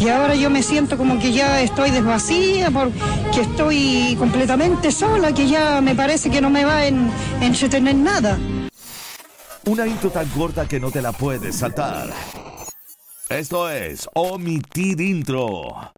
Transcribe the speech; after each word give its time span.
Y 0.00 0.08
ahora 0.08 0.34
yo 0.34 0.48
me 0.48 0.62
siento 0.62 0.96
como 0.96 1.18
que 1.20 1.30
ya 1.30 1.60
estoy 1.60 1.90
desvacía, 1.90 2.70
porque 2.70 3.42
estoy 3.42 4.16
completamente 4.18 4.90
sola, 4.90 5.34
que 5.34 5.46
ya 5.46 5.82
me 5.82 5.94
parece 5.94 6.30
que 6.30 6.40
no 6.40 6.48
me 6.48 6.64
va 6.64 6.78
a 6.78 6.86
entretener 6.86 7.94
nada. 7.94 8.38
Una 9.66 9.86
intro 9.86 10.08
tan 10.08 10.26
corta 10.30 10.66
que 10.66 10.80
no 10.80 10.90
te 10.90 11.02
la 11.02 11.12
puedes 11.12 11.56
saltar. 11.56 12.08
Esto 13.28 13.70
es 13.70 14.08
Omitir 14.14 15.02
Intro. 15.02 15.92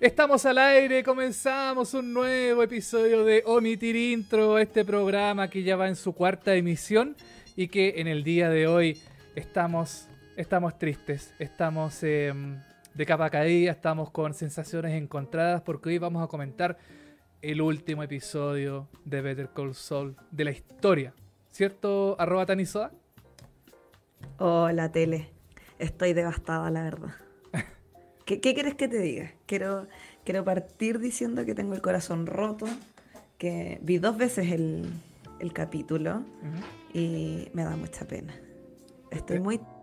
Estamos 0.00 0.46
al 0.46 0.56
aire, 0.56 1.04
comenzamos 1.04 1.92
un 1.92 2.14
nuevo 2.14 2.62
episodio 2.62 3.24
de 3.26 3.42
Omitir 3.44 3.94
Intro, 3.94 4.58
este 4.58 4.86
programa 4.86 5.50
que 5.50 5.62
ya 5.62 5.76
va 5.76 5.88
en 5.88 5.96
su 5.96 6.14
cuarta 6.14 6.54
emisión 6.54 7.14
y 7.56 7.68
que 7.68 8.00
en 8.00 8.08
el 8.08 8.24
día 8.24 8.48
de 8.48 8.66
hoy 8.66 9.02
estamos, 9.36 10.06
estamos 10.40 10.78
tristes, 10.78 11.34
estamos 11.38 12.02
em, 12.02 12.58
de 12.94 13.06
capa 13.06 13.28
caída, 13.28 13.72
estamos 13.72 14.10
con 14.10 14.32
sensaciones 14.32 14.94
encontradas 14.94 15.60
porque 15.60 15.90
hoy 15.90 15.98
vamos 15.98 16.24
a 16.24 16.28
comentar 16.28 16.78
el 17.42 17.60
último 17.60 18.02
episodio 18.02 18.88
de 19.04 19.20
Better 19.20 19.50
Call 19.54 19.74
Saul 19.74 20.16
de 20.30 20.44
la 20.44 20.50
historia. 20.50 21.12
¿Cierto, 21.50 22.16
arroba 22.18 22.46
Tanisoa? 22.46 22.90
Hola, 24.38 24.90
tele. 24.90 25.28
Estoy 25.78 26.14
devastada, 26.14 26.70
la 26.70 26.84
verdad. 26.84 27.14
¿Qué, 28.24 28.40
quieres 28.40 28.74
que 28.76 28.88
te 28.88 28.98
diga? 28.98 29.32
Quiero, 29.44 29.88
quiero 30.24 30.42
partir 30.42 31.00
diciendo 31.00 31.44
que 31.44 31.54
tengo 31.54 31.74
el 31.74 31.82
corazón 31.82 32.26
roto, 32.26 32.66
que 33.36 33.78
vi 33.82 33.98
dos 33.98 34.16
veces 34.16 34.52
el, 34.52 34.90
capítulo 35.52 36.22
y 36.94 37.48
me 37.52 37.64
da 37.64 37.76
mucha 37.76 38.06
pena. 38.06 38.34
Estoy 39.10 39.38
muy 39.40 39.58
triste. 39.58 39.79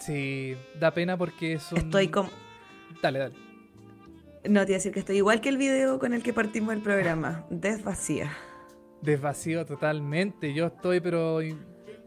Sí, 0.00 0.56
da 0.78 0.92
pena 0.92 1.16
porque 1.16 1.54
es 1.54 1.70
un... 1.72 1.78
Estoy 1.78 2.08
como... 2.08 2.30
Dale, 3.02 3.18
dale. 3.18 3.34
No, 4.48 4.64
te 4.64 4.72
iba 4.72 4.76
a 4.76 4.78
decir 4.78 4.92
que 4.92 5.00
estoy 5.00 5.16
igual 5.18 5.40
que 5.40 5.50
el 5.50 5.58
video 5.58 5.98
con 5.98 6.14
el 6.14 6.22
que 6.22 6.32
partimos 6.32 6.74
el 6.74 6.80
programa, 6.80 7.46
desvacía. 7.50 8.32
Desvacío 9.02 9.66
totalmente, 9.66 10.54
yo 10.54 10.66
estoy 10.66 11.00
pero 11.00 11.40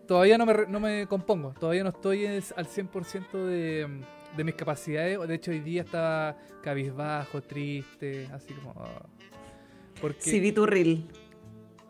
todavía 0.07 0.37
no 0.37 0.45
me, 0.45 0.53
no 0.67 0.79
me 0.79 1.07
compongo, 1.07 1.53
todavía 1.59 1.83
no 1.83 1.89
estoy 1.89 2.25
al 2.25 2.67
100% 2.67 3.31
de, 3.45 3.87
de 4.35 4.43
mis 4.43 4.55
capacidades, 4.55 5.19
de 5.27 5.35
hecho 5.35 5.51
hoy 5.51 5.59
día 5.59 5.83
estaba 5.83 6.37
cabizbajo, 6.63 7.41
triste, 7.41 8.27
así 8.33 8.53
como... 8.53 8.73
Porque... 10.01 10.21
Sí, 10.21 10.39
vi 10.39 10.51
tu 10.51 10.65
reel. 10.65 11.07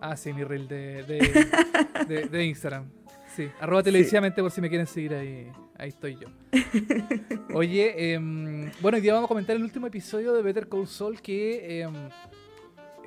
Ah, 0.01 0.17
sí, 0.17 0.33
mi 0.33 0.43
reel 0.43 0.67
de, 0.67 1.03
de, 1.03 2.27
de, 2.27 2.45
Instagram. 2.45 2.89
Sí, 3.33 3.49
arroba 3.61 3.81
televisivamente 3.81 4.41
por 4.41 4.51
si 4.51 4.59
me 4.59 4.67
quieren 4.67 4.85
seguir 4.85 5.13
ahí. 5.13 5.49
Ahí 5.77 5.89
estoy 5.89 6.17
yo. 6.17 6.27
Oye, 7.53 8.13
em, 8.13 8.71
bueno, 8.81 8.97
hoy 8.97 9.01
día 9.01 9.13
vamos 9.13 9.27
a 9.27 9.29
comentar 9.29 9.55
el 9.55 9.63
último 9.63 9.87
episodio 9.87 10.33
de 10.33 10.41
Better 10.41 10.67
Call 10.67 10.87
Saul 10.87 11.21
que 11.21 11.81
em, 11.81 11.93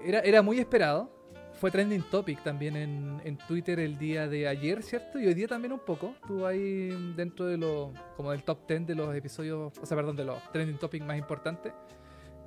era, 0.04 0.20
era 0.20 0.42
muy 0.42 0.58
esperado. 0.58 1.14
Fue 1.60 1.70
trending 1.70 2.02
topic 2.10 2.42
también 2.42 2.76
en, 2.76 3.20
en, 3.24 3.38
Twitter 3.38 3.80
el 3.80 3.96
día 3.96 4.28
de 4.28 4.46
ayer, 4.46 4.82
¿cierto? 4.82 5.18
Y 5.18 5.26
hoy 5.26 5.32
día 5.32 5.48
también 5.48 5.72
un 5.72 5.78
poco. 5.78 6.14
Estuvo 6.20 6.46
ahí 6.46 6.88
dentro 7.16 7.46
de 7.46 7.56
lo, 7.56 7.94
como 8.14 8.32
del 8.32 8.42
top 8.42 8.68
10 8.68 8.88
de 8.88 8.94
los 8.94 9.14
episodios, 9.16 9.72
o 9.80 9.86
sea, 9.86 9.96
perdón, 9.96 10.16
de 10.16 10.24
los 10.26 10.52
trending 10.52 10.76
topics 10.76 11.06
más 11.06 11.16
importantes. 11.16 11.72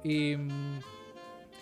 Y 0.04 0.36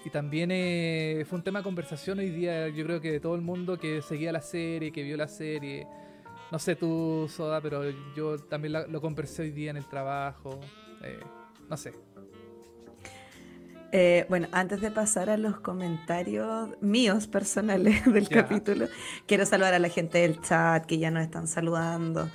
y 0.07 0.09
también 0.09 0.51
eh, 0.53 1.25
fue 1.27 1.37
un 1.37 1.43
tema 1.43 1.59
de 1.59 1.63
conversación 1.63 2.19
hoy 2.19 2.29
día, 2.29 2.69
yo 2.69 2.85
creo 2.85 3.01
que 3.01 3.11
de 3.11 3.19
todo 3.19 3.35
el 3.35 3.41
mundo 3.41 3.77
que 3.77 4.01
seguía 4.01 4.31
la 4.31 4.39
serie, 4.39 4.91
que 4.91 5.03
vio 5.03 5.17
la 5.17 5.27
serie. 5.27 5.85
No 6.51 6.59
sé 6.59 6.75
tú, 6.75 7.29
Soda, 7.29 7.59
pero 7.61 7.83
yo 8.15 8.37
también 8.39 8.73
lo 8.89 9.01
conversé 9.01 9.43
hoy 9.43 9.51
día 9.51 9.71
en 9.71 9.77
el 9.77 9.85
trabajo. 9.85 10.59
Eh, 11.03 11.19
no 11.69 11.75
sé. 11.75 11.93
Eh, 13.91 14.25
bueno, 14.27 14.47
antes 14.51 14.81
de 14.81 14.91
pasar 14.91 15.29
a 15.29 15.37
los 15.37 15.59
comentarios 15.59 16.69
míos 16.81 17.27
personales 17.27 18.03
del 18.13 18.27
capítulo, 18.27 18.87
quiero 19.25 19.45
saludar 19.45 19.73
a 19.73 19.79
la 19.79 19.89
gente 19.89 20.19
del 20.19 20.41
chat 20.41 20.85
que 20.85 20.97
ya 20.97 21.11
nos 21.11 21.23
están 21.23 21.47
saludando. 21.47 22.29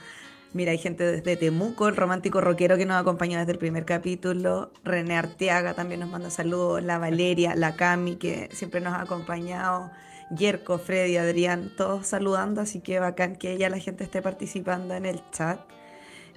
Mira, 0.54 0.72
hay 0.72 0.78
gente 0.78 1.04
desde 1.04 1.36
Temuco, 1.36 1.88
el 1.88 1.96
romántico 1.96 2.42
rockero 2.42 2.76
que 2.76 2.84
nos 2.84 3.00
acompañó 3.00 3.38
desde 3.38 3.52
el 3.52 3.58
primer 3.58 3.86
capítulo. 3.86 4.70
René 4.84 5.16
Arteaga 5.16 5.72
también 5.72 6.00
nos 6.00 6.10
manda 6.10 6.28
saludos. 6.28 6.82
La 6.82 6.98
Valeria, 6.98 7.54
la 7.54 7.74
Cami, 7.74 8.16
que 8.16 8.50
siempre 8.52 8.82
nos 8.82 8.92
ha 8.92 9.00
acompañado. 9.00 9.90
Yerko, 10.36 10.78
Freddy, 10.78 11.16
Adrián, 11.16 11.72
todos 11.76 12.06
saludando. 12.06 12.60
Así 12.60 12.80
que 12.80 12.98
bacán 12.98 13.36
que 13.36 13.56
ya 13.58 13.68
la 13.68 13.78
gente 13.78 14.04
esté 14.04 14.22
participando 14.22 14.94
en 14.94 15.06
el 15.06 15.22
chat. 15.30 15.60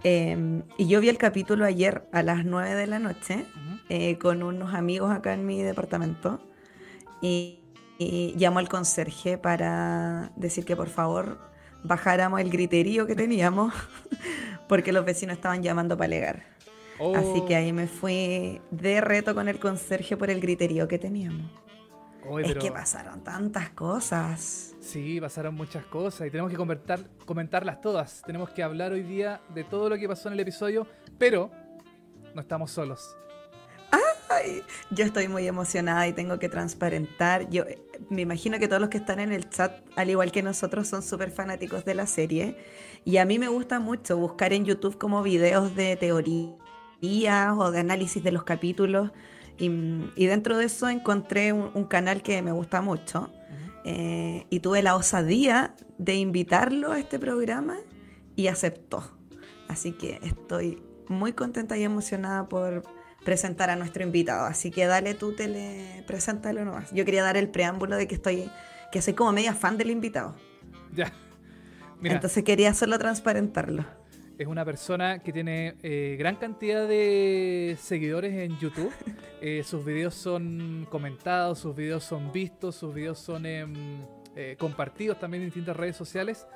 Em, 0.04 0.64
y 0.78 0.88
yo 0.88 1.02
vi 1.02 1.10
el 1.10 1.18
capítulo 1.18 1.66
ayer 1.66 2.08
a 2.12 2.22
las 2.22 2.46
9 2.46 2.76
de 2.76 2.88
la 2.88 3.00
noche 3.00 3.46
eh, 3.90 4.18
con 4.18 4.44
unos 4.44 4.74
amigos 4.74 5.12
acá 5.12 5.34
en 5.34 5.46
mi 5.46 5.62
departamento. 5.62 6.40
Y, 7.22 7.60
y 7.98 8.36
llamó 8.38 8.60
al 8.60 8.70
conserje 8.70 9.38
para 9.38 10.32
decir 10.36 10.66
que 10.66 10.76
por 10.76 10.90
favor 10.90 11.40
bajáramos 11.84 12.42
el 12.42 12.50
griterío 12.50 13.08
que 13.08 13.16
teníamos 13.16 13.74
porque 14.68 14.92
los 14.92 15.06
vecinos 15.06 15.38
estaban 15.38 15.64
llamando 15.64 15.98
para 15.98 16.06
alegar. 16.06 16.56
Así 17.16 17.42
que 17.46 17.56
ahí 17.56 17.74
me 17.74 17.88
fui 17.88 18.62
de 18.72 19.02
reto 19.02 19.36
con 19.36 19.50
el 19.50 19.60
conserje 19.60 20.16
por 20.16 20.30
el 20.30 20.40
griterío 20.40 20.88
que 20.88 20.98
teníamos. 20.98 21.52
Es 22.44 22.56
que 22.56 22.72
pasaron 22.72 23.24
tantas 23.24 23.70
cosas. 23.72 24.76
Sí, 24.80 25.20
pasaron 25.20 25.56
muchas 25.56 25.86
cosas 25.86 26.28
y 26.28 26.32
tenemos 26.32 26.52
que 26.52 26.58
comentar, 26.58 27.00
comentarlas 27.26 27.82
todas. 27.82 28.22
Tenemos 28.26 28.50
que 28.50 28.64
hablar 28.64 28.92
hoy 28.92 29.04
día 29.04 29.42
de 29.54 29.64
todo 29.64 29.90
lo 29.90 29.98
que 29.98 30.08
pasó 30.08 30.30
en 30.30 30.34
el 30.34 30.40
episodio, 30.42 30.88
pero 31.18 31.52
no 32.34 32.42
estamos 32.42 32.72
solos 32.72 33.16
yo 34.92 35.06
estoy 35.06 35.28
muy 35.28 35.48
emocionada 35.48 36.08
y 36.08 36.14
tengo 36.14 36.40
que 36.40 36.50
transparentar. 36.50 37.50
Yo 37.50 37.64
eh, 37.64 37.80
me 38.10 38.22
imagino 38.22 38.60
que 38.60 38.68
todos 38.68 38.82
los 38.82 38.90
que 38.90 38.98
están 38.98 39.20
en 39.20 39.32
el 39.32 39.50
chat, 39.50 39.82
al 39.96 40.10
igual 40.10 40.32
que 40.32 40.44
nosotros, 40.44 40.88
son 40.88 41.04
súper 41.04 41.32
fanáticos 41.32 41.86
de 41.86 41.96
la 41.96 42.08
serie. 42.08 42.58
Y 43.04 43.18
a 43.18 43.26
mí 43.26 43.40
me 43.40 43.48
gusta 43.48 43.80
mucho 43.80 44.18
buscar 44.18 44.54
en 44.54 44.66
YouTube 44.66 44.98
como 44.98 45.22
videos 45.24 45.76
de 45.76 45.96
teorías 45.96 47.54
o 47.58 47.72
de 47.72 47.80
análisis 47.80 48.24
de 48.24 48.32
los 48.32 48.44
capítulos. 48.44 49.12
Y, 49.58 50.26
dentro 50.28 50.58
de 50.58 50.66
eso 50.66 50.90
encontré 50.90 51.54
un, 51.54 51.86
canal 51.86 52.22
que 52.22 52.42
me 52.42 52.52
gusta 52.52 52.82
mucho. 52.82 53.32
Eh, 53.84 54.48
y 54.50 54.62
tuve 54.62 54.82
la 54.82 54.96
osadía 54.96 55.76
de 55.98 56.16
invitarlo 56.16 56.92
a 56.92 57.00
este 57.00 57.20
programa 57.20 57.78
y 58.36 58.48
aceptó. 58.48 59.12
Así 59.68 59.92
que 59.92 60.20
estoy 60.24 60.82
muy 61.08 61.34
contenta 61.34 61.78
y 61.78 61.84
emocionada 61.84 62.50
por 62.50 62.84
presentar 63.24 63.70
a 63.70 63.76
nuestro 63.76 64.04
invitado. 64.04 64.46
Así 64.46 64.72
que 64.72 64.86
dale 64.86 65.14
tú, 65.14 65.36
tele, 65.36 66.04
preséntalo 66.08 66.66
nomás. 66.66 66.92
Yo 66.92 67.06
quería 67.06 67.24
dar 67.24 67.38
el 67.38 67.50
preámbulo 67.50 67.96
de 67.96 68.08
que 68.08 68.16
estoy, 68.16 68.50
que 68.92 69.02
soy 69.02 69.14
como 69.14 69.32
media 69.32 69.54
fan 69.54 69.78
del 69.78 69.92
invitado. 69.92 70.36
Ya. 70.94 71.12
Entonces 72.04 72.44
quería 72.44 72.74
solo 72.74 73.00
transparentarlo. 73.00 73.86
Es 74.38 74.48
una 74.48 74.66
persona 74.66 75.20
que 75.20 75.32
tiene 75.32 75.76
eh, 75.82 76.18
gran 76.20 76.36
cantidad 76.36 76.88
de 76.88 77.78
seguidores 77.80 78.34
en 78.34 78.58
YouTube. 78.60 78.94
Eh, 79.42 79.64
sus 79.64 79.86
videos 79.86 80.16
son 80.16 80.88
comentados, 80.90 81.60
sus 81.60 81.76
videos 81.76 82.04
son 82.04 82.32
vistos, 82.32 82.74
sus 82.78 82.96
videos 82.96 83.20
son 83.20 83.46
em, 83.46 84.02
eh, 84.36 84.56
compartidos 84.58 85.20
también 85.20 85.44
en 85.44 85.50
distintas 85.50 85.78
redes 85.78 85.96
sociales. 85.96 86.48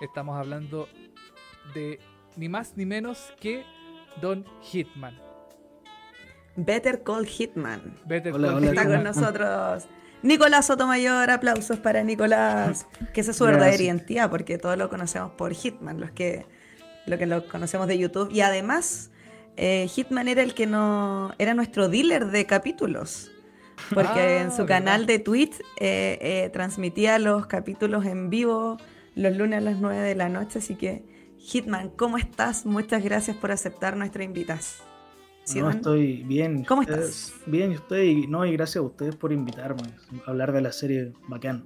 Estamos 0.00 0.38
hablando 0.38 0.88
de 1.74 1.98
ni 2.36 2.48
más 2.48 2.76
ni 2.76 2.86
menos 2.86 3.32
que 3.40 3.64
Don 4.20 4.44
Hitman. 4.62 5.18
Better 6.54 7.02
Call 7.02 7.26
Hitman. 7.26 7.98
Better 8.06 8.34
Está 8.36 8.84
con 8.84 9.02
nosotros 9.02 9.88
Nicolás 10.22 10.66
Sotomayor. 10.66 11.30
Aplausos 11.30 11.80
para 11.80 12.04
Nicolás. 12.04 12.86
Que 13.12 13.22
es 13.22 13.36
su 13.36 13.44
verdadera 13.44 13.82
identidad, 13.82 14.30
porque 14.30 14.56
todos 14.56 14.78
lo 14.78 14.88
conocemos 14.88 15.32
por 15.32 15.52
Hitman, 15.52 15.98
los 15.98 16.12
que 16.12 16.46
lo 17.06 17.18
que 17.18 17.26
lo 17.26 17.46
conocemos 17.48 17.86
de 17.86 17.98
YouTube. 17.98 18.30
Y 18.30 18.40
además, 18.40 19.10
eh, 19.56 19.88
Hitman 19.88 20.28
era 20.28 20.42
el 20.42 20.54
que 20.54 20.66
no. 20.66 21.32
era 21.38 21.54
nuestro 21.54 21.88
dealer 21.88 22.26
de 22.26 22.46
capítulos. 22.46 23.30
Porque 23.92 24.20
ah, 24.20 24.42
en 24.42 24.52
su 24.52 24.64
canal 24.64 25.06
de 25.06 25.18
Twitch 25.18 25.60
eh, 25.78 26.18
eh, 26.20 26.50
transmitía 26.52 27.18
los 27.18 27.46
capítulos 27.46 28.06
en 28.06 28.30
vivo 28.30 28.78
los 29.14 29.36
lunes 29.36 29.58
a 29.58 29.60
las 29.60 29.78
9 29.78 30.00
de 30.00 30.14
la 30.14 30.28
noche. 30.28 30.60
Así 30.60 30.76
que, 30.76 31.04
Hitman, 31.38 31.90
¿cómo 31.90 32.18
estás? 32.18 32.64
Muchas 32.64 33.02
gracias 33.04 33.36
por 33.36 33.52
aceptar 33.52 33.96
nuestra 33.96 34.24
invitación 34.24 34.86
no, 35.54 35.70
estoy 35.70 36.22
bien. 36.24 36.64
¿Cómo 36.64 36.82
estás? 36.82 37.34
Bien, 37.46 37.72
y 37.72 37.76
usted, 37.76 38.04
no, 38.28 38.44
y 38.44 38.52
gracias 38.52 38.76
a 38.76 38.82
ustedes 38.82 39.16
por 39.16 39.32
invitarme 39.32 39.82
a 40.26 40.30
hablar 40.30 40.52
de 40.52 40.60
la 40.60 40.72
serie 40.72 41.12
bacán. 41.28 41.64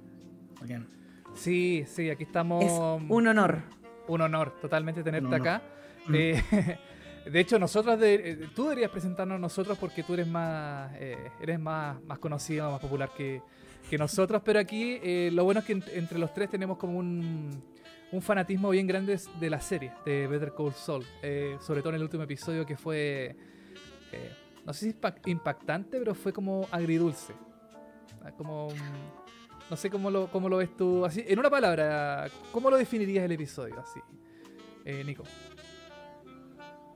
bacán. 0.59 0.87
Sí, 1.33 1.83
sí, 1.87 2.09
aquí 2.09 2.23
estamos. 2.23 2.63
Es 2.63 2.71
un 2.71 3.27
honor. 3.27 3.63
Un 4.07 4.21
honor, 4.21 4.53
totalmente 4.61 5.03
tenerte 5.03 5.35
acá. 5.35 5.61
Mm. 6.07 6.15
Eh, 6.15 6.43
de 7.31 7.39
hecho, 7.39 7.59
nosotros, 7.59 7.99
de, 7.99 8.15
eh, 8.15 8.49
tú 8.55 8.63
deberías 8.63 8.91
presentarnos 8.91 9.35
a 9.35 9.39
nosotros 9.39 9.77
porque 9.77 10.03
tú 10.03 10.13
eres 10.13 10.27
más, 10.27 10.91
eh, 10.95 11.31
eres 11.39 11.59
más, 11.59 12.01
más 12.03 12.19
conocido, 12.19 12.71
más 12.71 12.81
popular 12.81 13.11
que, 13.15 13.41
que 13.89 13.97
nosotros, 13.97 14.41
pero 14.43 14.59
aquí 14.59 15.29
lo 15.31 15.43
bueno 15.43 15.59
es 15.61 15.65
que 15.65 15.73
entre 15.93 16.19
los 16.19 16.33
tres 16.33 16.49
tenemos 16.49 16.77
como 16.77 16.97
un, 16.97 17.63
un 18.11 18.21
fanatismo 18.21 18.69
bien 18.69 18.87
grande 18.87 19.19
de 19.39 19.49
la 19.49 19.59
serie, 19.59 19.91
de 20.05 20.27
Better 20.27 20.53
Call 20.55 20.73
Saul. 20.73 21.05
Sobre 21.59 21.81
todo 21.81 21.89
en 21.89 21.95
el 21.95 22.03
último 22.03 22.23
episodio 22.23 22.65
que 22.65 22.77
fue, 22.77 23.35
no 24.65 24.73
sé 24.73 24.91
si 24.91 25.29
impactante, 25.31 25.97
pero 25.97 26.13
fue 26.13 26.31
como 26.31 26.67
agridulce. 26.71 27.33
Ah, 28.23 28.31
como, 28.31 28.67
no 29.71 29.77
sé 29.77 29.89
cómo 29.89 30.11
lo, 30.11 30.27
cómo 30.27 30.49
lo 30.49 30.57
ves 30.57 30.75
tú. 30.75 31.05
Así, 31.05 31.23
en 31.25 31.39
una 31.39 31.49
palabra, 31.49 32.27
¿cómo 32.51 32.69
lo 32.69 32.75
definirías 32.75 33.23
el 33.23 33.31
episodio? 33.31 33.79
Así, 33.79 34.01
eh, 34.83 35.01
Nico. 35.05 35.23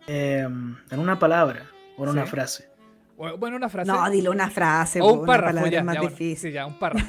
Em, 0.05 0.75
en 0.91 0.99
una 0.99 1.17
palabra 1.17 1.65
o 1.97 2.03
en 2.03 2.09
una 2.09 2.25
frase. 2.25 2.69
Bueno, 3.15 3.55
una 3.55 3.69
frase. 3.69 3.89
No, 3.89 4.09
dile 4.09 4.27
una 4.27 4.49
frase. 4.49 4.99
O 4.99 5.13
un 5.13 5.25
párrafo, 5.25 5.65
ya, 5.67 5.85
más 5.85 6.01
difícil. 6.01 6.51
ya, 6.51 6.65
un 6.65 6.77
párrafo. 6.77 7.07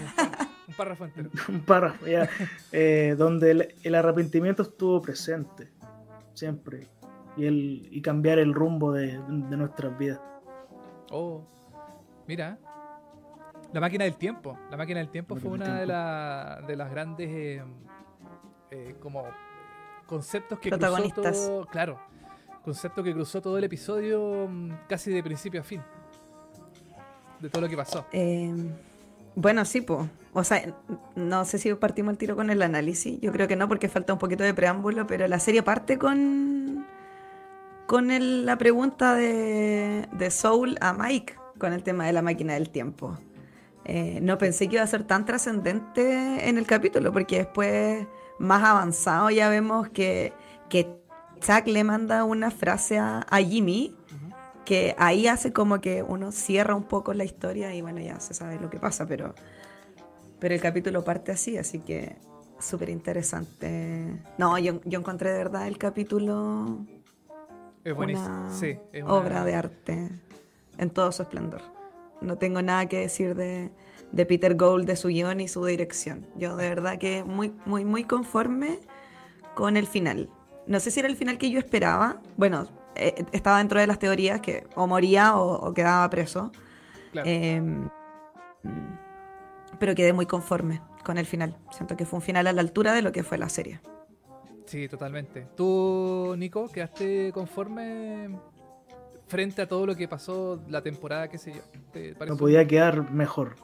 Un 0.69 0.75
párrafo 0.75 1.05
entero. 1.05 1.31
un 1.49 1.61
párrafo, 1.63 2.07
ya. 2.07 2.29
Eh, 2.71 3.17
donde 3.19 3.75
el, 3.83 3.95
arrepentimiento 3.97 4.63
estuvo 4.63 5.03
presente. 5.03 5.73
Siempre. 6.35 6.87
Y, 7.37 7.45
el, 7.45 7.89
y 7.91 8.01
cambiar 8.03 8.39
el 8.39 8.55
rumbo 8.55 8.93
de, 8.93 9.19
nuestras 9.19 9.99
vidas. 9.99 10.21
Oh. 11.11 11.45
Mira. 12.29 12.57
La 13.73 13.81
máquina 13.81 14.05
del 14.05 14.17
tiempo. 14.17 14.59
La 14.71 14.77
máquina 14.77 15.01
del 15.01 15.09
tiempo 15.11 15.37
fue 15.37 15.51
una 15.51 15.81
de, 15.81 16.67
de 16.67 16.77
las 16.77 16.91
grandes 16.91 17.29
eh, 17.31 17.63
eh, 18.71 18.95
como 19.01 19.25
conceptos 20.07 20.59
que 20.59 20.71
Protagonistas. 20.71 21.23
cruzó 21.25 21.47
todo, 21.49 21.67
claro, 21.67 22.01
concepto 22.65 23.03
que 23.03 23.13
cruzó 23.13 23.41
todo 23.43 23.59
el 23.59 23.65
episodio 23.65 24.49
mm, 24.49 24.71
casi 24.89 25.11
de 25.11 25.23
principio 25.23 25.61
a 25.61 25.65
fin. 25.65 25.83
De 27.41 27.51
todo 27.51 27.63
lo 27.63 27.69
que 27.69 27.77
pasó. 27.77 28.07
Eh, 28.13 28.55
bueno, 29.35 29.65
sí, 29.65 29.83
pues. 29.83 30.09
O 30.33 30.43
sea, 30.43 30.75
no 31.15 31.45
sé 31.45 31.59
si 31.59 31.73
partimos 31.75 32.13
el 32.13 32.19
tiro 32.19 32.37
con 32.37 32.51
el 32.51 32.63
análisis. 32.63 33.21
Yo 33.21 33.33
creo 33.33 33.47
que 33.47 33.57
no, 33.57 33.69
porque 33.69 33.89
falta 33.89 34.13
un 34.13 34.19
poquito 34.19 34.43
de 34.45 34.55
preámbulo, 34.55 35.07
pero 35.07 35.29
la 35.29 35.39
serie 35.39 35.63
parte 35.63 35.99
con. 35.99 36.87
con 37.87 38.09
la 38.47 38.57
pregunta 38.57 39.15
de, 39.15 40.09
de 40.13 40.31
Soul 40.31 40.77
a 40.81 40.93
Mike 40.95 41.35
con 41.59 41.73
el 41.73 41.83
tema 41.83 42.07
de 42.07 42.13
la 42.13 42.23
máquina 42.23 42.55
del 42.55 42.71
tiempo. 42.71 43.19
Eh, 43.89 44.19
no 44.21 44.37
pensé 44.37 44.69
que 44.69 44.75
iba 44.75 44.83
a 44.83 44.87
ser 44.89 45.05
tan 45.05 45.25
trascendente 45.25 46.49
en 46.49 46.59
el 46.59 46.67
capítulo, 46.67 47.13
porque 47.13 47.39
después, 47.39 48.05
más 48.41 48.65
avanzado, 48.65 49.31
ya 49.31 49.49
vemos 49.49 49.89
que, 49.91 50.33
que 50.69 50.99
Chuck 51.41 51.69
le 51.69 51.85
manda 51.85 52.25
una 52.25 52.51
frase 52.51 52.99
a, 52.99 53.25
Jimmy 53.47 53.97
que 54.65 54.97
ahí 54.99 55.29
hace 55.29 55.53
como 55.53 55.81
que 55.81 56.03
uno 56.03 56.33
cierra 56.33 56.75
un 56.75 56.83
poco 56.83 57.15
la 57.15 57.23
historia 57.23 57.73
y 57.73 57.81
bueno, 57.81 58.01
ya 58.01 58.19
se 58.19 58.35
sabe 58.35 58.59
lo 58.59 58.69
que 58.69 58.81
pasa, 58.81 59.07
pero, 59.07 59.37
pero 60.41 60.57
el 60.57 60.61
capítulo 60.61 61.05
parte 61.05 61.31
así, 61.31 61.57
así 61.57 61.79
que 61.79 62.17
súper 62.59 62.89
interesante. 62.89 64.21
No, 64.37 64.59
yo, 64.59 64.81
encontré 64.85 65.31
de 65.31 65.39
verdad 65.39 65.69
el 65.69 65.79
capítulo 65.79 66.85
es 67.85 67.95
buenísimo. 67.95 68.51
sí, 68.51 68.77
es 68.93 69.05
una... 69.05 69.13
obra 69.13 69.45
de 69.45 69.55
arte 69.55 70.11
en 70.77 70.91
todo 70.91 71.13
su 71.13 71.23
esplendor. 71.23 71.76
No 72.21 72.39
tengo 72.39 72.63
nada 72.63 72.87
que 72.87 73.01
decir 73.01 73.35
de, 73.35 73.71
de 74.13 74.27
Peter 74.27 74.57
Gould, 74.57 74.87
de 74.87 74.97
su 74.97 75.09
guion 75.09 75.41
y 75.41 75.49
su 75.49 75.65
dirección. 75.65 76.27
Yo 76.37 76.57
de 76.57 76.69
verdad 76.69 76.99
que 76.99 77.25
muy, 77.25 77.53
muy, 77.65 77.85
muy 77.85 78.05
conforme 78.05 78.81
con 79.55 79.77
el 79.77 79.87
final. 79.87 80.31
No 80.67 80.81
sé 80.81 80.91
si 80.91 81.01
era 81.01 81.09
el 81.09 81.17
final 81.17 81.39
que 81.39 81.51
yo 81.51 81.59
esperaba. 81.59 82.21
Bueno, 82.37 82.67
eh, 82.95 83.25
estaba 83.33 83.59
dentro 83.59 83.79
de 83.79 83.87
las 83.87 83.99
teorías 83.99 84.41
que 84.41 84.67
o 84.75 84.87
moría 84.87 85.37
o, 85.37 85.73
quedaba 85.75 86.09
preso. 86.11 86.51
Em, 87.25 87.89
pero 89.79 89.95
quedé 89.95 90.13
muy 90.13 90.27
conforme 90.27 90.83
con 91.05 91.19
el 91.19 91.27
final. 91.27 91.57
Siento 91.71 91.97
que 91.97 92.05
fue 92.05 92.19
un 92.19 92.23
final 92.23 92.47
a 92.47 92.53
la 92.53 92.61
altura 92.61 92.93
de 92.93 93.03
lo 93.03 93.13
que 93.13 93.23
fue 93.23 93.39
la 93.39 93.49
serie. 93.49 93.81
Sí, 94.67 94.89
totalmente. 94.89 95.47
¿Tú, 95.57 96.35
Nico, 96.37 96.69
quedaste 96.69 97.31
conforme 97.33 98.29
frente 99.27 99.63
a 99.63 99.69
todo 99.69 99.87
lo 99.87 99.97
que 99.97 100.09
pasó 100.09 100.61
la 100.69 100.83
temporada, 100.83 101.29
qué 101.29 101.39
sé 101.39 101.53
yo? 101.53 102.27
no 102.27 102.37
podía 102.37 102.67
quedar 102.67 103.11
mejor. 103.11 103.57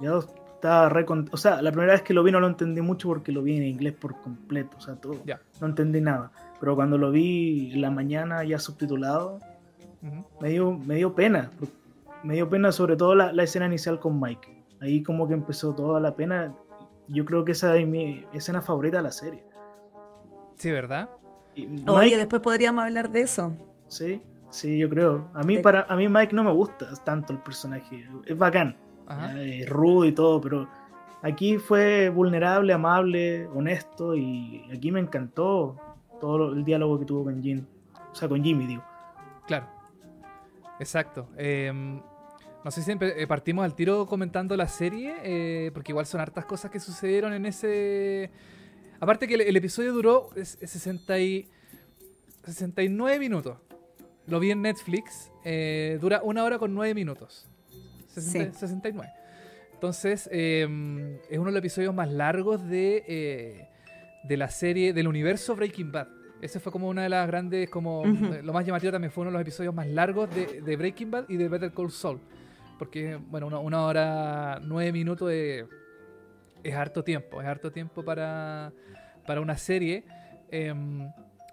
Yo 0.00 0.24
estaba 0.54 0.88
re 0.88 1.06
O 1.30 1.36
sea, 1.36 1.62
la 1.62 1.70
primera 1.70 1.92
vez 1.92 2.02
que 2.02 2.14
lo 2.14 2.22
vi 2.22 2.32
no 2.32 2.40
lo 2.40 2.46
entendí 2.46 2.80
mucho 2.80 3.08
porque 3.08 3.32
lo 3.32 3.42
vi 3.42 3.56
en 3.56 3.64
inglés 3.64 3.94
por 3.94 4.20
completo, 4.20 4.76
o 4.76 4.80
sea, 4.80 4.96
todo. 4.96 5.20
No 5.60 5.66
entendí 5.66 6.00
nada. 6.00 6.30
Pero 6.60 6.74
cuando 6.74 6.98
lo 6.98 7.10
vi 7.10 7.72
en 7.72 7.80
la 7.80 7.90
mañana 7.90 8.44
ya 8.44 8.58
subtitulado, 8.58 9.40
me, 10.40 10.50
dio, 10.50 10.72
me 10.72 10.96
dio 10.96 11.14
pena. 11.14 11.50
Me 12.22 12.34
dio 12.34 12.48
pena 12.48 12.72
sobre 12.72 12.96
todo 12.96 13.14
la, 13.14 13.42
escena 13.42 13.66
inicial 13.66 14.00
con 14.00 14.20
Mike. 14.20 14.64
Ahí 14.80 15.02
como 15.02 15.28
que 15.28 15.34
empezó 15.34 15.74
toda 15.74 16.00
la 16.00 16.14
pena. 16.14 16.54
Yo 17.08 17.24
creo 17.24 17.44
que 17.44 17.52
esa 17.52 17.76
es 17.76 17.86
mi 17.86 18.24
escena 18.32 18.60
favorita 18.60 18.98
de 18.98 19.02
la 19.02 19.12
serie. 19.12 19.44
Sí, 20.56 20.70
¿verdad? 20.70 21.08
Oye, 21.86 22.16
después 22.16 22.42
podríamos 22.42 22.84
hablar 22.84 23.10
de 23.10 23.20
eso. 23.20 23.52
Sí, 23.88 24.20
sí, 24.56 24.78
yo 24.78 24.88
creo. 24.88 25.28
A 25.34 25.42
mí, 25.42 25.58
para, 25.58 25.82
a 25.82 25.96
mí 25.96 26.08
Mike 26.08 26.34
no 26.34 26.44
me 26.44 26.52
gusta 26.52 26.88
tanto 27.04 27.32
el 27.32 27.38
personaje. 27.40 28.08
Es 28.24 28.36
bacán. 28.36 28.76
Es 29.38 29.68
rudo 29.68 30.04
y 30.04 30.12
todo, 30.12 30.40
pero 30.40 30.68
aquí 31.22 31.58
fue 31.58 32.08
vulnerable, 32.08 32.72
amable, 32.72 33.46
honesto 33.48 34.16
y 34.16 34.64
aquí 34.74 34.90
me 34.90 35.00
encantó 35.00 35.76
todo 36.20 36.52
el 36.52 36.64
diálogo 36.64 36.98
que 36.98 37.04
tuvo 37.04 37.24
con 37.24 37.42
Jim. 37.42 37.64
O 38.10 38.14
sea, 38.14 38.28
con 38.28 38.42
Jimmy, 38.42 38.66
digo. 38.66 38.84
Claro. 39.46 39.66
Exacto. 40.80 41.28
Em, 41.36 42.00
no 42.64 42.70
sé 42.70 42.82
si 42.82 42.92
eh, 43.00 43.26
partimos 43.28 43.64
al 43.64 43.74
tiro 43.74 44.06
comentando 44.06 44.56
la 44.56 44.68
serie, 44.68 45.14
eh, 45.22 45.70
porque 45.72 45.92
igual 45.92 46.06
son 46.06 46.20
hartas 46.20 46.44
cosas 46.44 46.70
que 46.70 46.80
sucedieron 46.80 47.32
en 47.32 47.46
ese... 47.46 48.30
Aparte 48.98 49.28
que 49.28 49.34
el, 49.34 49.56
episodio 49.56 49.92
duró 49.92 50.30
60 50.34 51.18
y... 51.20 51.48
69 52.44 53.18
minutos. 53.18 53.58
Lo 54.26 54.40
vi 54.40 54.50
en 54.50 54.62
Netflix. 54.62 55.30
Eh, 55.44 55.98
dura 56.00 56.20
una 56.22 56.44
hora 56.44 56.58
con 56.58 56.74
9 56.74 56.94
minutos. 56.94 57.48
69. 58.08 59.12
Entonces, 59.74 60.28
em, 60.32 61.16
es 61.28 61.38
uno 61.38 61.46
de 61.46 61.52
los 61.52 61.58
episodios 61.58 61.94
más 61.94 62.10
largos 62.10 62.66
de 62.66 63.68
de 64.26 64.36
la 64.36 64.48
serie, 64.48 64.92
del 64.92 65.08
universo 65.08 65.54
Breaking 65.54 65.92
Bad. 65.92 66.08
Ese 66.40 66.60
fue 66.60 66.70
como 66.70 66.88
una 66.88 67.04
de 67.04 67.08
las 67.08 67.26
grandes, 67.26 67.70
como 67.70 68.04
eh, 68.04 68.42
lo 68.42 68.52
más 68.52 68.66
llamativo 68.66 68.92
también 68.92 69.10
fue 69.10 69.22
uno 69.22 69.30
de 69.30 69.34
los 69.34 69.42
episodios 69.42 69.74
más 69.74 69.86
largos 69.86 70.28
de, 70.34 70.76
Breaking 70.76 71.10
Bad 71.10 71.24
y 71.28 71.36
de 71.36 71.48
Better 71.48 71.72
Call 71.72 71.90
Saul. 71.90 72.20
Porque, 72.78 73.16
bueno, 73.16 73.46
una, 73.60 73.86
hora, 73.86 74.60
nueve 74.62 74.92
minutos 74.92 75.30
es, 75.32 75.64
harto 76.74 77.02
tiempo, 77.02 77.40
es 77.40 77.46
harto 77.46 77.70
tiempo 77.70 78.04
para, 78.04 78.72
para 79.26 79.40
una 79.40 79.56
serie. 79.56 80.04
Em, 80.50 81.08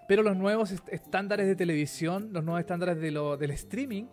pero 0.06 0.22
los 0.22 0.36
nuevos 0.36 0.72
estándares 0.88 1.46
de 1.46 1.56
televisión, 1.56 2.30
los 2.32 2.44
nuevos 2.44 2.60
estándares 2.60 3.00
de 3.00 3.10
lo, 3.10 3.36
del 3.36 3.50
streaming, 3.52 4.04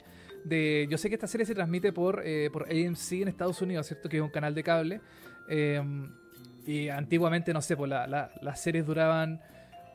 de, 0.44 0.88
yo 0.90 0.98
sé 0.98 1.10
que 1.10 1.16
esta 1.16 1.28
serie 1.28 1.46
se 1.46 1.54
transmite 1.54 1.94
por, 1.94 2.22
eh, 2.26 2.50
por 2.52 2.64
AMC 2.64 3.12
en 3.14 3.28
Estados 3.28 3.62
Unidos, 3.62 3.88
¿cierto? 3.88 4.10
Que 4.10 4.18
es 4.18 4.24
un 4.24 4.30
canal 4.30 4.56
de 4.56 4.64
cable. 4.64 5.02
Em, 5.48 6.10
y 6.66 6.90
antiguamente, 6.90 7.54
no 7.54 7.62
sé, 7.62 7.76
pues 7.76 7.90
las 7.90 8.60
series 8.60 8.86
duraban 8.86 9.42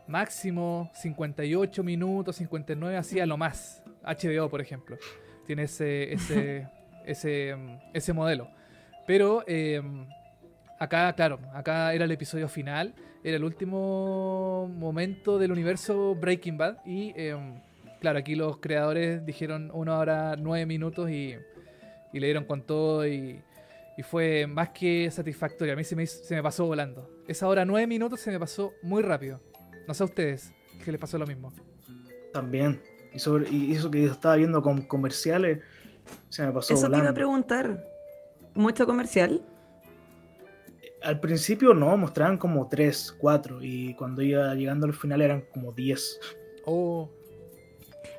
máximo 0.06 0.90
58 0.94 1.82
minutos, 1.82 2.36
59, 2.36 2.96
así 2.96 3.20
a 3.20 3.26
lo 3.26 3.36
más. 3.36 3.82
HBO, 4.04 4.48
por 4.48 4.60
ejemplo, 4.60 4.96
tiene 5.46 5.64
ese, 5.64 6.12
ese, 6.12 6.68
ese, 7.04 7.56
ese 7.92 8.12
modelo. 8.12 8.48
Pero 9.06 9.44
em, 9.46 10.06
acá, 10.78 11.12
claro, 11.14 11.40
acá 11.52 11.92
era 11.94 12.04
el 12.04 12.10
episodio 12.10 12.48
final, 12.48 12.94
era 13.24 13.36
el 13.36 13.44
último 13.44 14.70
momento 14.72 15.38
del 15.38 15.52
universo 15.52 16.14
Breaking 16.14 16.58
Bad. 16.58 16.78
Y 16.84 17.12
em, 17.16 17.60
claro, 18.00 18.18
aquí 18.18 18.34
los 18.34 18.58
creadores 18.58 19.24
dijeron 19.24 19.70
una 19.72 19.98
hora, 19.98 20.36
nueve 20.36 20.66
minutos 20.66 21.10
y, 21.10 21.34
y 22.12 22.20
le 22.20 22.26
dieron 22.26 22.44
con 22.44 22.62
todo 22.62 23.06
y 23.06 23.42
y 23.96 24.02
fue 24.02 24.46
más 24.46 24.70
que 24.70 25.10
satisfactorio. 25.10 25.72
A 25.72 25.76
mí 25.76 25.84
se 25.84 25.96
me, 25.96 26.06
se 26.06 26.34
me 26.34 26.42
pasó 26.42 26.66
volando. 26.66 27.10
Esa 27.26 27.48
hora, 27.48 27.64
nueve 27.64 27.86
minutos, 27.86 28.20
se 28.20 28.30
me 28.30 28.38
pasó 28.38 28.74
muy 28.82 29.02
rápido. 29.02 29.40
No 29.88 29.94
sé 29.94 30.02
a 30.02 30.06
ustedes, 30.06 30.52
que 30.84 30.92
les 30.92 31.00
pasó 31.00 31.16
lo 31.18 31.26
mismo. 31.26 31.52
También. 32.32 32.82
Y, 33.14 33.18
sobre, 33.18 33.48
y 33.50 33.72
eso 33.72 33.90
que 33.90 34.02
yo 34.02 34.12
estaba 34.12 34.36
viendo 34.36 34.60
con 34.60 34.82
comerciales, 34.82 35.60
se 36.28 36.44
me 36.44 36.52
pasó 36.52 36.74
volando. 36.74 36.86
Eso 36.86 36.90
te 36.90 36.98
iba 36.98 37.10
a 37.10 37.14
preguntar. 37.14 37.84
¿Mucho 38.54 38.86
comercial? 38.86 39.42
Al 41.06 41.20
principio 41.20 41.72
no, 41.72 41.96
mostraban 41.96 42.36
como 42.36 42.68
tres, 42.68 43.14
cuatro. 43.16 43.58
Y 43.62 43.94
cuando 43.94 44.22
iba 44.22 44.52
llegando 44.56 44.86
al 44.86 44.92
final 44.92 45.22
eran 45.22 45.42
como 45.52 45.70
diez. 45.70 46.18
Oh. 46.64 47.08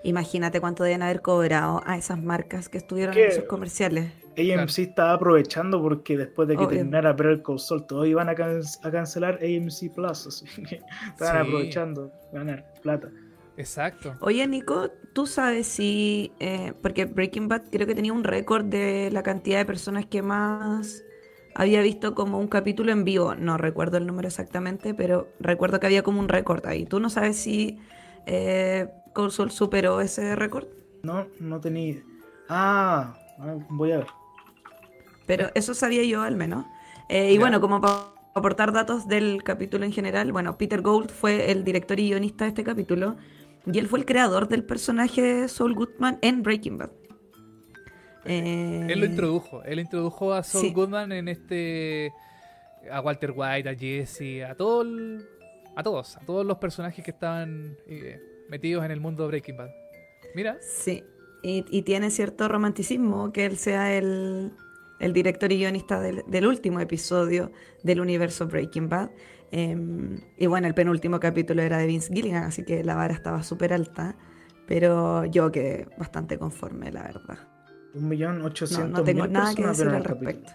Imagínate 0.04 0.62
cuánto 0.62 0.86
deben 0.86 1.04
haber 1.04 1.22
cobrado 1.22 1.82
a 1.86 1.98
esas 1.98 2.18
marcas 2.18 2.70
que 2.70 2.78
estuvieron 2.78 3.18
en 3.18 3.28
esos 3.28 3.44
comerciales. 3.44 4.14
AMC 4.38 4.80
estaba 4.80 5.12
aprovechando 5.12 5.82
porque 5.82 6.16
después 6.16 6.48
de 6.48 6.56
que 6.56 6.66
terminara 6.66 7.12
Better 7.12 7.42
Call 7.42 7.60
Saul, 7.60 7.86
todos 7.88 8.08
iban 8.08 8.30
a, 8.30 8.36
cancelar 8.36 9.40
AMC 9.44 9.94
Plus, 9.94 10.28
así 10.28 10.46
que 10.64 10.80
estaban 11.12 11.42
aprovechando 11.42 12.10
ganar 12.32 12.72
plata. 12.82 13.12
Exacto. 13.58 14.16
Oye, 14.22 14.48
Nico, 14.48 14.92
¿tú 15.12 15.28
sabes 15.28 15.68
si, 15.68 16.32
eh, 16.40 16.72
porque 16.82 17.04
Breaking 17.04 17.50
Bad 17.50 17.64
creo 17.70 17.86
que 17.86 17.96
tenía 17.96 18.14
un 18.14 18.24
récord 18.24 18.64
de 18.64 19.10
la 19.12 19.24
cantidad 19.24 19.58
de 19.58 19.66
personas 19.66 20.06
que 20.06 20.22
más 20.22 21.04
había 21.58 21.82
visto 21.82 22.14
como 22.14 22.40
un 22.40 22.48
capítulo 22.48 22.92
en 22.92 23.04
vivo, 23.04 23.34
no 23.34 23.58
recuerdo 23.58 23.98
el 23.98 24.06
número 24.06 24.28
exactamente, 24.28 24.94
pero 24.94 25.28
recuerdo 25.40 25.80
que 25.80 25.88
había 25.88 26.04
como 26.04 26.20
un 26.20 26.30
récord 26.30 26.64
ahí. 26.68 26.86
¿Tú 26.86 27.00
no 27.00 27.10
sabes 27.10 27.36
si 27.36 27.80
eh, 28.28 28.88
Console 29.14 29.50
superó 29.50 30.00
ese 30.00 30.36
récord? 30.36 30.68
No, 31.02 31.26
no 31.40 31.60
tenía. 31.60 32.04
Ah, 32.48 33.18
voy 33.70 33.92
a 33.92 33.98
ver. 33.98 34.08
Pero 35.26 35.50
eso 35.56 35.74
sabía 35.74 36.04
yo 36.04 36.22
al 36.22 36.36
menos. 36.36 36.64
Eh, 37.10 37.34
y 37.34 37.40
bueno, 37.40 37.60
como 37.60 37.82
para 37.82 38.14
aportar 38.36 38.72
datos 38.72 39.08
del 39.08 39.42
capítulo 39.42 39.84
en 39.84 39.92
general, 39.92 40.32
bueno, 40.32 40.60
Peter 40.60 40.84
Gould 40.84 41.10
fue 41.10 41.52
el 41.52 41.64
director 41.64 42.00
y 42.00 42.10
guionista 42.10 42.46
de 42.46 42.50
este 42.50 42.64
capítulo 42.64 43.18
y 43.66 43.80
él 43.80 43.88
fue 43.88 43.98
el 43.98 44.06
creador 44.06 44.48
del 44.48 44.64
personaje 44.64 45.24
de 45.24 45.48
Saul 45.48 45.74
Goodman 45.74 46.20
en 46.22 46.44
Breaking 46.44 46.78
Bad. 46.78 46.92
Él 48.26 49.00
lo 49.00 49.06
eh, 49.06 49.10
introdujo, 49.10 49.64
él 49.64 49.80
introdujo 49.80 50.34
a 50.34 50.44
Saul 50.44 50.74
Goodman 50.74 51.12
en 51.12 51.28
este 51.28 52.12
a 52.92 53.02
Walter 53.02 53.34
White, 53.36 53.70
a 53.70 53.76
Jesse, 53.76 54.44
a 54.44 54.56
todo 54.56 54.84
a 55.76 55.84
todos, 55.84 56.18
a 56.18 56.20
todos 56.22 56.46
los 56.46 56.58
personajes 56.58 57.06
que 57.06 57.12
estaban 57.12 57.78
eh, 57.88 58.20
metidos 58.50 58.84
en 58.84 58.92
el 58.92 59.00
mundo 59.00 59.24
de 59.24 59.30
Breaking 59.30 59.58
Bad. 59.58 59.70
Mira. 60.34 60.58
Sí, 60.62 61.04
y, 61.44 61.82
tiene 61.84 62.10
cierto 62.10 62.48
romanticismo 62.48 63.32
que 63.32 63.46
él 63.46 63.58
sea 63.58 63.94
el, 63.94 64.52
director 65.00 65.52
y 65.52 65.58
guionista 65.58 66.02
del, 66.02 66.48
último 66.48 66.80
episodio 66.80 67.52
del 67.84 68.02
universo 68.02 68.48
Breaking 68.48 68.90
Bad. 68.90 69.12
Em, 69.52 70.20
y 70.36 70.48
bueno, 70.48 70.68
el 70.68 70.74
penúltimo 70.74 71.20
capítulo 71.20 71.62
era 71.62 71.78
de 71.78 71.86
Vince 71.86 72.14
Gilligan, 72.14 72.44
así 72.44 72.66
que 72.66 72.84
la 72.84 72.96
vara 72.96 73.14
estaba 73.14 73.44
súper 73.44 73.72
alta. 73.72 74.16
Pero 74.68 75.26
yo 75.26 75.52
quedé 75.52 75.88
bastante 75.98 76.38
conforme, 76.38 76.92
la 76.92 77.04
verdad. 77.04 77.57
Un 77.94 78.10
millón 78.10 78.42
ochocientos 78.44 78.92
no, 78.92 78.98
no 79.00 79.04
tengo 79.04 79.28
nada 79.28 79.56
que 79.56 79.66
decir 79.66 79.88
al 79.88 80.04
respecto. 80.04 80.52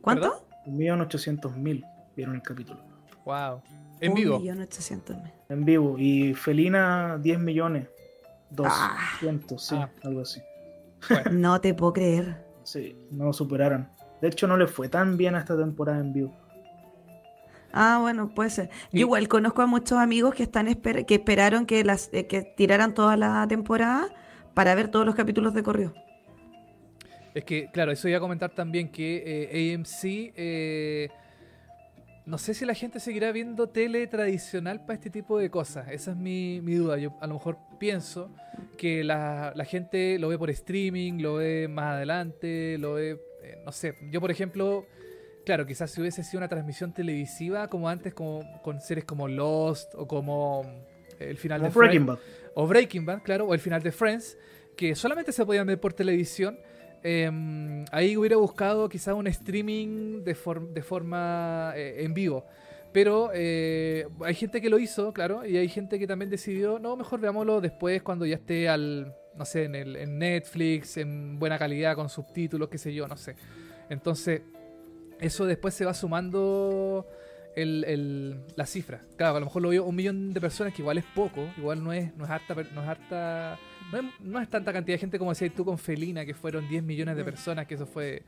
¿Cuánto? 0.00 0.46
Un 0.66 0.76
millón 0.76 1.00
ochocientos 1.00 1.56
mil 1.56 1.84
vieron 2.16 2.34
el 2.34 2.42
capítulo. 2.42 2.80
Wow. 3.24 3.62
En 4.00 4.14
vivo. 4.14 4.36
Un 4.36 4.42
millón 4.42 4.60
ochocientos 4.60 5.16
mil. 5.16 5.32
En 5.48 5.64
vivo. 5.64 5.96
Y 5.98 6.34
Felina, 6.34 7.18
10 7.18 7.38
millones. 7.40 7.88
200, 8.50 9.64
sí, 9.64 9.74
ah. 9.76 9.90
algo 10.02 10.22
así. 10.22 10.40
No 11.30 11.60
te 11.60 11.72
puedo 11.74 11.92
creer. 11.92 12.44
Sí, 12.62 12.96
no 13.10 13.26
lo 13.26 13.32
superaron. 13.32 13.88
De 14.20 14.28
hecho, 14.28 14.46
no 14.46 14.56
le 14.56 14.66
fue 14.66 14.88
tan 14.88 15.16
bien 15.16 15.34
a 15.34 15.38
esta 15.38 15.56
temporada 15.56 15.98
en 15.98 16.12
vivo. 16.12 16.34
Ah, 17.72 17.98
bueno, 18.00 18.34
puede 18.34 18.50
ser. 18.50 18.70
Yo 18.92 19.00
igual 19.00 19.28
conozco 19.28 19.62
a 19.62 19.66
muchos 19.66 19.98
amigos 19.98 20.34
que 20.34 20.42
están 20.42 20.74
que 20.74 21.14
esperaron 21.14 21.66
que 21.66 21.84
las 21.84 22.10
eh, 22.12 22.26
que 22.26 22.42
tiraran 22.42 22.94
toda 22.94 23.16
la 23.16 23.46
temporada 23.48 24.08
para 24.54 24.74
ver 24.74 24.88
todos 24.88 25.06
los 25.06 25.14
capítulos 25.14 25.54
de 25.54 25.62
correo. 25.62 25.94
Es 27.34 27.44
que, 27.44 27.70
claro, 27.70 27.92
eso 27.92 28.08
iba 28.08 28.18
a 28.18 28.20
comentar 28.20 28.50
también 28.50 28.88
que 28.88 29.22
eh, 29.52 29.74
AMC, 29.74 30.32
eh, 30.36 31.08
no 32.26 32.38
sé 32.38 32.54
si 32.54 32.64
la 32.64 32.74
gente 32.74 33.00
seguirá 33.00 33.32
viendo 33.32 33.68
tele 33.68 34.06
tradicional 34.06 34.80
para 34.80 34.94
este 34.94 35.10
tipo 35.10 35.38
de 35.38 35.50
cosas. 35.50 35.88
Esa 35.90 36.10
es 36.12 36.16
mi, 36.16 36.60
duda. 36.60 36.98
Yo 36.98 37.16
a 37.20 37.26
lo 37.26 37.34
mejor 37.34 37.58
pienso 37.78 38.30
que 38.76 39.04
la, 39.04 39.54
gente 39.66 40.18
lo 40.18 40.28
ve 40.28 40.38
por 40.38 40.50
streaming, 40.50 41.20
lo 41.20 41.34
ve 41.34 41.68
más 41.68 41.94
adelante, 41.94 42.78
lo 42.78 42.94
ve, 42.94 43.20
eh, 43.42 43.62
no 43.64 43.72
sé. 43.72 43.94
Yo, 44.10 44.20
por 44.20 44.30
ejemplo, 44.30 44.86
claro, 45.44 45.66
quizás 45.66 45.90
si 45.90 46.00
hubiese 46.00 46.24
sido 46.24 46.38
una 46.38 46.48
transmisión 46.48 46.92
televisiva 46.92 47.68
como 47.68 47.88
antes, 47.88 48.12
como 48.12 48.44
con 48.62 48.80
series 48.80 49.04
como 49.04 49.28
Lost 49.28 49.94
o 49.94 50.06
como 50.06 50.64
el 51.20 51.36
final 51.36 51.62
de 51.62 51.68
Breaking 51.68 52.06
Bad. 52.06 52.18
O 52.54 52.66
Breaking 52.66 53.06
Bad, 53.06 53.22
claro, 53.22 53.46
o 53.46 53.54
el 53.54 53.60
final 53.60 53.82
de 53.82 53.92
Friends, 53.92 54.36
que 54.76 54.94
solamente 54.94 55.32
se 55.32 55.44
podían 55.44 55.66
ver 55.66 55.78
por 55.78 55.92
televisión 55.92 56.58
Em, 57.02 57.84
ahí 57.92 58.16
hubiera 58.16 58.36
buscado 58.36 58.88
quizás 58.88 59.14
un 59.14 59.26
streaming 59.26 60.22
de, 60.22 60.36
de 60.72 60.82
forma 60.82 61.72
eh, 61.74 62.04
en 62.04 62.14
vivo. 62.14 62.44
Pero 62.92 63.30
eh, 63.32 64.08
hay 64.24 64.34
gente 64.34 64.60
que 64.60 64.68
lo 64.68 64.78
hizo, 64.78 65.12
claro, 65.12 65.46
y 65.46 65.56
hay 65.56 65.68
gente 65.68 65.98
que 65.98 66.06
también 66.06 66.28
decidió, 66.28 66.78
no, 66.78 66.96
mejor 66.96 67.20
veámoslo 67.20 67.60
después 67.60 68.02
cuando 68.02 68.26
ya 68.26 68.34
esté 68.34 68.68
al, 68.68 69.14
no 69.36 69.44
sé, 69.44 69.64
en, 69.64 69.76
el, 69.76 69.94
en 69.96 70.18
Netflix, 70.18 70.96
en 70.96 71.38
buena 71.38 71.56
calidad, 71.56 71.94
con 71.94 72.08
subtítulos, 72.08 72.68
qué 72.68 72.78
sé 72.78 72.92
yo, 72.92 73.06
no 73.06 73.16
sé. 73.16 73.36
Entonces, 73.88 74.42
eso 75.20 75.46
después 75.46 75.72
se 75.72 75.84
va 75.84 75.94
sumando 75.94 77.06
el, 77.54 78.40
la 78.56 78.66
cifra. 78.66 79.02
Claro, 79.16 79.36
a 79.36 79.40
lo 79.40 79.46
mejor 79.46 79.62
lo 79.62 79.68
vio 79.68 79.84
un 79.84 79.94
millón 79.94 80.32
de 80.32 80.40
personas, 80.40 80.74
que 80.74 80.82
igual 80.82 80.98
es 80.98 81.04
poco, 81.14 81.48
igual 81.56 81.84
no 81.84 81.92
es, 81.92 82.14
no 82.16 82.24
es 82.24 82.30
harta, 82.30 82.54
no 82.54 82.82
es 82.82 82.88
harta 82.88 83.58
no 84.20 84.40
es, 84.40 84.48
tanta 84.48 84.72
cantidad 84.72 84.94
de 84.94 85.00
gente 85.00 85.18
como 85.18 85.30
decías 85.30 85.52
tú 85.54 85.64
con 85.64 85.78
Felina, 85.78 86.24
que 86.24 86.34
fueron 86.34 86.68
10 86.68 86.82
millones 86.82 87.16
de 87.16 87.22
mm. 87.22 87.24
personas, 87.24 87.66
que 87.66 87.74
eso 87.74 87.86
fue, 87.86 88.22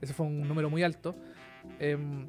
eso 0.00 0.14
fue 0.14 0.26
un 0.26 0.46
número 0.46 0.70
muy 0.70 0.82
alto. 0.82 1.14
Em, 1.78 2.28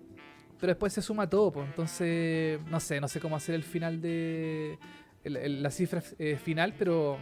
pero 0.60 0.72
después 0.72 0.94
se 0.94 1.02
suma 1.02 1.30
todo, 1.30 1.52
pues. 1.52 1.68
Entonces, 1.68 2.60
no 2.70 2.80
sé, 2.80 3.02
no 3.02 3.08
sé 3.08 3.20
cómo 3.20 3.36
hacer 3.36 3.56
el 3.56 3.64
final 3.64 4.02
de. 4.02 4.78
la 5.26 5.70
cifra 5.72 6.02
eh, 6.20 6.38
final, 6.38 6.74
pero 6.78 7.18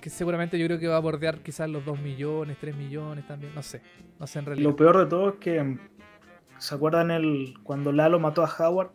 que 0.00 0.10
seguramente 0.10 0.58
yo 0.58 0.66
creo 0.66 0.78
que 0.78 0.86
va 0.86 0.96
a 0.96 1.00
bordear 1.00 1.38
quizás 1.40 1.68
los 1.68 1.84
2 1.84 2.00
millones, 2.00 2.56
3 2.60 2.76
millones 2.76 3.26
también, 3.26 3.52
no 3.54 3.62
sé, 3.62 3.80
no 4.20 4.26
sé 4.26 4.38
en 4.38 4.46
realidad. 4.46 4.68
Lo 4.68 4.76
peor 4.76 4.98
de 4.98 5.06
todo 5.06 5.30
es 5.30 5.34
que, 5.36 5.78
¿se 6.58 6.74
acuerdan 6.74 7.10
el 7.10 7.54
cuando 7.64 7.92
Lalo 7.92 8.20
mató 8.20 8.44
a 8.44 8.54
Howard? 8.56 8.90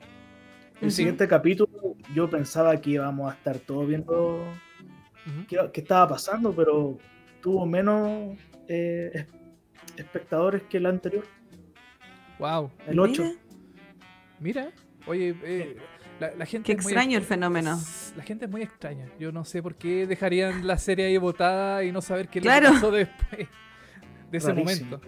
El 0.79 0.89
siguiente 0.89 1.27
capítulo 1.27 1.95
yo 2.15 2.29
pensaba 2.29 2.75
que 2.81 2.91
íbamos 2.91 3.31
a 3.31 3.36
estar 3.36 3.60
todos 3.60 3.88
viendo 3.88 4.43
qué, 5.47 5.69
estaba 5.73 6.09
pasando, 6.09 6.53
pero 6.53 6.97
tuvo 7.41 7.65
menos 7.65 8.37
eh, 8.67 9.27
espectadores 9.97 10.63
que 10.63 10.77
el 10.77 10.85
anterior. 10.85 11.25
Wow. 12.39 12.71
El 12.87 12.99
8. 12.99 13.23
Mira, 14.39 14.71
oye, 15.05 15.35
eh, 15.43 15.77
la, 16.19 16.45
gente. 16.45 16.65
Qué 16.65 16.73
extraño 16.73 17.17
el 17.17 17.23
fenómeno. 17.23 17.79
La 18.15 18.23
gente 18.23 18.45
es 18.45 18.51
muy 18.51 18.61
extraña. 18.61 19.07
Yo 19.19 19.31
no 19.31 19.45
sé 19.45 19.61
por 19.61 19.75
qué 19.75 20.07
dejarían 20.07 20.65
la 20.67 20.77
serie 20.77 21.05
ahí 21.05 21.17
botada 21.17 21.83
y 21.83 21.91
no 21.91 22.01
saber 22.01 22.27
qué 22.27 22.41
le 22.41 22.49
pasó 22.49 22.91
después 22.91 23.47
de 24.31 24.37
ese 24.37 24.53
momento. 24.53 25.01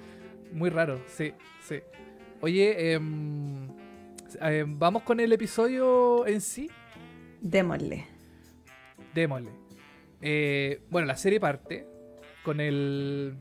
Muy 0.52 0.70
raro, 0.70 1.02
sí, 1.08 1.34
sí. 1.68 1.80
Oye, 2.42 2.94
em, 2.94 3.70
vamos 4.78 5.04
con 5.04 5.20
el 5.20 5.32
episodio 5.32 6.28
en 6.28 6.42
sí. 6.42 6.70
Démosle. 7.42 8.06
Démosle. 9.14 9.63
Eh, 10.26 10.80
bueno, 10.90 11.06
la 11.06 11.18
serie 11.18 11.40
parte 11.40 11.86
con 12.44 12.62
el. 12.62 13.36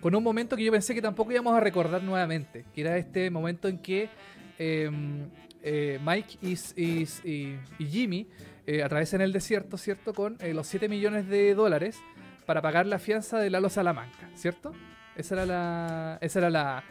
con 0.00 0.16
un 0.16 0.24
momento 0.24 0.56
que 0.56 0.64
yo 0.64 0.72
pensé 0.72 0.92
que 0.92 1.00
tampoco 1.00 1.30
íbamos 1.30 1.56
a 1.56 1.60
recordar 1.60 2.02
nuevamente. 2.02 2.64
Que 2.74 2.80
era 2.80 2.98
este 2.98 3.30
momento 3.30 3.68
en 3.68 3.78
que 3.78 4.10
em, 4.58 5.30
eh, 5.62 6.00
Mike 6.04 6.38
y, 6.42 7.56
Jimmy 7.78 8.26
eh, 8.66 8.82
atravesan 8.82 9.20
el 9.20 9.32
desierto, 9.32 9.78
¿cierto? 9.78 10.12
Con 10.12 10.36
los 10.52 10.66
7 10.66 10.88
millones 10.88 11.28
de 11.28 11.54
dólares 11.54 12.00
para 12.46 12.62
pagar 12.62 12.86
la 12.86 12.98
fianza 12.98 13.38
de 13.38 13.50
Lalo 13.50 13.70
Salamanca, 13.70 14.28
¿cierto? 14.34 14.72
Esa 15.14 15.36
era 15.36 15.46
la. 15.46 16.18
Esa 16.20 16.40
era 16.40 16.50
la. 16.50 16.84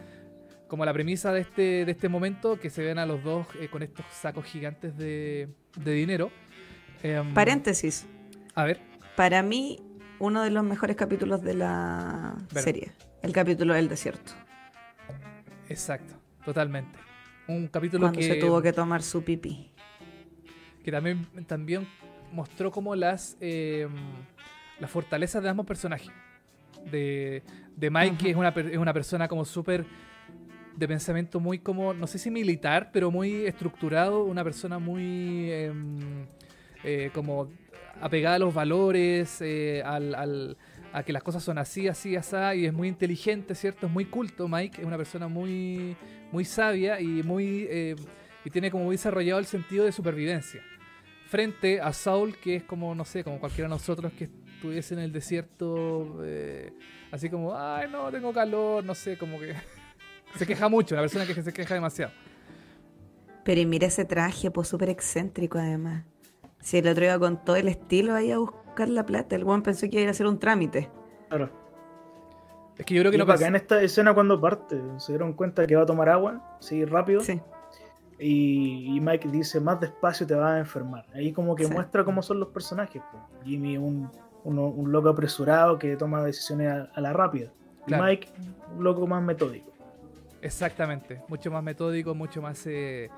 Como 0.68 0.86
la 0.86 0.92
premisa 0.94 1.32
de 1.32 1.40
este, 1.40 1.84
de 1.84 1.92
este 1.92 2.08
momento, 2.08 2.58
que 2.58 2.70
se 2.70 2.82
ven 2.82 2.98
a 2.98 3.04
los 3.04 3.22
dos 3.22 3.46
con 3.70 3.82
estos 3.82 4.06
sacos 4.10 4.46
gigantes 4.46 4.96
de, 4.96 5.48
de 5.76 5.92
dinero. 5.92 6.30
Em, 7.02 7.34
Paréntesis. 7.34 8.06
A 8.54 8.64
ver 8.64 8.87
para 9.18 9.42
mí, 9.42 9.80
uno 10.20 10.44
de 10.44 10.50
los 10.50 10.62
mejores 10.62 10.94
capítulos 10.94 11.42
de 11.42 11.54
la 11.54 12.36
serie. 12.54 12.92
El 13.20 13.32
capítulo 13.32 13.74
del 13.74 13.88
desierto. 13.88 14.30
Exacto, 15.68 16.14
totalmente. 16.44 16.96
Un 17.48 17.66
capítulo 17.66 18.06
Cuando 18.06 18.22
se 18.22 18.36
tuvo 18.36 18.62
que 18.62 18.72
tomar 18.72 19.02
su 19.02 19.24
pipí. 19.24 19.72
Que 20.84 20.92
también, 20.92 21.26
también 21.48 21.88
mostró 22.32 22.70
como 22.70 22.94
las, 22.94 23.36
em, 23.40 23.90
las 24.78 24.88
fortalezas 24.88 25.42
de 25.42 25.48
ambos 25.48 25.66
personajes. 25.66 26.12
De, 26.88 27.42
Mike, 27.76 28.18
que 28.18 28.30
es 28.30 28.36
una, 28.36 28.50
es 28.50 28.78
una 28.78 28.92
persona 28.92 29.26
como 29.26 29.44
súper 29.44 29.84
de 30.76 30.86
pensamiento 30.86 31.40
muy 31.40 31.58
como, 31.58 31.92
no 31.92 32.06
sé 32.06 32.20
si 32.20 32.30
militar, 32.30 32.90
pero 32.92 33.10
muy 33.10 33.46
estructurado, 33.46 34.22
una 34.22 34.44
persona 34.44 34.78
muy 34.78 35.50
em, 35.50 36.24
eh, 36.84 37.10
como 37.12 37.48
apegada 38.00 38.36
a 38.36 38.38
los 38.38 38.54
valores, 38.54 39.40
eh, 39.40 39.82
al, 39.84 40.56
a 40.92 41.02
que 41.02 41.12
las 41.12 41.22
cosas 41.22 41.42
son 41.42 41.58
así, 41.58 41.88
así, 41.88 42.16
así, 42.16 42.36
y 42.56 42.66
es 42.66 42.72
muy 42.72 42.88
inteligente, 42.88 43.54
¿cierto? 43.54 43.86
Es 43.86 43.92
muy 43.92 44.06
culto, 44.06 44.48
Mike, 44.48 44.80
es 44.80 44.86
una 44.86 44.96
persona 44.96 45.28
muy, 45.28 45.96
muy 46.32 46.44
sabia 46.44 47.00
y 47.00 47.22
muy 47.22 47.66
eh, 47.70 47.96
y 48.44 48.50
tiene 48.50 48.70
como 48.70 48.84
muy 48.84 48.94
desarrollado 48.94 49.38
el 49.38 49.46
sentido 49.46 49.84
de 49.84 49.92
supervivencia. 49.92 50.62
Frente 51.26 51.80
a 51.80 51.92
Saul, 51.92 52.36
que 52.38 52.56
es 52.56 52.62
como, 52.62 52.94
no 52.94 53.04
sé, 53.04 53.22
como 53.22 53.38
cualquiera 53.38 53.68
de 53.68 53.74
nosotros 53.74 54.12
que 54.12 54.30
estuviese 54.54 54.94
en 54.94 55.00
el 55.00 55.12
desierto, 55.12 56.20
eh, 56.24 56.72
así 57.12 57.28
como, 57.28 57.54
ay, 57.56 57.88
no, 57.90 58.10
tengo 58.10 58.32
calor, 58.32 58.82
no 58.84 58.94
sé, 58.94 59.18
como 59.18 59.38
que 59.38 59.54
se 60.36 60.46
queja 60.46 60.68
mucho, 60.68 60.94
una 60.94 61.02
persona 61.02 61.26
que 61.26 61.42
se 61.42 61.52
queja 61.52 61.74
demasiado. 61.74 62.12
Pero 63.44 63.60
y 63.60 63.66
mira 63.66 63.86
ese 63.86 64.04
traje, 64.04 64.50
pues 64.50 64.68
súper 64.68 64.90
excéntrico 64.90 65.58
además. 65.58 66.04
Si 66.60 66.78
el 66.78 66.88
otro 66.88 67.04
iba 67.04 67.18
con 67.18 67.44
todo 67.44 67.56
el 67.56 67.68
estilo 67.68 68.14
ahí 68.14 68.32
a 68.32 68.38
buscar 68.38 68.88
la 68.88 69.06
plata, 69.06 69.36
el 69.36 69.44
buen 69.44 69.62
pensó 69.62 69.82
que 69.82 69.96
iba 69.96 70.00
a 70.00 70.02
ir 70.02 70.08
a 70.08 70.10
hacer 70.10 70.26
un 70.26 70.38
trámite. 70.38 70.90
Claro. 71.28 71.50
Es 72.76 72.86
que 72.86 72.94
yo 72.94 73.02
creo 73.02 73.10
que 73.10 73.18
no 73.18 73.26
pasa. 73.26 73.48
en 73.48 73.56
esta 73.56 73.82
escena 73.82 74.14
cuando 74.14 74.40
parte, 74.40 74.80
se 74.98 75.12
dieron 75.12 75.32
cuenta 75.32 75.66
que 75.66 75.74
va 75.74 75.82
a 75.82 75.86
tomar 75.86 76.08
agua, 76.08 76.56
sí, 76.60 76.84
rápido. 76.84 77.20
Sí. 77.20 77.40
Y, 78.20 78.98
Mike 79.00 79.28
dice, 79.28 79.60
más 79.60 79.80
despacio 79.80 80.26
te 80.26 80.34
vas 80.34 80.52
a 80.52 80.58
enfermar. 80.58 81.06
Ahí 81.14 81.32
como 81.32 81.54
que 81.54 81.68
muestra 81.68 82.04
cómo 82.04 82.22
son 82.22 82.40
los 82.40 82.48
personajes. 82.48 83.02
Jimmy, 83.44 83.78
un, 83.78 84.10
un, 84.44 84.92
loco 84.92 85.08
apresurado 85.08 85.78
que 85.78 85.96
toma 85.96 86.22
decisiones 86.24 86.88
a, 86.92 87.00
la 87.00 87.12
rápida. 87.12 87.50
Y 87.86 87.94
Mike, 87.94 88.28
un 88.76 88.84
loco 88.84 89.06
más 89.06 89.22
metódico. 89.22 89.70
Exactamente, 90.40 91.20
mucho 91.28 91.50
más 91.50 91.62
metódico, 91.62 92.14
mucho 92.14 92.40
más 92.40 92.64
eh, 92.66 93.10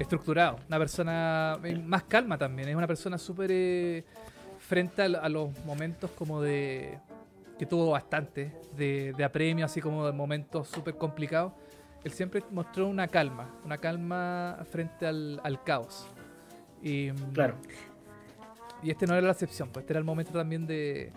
estructurado. 0.00 0.58
Una 0.66 0.78
persona 0.78 1.58
eh, 1.62 1.76
más 1.76 2.04
calma 2.04 2.38
también, 2.38 2.68
es 2.68 2.74
una 2.74 2.86
persona 2.86 3.18
súper 3.18 3.50
eh, 3.52 4.04
frente 4.58 5.02
a, 5.02 5.28
los 5.28 5.50
momentos 5.64 6.10
como 6.12 6.40
de... 6.40 6.98
que 7.58 7.66
tuvo 7.66 7.90
bastante, 7.90 8.52
de, 8.76 9.12
de 9.12 9.24
apremio, 9.24 9.66
así 9.66 9.80
como 9.80 10.06
de 10.06 10.12
momentos 10.12 10.68
súper 10.68 10.96
complicados. 10.96 11.52
Él 12.02 12.12
siempre 12.12 12.42
mostró 12.50 12.88
una 12.88 13.08
calma, 13.08 13.54
una 13.64 13.76
calma 13.76 14.58
frente 14.70 15.06
al, 15.06 15.38
al 15.44 15.62
caos. 15.62 16.08
Y, 16.82 17.10
claro. 17.34 17.56
Y 18.82 18.90
este 18.90 19.06
no 19.06 19.12
era 19.12 19.26
la 19.26 19.32
excepción, 19.32 19.68
pues 19.68 19.82
este 19.82 19.92
era 19.92 19.98
el 19.98 20.06
momento 20.06 20.32
también 20.32 20.66
de, 20.66 21.12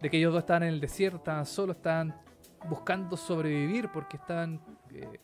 de 0.00 0.10
que 0.10 0.16
ellos 0.16 0.32
dos 0.32 0.42
estaban 0.42 0.62
en 0.62 0.68
el 0.68 0.80
desierto, 0.80 1.16
estaban 1.16 1.44
solos, 1.44 1.74
estaban 1.74 2.14
buscando 2.68 3.16
sobrevivir 3.16 3.88
porque 3.92 4.16
estaban 4.16 4.60
eh, 4.94 5.18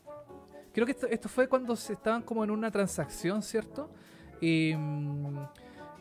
creo 0.75 0.87
que 0.87 0.97
esto, 1.11 1.29
fue 1.29 1.49
cuando 1.49 1.77
se 1.77 1.95
estaban 1.95 2.23
como 2.23 2.45
en 2.45 2.51
una 2.51 2.71
transacción, 2.71 3.43
¿cierto? 3.43 3.89
Y, 4.41 4.75
mm, 4.77 5.39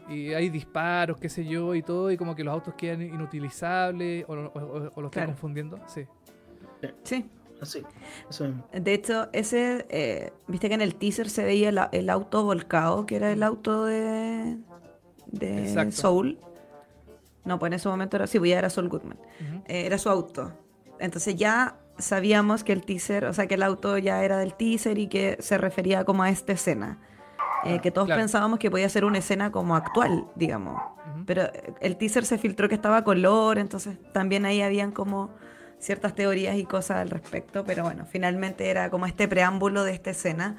y, 0.10 0.34
hay 0.34 0.50
disparos, 0.50 1.18
qué 1.18 1.30
sé 1.30 1.46
yo, 1.46 1.76
y 1.76 1.84
todo, 1.84 2.12
y 2.12 2.18
como 2.18 2.36
que 2.36 2.44
los 2.44 2.54
autos 2.54 2.74
quedan 2.74 3.02
inutilizables, 3.04 4.26
o, 4.28 4.36
lo 4.36 5.06
estoy 5.06 5.26
confundiendo, 5.26 5.80
sí. 5.88 6.06
Sí. 7.04 7.30
Así, 7.62 7.82
De 8.74 8.94
hecho, 8.94 9.30
ese, 9.32 9.86
eh, 9.88 10.34
viste 10.48 10.68
que 10.68 10.76
en 10.76 10.82
el 10.82 10.96
teaser 10.96 11.30
se 11.30 11.46
veía 11.46 11.70
el, 11.70 12.10
auto 12.10 12.44
volcado, 12.44 13.06
que 13.06 13.16
era 13.16 13.32
el 13.32 13.42
auto 13.42 13.86
de, 13.86 14.58
de 15.28 15.92
Soul. 15.94 16.40
No, 17.46 17.60
pues 17.60 17.70
en 17.70 17.74
ese 17.76 17.88
momento 17.88 18.18
era, 18.18 18.28
sí, 18.28 18.38
pues 18.38 18.52
ya 18.52 18.60
era 18.60 18.70
Soul 18.70 18.90
Goodman. 18.90 19.18
Eh, 19.68 19.86
era 19.86 19.98
su 19.98 20.10
auto. 20.10 20.52
Entonces 21.00 21.38
ya 21.38 21.78
sabíamos 21.98 22.64
que 22.64 22.74
el 22.74 22.84
teaser, 22.84 23.26
o 23.26 23.34
sea, 23.34 23.48
que 23.48 23.56
el 23.56 23.64
auto 23.64 23.98
ya 23.98 24.24
era 24.24 24.38
del 24.38 24.54
teaser 24.56 24.98
y 24.98 25.08
que 25.08 25.38
se 25.40 25.58
refería 25.58 26.04
como 26.06 26.24
a 26.24 26.30
esta 26.30 26.54
escena. 26.54 27.00
Eh, 27.66 27.80
que 27.80 27.92
todos 27.92 28.10
pensábamos 28.10 28.60
que 28.60 28.70
podía 28.70 28.90
ser 28.90 29.06
una 29.06 29.20
escena 29.20 29.52
como 29.52 29.76
actual, 29.76 30.26
digamos. 30.36 30.82
Pero 31.26 31.50
el 31.80 31.96
teaser 31.96 32.26
se 32.26 32.38
filtró 32.38 32.68
que 32.68 32.76
estaba 32.76 33.04
color, 33.06 33.58
entonces 33.58 33.98
también 34.12 34.46
ahí 34.46 34.62
habían 34.62 34.92
como 34.92 35.30
ciertas 35.80 36.14
teorías 36.14 36.58
y 36.58 36.66
cosas 36.66 36.98
al 36.98 37.10
respecto, 37.10 37.64
pero 37.66 37.84
bueno, 37.84 38.06
finalmente 38.06 38.70
era 38.70 38.90
como 38.90 39.06
este 39.06 39.28
preámbulo 39.28 39.84
de 39.84 39.94
esta 39.94 40.10
escena. 40.12 40.58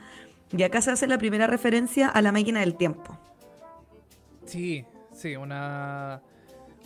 Y 0.50 0.62
acá 0.62 0.80
se 0.80 0.92
hace 0.92 1.06
la 1.06 1.18
primera 1.18 1.46
referencia 1.46 2.08
a 2.08 2.22
la 2.22 2.30
máquina 2.30 2.60
del 2.60 2.76
tiempo. 2.76 3.18
Sí, 4.44 4.84
sí, 5.12 5.36
una, 5.36 6.22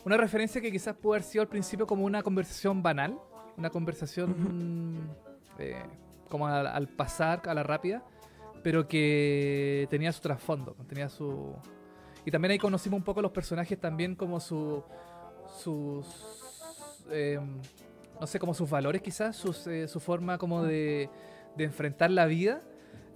una 0.04 0.16
referencia 0.16 0.60
que 0.60 0.72
quizás 0.72 0.96
pudo 0.96 1.14
haber 1.14 1.24
sido 1.24 1.42
al 1.42 1.48
principio 1.48 1.86
como 1.86 2.04
una 2.04 2.22
conversación 2.22 2.82
banal, 2.82 3.18
una 3.58 3.70
conversación 3.70 5.10
eh, 5.58 5.82
como 6.28 6.46
al, 6.46 6.88
pasar, 6.88 7.42
a 7.46 7.54
la 7.54 7.62
rápida, 7.62 8.04
pero 8.62 8.86
que 8.86 9.86
tenía 9.90 10.12
su 10.12 10.20
trasfondo, 10.20 10.74
tenía 10.88 11.08
su... 11.08 11.54
Y 12.24 12.30
también 12.30 12.52
ahí 12.52 12.58
conocimos 12.58 12.98
un 12.98 13.04
poco 13.04 13.20
los 13.20 13.32
personajes 13.32 13.78
también 13.78 14.14
como 14.14 14.40
su... 14.40 14.82
sus... 15.58 16.06
Em, 17.10 17.60
no 18.20 18.26
sé, 18.26 18.38
como 18.38 18.52
sus 18.52 18.68
valores 18.68 19.00
quizás, 19.00 19.44
eh, 19.66 19.86
su 19.86 20.00
forma 20.00 20.38
como 20.38 20.62
de, 20.64 21.08
de 21.56 21.64
enfrentar 21.64 22.10
la 22.10 22.26
vida. 22.26 22.62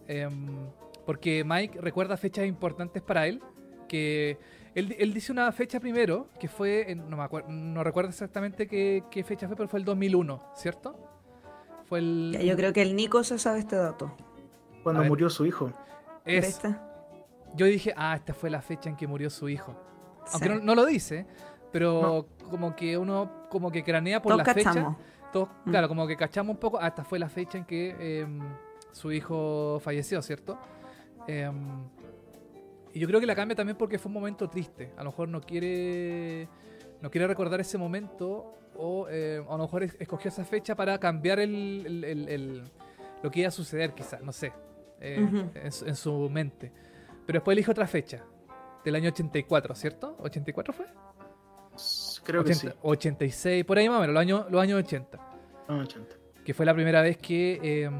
Em, 0.06 0.68
porque 1.04 1.44
Mike 1.44 1.80
recuerda 1.80 2.16
fechas 2.16 2.46
importantes 2.46 3.02
para 3.02 3.26
él, 3.26 3.42
que 3.88 4.38
él, 4.74 5.12
dice 5.12 5.32
una 5.32 5.52
fecha 5.52 5.80
primero, 5.80 6.28
que 6.40 6.48
fue, 6.48 6.94
no, 6.94 7.16
me 7.16 7.22
acuerdo, 7.22 7.50
no 7.50 7.84
recuerdo 7.84 8.10
exactamente 8.10 8.66
qué, 8.66 9.24
fecha 9.26 9.46
fue, 9.46 9.56
pero 9.56 9.68
fue 9.68 9.78
el 9.78 9.84
2001, 9.84 10.42
¿cierto? 10.54 10.96
Fue 11.84 11.98
el... 11.98 12.38
yo 12.42 12.56
creo 12.56 12.72
que 12.72 12.80
el 12.80 12.96
Nico 12.96 13.22
se 13.22 13.38
sabe 13.38 13.58
este 13.58 13.76
dato. 13.76 14.16
Cuando 14.82 15.04
murió 15.04 15.28
su 15.28 15.44
hijo. 15.44 15.72
Es, 16.24 16.60
yo 17.54 17.66
dije, 17.66 17.92
ah, 17.96 18.14
esta 18.16 18.32
fue 18.32 18.48
la 18.48 18.62
fecha 18.62 18.88
en 18.88 18.96
que 18.96 19.06
murió 19.06 19.28
su 19.28 19.48
hijo. 19.48 19.76
Aunque 20.32 20.48
no, 20.48 20.74
lo 20.74 20.86
dice, 20.86 21.26
pero 21.70 22.28
como 22.48 22.74
que 22.74 22.96
uno 22.96 23.48
como 23.50 23.70
que 23.70 23.84
cranea 23.84 24.22
por 24.22 24.36
la 24.36 24.44
fecha. 24.44 24.96
Todos, 25.32 25.48
mm. 25.64 25.70
Claro, 25.70 25.88
como 25.88 26.06
que 26.06 26.16
cachamos 26.16 26.54
un 26.54 26.60
poco, 26.60 26.78
ah, 26.80 26.88
esta 26.88 27.04
fue 27.04 27.18
la 27.18 27.28
fecha 27.28 27.58
en 27.58 27.64
que 27.64 28.20
em, 28.20 28.40
su 28.92 29.12
hijo 29.12 29.80
falleció, 29.80 30.20
¿cierto? 30.22 30.58
Eh, 31.26 31.50
y 32.94 33.00
yo 33.00 33.06
creo 33.06 33.20
que 33.20 33.26
la 33.26 33.34
cambia 33.34 33.56
también 33.56 33.76
porque 33.76 33.98
fue 33.98 34.10
un 34.10 34.14
momento 34.14 34.48
triste. 34.48 34.92
A 34.96 35.04
lo 35.04 35.10
mejor 35.10 35.28
no 35.28 35.40
quiere, 35.40 36.48
no 37.00 37.10
quiere 37.10 37.26
recordar 37.26 37.60
ese 37.60 37.78
momento 37.78 38.54
o 38.74 39.06
eh, 39.08 39.42
a 39.48 39.52
lo 39.56 39.64
mejor 39.64 39.82
escogió 39.82 40.28
esa 40.28 40.44
fecha 40.44 40.74
para 40.74 40.98
cambiar 40.98 41.40
el, 41.40 42.62
lo 43.22 43.30
que 43.30 43.40
iba 43.40 43.48
a 43.48 43.52
suceder 43.52 43.94
quizás, 43.94 44.22
no 44.22 44.32
sé, 44.32 44.52
eh, 45.00 45.50
en, 45.54 45.96
su 45.96 46.28
mente. 46.30 46.72
Pero 47.26 47.38
después 47.38 47.54
elige 47.54 47.70
otra 47.70 47.86
fecha, 47.86 48.24
del 48.84 48.94
año 48.94 49.08
84, 49.08 49.74
¿cierto? 49.74 50.16
¿84 50.18 50.72
fue? 50.72 50.86
Creo 52.24 52.44
que 52.44 52.54
sí. 52.54 52.68
86, 52.82 53.64
por 53.64 53.78
ahí 53.78 53.88
más 53.88 53.98
o 53.98 54.00
menos, 54.00 54.14
los 54.14 54.20
años, 54.20 54.46
los 54.50 54.62
años 54.62 54.78
80. 54.80 55.18
80. 55.68 56.16
Que 56.44 56.52
fue 56.52 56.66
la 56.66 56.74
primera 56.74 57.00
vez 57.00 57.16
que 57.16 57.58
eh, 57.62 57.90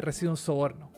recibido 0.00 0.32
un 0.32 0.36
soborno. 0.36 0.90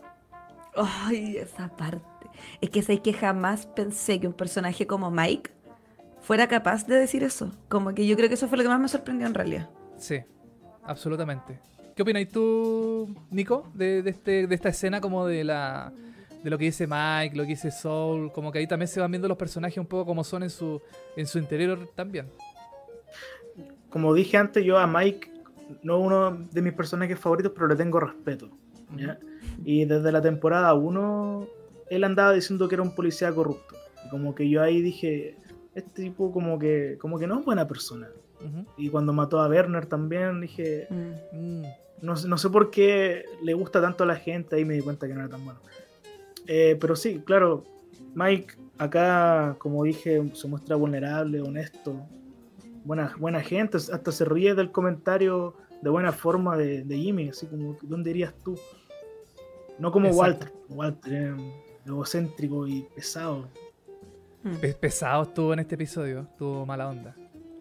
Ay, 0.74 1.36
esa 1.36 1.68
parte 1.76 2.11
es 2.60 2.70
que 2.70 2.82
sé 2.82 3.00
que 3.00 3.12
jamás 3.12 3.66
pensé 3.66 4.20
que 4.20 4.26
un 4.26 4.32
personaje 4.32 4.86
como 4.86 5.10
Mike 5.10 5.50
fuera 6.20 6.46
capaz 6.46 6.86
de 6.86 6.96
decir 6.96 7.22
eso. 7.22 7.52
Como 7.68 7.94
que 7.94 8.06
yo 8.06 8.16
creo 8.16 8.28
que 8.28 8.34
eso 8.34 8.48
fue 8.48 8.58
lo 8.58 8.64
que 8.64 8.68
más 8.68 8.80
me 8.80 8.88
sorprendió 8.88 9.26
en 9.26 9.34
realidad. 9.34 9.68
Sí, 9.98 10.20
absolutamente. 10.84 11.58
¿Qué 11.94 12.02
opinas 12.02 12.26
tú, 12.28 13.14
Nico, 13.30 13.70
de, 13.74 14.02
este, 14.06 14.46
de 14.46 14.54
esta 14.54 14.70
escena 14.70 15.00
como 15.00 15.26
de 15.26 15.44
la 15.44 15.92
de 16.42 16.50
lo 16.50 16.58
que 16.58 16.64
dice 16.64 16.88
Mike, 16.88 17.36
lo 17.36 17.44
que 17.44 17.50
dice 17.50 17.70
Soul, 17.70 18.32
como 18.32 18.50
que 18.50 18.58
ahí 18.58 18.66
también 18.66 18.88
se 18.88 18.98
van 18.98 19.10
viendo 19.12 19.28
los 19.28 19.38
personajes 19.38 19.78
un 19.78 19.86
poco 19.86 20.06
como 20.06 20.24
son 20.24 20.42
en 20.42 20.50
su, 20.50 20.82
en 21.16 21.26
su 21.26 21.38
interior 21.38 21.88
también. 21.94 22.26
Como 23.90 24.12
dije 24.12 24.36
antes, 24.36 24.64
yo 24.64 24.78
a 24.78 24.86
Mike 24.86 25.30
no 25.82 25.98
uno 25.98 26.32
de 26.50 26.62
mis 26.62 26.72
personajes 26.72 27.18
favoritos, 27.18 27.52
pero 27.54 27.68
le 27.68 27.76
tengo 27.76 28.00
respeto. 28.00 28.50
Y 29.64 29.84
desde 29.84 30.10
la 30.10 30.20
temporada 30.20 30.74
1 30.74 31.46
él 31.94 32.04
andaba 32.04 32.32
diciendo 32.32 32.68
que 32.68 32.74
era 32.76 32.82
un 32.82 32.94
policía 32.94 33.32
corrupto. 33.34 33.76
Y 34.06 34.08
como 34.08 34.34
que 34.34 34.48
yo 34.48 34.62
ahí 34.62 34.80
dije, 34.80 35.36
este 35.74 36.02
tipo 36.02 36.32
como 36.32 36.58
que, 36.58 36.96
como 36.98 37.18
que 37.18 37.26
no 37.26 37.38
es 37.38 37.44
buena 37.44 37.68
persona. 37.68 38.08
Y 38.76 38.88
cuando 38.88 39.12
mató 39.12 39.40
a 39.40 39.48
Werner 39.48 39.86
también 39.86 40.40
dije, 40.40 40.88
mm. 40.90 41.62
no, 42.00 42.14
no, 42.26 42.38
sé 42.38 42.50
por 42.50 42.72
qué 42.72 43.24
le 43.40 43.54
gusta 43.54 43.80
tanto 43.80 44.02
a 44.02 44.06
la 44.08 44.16
gente, 44.16 44.56
ahí 44.56 44.64
me 44.64 44.74
di 44.74 44.80
cuenta 44.80 45.06
que 45.06 45.14
no 45.14 45.20
era 45.20 45.28
tan 45.28 45.44
bueno. 45.44 45.60
Eh, 46.48 46.76
pero 46.80 46.96
sí, 46.96 47.22
claro, 47.24 47.64
Mike 48.14 48.54
acá, 48.78 49.54
como 49.58 49.84
dije, 49.84 50.28
se 50.34 50.48
muestra 50.48 50.74
vulnerable, 50.74 51.40
honesto, 51.40 52.04
buena, 52.84 53.14
buena 53.16 53.40
gente, 53.40 53.76
hasta 53.76 54.10
se 54.10 54.24
ríe 54.24 54.56
del 54.56 54.72
comentario 54.72 55.54
de 55.80 55.90
buena 55.90 56.10
forma 56.10 56.56
de, 56.56 56.84
Jimmy, 56.88 57.28
así 57.28 57.46
como, 57.46 57.76
¿dónde 57.82 58.10
irías 58.10 58.34
tú? 58.42 58.58
No 59.78 59.92
como 59.92 60.10
Walter, 60.10 60.52
Walter 60.68 61.12
eh, 61.12 61.61
egocéntrico 61.86 62.66
y 62.66 62.86
pesado. 62.94 63.48
Hmm. 64.42 64.56
Pesado 64.80 65.22
estuvo 65.24 65.52
en 65.52 65.60
este 65.60 65.74
episodio, 65.74 66.20
estuvo 66.30 66.66
mala 66.66 66.88
onda. 66.88 67.16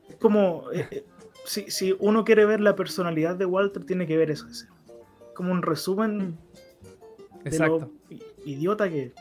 Es 0.09 0.15
como, 0.15 0.71
eh, 0.73 0.87
eh, 0.91 1.05
si, 1.45 1.95
uno 1.99 2.23
quiere 2.23 2.45
ver 2.45 2.59
la 2.59 2.75
personalidad 2.75 3.35
de 3.35 3.45
Walter, 3.45 3.85
tiene 3.85 4.07
que 4.07 4.17
ver 4.17 4.31
eso. 4.31 4.47
Como 5.35 5.51
un 5.51 5.61
resumen 5.61 6.37
hmm. 7.39 7.49
de 7.49 7.59
lo 7.59 7.91
idiota 8.45 8.89
que 8.89 9.13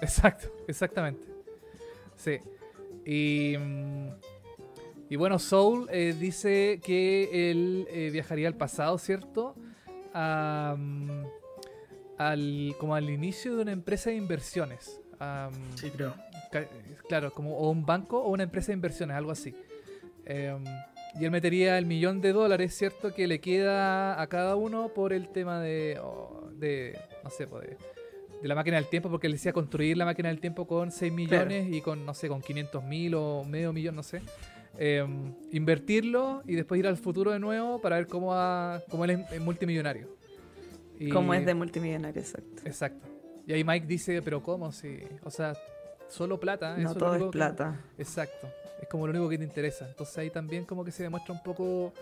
Exacto, 0.00 0.48
exactamente. 0.68 1.26
Sí. 2.14 2.38
Y, 3.04 3.54
y 5.08 5.16
bueno, 5.16 5.38
Soul 5.38 5.88
eh, 5.90 6.14
dice 6.18 6.80
que 6.84 7.50
él 7.50 7.88
viajaría 8.12 8.48
al 8.48 8.54
pasado, 8.54 8.98
¿cierto? 8.98 9.56
A, 10.12 10.76
al, 12.18 12.74
como 12.78 12.94
al 12.94 13.08
inicio 13.08 13.56
de 13.56 13.62
una 13.62 13.72
empresa 13.72 14.10
de 14.10 14.16
inversiones. 14.16 15.00
sí, 15.76 15.90
creo. 15.90 16.14
claro, 17.08 17.32
como 17.32 17.56
o 17.56 17.70
un 17.70 17.86
banco 17.86 18.20
o 18.20 18.30
una 18.30 18.42
empresa 18.42 18.68
de 18.68 18.74
inversiones, 18.74 19.16
algo 19.16 19.30
así. 19.30 19.54
Em, 20.26 20.62
y 21.18 21.24
él 21.24 21.30
metería 21.30 21.78
el 21.78 21.86
millón 21.86 22.20
de 22.20 22.32
dólares, 22.32 22.74
¿cierto? 22.76 23.14
Que 23.14 23.26
le 23.26 23.40
queda 23.40 24.20
a 24.20 24.26
cada 24.26 24.56
uno 24.56 24.88
por 24.88 25.12
el 25.12 25.28
tema 25.30 25.60
de, 25.60 25.98
de 26.52 26.98
no 27.24 27.30
sé, 27.30 27.46
de, 27.46 27.76
de, 28.42 28.48
la 28.48 28.54
máquina 28.54 28.76
del 28.76 28.86
tiempo, 28.86 29.08
porque 29.08 29.26
él 29.26 29.32
decía 29.32 29.52
construir 29.52 29.96
la 29.96 30.04
máquina 30.04 30.28
del 30.28 30.40
tiempo 30.40 30.66
con 30.66 30.92
6 30.92 31.12
millones 31.12 31.72
y 31.72 31.80
con, 31.80 32.04
no 32.04 32.12
sé, 32.12 32.28
con 32.28 32.42
500 32.42 32.84
mil 32.84 33.14
o 33.14 33.44
medio 33.44 33.72
millón, 33.72 33.96
no 33.96 34.02
sé. 34.02 34.20
em, 34.76 35.34
invertirlo 35.50 36.42
y 36.46 36.54
después 36.54 36.78
ir 36.78 36.86
al 36.86 36.96
futuro 36.96 37.30
de 37.32 37.38
nuevo 37.38 37.80
para 37.80 37.96
ver 37.96 38.06
cómo, 38.06 38.32
cómo 38.90 39.04
él 39.04 39.24
es 39.32 39.40
multimillonario. 39.40 40.17
Y, 40.98 41.10
cómo 41.10 41.34
es 41.34 41.46
de 41.46 41.54
multimillonario, 41.54 42.20
exacto. 42.20 42.62
Exacto. 42.64 43.08
Y 43.46 43.52
ahí 43.52 43.64
Mike 43.64 43.86
dice, 43.86 44.20
pero 44.22 44.42
¿cómo? 44.42 44.72
Si, 44.72 44.98
o 45.22 45.30
sea, 45.30 45.54
solo 46.08 46.38
plata. 46.38 46.76
No 46.76 46.94
todo 46.94 47.14
es, 47.14 47.24
plata. 47.30 47.80
exacto. 47.96 48.48
Es 48.80 48.88
como 48.88 49.06
lo 49.06 49.12
único 49.12 49.28
que 49.28 49.38
te 49.38 49.44
interesa. 49.44 49.88
Entonces 49.88 50.16
ahí 50.18 50.30
también 50.30 50.64
como 50.64 50.84
que 50.84 50.90
se 50.90 51.02
demuestra 51.02 51.32
un 51.32 51.42
poco 51.42 51.92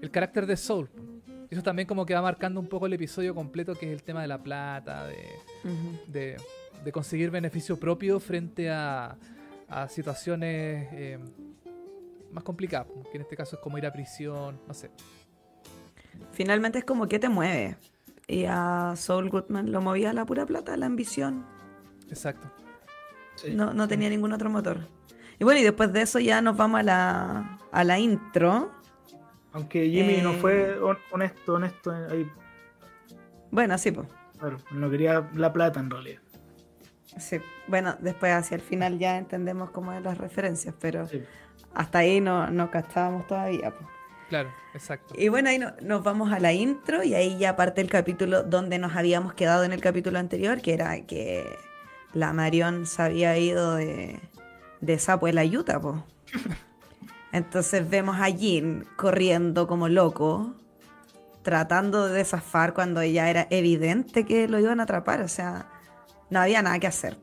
el 0.00 0.10
carácter 0.10 0.46
de 0.46 0.56
Soul. 0.56 0.88
Eso 1.48 1.62
también 1.62 1.86
como 1.86 2.06
que 2.06 2.14
va 2.14 2.22
marcando 2.22 2.60
un 2.60 2.66
poco 2.66 2.86
el 2.86 2.92
episodio 2.94 3.34
completo, 3.34 3.74
que 3.74 3.86
es 3.86 3.92
el 3.92 4.02
tema 4.02 4.22
de 4.22 4.28
la 4.28 4.42
plata, 4.42 5.06
de, 5.06 6.36
de, 6.82 6.92
conseguir 6.92 7.30
beneficio 7.30 7.78
propio 7.78 8.18
frente 8.18 8.70
a, 8.70 9.16
a 9.68 9.88
situaciones 9.88 10.88
eh, 10.92 11.18
más 12.30 12.42
complicadas, 12.42 12.86
que 13.10 13.18
en 13.18 13.22
este 13.22 13.36
caso 13.36 13.56
es 13.56 13.62
como 13.62 13.76
ir 13.76 13.86
a 13.86 13.92
prisión, 13.92 14.60
no 14.66 14.72
sé. 14.72 14.90
Finalmente 16.32 16.78
es 16.78 16.84
como 16.84 17.06
que 17.06 17.18
te 17.18 17.28
mueve. 17.28 17.76
Y 18.28 18.44
a 18.44 18.94
Saul 18.96 19.30
Goodman 19.30 19.72
lo 19.72 19.80
movía 19.80 20.12
la 20.12 20.24
pura 20.24 20.46
plata, 20.46 20.76
la 20.76 20.86
ambición. 20.86 21.44
Exacto. 22.08 22.50
No, 23.52 23.72
no 23.74 23.88
tenía 23.88 24.08
ningún 24.08 24.32
otro 24.32 24.50
motor. 24.50 24.86
Y 25.38 25.44
bueno, 25.44 25.60
y 25.60 25.64
después 25.64 25.92
de 25.92 26.02
eso 26.02 26.18
ya 26.18 26.40
nos 26.40 26.56
vamos 26.56 26.80
a 26.80 26.82
la, 26.82 27.58
a 27.72 27.84
la 27.84 27.98
intro. 27.98 28.70
Aunque 29.52 29.88
Jimmy 29.88 30.18
no 30.22 30.34
fue 30.34 30.70
eh, 30.70 30.96
honesto, 31.10 31.54
honesto 31.54 31.90
ahí. 31.90 32.30
Bueno, 33.50 33.76
sí, 33.76 33.90
pues. 33.90 34.08
Claro, 34.38 34.58
no 34.70 34.90
quería 34.90 35.28
la 35.34 35.52
plata 35.52 35.80
en 35.80 35.90
realidad. 35.90 36.20
Sí, 37.18 37.38
bueno, 37.66 37.94
después 38.00 38.32
hacia 38.32 38.54
el 38.54 38.62
final 38.62 38.98
ya 38.98 39.18
entendemos 39.18 39.70
cómo 39.70 39.92
es 39.92 40.02
las 40.02 40.16
referencias, 40.16 40.74
pero 40.80 41.06
hasta 41.74 41.98
ahí 41.98 42.20
no, 42.20 42.50
no 42.50 42.70
captábamos 42.70 43.26
todavía. 43.26 43.70
Pues. 43.70 43.90
Claro, 44.32 44.50
exacto. 44.72 45.12
Y 45.18 45.28
bueno, 45.28 45.50
ahí 45.50 45.60
nos 45.82 46.02
vamos 46.02 46.32
a 46.32 46.40
la 46.40 46.54
intro 46.54 47.02
y 47.02 47.12
ahí 47.12 47.36
ya 47.36 47.54
parte 47.54 47.82
el 47.82 47.90
capítulo 47.90 48.42
donde 48.42 48.78
nos 48.78 48.96
habíamos 48.96 49.34
quedado 49.34 49.62
en 49.62 49.72
el 49.72 49.82
capítulo 49.82 50.18
anterior, 50.18 50.62
que 50.62 50.72
era 50.72 50.98
que 51.02 51.44
la 52.14 52.32
Marion 52.32 52.86
se 52.86 53.02
había 53.02 53.36
ido 53.36 53.74
de, 53.74 54.18
de 54.80 54.98
sapo 54.98 55.28
en 55.28 55.34
la 55.34 55.44
yuta, 55.44 55.78
po. 55.78 56.06
Entonces 57.32 57.90
vemos 57.90 58.16
a 58.22 58.30
Jean 58.30 58.86
corriendo 58.96 59.66
como 59.66 59.90
loco, 59.90 60.54
tratando 61.42 62.08
de 62.08 62.24
zafar 62.24 62.72
cuando 62.72 63.04
ya 63.04 63.28
era 63.28 63.46
evidente 63.50 64.24
que 64.24 64.48
lo 64.48 64.58
iban 64.58 64.80
a 64.80 64.84
atrapar, 64.84 65.20
o 65.20 65.28
sea, 65.28 65.68
no 66.30 66.40
había 66.40 66.62
nada 66.62 66.78
que 66.78 66.86
hacer. 66.86 67.18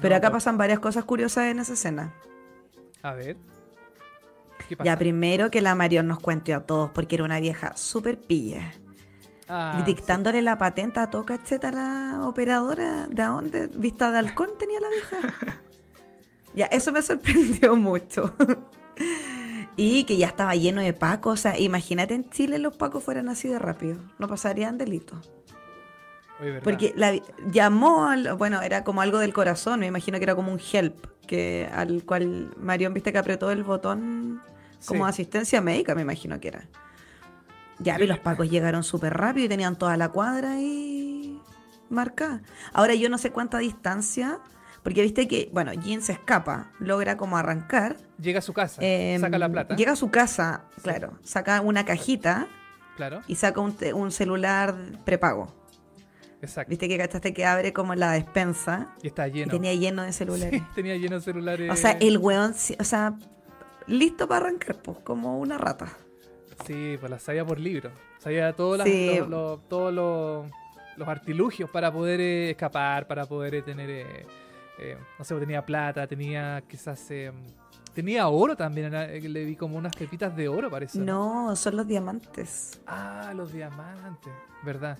Pero 0.00 0.16
acá 0.16 0.32
pasan 0.32 0.58
varias 0.58 0.80
cosas 0.80 1.04
curiosas 1.04 1.44
en 1.44 1.60
esa 1.60 1.74
escena. 1.74 2.12
A 3.00 3.14
ver. 3.14 3.36
Ya 4.82 4.96
primero 4.98 5.50
que 5.50 5.60
la 5.60 5.74
Marion 5.74 6.06
nos 6.06 6.20
cuente 6.20 6.52
a 6.54 6.60
todos, 6.60 6.90
porque 6.90 7.16
era 7.16 7.24
una 7.24 7.40
vieja 7.40 7.76
súper 7.76 8.18
pilla. 8.18 8.72
Ah, 9.48 9.82
dictándole 9.86 10.42
la 10.42 10.58
patente 10.58 10.98
a 10.98 11.08
toca, 11.08 11.34
a 11.34 11.70
la 11.70 12.20
operadora. 12.26 13.06
¿De 13.08 13.22
dónde? 13.22 13.68
¿Vista 13.68 14.10
de 14.10 14.18
halcón 14.18 14.50
tenía 14.58 14.80
la 14.80 14.88
vieja? 14.88 15.60
ya, 16.54 16.66
eso 16.66 16.90
me 16.90 17.00
sorprendió 17.02 17.76
mucho. 17.76 18.34
y 19.76 20.04
que 20.04 20.16
ya 20.16 20.26
estaba 20.26 20.54
lleno 20.56 20.80
de 20.80 20.92
pacos. 20.92 21.34
O 21.34 21.42
sea, 21.42 21.58
imagínate 21.58 22.14
en 22.14 22.28
Chile 22.30 22.58
los 22.58 22.76
pacos 22.76 23.04
fueran 23.04 23.28
así 23.28 23.48
de 23.48 23.58
rápido. 23.58 23.98
No 24.18 24.26
pasarían 24.26 24.78
delitos. 24.78 25.30
Porque 26.62 26.92
la, 26.96 27.14
llamó, 27.50 28.08
al, 28.08 28.34
bueno, 28.34 28.60
era 28.60 28.84
como 28.84 29.00
algo 29.00 29.18
del 29.18 29.32
corazón, 29.32 29.80
me 29.80 29.86
imagino 29.86 30.18
que 30.18 30.24
era 30.24 30.34
como 30.34 30.52
un 30.52 30.60
help, 30.60 31.06
que 31.26 31.66
al 31.72 32.04
cual 32.04 32.52
Marion, 32.58 32.92
viste 32.92 33.10
que 33.10 33.16
apretó 33.16 33.50
el 33.50 33.64
botón 33.64 34.42
como 34.86 35.06
asistencia 35.06 35.60
médica, 35.60 35.94
me 35.94 36.02
imagino 36.02 36.40
que 36.40 36.48
era. 36.48 36.68
Ya, 37.78 37.98
vi 37.98 38.06
los 38.06 38.18
pacos 38.18 38.48
llegaron 38.48 38.82
súper 38.82 39.14
rápido 39.14 39.46
y 39.46 39.48
tenían 39.48 39.76
toda 39.76 39.96
la 39.96 40.08
cuadra 40.08 40.52
ahí 40.52 41.38
marcada. 41.90 42.42
Ahora 42.72 42.94
yo 42.94 43.08
no 43.08 43.18
sé 43.18 43.30
cuánta 43.30 43.58
distancia, 43.58 44.38
porque 44.82 45.02
viste 45.02 45.28
que, 45.28 45.50
bueno, 45.52 45.72
Jean 45.74 46.00
se 46.00 46.12
escapa, 46.12 46.70
logra 46.78 47.16
como 47.16 47.36
arrancar. 47.36 47.96
Llega 48.18 48.38
a 48.38 48.42
su 48.42 48.52
casa, 48.52 48.80
em, 48.82 49.20
saca 49.20 49.38
la 49.38 49.50
plata. 49.50 49.76
Llega 49.76 49.92
a 49.92 49.96
su 49.96 50.10
casa, 50.10 50.64
claro, 50.82 51.18
saca 51.22 51.60
una 51.60 51.84
cajita. 51.84 52.46
Claro. 52.96 53.20
Y 53.26 53.34
saca 53.34 53.60
un, 53.60 53.76
un 53.94 54.10
celular 54.10 54.74
prepago. 55.04 55.54
Exacto. 56.40 56.70
Viste 56.70 56.88
que 56.88 56.96
cachaste 56.96 57.34
que 57.34 57.44
abre 57.44 57.72
como 57.72 57.94
la 57.94 58.12
despensa. 58.12 58.94
Y 59.02 59.08
está 59.08 59.28
lleno. 59.28 59.48
Y 59.48 59.50
tenía 59.50 59.74
lleno 59.74 60.02
de 60.02 60.12
celulares. 60.12 60.62
tenía 60.74 60.96
lleno 60.96 61.16
de 61.16 61.20
celulares. 61.20 61.70
O 61.70 61.76
sea, 61.76 61.92
el 61.92 62.18
weón, 62.18 62.54
o 62.78 62.84
sea, 62.84 63.16
listo 63.86 64.26
para 64.28 64.46
arrancar, 64.46 64.76
pues, 64.82 64.98
como 64.98 65.38
una 65.38 65.58
rata. 65.58 65.96
Sí, 66.66 66.96
pues 66.98 67.10
la 67.10 67.18
sabía 67.18 67.44
por 67.44 67.60
libro. 67.60 67.90
Sabía 68.18 68.52
todos 68.52 68.78
los, 68.78 69.68
todos 69.68 69.92
los, 69.92 71.08
artilugios 71.08 71.70
para 71.70 71.92
poder 71.92 72.20
eh, 72.20 72.50
escapar, 72.50 73.06
para 73.06 73.26
poder 73.26 73.56
eh, 73.56 73.62
tener, 73.62 73.90
eh, 73.90 74.98
no 75.18 75.24
sé, 75.24 75.34
tenía 75.36 75.64
plata, 75.64 76.06
tenía 76.06 76.62
quizás... 76.68 77.10
Tenía 77.96 78.28
oro 78.28 78.54
también, 78.56 78.92
le 78.92 79.44
vi 79.46 79.56
como 79.56 79.78
unas 79.78 79.96
pepitas 79.96 80.36
de 80.36 80.48
oro, 80.48 80.68
parece. 80.70 80.98
No, 80.98 81.56
son 81.56 81.78
los 81.78 81.86
diamantes. 81.86 82.78
Ah, 82.86 83.32
los 83.34 83.54
diamantes, 83.54 84.34
¿verdad? 84.62 84.98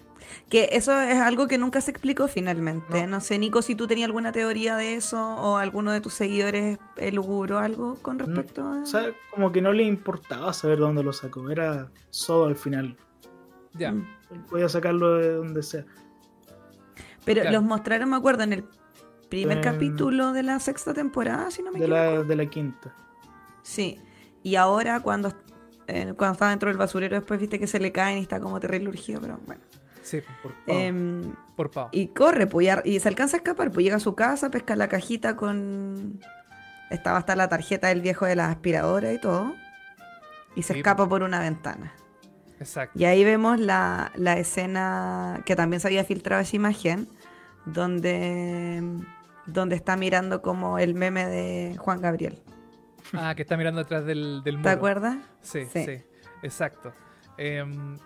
Que 0.48 0.70
eso 0.72 0.98
es 1.02 1.18
algo 1.18 1.46
que 1.46 1.58
nunca 1.58 1.82
se 1.82 1.90
explicó 1.90 2.26
finalmente. 2.26 3.06
No, 3.06 3.20
sé, 3.20 3.38
Nico, 3.38 3.60
si 3.60 3.74
tú 3.74 3.86
tenías 3.86 4.06
alguna 4.06 4.32
teoría 4.32 4.76
de 4.76 4.94
eso 4.94 5.18
o 5.18 5.58
alguno 5.58 5.92
de 5.92 6.00
tus 6.00 6.14
seguidores 6.14 6.78
o 6.98 7.58
algo 7.58 7.96
con 8.00 8.18
respecto 8.18 8.62
a... 8.62 8.80
O 8.80 8.86
sea, 8.86 9.12
como 9.30 9.52
que 9.52 9.60
no 9.60 9.74
le 9.74 9.82
importaba 9.82 10.54
saber 10.54 10.78
dónde 10.78 11.02
lo 11.02 11.12
sacó, 11.12 11.50
era 11.50 11.90
solo 12.08 12.46
al 12.46 12.56
final. 12.56 12.96
Ya. 13.74 13.92
Mm. 13.92 14.06
Podía 14.48 14.70
sacarlo 14.70 15.18
de 15.18 15.34
donde 15.34 15.62
sea. 15.62 15.84
Pero 17.26 17.50
los 17.50 17.62
mostraron, 17.62 18.08
me 18.08 18.16
acuerdo, 18.16 18.44
en 18.44 18.54
el 18.54 18.64
primer 19.28 19.60
capítulo 19.60 20.32
de 20.32 20.42
la 20.42 20.58
sexta 20.60 20.94
temporada, 20.94 21.50
si 21.50 21.62
no 21.62 21.72
me 21.72 21.78
de 21.78 21.86
equivoco. 21.86 22.02
La, 22.02 22.22
de 22.22 22.36
la 22.36 22.46
quinta. 22.46 22.94
Sí. 23.62 24.00
Y 24.42 24.54
ahora 24.56 25.00
cuando, 25.00 25.32
eh, 25.88 26.14
cuando 26.16 26.34
está 26.34 26.50
dentro 26.50 26.68
del 26.68 26.78
basurero, 26.78 27.16
después 27.16 27.40
viste 27.40 27.58
que 27.58 27.66
se 27.66 27.80
le 27.80 27.90
caen 27.90 28.18
y 28.18 28.22
está 28.22 28.38
como 28.38 28.60
terrible 28.60 28.88
urgido, 28.88 29.20
pero 29.20 29.40
bueno. 29.46 29.60
Sí, 30.02 30.20
por 30.40 30.54
em, 30.68 31.34
por 31.56 31.72
pavo. 31.72 31.88
Y 31.90 32.08
corre, 32.08 32.46
pues, 32.46 32.68
y, 32.84 33.00
se 33.00 33.08
alcanza 33.08 33.36
a 33.36 33.38
escapar, 33.38 33.72
pues 33.72 33.82
llega 33.82 33.96
a 33.96 34.00
su 34.00 34.14
casa, 34.14 34.50
pesca 34.50 34.76
la 34.76 34.88
cajita 34.88 35.36
con... 35.36 36.20
Estaba 36.90 37.18
hasta 37.18 37.34
la 37.34 37.48
tarjeta 37.48 37.88
del 37.88 38.02
viejo 38.02 38.24
de 38.24 38.36
la 38.36 38.48
aspiradora 38.48 39.12
y 39.12 39.20
todo. 39.20 39.56
Y 40.54 40.62
se 40.62 40.76
escapa 40.76 40.98
pues. 40.98 41.08
por 41.08 41.22
una 41.24 41.40
ventana. 41.40 41.92
Exacto. 42.60 42.96
Y 42.96 43.04
ahí 43.04 43.24
vemos 43.24 43.58
la, 43.58 44.12
la 44.14 44.38
escena 44.38 45.42
que 45.44 45.56
también 45.56 45.80
se 45.80 45.88
había 45.88 46.04
filtrado 46.04 46.40
esa 46.40 46.54
imagen, 46.54 47.08
donde 47.64 48.80
donde 49.46 49.76
está 49.76 49.96
mirando 49.96 50.42
como 50.42 50.78
el 50.78 50.94
meme 50.94 51.26
de 51.26 51.76
Juan 51.78 52.00
Gabriel. 52.00 52.42
Ah, 53.12 53.34
que 53.34 53.42
está 53.42 53.56
mirando 53.56 53.80
detrás 53.80 54.04
del, 54.04 54.42
del 54.42 54.56
muro. 54.58 54.70
¿Te 54.70 54.74
acuerdas? 54.74 55.18
Sí, 55.42 55.66
sí, 55.66 56.02
exacto. 56.42 56.92
Em, 57.38 57.98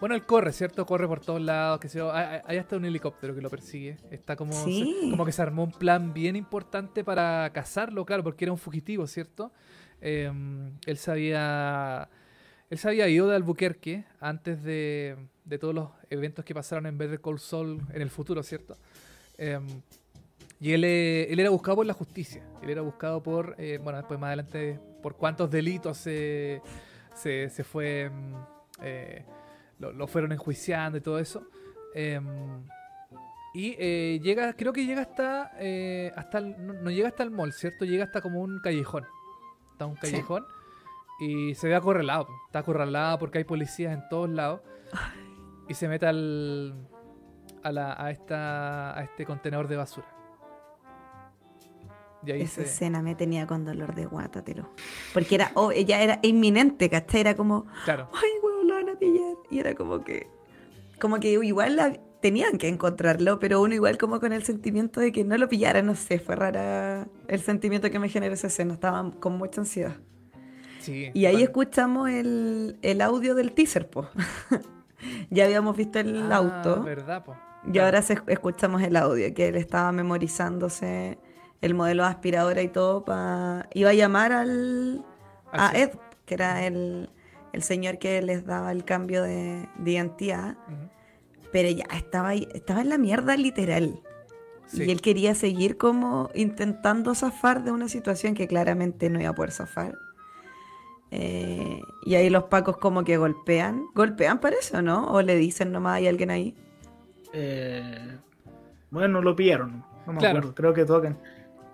bueno, 0.00 0.14
él 0.14 0.24
corre, 0.24 0.52
¿cierto? 0.52 0.86
Corre 0.86 1.06
por 1.06 1.20
todos 1.20 1.40
lados. 1.40 1.80
Que 1.80 1.88
se, 1.88 2.00
hay 2.00 2.56
hasta 2.58 2.76
un 2.76 2.84
helicóptero 2.84 3.34
que 3.34 3.40
lo 3.40 3.50
persigue. 3.50 3.96
Está 4.10 4.36
como, 4.36 4.54
como 5.10 5.24
que 5.24 5.32
se 5.32 5.42
armó 5.42 5.64
un 5.64 5.72
plan 5.72 6.12
bien 6.12 6.36
importante 6.36 7.04
para 7.04 7.50
cazarlo, 7.52 8.04
claro, 8.04 8.22
porque 8.22 8.44
era 8.44 8.52
un 8.52 8.58
fugitivo, 8.58 9.06
¿cierto? 9.06 9.52
Em, 10.00 10.72
él 10.86 10.96
sabía. 10.96 12.08
Él 12.68 12.78
se 12.78 12.88
había 12.88 13.08
ido 13.08 13.28
de 13.28 13.36
Albuquerque 13.36 14.04
antes 14.20 14.62
de, 14.62 15.16
de, 15.44 15.58
todos 15.58 15.72
los 15.72 15.90
eventos 16.10 16.44
que 16.44 16.52
pasaron 16.52 16.86
en 16.86 16.98
Better 16.98 17.20
Call 17.20 17.38
Saul 17.38 17.80
en 17.92 18.02
el 18.02 18.10
futuro, 18.10 18.42
¿cierto? 18.42 18.76
Eh, 19.38 19.60
y 20.58 20.72
él, 20.72 20.84
eh, 20.84 21.30
él 21.30 21.38
era 21.38 21.50
buscado 21.50 21.76
por 21.76 21.86
la 21.86 21.92
justicia. 21.92 22.42
Él 22.62 22.70
era 22.70 22.80
buscado 22.80 23.22
por, 23.22 23.54
eh, 23.58 23.78
bueno, 23.82 23.98
después 23.98 24.18
más 24.18 24.28
adelante, 24.28 24.80
por 25.02 25.16
cuántos 25.16 25.50
delitos 25.50 25.98
se, 25.98 26.62
se, 27.14 27.64
fue, 27.64 28.10
mm, 28.10 28.34
eh, 28.80 29.24
lo, 29.78 30.06
fueron 30.06 30.32
enjuiciando 30.32 30.96
y 30.96 31.00
todo 31.00 31.18
eso. 31.18 31.46
Em, 31.94 32.64
y 33.54 34.20
llega, 34.20 34.52
creo 34.52 34.72
que 34.72 34.84
llega 34.84 35.00
hasta, 35.00 35.52
hasta 36.14 36.40
no, 36.40 36.90
llega 36.90 37.08
hasta 37.08 37.22
el 37.22 37.30
mall, 37.30 37.54
¿cierto? 37.54 37.86
Llega 37.86 38.04
hasta 38.04 38.20
como 38.20 38.42
un 38.42 38.60
callejón. 38.60 39.06
Está 39.72 39.86
un 39.86 39.94
callejón. 39.94 40.44
Y 41.20 41.54
se 41.54 41.68
ve 41.68 41.74
acorralado. 41.74 42.28
Está 42.46 42.58
acorralado 42.58 43.18
porque 43.18 43.38
hay 43.38 43.44
policías 43.44 43.94
en 43.94 44.06
todos 44.10 44.28
lados. 44.28 44.60
Y 45.68 45.74
se 45.74 45.88
mete 45.88 46.06
al, 46.06 46.86
a, 47.62 47.72
la, 47.72 47.94
a, 47.98 48.10
esta, 48.10 48.98
a 48.98 49.02
este 49.02 49.24
contenedor 49.24 49.68
de 49.68 49.76
basura. 49.76 50.15
Esa 52.26 52.62
escena 52.62 53.02
me 53.02 53.14
tenía 53.14 53.46
con 53.46 53.64
dolor 53.64 53.94
de 53.94 54.06
guata, 54.06 54.42
te 54.42 54.54
lo. 54.54 54.68
Porque 55.14 55.34
era, 55.34 55.52
oh, 55.54 55.72
ella 55.72 56.02
era 56.02 56.18
inminente, 56.22 56.90
¿cachai? 56.90 57.20
Era 57.20 57.36
como, 57.36 57.66
claro. 57.84 58.08
ay, 58.12 58.30
weón, 58.42 58.68
la 58.68 58.74
van 58.74 58.88
a 58.90 58.98
pillar. 58.98 59.36
Y 59.50 59.58
era 59.58 59.74
como 59.74 60.02
que, 60.02 60.28
como 60.98 61.20
que 61.20 61.30
igual 61.32 62.00
tenían 62.20 62.58
que 62.58 62.68
encontrarlo, 62.68 63.38
pero 63.38 63.60
uno 63.62 63.74
igual 63.74 63.98
como 63.98 64.18
con 64.20 64.32
el 64.32 64.42
sentimiento 64.42 65.00
de 65.00 65.12
que 65.12 65.24
no 65.24 65.36
lo 65.38 65.48
pillara, 65.48 65.82
no 65.82 65.94
sé, 65.94 66.18
fue 66.18 66.34
rara 66.34 67.06
el 67.28 67.40
sentimiento 67.40 67.90
que 67.90 67.98
me 67.98 68.08
generó 68.08 68.34
esa 68.34 68.48
escena, 68.48 68.74
estaba 68.74 69.12
con 69.20 69.38
mucha 69.38 69.60
ansiedad. 69.60 69.96
y 70.86 71.26
ahí 71.26 71.42
escuchamos 71.42 72.08
el, 72.10 73.00
audio 73.00 73.34
del 73.34 73.52
teaser, 73.52 73.88
po. 73.88 74.08
ya 75.30 75.44
habíamos 75.44 75.76
visto 75.76 75.98
el 75.98 76.32
ah, 76.32 76.36
auto. 76.36 76.82
verdad, 76.82 77.24
po. 77.24 77.36
Y 77.72 77.78
ahora 77.78 77.98
escuchamos 77.98 78.82
el 78.82 78.96
audio, 78.96 79.32
que 79.34 79.48
él 79.48 79.56
estaba 79.56 79.90
memorizándose 79.92 81.18
el 81.60 81.74
modelo 81.74 82.02
de 82.02 82.08
aspiradora 82.10 82.62
y 82.62 82.68
todo, 82.68 83.04
para 83.04 83.68
iba 83.74 83.90
a 83.90 83.94
llamar 83.94 84.32
al, 84.32 85.04
a 85.52 85.72
Ed, 85.76 85.90
que 86.24 86.34
era 86.34 86.66
el, 86.66 87.10
señor 87.60 87.98
que 87.98 88.20
les 88.20 88.44
daba 88.44 88.70
el 88.72 88.84
cambio 88.84 89.22
de, 89.22 89.68
identidad 89.84 90.56
pero 91.52 91.70
ya 91.70 91.86
estaba, 91.96 92.34
estaba 92.34 92.82
en 92.82 92.90
la 92.90 92.98
mierda 92.98 93.34
literal. 93.34 93.98
Y 94.74 94.90
él 94.90 95.00
quería 95.00 95.34
seguir 95.34 95.78
como 95.78 96.28
intentando 96.34 97.14
zafar 97.14 97.64
de 97.64 97.70
una 97.70 97.88
situación 97.88 98.34
que 98.34 98.46
claramente 98.46 99.08
no 99.08 99.20
iba 99.20 99.30
a 99.30 99.34
poder 99.34 99.52
zafar. 99.52 99.94
Eh, 101.12 101.80
y 102.04 102.14
ahí 102.16 102.28
los 102.30 102.44
pacos 102.44 102.76
como 102.76 103.04
que 103.04 103.16
golpean. 103.16 103.86
¿Golpean 103.94 104.38
parece 104.40 104.76
o 104.76 104.82
no? 104.82 105.06
¿O 105.06 105.22
le 105.22 105.36
dicen 105.36 105.72
nomás 105.72 105.96
hay 105.96 106.08
alguien 106.08 106.30
ahí? 106.30 106.54
Eh, 107.32 108.18
bueno, 108.90 109.22
lo 109.22 109.36
pillaron. 109.36 109.84
No 110.06 110.12
me 110.12 110.26
acuerdo. 110.26 110.54
Creo 110.54 110.74
que 110.74 110.84
tocan. 110.84 111.16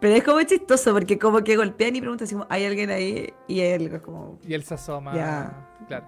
Pero 0.03 0.17
es 0.17 0.25
como 0.25 0.43
chistoso 0.43 0.93
porque 0.93 1.17
como 1.17 1.45
que 1.45 1.57
golpean 1.57 1.95
y 1.95 2.01
preguntan 2.01 2.27
si 2.27 2.37
hay 2.49 2.65
alguien 2.65 2.91
ahí 2.91 3.33
y 3.47 3.61
él 3.61 4.01
como... 4.03 4.41
Y 4.45 4.53
él 4.53 4.65
se 4.65 4.75
asoma. 4.75 5.15
Ya. 5.15 5.69
Claro. 5.87 6.07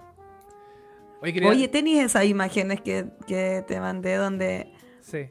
Oye, 1.23 1.69
tenías 1.69 2.07
esas 2.07 2.25
imágenes 2.25 2.81
que, 2.81 3.05
te 3.67 3.81
mandé 3.81 4.17
donde. 4.17 4.73
Sí. 5.01 5.29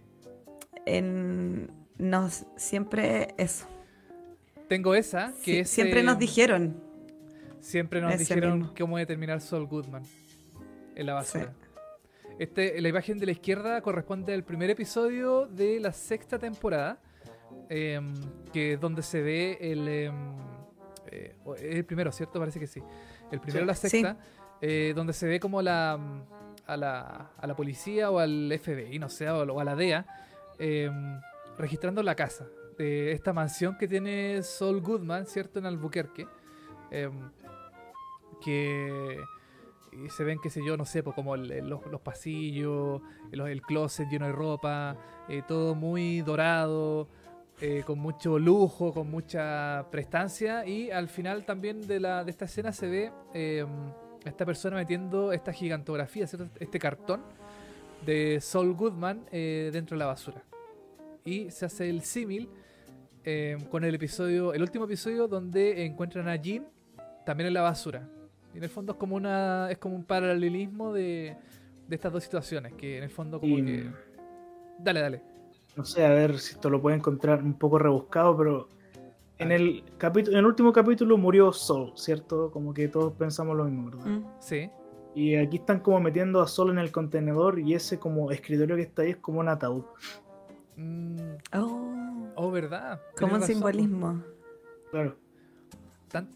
En. 0.85 1.69
Nos. 1.97 2.45
Siempre 2.55 3.35
eso. 3.37 3.67
Tengo 4.67 4.95
esa, 4.95 5.33
que 5.43 5.59
es. 5.59 5.69
Siempre 5.69 6.01
nos 6.01 6.17
dijeron. 6.17 6.81
Siempre 7.59 8.01
nos 8.01 8.17
dijeron 8.17 8.71
cómo 8.77 9.05
terminar 9.05 9.41
Sol 9.41 9.67
Goodman 9.67 10.03
en 10.95 11.05
la 11.05 11.13
basura. 11.13 11.53
Este, 12.39 12.81
la 12.81 12.89
imagen 12.89 13.19
de 13.19 13.27
la 13.27 13.33
izquierda 13.33 13.79
corresponde 13.81 14.33
al 14.33 14.43
primer 14.43 14.69
episodio 14.71 15.45
de 15.45 15.79
la 15.79 15.93
sexta 15.93 16.39
temporada, 16.39 16.99
em, 17.69 18.13
que 18.51 18.73
es 18.73 18.79
donde 18.79 19.01
se 19.01 19.21
ve 19.21 19.57
el, 19.61 19.87
em, 19.87 20.35
eh, 21.07 21.35
el 21.59 21.85
primero, 21.85 22.11
¿cierto? 22.11 22.39
Parece 22.39 22.59
que 22.59 22.67
sí. 22.67 22.81
El 23.31 23.39
primero 23.39 23.65
la 23.65 23.75
sexta, 23.75 24.17
eh, 24.61 24.93
donde 24.95 25.13
se 25.13 25.27
ve 25.27 25.39
como 25.39 25.61
la, 25.61 25.99
a, 26.65 26.77
la, 26.77 27.31
a 27.37 27.47
la 27.47 27.55
policía 27.55 28.11
o 28.11 28.19
al 28.19 28.51
FBI, 28.59 28.99
no 28.99 29.09
sé, 29.09 29.29
o 29.29 29.59
a 29.59 29.63
la 29.63 29.75
DEA, 29.75 30.05
em, 30.59 31.19
registrando 31.57 32.03
la 32.03 32.15
casa 32.15 32.47
de 32.77 33.11
esta 33.11 33.33
mansión 33.33 33.77
que 33.77 33.87
tiene 33.87 34.41
Saul 34.43 34.81
Goodman, 34.81 35.25
¿cierto? 35.25 35.59
En 35.59 35.65
Albuquerque. 35.65 36.27
Em, 36.91 37.31
que 38.43 39.17
y 39.95 40.09
se 40.09 40.23
ven, 40.23 40.39
qué 40.41 40.49
sé 40.49 40.61
yo, 40.65 40.77
no 40.77 40.85
sé, 40.85 41.03
pues 41.03 41.15
como 41.15 41.35
los, 41.35 42.01
pasillos, 42.01 43.01
el, 43.31 43.61
closet 43.61 44.09
lleno 44.09 44.25
de 44.25 44.31
ropa, 44.31 44.97
eh, 45.29 45.41
todo 45.47 45.75
muy 45.75 46.21
dorado, 46.21 47.07
eh, 47.65 47.81
con 47.85 47.97
mucho 47.97 48.37
lujo, 48.37 48.93
con 48.93 49.09
mucha 49.09 49.85
prestancia. 49.89 50.67
Y 50.67 50.91
al 50.91 51.07
final 51.07 51.45
también 51.45 51.87
de, 51.87 51.97
la, 52.01 52.25
de 52.25 52.29
esta 52.29 52.43
escena 52.43 52.73
se 52.73 52.89
ve 52.89 53.11
em, 53.33 53.69
esta 54.25 54.45
persona 54.45 54.75
metiendo 54.75 55.31
esta 55.31 55.53
gigantografía, 55.53 56.25
este 56.59 56.77
cartón 56.77 57.21
de 58.05 58.41
Saul 58.41 58.73
Goodman 58.73 59.23
eh, 59.31 59.69
dentro 59.71 59.95
de 59.95 59.99
la 59.99 60.07
basura. 60.07 60.43
Y 61.23 61.51
se 61.51 61.65
hace 61.65 61.89
el 61.89 62.01
símil 62.01 62.49
eh, 63.23 63.57
con 63.71 63.85
el 63.85 63.95
episodio, 63.95 64.53
el 64.53 64.61
último 64.61 64.83
episodio 64.83 65.29
donde 65.29 65.85
encuentran 65.85 66.27
a 66.27 66.35
Jean 66.35 66.67
también 67.25 67.47
en 67.47 67.53
la 67.53 67.61
basura. 67.61 68.09
Y 68.53 68.57
en 68.57 68.63
el 68.65 68.69
fondo 68.69 68.91
es 68.91 68.97
como 68.97 69.15
una, 69.15 69.71
es 69.71 69.77
como 69.77 69.95
un 69.95 70.03
paralelismo 70.03 70.91
de, 70.91 71.37
de 71.87 71.95
estas 71.95 72.11
dos 72.11 72.25
situaciones, 72.25 72.73
que 72.73 72.97
en 72.97 73.03
el 73.05 73.09
fondo 73.09 73.39
como 73.39 73.55
que... 73.55 73.89
Dale, 74.79 74.99
dale. 74.99 75.32
No 75.75 75.85
sé, 75.85 76.05
a 76.05 76.09
ver 76.09 76.39
si 76.39 76.53
esto 76.53 76.69
lo 76.69 76.81
puede 76.81 76.97
encontrar 76.97 77.41
un 77.43 77.55
poco 77.55 77.79
rebuscado, 77.79 78.37
pero 78.37 78.67
en 79.39 79.51
el, 79.51 79.83
capítulo, 79.97 80.33
en 80.33 80.39
el 80.39 80.45
último 80.45 80.71
capítulo 80.71 81.17
murió 81.17 81.51
Sol, 81.51 81.93
¿cierto? 81.95 82.51
Como 82.51 82.73
que 82.73 82.87
todos 82.87 83.13
pensamos 83.13 83.57
lo 83.57 83.65
mismo, 83.65 83.89
¿verdad? 83.89 84.05
Mm. 84.05 84.25
Sí. 84.39 84.69
Y 85.15 85.35
aquí 85.35 85.57
están 85.57 85.79
como 85.79 85.99
metiendo 85.99 86.41
a 86.41 86.47
Sol 86.47 86.69
en 86.71 86.79
el 86.79 86.91
contenedor 86.91 87.59
y 87.59 87.73
ese 87.73 87.99
como 87.99 88.31
escritorio 88.31 88.75
que 88.75 88.83
está 88.83 89.01
ahí 89.01 89.11
es 89.11 89.17
como 89.17 89.39
un 89.39 89.49
ataúd. 89.49 89.83
Mm. 90.77 91.17
Oh. 91.53 92.31
oh. 92.35 92.51
¿verdad? 92.51 93.01
Como 93.17 93.35
un 93.35 93.41
simbolismo. 93.41 94.23
Claro. 94.91 95.15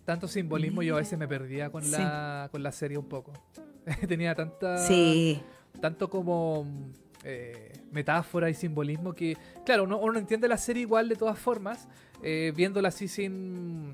tanto 0.03 0.27
simbolismo 0.27 0.81
yo 0.81 0.95
a 0.95 0.99
veces 0.99 1.17
me 1.17 1.27
perdía 1.27 1.69
con, 1.71 1.89
la, 1.91 2.49
con 2.51 2.63
la 2.63 2.71
serie 2.71 2.97
un 2.97 3.07
poco. 3.07 3.33
Tenía 4.07 4.35
tanta... 4.35 4.77
Sí. 4.79 5.41
Tanto 5.79 6.09
como... 6.09 6.65
Eh, 7.29 7.73
metáfora 7.91 8.49
y 8.49 8.53
simbolismo 8.53 9.13
que, 9.13 9.35
claro, 9.65 9.83
uno, 9.83 9.99
uno 9.99 10.17
entiende 10.17 10.47
la 10.47 10.57
serie 10.57 10.83
igual 10.83 11.09
de 11.09 11.15
todas 11.15 11.37
formas, 11.37 11.87
eh, 12.23 12.53
viéndola 12.55 12.89
así 12.89 13.07
sin, 13.07 13.93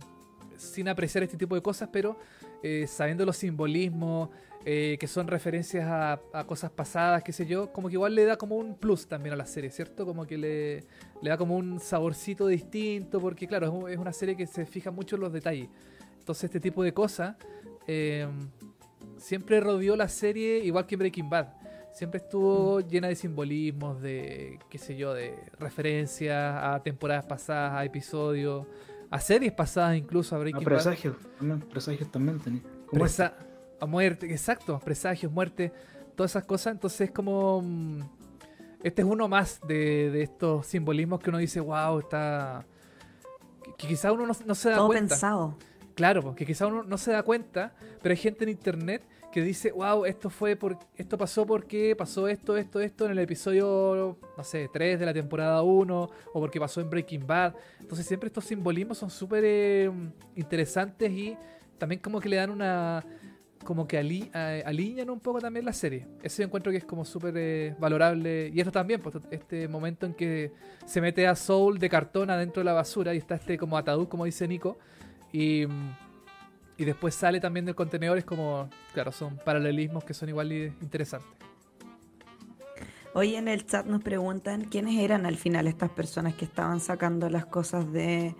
sin 0.57 0.87
apreciar 0.87 1.23
este 1.23 1.37
tipo 1.37 1.55
de 1.55 1.61
cosas, 1.61 1.89
pero 1.91 2.17
eh, 2.61 2.85
sabiendo 2.87 3.25
los 3.25 3.37
simbolismos, 3.37 4.29
eh, 4.65 4.97
que 4.99 5.07
son 5.07 5.27
referencias 5.27 5.85
a, 5.89 6.43
cosas 6.45 6.71
pasadas, 6.71 7.23
qué 7.23 7.33
sé 7.33 7.45
yo, 7.45 7.73
como 7.73 7.89
que 7.89 7.95
igual 7.95 8.15
le 8.15 8.23
da 8.23 8.37
como 8.37 8.55
un 8.55 8.75
plus 8.75 9.07
también 9.07 9.33
a 9.33 9.35
la 9.35 9.45
serie, 9.45 9.71
¿cierto? 9.71 10.05
Como 10.05 10.25
que 10.25 10.37
le, 10.37 10.83
le 11.21 11.29
da 11.29 11.37
como 11.37 11.57
un 11.57 11.79
saborcito 11.79 12.47
distinto, 12.47 13.19
porque 13.19 13.47
claro, 13.47 13.87
es 13.87 13.97
una 13.97 14.13
serie 14.13 14.37
que 14.37 14.47
se 14.47 14.65
fija 14.65 14.91
mucho 14.91 15.15
en 15.15 15.21
los 15.21 15.33
detalles. 15.33 15.69
Entonces 16.19 16.45
este 16.45 16.59
tipo 16.61 16.83
de 16.83 16.93
cosas 16.93 17.35
siempre 19.17 19.59
rodeó 19.59 19.97
la 19.97 20.07
serie 20.07 20.59
igual 20.59 20.85
que 20.85 20.95
Breaking 20.95 21.29
Bad 21.29 21.62
siempre 21.93 22.17
estuvo 22.17 22.81
llena 22.81 23.07
de 23.07 23.15
simbolismos, 23.15 24.01
de, 24.01 24.59
qué 24.69 24.77
sé 24.77 24.95
yo, 24.97 25.13
de 25.13 25.35
referencias 25.59 26.55
a 26.61 26.81
temporadas 26.83 27.25
pasadas, 27.25 27.73
a 27.73 27.85
episodios, 27.85 28.65
a 29.09 29.19
series 29.19 29.53
pasadas 29.53 29.95
incluso, 29.95 30.35
a 30.35 30.39
Breaking 30.39 30.61
a 30.61 30.65
presagios, 30.65 31.15
También, 31.37 31.61
presagios 31.61 32.11
también 32.11 32.39
tenía. 32.39 32.61
Presa 32.91 33.35
a 33.79 33.85
muerte, 33.85 34.31
exacto, 34.31 34.79
presagios, 34.79 35.31
muerte, 35.31 35.71
todas 36.15 36.31
esas 36.31 36.45
cosas. 36.45 36.73
Entonces 36.73 37.01
es 37.01 37.11
como... 37.11 37.61
Mm, 37.61 38.01
este 38.83 39.01
es 39.01 39.07
uno 39.07 39.29
más 39.29 39.61
de, 39.65 40.21
estos 40.21 40.67
simbolismos 40.67 41.21
que 41.21 41.29
uno 41.29 41.37
dice, 41.37 41.59
wow, 41.59 41.99
está... 41.99 42.65
Que, 43.77 43.87
quizá 43.87 44.11
uno 44.11 44.25
no, 44.25 44.55
se 44.55 44.69
da 44.69 44.75
Todo 44.75 44.87
cuenta. 44.87 45.13
pensado. 45.15 45.57
Claro, 45.95 46.21
porque 46.21 46.45
quizá 46.45 46.67
uno 46.67 46.83
no 46.83 46.97
se 46.97 47.11
da 47.11 47.23
cuenta, 47.23 47.73
pero 48.01 48.11
hay 48.11 48.17
gente 48.17 48.43
en 48.43 48.49
internet 48.49 49.03
que 49.33 49.41
dice, 49.41 49.71
wow, 49.71 50.05
esto 50.05 50.29
fue 50.29 50.55
por, 50.55 50.77
esto 50.95 51.17
pasó 51.17 51.43
porque 51.43 51.95
pasó 51.95 52.27
esto, 52.27 52.55
esto, 52.55 52.79
esto 52.79 53.05
en 53.05 53.13
el 53.13 53.19
episodio, 53.19 54.15
no 54.37 54.43
sé, 54.43 54.69
3 54.71 54.99
de 54.99 55.05
la 55.07 55.13
temporada 55.13 55.63
1, 55.63 56.09
o 56.33 56.39
porque 56.39 56.59
pasó 56.59 56.81
en 56.81 56.89
Breaking 56.91 57.25
Bad. 57.25 57.55
Entonces 57.79 58.05
siempre 58.05 58.27
estos 58.27 58.45
simbolismos 58.45 58.99
son 58.99 59.09
súper 59.09 59.43
eh, 59.43 59.91
interesantes 60.35 61.11
y 61.11 61.35
también 61.79 61.99
como 61.99 62.19
que 62.19 62.29
le 62.29 62.35
dan 62.35 62.51
una, 62.51 63.03
como 63.65 63.87
que 63.87 63.97
ali, 63.97 64.29
alinean 64.33 65.09
un 65.09 65.19
poco 65.19 65.39
también 65.39 65.65
la 65.65 65.73
serie. 65.73 66.05
Yo 66.23 66.43
encuentro 66.43 66.71
que 66.71 66.77
es 66.77 66.85
como 66.85 67.03
súper 67.03 67.33
eh, 67.35 67.75
valorable. 67.79 68.51
Y 68.53 68.59
esto 68.59 68.71
también, 68.71 69.01
pues 69.01 69.15
este 69.31 69.67
momento 69.67 70.05
en 70.05 70.13
que 70.13 70.51
se 70.85 71.01
mete 71.01 71.25
a 71.25 71.35
Soul 71.35 71.79
de 71.79 71.89
cartón 71.89 72.29
adentro 72.29 72.61
de 72.61 72.65
la 72.65 72.73
basura 72.73 73.15
y 73.15 73.17
está 73.17 73.33
este 73.33 73.57
como 73.57 73.79
atadú, 73.79 74.07
como 74.07 74.25
dice 74.25 74.47
Nico. 74.47 74.77
Y 75.31 75.65
y 76.77 76.85
después 76.85 77.15
sale 77.15 77.39
también 77.39 77.65
del 77.65 77.75
contenedor, 77.75 78.17
es 78.17 78.25
como, 78.25 78.69
claro, 78.93 79.11
son 79.11 79.37
paralelismos 79.37 80.03
que 80.03 80.13
son 80.13 80.29
igual 80.29 80.51
interesantes. 80.51 81.29
Hoy 83.15 83.35
en 83.35 83.47
el 83.47 83.65
chat 83.65 83.85
nos 83.85 84.01
preguntan 84.01 84.65
quiénes 84.65 84.99
eran 84.99 85.27
al 85.27 85.35
final 85.35 85.67
estas 85.67 85.91
personas 85.91 86.33
que 86.33 86.45
estaban 86.45 86.79
sacando 86.79 87.29
las 87.29 87.45
cosas 87.45 87.91
de, 87.91 88.35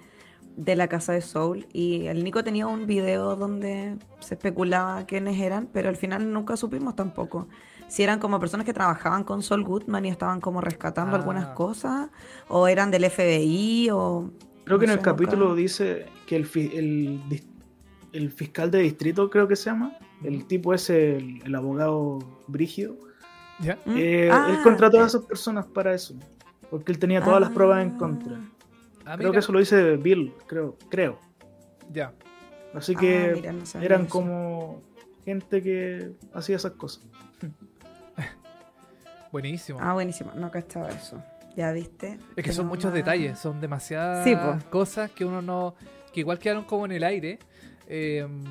de 0.57 0.75
la 0.75 0.87
casa 0.87 1.13
de 1.13 1.21
Soul. 1.21 1.67
Y 1.73 2.07
el 2.07 2.23
Nico 2.23 2.43
tenía 2.43 2.65
un 2.65 2.87
video 2.87 3.35
donde 3.35 3.97
se 4.19 4.33
especulaba 4.33 5.05
quiénes 5.05 5.39
eran, 5.39 5.69
pero 5.71 5.89
al 5.89 5.95
final 5.95 6.33
nunca 6.33 6.57
supimos 6.57 6.95
tampoco. 6.95 7.47
Si 7.87 8.01
eran 8.01 8.17
como 8.17 8.39
personas 8.39 8.65
que 8.65 8.73
trabajaban 8.73 9.23
con 9.23 9.43
Saul 9.43 9.63
Goodman 9.63 10.05
y 10.05 10.09
estaban 10.09 10.41
como 10.41 10.59
rescatando 10.59 11.15
algunas 11.15 11.49
ah. 11.49 11.53
cosas, 11.53 12.09
o 12.47 12.67
eran 12.67 12.89
del 12.89 13.07
FBI, 13.07 13.89
o... 13.91 14.31
Creo 14.63 14.79
que 14.79 14.85
en 14.85 14.91
el 14.91 15.01
capítulo 15.01 15.53
dice 15.53 16.07
que 16.25 16.37
el, 16.37 16.49
el 16.73 17.21
el 18.13 18.31
fiscal 18.31 18.71
de 18.71 18.79
distrito, 18.79 19.29
creo 19.29 19.47
que 19.47 19.55
se 19.55 19.69
llama. 19.69 19.97
El 20.23 20.45
tipo 20.45 20.73
ese, 20.73 21.17
el, 21.17 21.55
abogado 21.55 22.19
Brígido. 22.47 22.95
¿Ya? 23.59 23.77
Eh, 23.87 24.29
ah, 24.31 24.47
él 24.49 24.57
contrató 24.63 25.01
a 25.01 25.07
esas 25.07 25.23
personas 25.23 25.65
para 25.65 25.93
eso. 25.93 26.15
Porque 26.69 26.91
él 26.91 26.99
tenía 26.99 27.21
todas 27.21 27.41
las 27.41 27.49
ah. 27.49 27.53
pruebas 27.53 27.83
en 27.83 27.97
contra. 27.97 28.39
Ah, 29.05 29.17
creo 29.17 29.31
que 29.31 29.39
eso 29.39 29.51
lo 29.51 29.59
dice 29.59 29.97
Bill, 29.97 30.33
creo. 30.47 30.77
creo. 30.89 31.19
Ya. 31.91 32.13
Así 32.73 32.95
que 32.95 33.43
eran 33.81 34.05
como 34.05 34.81
gente 35.25 35.61
que 35.61 36.13
hacía 36.33 36.55
esas 36.55 36.71
cosas. 36.73 37.03
Buenísimo. 39.31 39.79
Ah, 39.81 39.93
buenísimo. 39.93 40.31
No 40.35 40.51
cachaba 40.51 40.89
eso. 40.89 41.21
Ya 41.55 41.71
viste. 41.71 42.19
Es 42.35 42.43
que 42.43 42.51
son 42.51 42.67
muchos 42.67 42.93
detalles, 42.93 43.39
son 43.39 43.59
demasiadas 43.61 44.63
cosas 44.65 45.11
que 45.11 45.25
uno 45.25 45.41
no. 45.41 45.75
que 46.11 46.21
igual 46.21 46.39
quedaron 46.39 46.63
como 46.63 46.85
en 46.85 46.93
el 46.93 47.03
aire. 47.03 47.39
Em, 47.87 48.43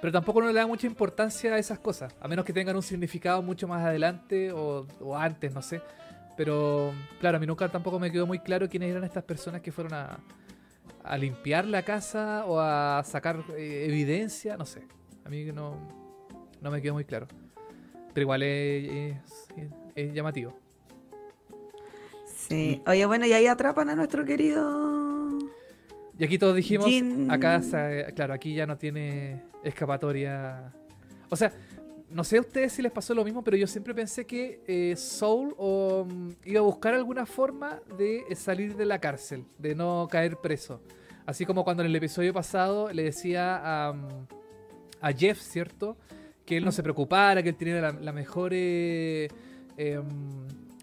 pero 0.00 0.12
tampoco 0.12 0.40
uno 0.40 0.48
le 0.48 0.54
da 0.54 0.66
mucha 0.66 0.86
importancia 0.86 1.54
a 1.54 1.58
esas 1.58 1.78
cosas, 1.78 2.14
a 2.20 2.26
menos 2.26 2.44
que 2.44 2.52
tengan 2.52 2.74
un 2.74 2.82
significado 2.82 3.40
mucho 3.42 3.68
más 3.68 3.84
adelante 3.84 4.50
o, 4.52 4.86
antes, 5.16 5.54
no 5.54 5.62
sé. 5.62 5.80
Pero 6.36 6.92
claro, 7.20 7.36
a 7.36 7.40
mí 7.40 7.46
nunca 7.46 7.68
tampoco 7.68 7.98
me 8.00 8.10
quedó 8.10 8.26
muy 8.26 8.40
claro 8.40 8.68
quiénes 8.68 8.90
eran 8.90 9.04
estas 9.04 9.22
personas 9.22 9.60
que 9.60 9.70
fueron 9.70 9.94
a, 9.94 10.18
a 11.04 11.16
limpiar 11.16 11.66
la 11.66 11.82
casa 11.82 12.44
o 12.46 12.58
a 12.58 13.02
sacar 13.04 13.44
eh, 13.56 13.86
evidencia, 13.88 14.56
no 14.56 14.66
sé. 14.66 14.82
A 15.24 15.28
mí 15.28 15.44
no, 15.52 15.76
no 16.60 16.70
me 16.70 16.82
quedó 16.82 16.94
muy 16.94 17.04
claro. 17.04 17.28
Pero 18.12 18.22
igual 18.22 18.42
es, 18.42 19.16
es 19.94 20.12
llamativo. 20.12 20.52
Sí. 22.26 22.82
Oye, 22.86 23.06
bueno, 23.06 23.24
y 23.24 23.32
ahí 23.32 23.46
atrapan 23.46 23.88
a 23.90 23.94
nuestro 23.94 24.24
querido. 24.24 24.91
Y 26.18 26.24
aquí 26.24 26.38
todos 26.38 26.54
dijimos, 26.54 26.88
acá, 27.30 27.60
claro, 28.14 28.34
aquí 28.34 28.54
ya 28.54 28.66
no 28.66 28.76
tiene 28.76 29.42
escapatoria. 29.64 30.72
O 31.30 31.36
sea, 31.36 31.52
no 32.12 32.24
sé 32.24 32.36
a 32.36 32.40
ustedes 32.40 32.72
si 32.72 32.82
les 32.82 32.92
pasó 32.92 33.14
lo 33.14 33.24
mismo, 33.24 33.42
pero 33.42 33.56
yo 33.56 33.66
siempre 33.66 33.94
pensé 33.94 34.26
que 34.26 34.62
eh, 34.66 34.94
Soul 34.96 35.54
mm, 35.58 36.28
iba 36.44 36.60
a 36.60 36.62
buscar 36.62 36.94
alguna 36.94 37.26
forma 37.26 37.80
de 37.96 38.24
salir 38.36 38.76
de 38.76 38.84
la 38.84 38.98
cárcel, 38.98 39.44
de 39.58 39.74
no 39.74 40.08
caer 40.10 40.36
preso. 40.36 40.82
Así 41.24 41.46
como 41.46 41.64
cuando 41.64 41.82
en 41.82 41.88
el 41.88 41.96
episodio 41.96 42.32
pasado 42.32 42.92
le 42.92 43.04
decía 43.04 43.60
a, 43.88 43.92
mm, 43.92 44.26
a 45.00 45.12
Jeff, 45.12 45.40
¿cierto? 45.40 45.96
Que 46.44 46.56
él 46.56 46.64
no 46.64 46.72
se 46.72 46.82
preocupara, 46.82 47.42
que 47.42 47.50
él 47.50 47.56
tenía 47.56 47.80
la, 47.80 48.12
mejor... 48.12 48.52
Eh, 48.54 49.28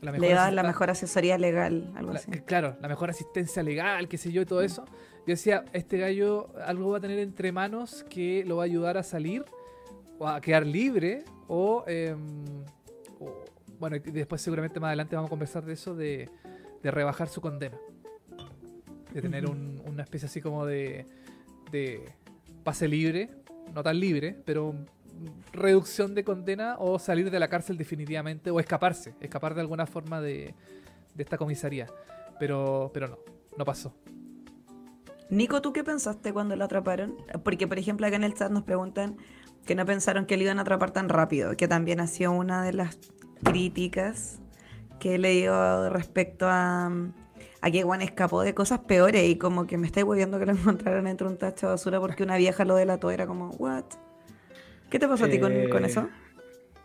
la 0.01 0.11
mejor, 0.11 0.53
la 0.53 0.63
mejor 0.63 0.89
asesoría 0.89 1.37
legal, 1.37 1.91
algo 1.95 2.13
así. 2.13 2.31
Claro, 2.45 2.77
la 2.81 2.87
mejor 2.87 3.09
asistencia 3.09 3.61
legal, 3.61 4.07
qué 4.07 4.17
sé 4.17 4.31
yo, 4.31 4.41
y 4.41 4.45
todo 4.45 4.61
eso. 4.61 4.85
Yo 5.29 5.33
decía, 5.33 5.63
este 5.73 5.99
gallo 5.99 6.49
algo 6.65 6.89
va 6.89 6.97
a 6.97 7.01
tener 7.01 7.19
entre 7.19 7.51
manos 7.51 8.03
que 8.09 8.43
lo 8.47 8.55
va 8.55 8.63
a 8.63 8.65
ayudar 8.65 8.97
a 8.97 9.03
salir 9.03 9.45
o 10.17 10.27
a 10.27 10.41
quedar 10.41 10.65
libre 10.65 11.23
o, 11.47 11.83
em, 11.85 12.65
bueno, 13.77 13.97
y 13.97 13.99
después 13.99 14.41
seguramente 14.41 14.79
más 14.79 14.87
adelante 14.87 15.15
vamos 15.15 15.27
a 15.27 15.29
conversar 15.29 15.63
de 15.63 15.73
eso, 15.73 15.93
de, 15.93 16.31
rebajar 16.81 17.27
su 17.27 17.41
condena. 17.41 17.77
De 19.13 19.21
tener 19.21 19.45
una 19.47 20.01
especie 20.01 20.25
así 20.25 20.41
como 20.41 20.65
de, 20.65 21.05
de 21.71 22.09
pase 22.63 22.87
libre, 22.87 23.29
no 23.75 23.83
tan 23.83 23.99
libre, 23.99 24.35
pero 24.45 24.73
reducción 25.53 26.15
de 26.15 26.23
condena 26.23 26.77
o 26.79 26.97
salir 26.97 27.29
de 27.29 27.39
la 27.39 27.49
cárcel 27.49 27.77
definitivamente 27.77 28.49
o 28.49 28.59
escaparse, 28.59 29.13
escapar 29.21 29.53
de 29.53 29.61
alguna 29.61 29.85
forma 29.85 30.21
de, 30.21 30.55
de 31.13 31.23
esta 31.23 31.37
comisaría. 31.37 31.85
Pero, 32.39 32.89
pero 32.91 33.09
no, 33.09 33.19
no 33.59 33.63
pasó. 33.63 33.93
Nico, 35.29 35.61
¿tú 35.61 35.73
qué 35.73 35.83
pensaste 35.83 36.33
cuando 36.33 36.55
lo 36.55 36.65
atraparon? 36.65 37.15
Porque, 37.43 37.67
por 37.67 37.77
ejemplo, 37.77 38.07
acá 38.07 38.15
en 38.15 38.23
el 38.23 38.33
chat 38.33 38.51
nos 38.51 38.63
preguntan 38.63 39.17
que 39.65 39.75
no 39.75 39.85
pensaron 39.85 40.25
que 40.25 40.37
lo 40.37 40.43
iban 40.43 40.57
a 40.57 40.63
atrapar 40.63 40.91
tan 40.91 41.07
rápido, 41.09 41.55
que 41.55 41.67
también 41.67 41.99
ha 41.99 42.07
sido 42.07 42.31
una 42.31 42.63
de 42.63 42.73
las 42.73 42.97
críticas 43.43 44.39
que 44.99 45.15
he 45.15 45.17
leído 45.19 45.89
respecto 45.91 46.47
a, 46.49 46.91
a 47.61 47.71
que 47.71 47.83
Juan 47.83 48.01
escapó 48.01 48.41
de 48.41 48.55
cosas 48.55 48.79
peores 48.79 49.29
y 49.29 49.37
como 49.37 49.67
que 49.67 49.77
me 49.77 49.85
estáis 49.85 50.05
hueviendo 50.05 50.39
que 50.39 50.47
lo 50.47 50.51
encontraron 50.53 51.05
entre 51.05 51.27
un 51.27 51.37
tacho 51.37 51.67
de 51.67 51.73
basura 51.73 51.99
porque 51.99 52.23
una 52.23 52.37
vieja 52.37 52.65
lo 52.65 52.75
delató, 52.75 53.11
era 53.11 53.27
como, 53.27 53.49
¿what? 53.51 53.85
¿Qué 54.89 54.97
te 54.97 55.07
pasó 55.07 55.25
a 55.25 55.29
ti 55.29 55.39
con, 55.39 55.53
con, 55.69 55.85
eso? 55.85 56.01
Eh, 56.01 56.09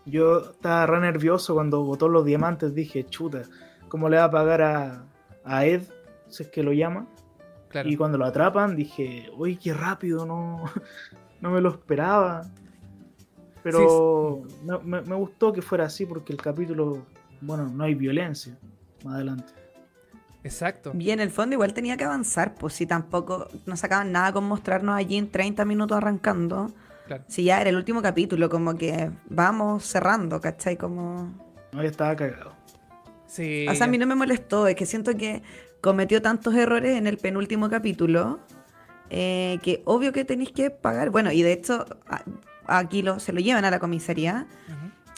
yo 0.05 0.51
estaba 0.51 0.85
re 0.85 1.01
nervioso 1.01 1.55
cuando 1.55 1.83
botó 1.83 2.09
los 2.09 2.27
diamantes, 2.27 2.75
dije, 2.75 3.05
chuta, 3.05 3.45
¿cómo 3.89 4.11
le 4.11 4.19
va 4.19 4.25
a 4.25 4.31
pagar 4.31 4.61
a, 4.61 5.05
a 5.45 5.65
Ed, 5.65 5.85
si 6.29 6.43
es 6.43 6.51
que 6.51 6.63
lo 6.63 6.75
llama? 6.75 7.07
Y 7.85 7.97
cuando 7.97 8.19
lo 8.19 8.25
atrapan, 8.25 8.77
dije, 8.77 9.31
uy, 9.37 9.57
qué 9.57 9.75
rápido, 9.75 10.25
no, 10.25 10.65
no 11.41 11.51
me 11.51 11.61
lo 11.61 11.71
esperaba. 11.71 12.43
Pero 13.63 14.43
me, 14.83 15.01
gustó 15.17 15.53
que 15.53 15.63
fuera 15.63 15.87
así 15.87 16.05
porque 16.05 16.33
el 16.33 16.41
capítulo, 16.41 17.07
bueno, 17.41 17.67
no 17.69 17.85
hay 17.85 17.95
violencia 17.95 18.59
más 19.05 19.15
adelante. 19.15 19.53
Exacto. 20.43 20.93
Y 20.99 21.11
en 21.11 21.21
el 21.21 21.31
fondo 21.31 21.55
igual 21.55 21.73
tenía 21.73 21.97
que 21.97 22.05
avanzar, 22.05 22.55
pues 22.55 22.75
si 22.75 22.85
tampoco 22.85 23.49
no 23.65 23.77
sacaban 23.77 24.13
nada 24.13 24.35
con 24.35 24.45
mostrarnos 24.45 24.95
allí 24.95 25.17
en 25.17 25.31
30 25.31 25.65
minutos 25.65 25.97
arrancando. 25.97 26.73
Si 27.27 27.45
ya 27.45 27.61
era 27.61 27.71
el 27.71 27.77
último 27.77 28.03
capítulo, 28.03 28.51
como 28.51 28.75
que 28.77 29.11
vamos 29.29 29.85
cerrando, 29.85 30.41
¿cachai? 30.41 30.77
Como... 30.77 31.33
No, 31.73 31.83
ya 31.83 31.89
estaba 31.89 32.15
cagado. 32.17 32.53
Sí. 33.27 33.67
O 33.69 33.75
sea, 33.75 33.87
a 33.87 33.91
mí 33.91 33.99
no 33.99 34.07
me 34.07 34.15
molestó, 34.15 34.67
es 34.67 34.75
que 34.75 34.87
siento 34.87 35.17
que 35.17 35.43
cometió 35.85 36.23
tantos 36.23 36.55
errores 36.55 36.97
en 36.97 37.07
el 37.07 37.19
penúltimo 37.19 37.69
capítulo 37.69 38.41
eh, 39.11 39.59
que 39.63 39.83
obvio 39.85 40.13
que 40.13 40.25
tenéis 40.25 40.51
que 40.51 40.71
pagar. 40.71 41.11
Bueno, 41.11 41.31
y 41.31 41.43
de 41.43 41.53
hecho, 41.53 41.85
aquí 42.67 43.03
lo, 43.03 43.21
se 43.21 43.35
lo 43.35 43.41
llevan 43.41 43.67
a 43.67 43.71
la 43.71 43.79
comisaría. 43.79 44.47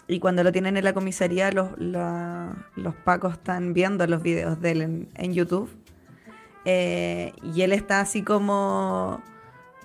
Y 0.09 0.18
cuando 0.18 0.42
lo 0.42 0.50
tienen 0.50 0.76
en 0.76 0.83
la 0.83 0.92
comisaría, 0.92 1.52
los, 1.52 1.70
los 1.79 2.94
pacos 3.05 3.35
están 3.35 3.74
viendo 3.74 4.05
los 4.09 4.22
videos 4.22 4.61
de 4.61 4.70
él 4.72 5.09
en, 5.14 5.33
YouTube. 5.33 5.70
Eh, 6.64 7.33
y 7.44 7.62
él 7.62 7.72
está 7.72 8.00
así 8.00 8.24
como 8.24 9.22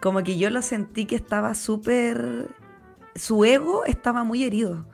como 0.02 0.24
que 0.24 0.36
yo 0.36 0.50
lo 0.50 0.64
sentí 0.64 1.06
que 1.06 1.16
estaba 1.16 1.54
súper... 1.54 2.50
Su 3.14 3.46
ego 3.46 3.86
estaba 3.86 4.24
muy 4.24 4.44
herido, 4.44 4.88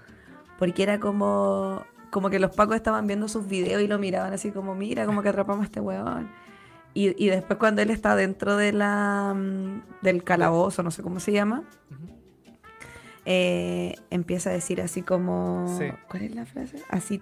porque 0.60 0.84
era 0.84 1.00
como, 1.00 1.86
como 2.10 2.30
que 2.30 2.39
los 2.39 2.52
pacos 2.56 2.76
estaban 2.76 3.08
viendo 3.08 3.28
sus 3.28 3.48
videos 3.48 3.82
y 3.82 3.88
lo 3.88 4.00
miraban 4.00 4.34
así 4.34 4.52
como, 4.52 4.76
mira, 4.76 5.06
como 5.06 5.22
que 5.22 5.30
atrapamos 5.30 5.63
a 5.63 5.65
este 5.65 5.80
weón. 5.80 6.30
Y, 6.93 7.28
después 7.28 7.60
cuando 7.60 7.84
él 7.84 7.91
está 7.91 8.15
dentro 8.15 8.58
de 8.58 8.74
la, 8.74 9.36
mm, 9.36 10.02
del 10.02 10.24
calabozo, 10.24 10.82
no 10.82 10.89
sé 10.89 11.04
cómo 11.04 11.20
se 11.20 11.32
llama, 11.32 11.63
eh, 13.24 13.93
empieza 14.10 14.50
a 14.50 14.54
decir 14.54 14.82
así 14.82 15.04
como... 15.04 15.78
¿Cuál 16.10 16.24
es 16.24 16.34
la 16.34 16.48
frase? 16.48 16.82
Así, 16.89 17.22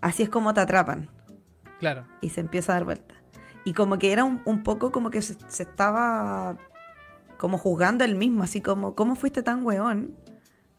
así 0.00 0.24
es 0.24 0.28
como 0.28 0.52
te 0.54 0.60
atrapan. 0.60 1.08
Claro. 1.78 2.04
Y 2.20 2.30
se 2.30 2.40
empieza 2.40 2.72
a 2.72 2.76
dar 2.76 2.84
vuelta. 2.84 3.14
Y 3.64 3.74
como 3.74 3.96
que 3.98 4.12
era 4.12 4.24
un, 4.24 4.42
un 4.44 4.64
poco 4.64 4.90
como 4.90 5.10
que 5.10 5.22
se, 5.22 5.36
se, 5.46 5.62
estaba 5.62 6.56
como 7.38 7.58
juzgando 7.58 8.04
él 8.04 8.16
mismo, 8.16 8.42
así 8.42 8.60
como, 8.60 8.96
¿cómo 8.96 9.14
fuiste 9.14 9.44
tan 9.44 9.64
weón 9.64 10.16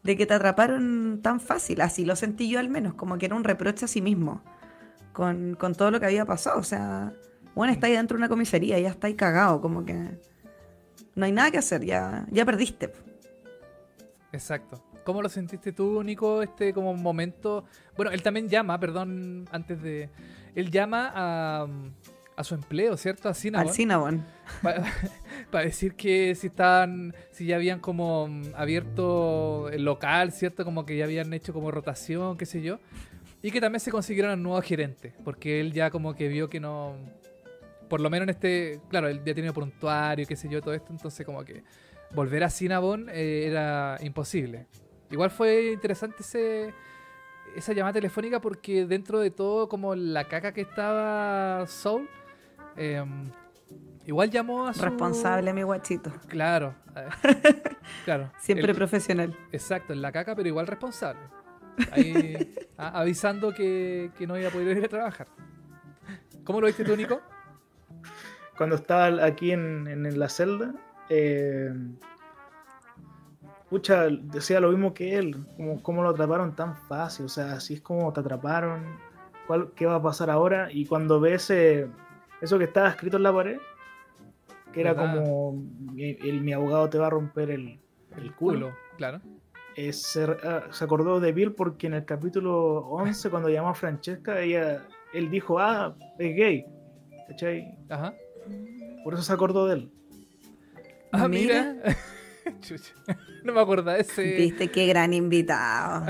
de 0.04 0.16
que 0.16 0.26
te 0.26 0.34
atraparon 0.34 1.20
tan 1.22 1.40
fácil? 1.40 1.80
Así 1.80 2.04
lo 2.04 2.14
sentí 2.14 2.48
yo 2.48 2.60
al 2.60 2.68
menos, 2.68 2.94
como 2.94 3.18
que 3.18 3.26
era 3.26 3.34
un 3.34 3.42
reproche 3.42 3.86
a 3.86 3.88
sí 3.88 4.00
mismo 4.00 4.42
con, 5.14 5.56
todo 5.76 5.90
lo 5.90 5.98
que 5.98 6.06
había 6.06 6.26
pasado. 6.26 6.58
O 6.58 6.62
sea, 6.62 7.14
bueno, 7.54 7.72
está 7.72 7.86
ahí 7.86 7.94
dentro 7.94 8.16
de 8.16 8.20
una 8.20 8.28
comisaría, 8.28 8.78
ya 8.78 8.90
está 8.90 9.06
ahí 9.06 9.14
cagado, 9.14 9.60
como 9.60 9.84
que 9.84 10.18
no 11.14 11.24
hay 11.24 11.32
nada 11.32 11.50
que 11.50 11.58
hacer, 11.58 11.82
ya, 11.84 12.26
ya 12.30 12.44
perdiste. 12.44 12.92
Exacto. 14.32 14.84
¿Cómo 15.04 15.22
lo 15.22 15.28
sentiste 15.28 15.72
tú, 15.72 16.02
Nico, 16.02 16.42
este 16.42 16.72
como 16.72 16.94
momento? 16.94 17.64
Bueno, 17.96 18.10
él 18.10 18.22
también 18.22 18.48
llama, 18.48 18.78
perdón, 18.80 19.48
antes 19.52 19.82
de... 19.82 20.10
Él 20.54 20.70
llama 20.70 21.12
a 21.14 21.66
a 22.36 22.44
su 22.44 22.54
empleo, 22.54 22.96
¿cierto? 22.96 23.28
A 23.28 23.34
Cinnabon. 23.34 23.68
Al 23.68 23.74
Cinnabon. 23.74 24.24
Para, 24.62 24.84
decir 25.64 25.94
que 25.94 26.34
si 26.34 26.48
estaban, 26.48 27.14
si 27.30 27.46
ya 27.46 27.56
habían 27.56 27.80
como 27.80 28.28
mm, 28.28 28.54
abierto 28.56 29.68
el 29.70 29.84
local, 29.84 30.32
¿cierto? 30.32 30.64
Como 30.64 30.84
que 30.84 30.96
ya 30.96 31.04
habían 31.04 31.32
hecho 31.32 31.52
como 31.52 31.70
rotación, 31.70 32.36
qué 32.36 32.46
sé 32.46 32.62
yo. 32.62 32.78
Y 33.42 33.50
que 33.50 33.60
también 33.60 33.80
se 33.80 33.90
consiguieron 33.90 34.32
un 34.32 34.42
nuevo 34.42 34.62
gerente, 34.62 35.14
porque 35.22 35.60
él 35.60 35.72
ya 35.72 35.90
como 35.90 36.14
que 36.14 36.28
vio 36.28 36.48
que 36.48 36.60
no, 36.60 36.96
por 37.88 38.00
lo 38.00 38.08
menos 38.08 38.24
en 38.24 38.30
este, 38.30 38.80
claro, 38.88 39.08
él 39.08 39.20
ya 39.24 39.34
tenía 39.34 39.52
prontuario, 39.52 40.26
qué 40.26 40.34
sé 40.34 40.48
yo, 40.48 40.62
todo 40.62 40.72
esto, 40.72 40.92
entonces 40.92 41.26
como 41.26 41.44
que 41.44 41.62
volver 42.14 42.42
a 42.42 42.50
Cinnabon 42.50 43.10
eh, 43.10 43.44
era 43.46 43.98
imposible. 44.00 44.66
Igual 45.10 45.30
fue 45.30 45.72
interesante 45.72 46.16
ese 46.20 46.72
esa 47.54 47.72
llamada 47.72 47.94
telefónica 47.94 48.40
porque 48.40 48.84
dentro 48.84 49.20
de 49.20 49.30
todo 49.30 49.68
como 49.68 49.94
la 49.94 50.24
caca 50.24 50.52
que 50.52 50.62
estaba 50.62 51.66
Soul 51.66 52.08
Em, 52.76 53.30
igual 54.06 54.30
llamó 54.30 54.66
a 54.66 54.74
su... 54.74 54.82
Responsable, 54.82 55.52
mi 55.52 55.62
guachito. 55.62 56.12
Claro. 56.28 56.74
claro. 58.04 58.30
Siempre 58.38 58.74
profesional. 58.74 59.36
Exacto, 59.52 59.92
en 59.92 60.02
la 60.02 60.12
caca, 60.12 60.34
pero 60.34 60.48
igual 60.48 60.66
responsable. 60.66 61.20
Ahí, 61.92 62.54
avisando 62.76 63.52
que, 63.52 64.10
no 64.26 64.38
iba 64.38 64.48
a 64.48 64.52
poder 64.52 64.78
ir 64.78 64.84
a 64.84 64.88
trabajar. 64.88 65.28
¿Cómo 66.44 66.60
lo 66.60 66.66
viste 66.66 66.84
tú, 66.84 66.96
Nico? 66.96 67.20
Cuando 68.56 68.76
estaba 68.76 69.24
aquí 69.24 69.50
en, 69.50 70.18
la 70.18 70.28
celda, 70.28 70.74
eh, 71.08 71.72
decía 74.22 74.60
lo 74.60 74.70
mismo 74.70 74.94
que 74.94 75.16
él, 75.16 75.44
como 75.56 75.82
cómo 75.82 76.02
lo 76.02 76.10
atraparon 76.10 76.54
tan 76.54 76.76
fácil, 76.76 77.26
o 77.26 77.28
sea, 77.28 77.54
así 77.54 77.74
es 77.74 77.80
como 77.80 78.12
te 78.12 78.20
atraparon, 78.20 78.96
¿cuál, 79.46 79.72
¿qué 79.74 79.86
va 79.86 79.96
a 79.96 80.02
pasar 80.02 80.30
ahora? 80.30 80.70
Y 80.70 80.86
cuando 80.86 81.18
ve 81.20 81.34
ese, 81.34 81.88
eso 82.44 82.58
que 82.58 82.64
estaba 82.64 82.90
escrito 82.90 83.16
en 83.16 83.22
la 83.22 83.32
pared, 83.32 83.58
que 84.72 84.80
era 84.80 84.94
como 84.94 85.64
el, 85.96 86.40
mi 86.40 86.52
abogado 86.52 86.90
te 86.90 86.98
va 86.98 87.06
a 87.06 87.10
romper 87.10 87.50
el, 87.50 87.78
culo. 88.36 88.72
Claro. 88.96 89.20
eh, 89.76 89.90
ah, 90.44 90.62
se, 90.70 90.84
acordó 90.84 91.20
de 91.20 91.32
Bill 91.32 91.52
porque 91.52 91.86
en 91.86 91.94
el 91.94 92.04
capítulo 92.04 92.78
11, 92.88 93.30
cuando 93.30 93.48
llamó 93.48 93.70
a 93.70 93.74
Francesca, 93.74 94.40
ella, 94.40 94.86
él 95.12 95.30
dijo, 95.30 95.58
ah, 95.58 95.96
es 96.18 96.36
gay. 96.36 96.66
¿Cachai? 97.28 97.76
Ajá. 97.88 98.14
Por 99.02 99.14
eso 99.14 99.22
se 99.22 99.32
acordó 99.32 99.66
de 99.66 99.74
él. 99.74 99.92
Ah, 101.12 101.28
mira. 101.28 101.76
no 103.44 103.52
me 103.52 103.60
acuerdo 103.60 103.90
de 103.90 104.00
ese. 104.00 104.22
Viste 104.22 104.70
qué 104.70 104.86
gran 104.86 105.14
invitado. 105.14 106.06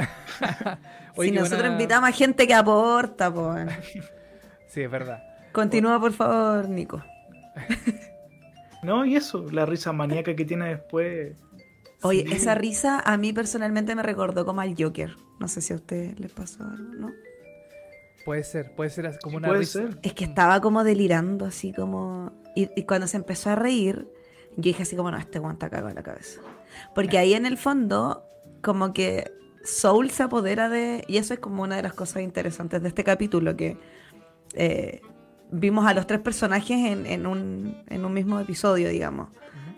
si 1.20 1.30
nosotros 1.30 1.70
invitamos 1.70 2.08
a 2.08 2.12
gente 2.12 2.46
que 2.46 2.54
aporta, 2.54 3.32
pues. 3.32 3.70
sí, 4.68 4.82
es 4.82 4.90
verdad. 4.90 5.33
Continúa, 5.54 6.00
por 6.00 6.12
favor, 6.12 6.68
Nico. 6.68 7.00
no, 8.82 9.06
y 9.06 9.14
eso, 9.14 9.46
la 9.52 9.64
risa 9.64 9.92
maníaca 9.92 10.34
que 10.34 10.44
tiene 10.44 10.68
después. 10.68 11.36
Oye, 12.02 12.26
esa 12.34 12.56
risa 12.56 12.98
a 12.98 13.16
mí 13.16 13.32
personalmente 13.32 13.94
me 13.94 14.02
recordó 14.02 14.44
como 14.44 14.60
al 14.60 14.74
Joker. 14.76 15.16
No 15.38 15.46
sé 15.46 15.60
si 15.60 15.72
a 15.72 15.76
usted 15.76 16.18
le 16.18 16.28
pasó 16.28 16.64
algo, 16.64 16.92
¿no? 16.94 17.12
Puede 18.24 18.42
ser, 18.42 18.74
puede 18.74 18.90
ser 18.90 19.16
como 19.22 19.36
una 19.36 19.52
risa. 19.52 19.84
Es 20.02 20.12
que 20.12 20.24
estaba 20.24 20.60
como 20.60 20.82
delirando, 20.82 21.44
así 21.44 21.72
como. 21.72 22.32
Y, 22.56 22.82
cuando 22.82 23.06
se 23.06 23.16
empezó 23.16 23.50
a 23.50 23.54
reír, 23.54 24.08
yo 24.56 24.62
dije 24.62 24.82
así 24.82 24.96
como, 24.96 25.12
no, 25.12 25.18
este 25.18 25.38
guanta 25.38 25.70
cago 25.70 25.88
en 25.88 25.94
la 25.94 26.02
cabeza. 26.02 26.40
Porque 26.96 27.16
ahí 27.16 27.34
en 27.34 27.46
el 27.46 27.58
fondo, 27.58 28.24
como 28.60 28.92
que 28.92 29.30
Soul 29.62 30.10
se 30.10 30.24
apodera 30.24 30.68
de. 30.68 31.04
Y 31.06 31.18
eso 31.18 31.32
es 31.32 31.38
como 31.38 31.62
una 31.62 31.76
de 31.76 31.82
las 31.82 31.94
cosas 31.94 32.22
interesantes 32.22 32.82
de 32.82 32.88
este 32.88 33.04
capítulo, 33.04 33.54
que 33.54 33.78
eh, 34.54 35.00
vimos 35.54 35.86
a 35.86 35.94
los 35.94 36.06
tres 36.06 36.20
personajes 36.20 36.76
en, 37.06 37.26
un, 37.26 38.12
mismo 38.12 38.40
episodio, 38.40 38.88
digamos. 38.88 39.28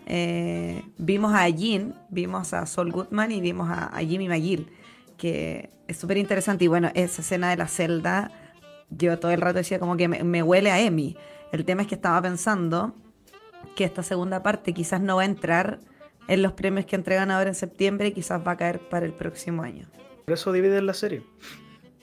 Eh, 0.07 0.83
vimos 0.97 1.33
a 1.33 1.47
Jean, 1.49 1.95
vimos 2.09 2.53
a 2.53 2.65
Saul 2.65 2.91
Goodman 2.91 3.31
y 3.31 3.41
vimos 3.41 3.69
a, 3.69 3.97
Jimmy 3.99 4.27
McGill, 4.27 4.71
que 5.17 5.69
es 5.87 5.97
súper 5.97 6.17
interesante. 6.17 6.65
Y 6.65 6.67
bueno, 6.67 6.89
esa 6.95 7.21
escena 7.21 7.51
de 7.51 7.57
la 7.57 7.67
celda, 7.67 8.31
yo 8.89 9.19
todo 9.19 9.31
el 9.31 9.41
rato 9.41 9.59
decía 9.59 9.79
como 9.79 9.97
que 9.97 10.07
me, 10.07 10.43
huele 10.43 10.71
a 10.71 10.81
Emmy. 10.81 11.15
El 11.51 11.63
tema 11.63 11.83
es 11.83 11.87
que 11.87 11.95
estaba 11.95 12.21
pensando 12.21 12.95
que 13.75 13.83
esta 13.83 14.01
segunda 14.01 14.41
parte 14.41 14.73
quizás 14.73 14.99
no 14.99 15.17
va 15.17 15.21
a 15.21 15.25
entrar 15.25 15.79
en 16.27 16.41
los 16.41 16.53
premios 16.53 16.85
que 16.85 16.95
entregan 16.95 17.29
ahora 17.29 17.49
en 17.49 17.55
septiembre 17.55 18.07
y 18.07 18.11
quizás 18.11 18.45
va 18.45 18.53
a 18.53 18.57
caer 18.57 18.79
para 18.79 19.05
el 19.05 19.13
próximo 19.13 19.61
año. 19.61 19.87
Por 20.25 20.33
eso 20.33 20.51
dividen 20.51 20.87
la 20.87 20.93
serie. 20.93 21.23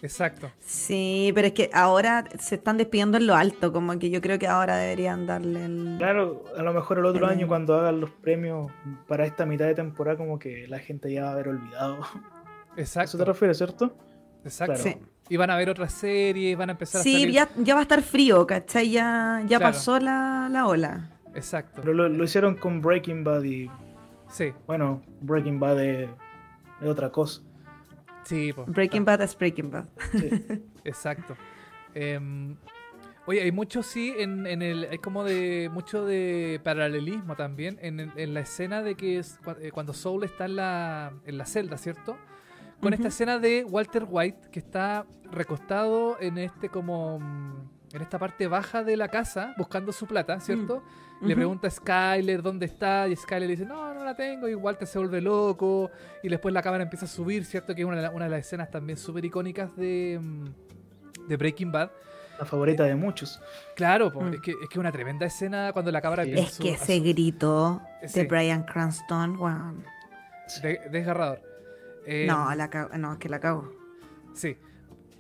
Exacto. 0.05 0.51
Sí, 0.61 1.33
pero 1.35 1.47
es 1.47 1.55
que 1.55 1.71
ahora 1.73 2.27
se 2.39 2.57
están 2.57 2.77
despidiendo 2.77 3.17
en 3.17 3.27
lo 3.27 3.35
alto, 3.35 3.73
como 3.73 3.99
que 3.99 4.11
yo 4.11 4.21
creo 4.21 4.39
que 4.39 4.47
ahora 4.47 4.77
deberían 4.77 5.27
darle 5.27 5.65
el... 5.65 5.95
Claro, 5.97 6.45
a 6.55 6.63
lo 6.63 6.75
mejor 6.75 6.99
el 6.99 7.07
otro 7.07 7.27
año 7.27 7.49
cuando 7.49 7.75
hagan 7.75 8.01
los 8.01 8.11
premios 8.11 8.71
para 9.09 9.25
esta 9.25 9.47
mitad 9.47 9.65
de 9.65 9.75
temporada, 9.75 10.19
como 10.19 10.39
que 10.39 10.69
la 10.69 10.79
gente 10.79 11.11
ya 11.11 11.23
va 11.23 11.31
a 11.31 11.33
haber 11.33 11.49
olvidado. 11.49 12.01
Exacto. 12.77 13.09
¿Eso 13.09 13.19
te 13.19 13.25
refieres, 13.25 13.57
cierto? 13.57 13.97
Exacto. 14.45 14.77
Sí. 14.77 14.95
Y 15.31 15.39
van 15.39 15.49
a 15.49 15.57
ver 15.57 15.71
otras 15.71 15.95
series, 15.95 16.55
van 16.59 16.69
a 16.69 16.73
empezar 16.73 17.01
a 17.01 17.03
Sí, 17.03 17.33
ya, 17.33 17.49
ya 17.57 17.73
va 17.73 17.81
a 17.81 17.85
estar 17.85 18.03
frío, 18.03 18.47
¿cachai? 18.47 18.91
Ya, 18.91 19.43
ya 19.47 19.59
pasó 19.59 19.99
la, 19.99 20.51
la, 20.51 20.67
ola. 20.67 21.13
Exacto. 21.35 21.81
Pero 21.81 21.95
lo, 21.95 22.25
hicieron 22.25 22.57
con 22.57 22.83
Breaking 22.83 23.25
Bad 23.25 23.43
y... 23.45 23.71
Sí. 24.29 24.53
Bueno, 24.67 25.01
Breaking 25.23 25.59
Bad 25.59 25.83
es 25.83 26.11
otra 26.83 27.09
cosa. 27.09 27.41
Breaking 28.67 29.05
Bad 29.05 29.23
es 29.23 29.37
Breaking 29.37 29.71
Bad. 29.71 29.89
Exacto. 30.85 31.37
Em, 31.95 32.57
oye, 33.27 33.43
hay 33.43 33.53
mucho 33.53 33.83
sí 33.83 34.15
en, 34.19 34.47
el. 34.47 34.89
Hay 34.91 34.99
como 34.99 35.25
de. 35.25 35.71
mucho 35.73 36.05
de 36.05 36.61
paralelismo 36.65 37.37
también 37.37 37.79
en, 37.81 38.35
la 38.35 38.41
escena 38.41 38.83
de 38.83 38.95
que 38.95 39.19
es 39.19 39.39
eh, 39.61 39.71
cuando 39.71 39.93
Soul 39.93 40.25
está 40.25 40.47
en 40.47 40.57
la, 40.57 41.13
en 41.27 41.39
la 41.39 41.47
celda, 41.47 41.77
¿cierto? 41.79 42.17
Con 42.81 42.93
esta 42.93 43.09
escena 43.09 43.39
de 43.39 43.65
Walter 43.65 44.07
White 44.09 44.51
que 44.51 44.59
está 44.59 45.07
recostado 45.31 46.19
en 46.21 46.39
este 46.39 46.69
como. 46.69 47.21
En 47.95 48.03
esta 48.03 48.19
parte 48.19 48.49
baja 48.49 48.83
de 48.83 48.97
la 48.97 49.09
casa 49.09 49.55
buscando 49.57 49.93
su 49.93 50.07
plata, 50.07 50.41
¿cierto? 50.41 50.83
Le 51.21 51.35
pregunta 51.37 51.69
a 51.69 51.71
Skyler 51.71 52.43
dónde 52.43 52.67
está 52.67 53.09
y 53.09 53.15
Skyler 53.15 53.49
le 53.49 53.57
dice, 53.57 53.65
no, 53.65 53.95
no 53.95 54.05
la 54.05 54.15
tengo 54.17 54.49
y 54.49 54.55
Walter 54.55 54.87
se 54.87 54.99
vuelve 54.99 55.21
loco 55.21 55.91
y 56.23 56.29
después 56.29 56.53
la 56.53 56.61
cámara 56.61 56.83
empieza 56.83 57.07
a 57.07 57.09
subir, 57.09 57.45
¿cierto? 57.45 57.75
Que 57.75 57.83
es 57.83 57.87
una, 57.87 58.11
de 58.11 58.29
las 58.29 58.41
escenas 58.41 58.71
también 58.71 58.99
súper 58.99 59.25
icónicas 59.25 59.75
de, 59.77 60.19
mm, 60.21 61.29
de 61.29 61.37
Breaking 61.37 61.71
Bad. 61.71 61.91
La 62.39 62.45
favorita 62.45 62.83
de 62.83 62.97
muchos. 62.97 63.41
Claro, 63.77 64.11
mm. 64.11 64.35
es, 64.35 64.41
que, 64.41 64.51
es 64.51 64.69
que 64.69 64.81
una 64.81 64.91
tremenda 64.91 65.25
escena 65.25 65.73
cuando 65.73 65.93
la 65.93 66.03
cámara 66.03 66.25
empieza 66.25 66.49
Es 66.49 66.59
que 66.59 66.73
ese 66.73 66.99
grito 66.99 67.81
de 68.13 68.25
Brian 68.25 68.65
Cranston, 68.65 69.37
wow. 69.37 69.83
desgarrador. 70.91 71.41
Eh, 72.07 72.27
no, 72.29 72.53
la 72.57 72.69
no, 72.99 73.13
es 73.13 73.19
que 73.19 73.29
la 73.29 73.39
cago. 73.39 73.73
Sí. 74.35 74.57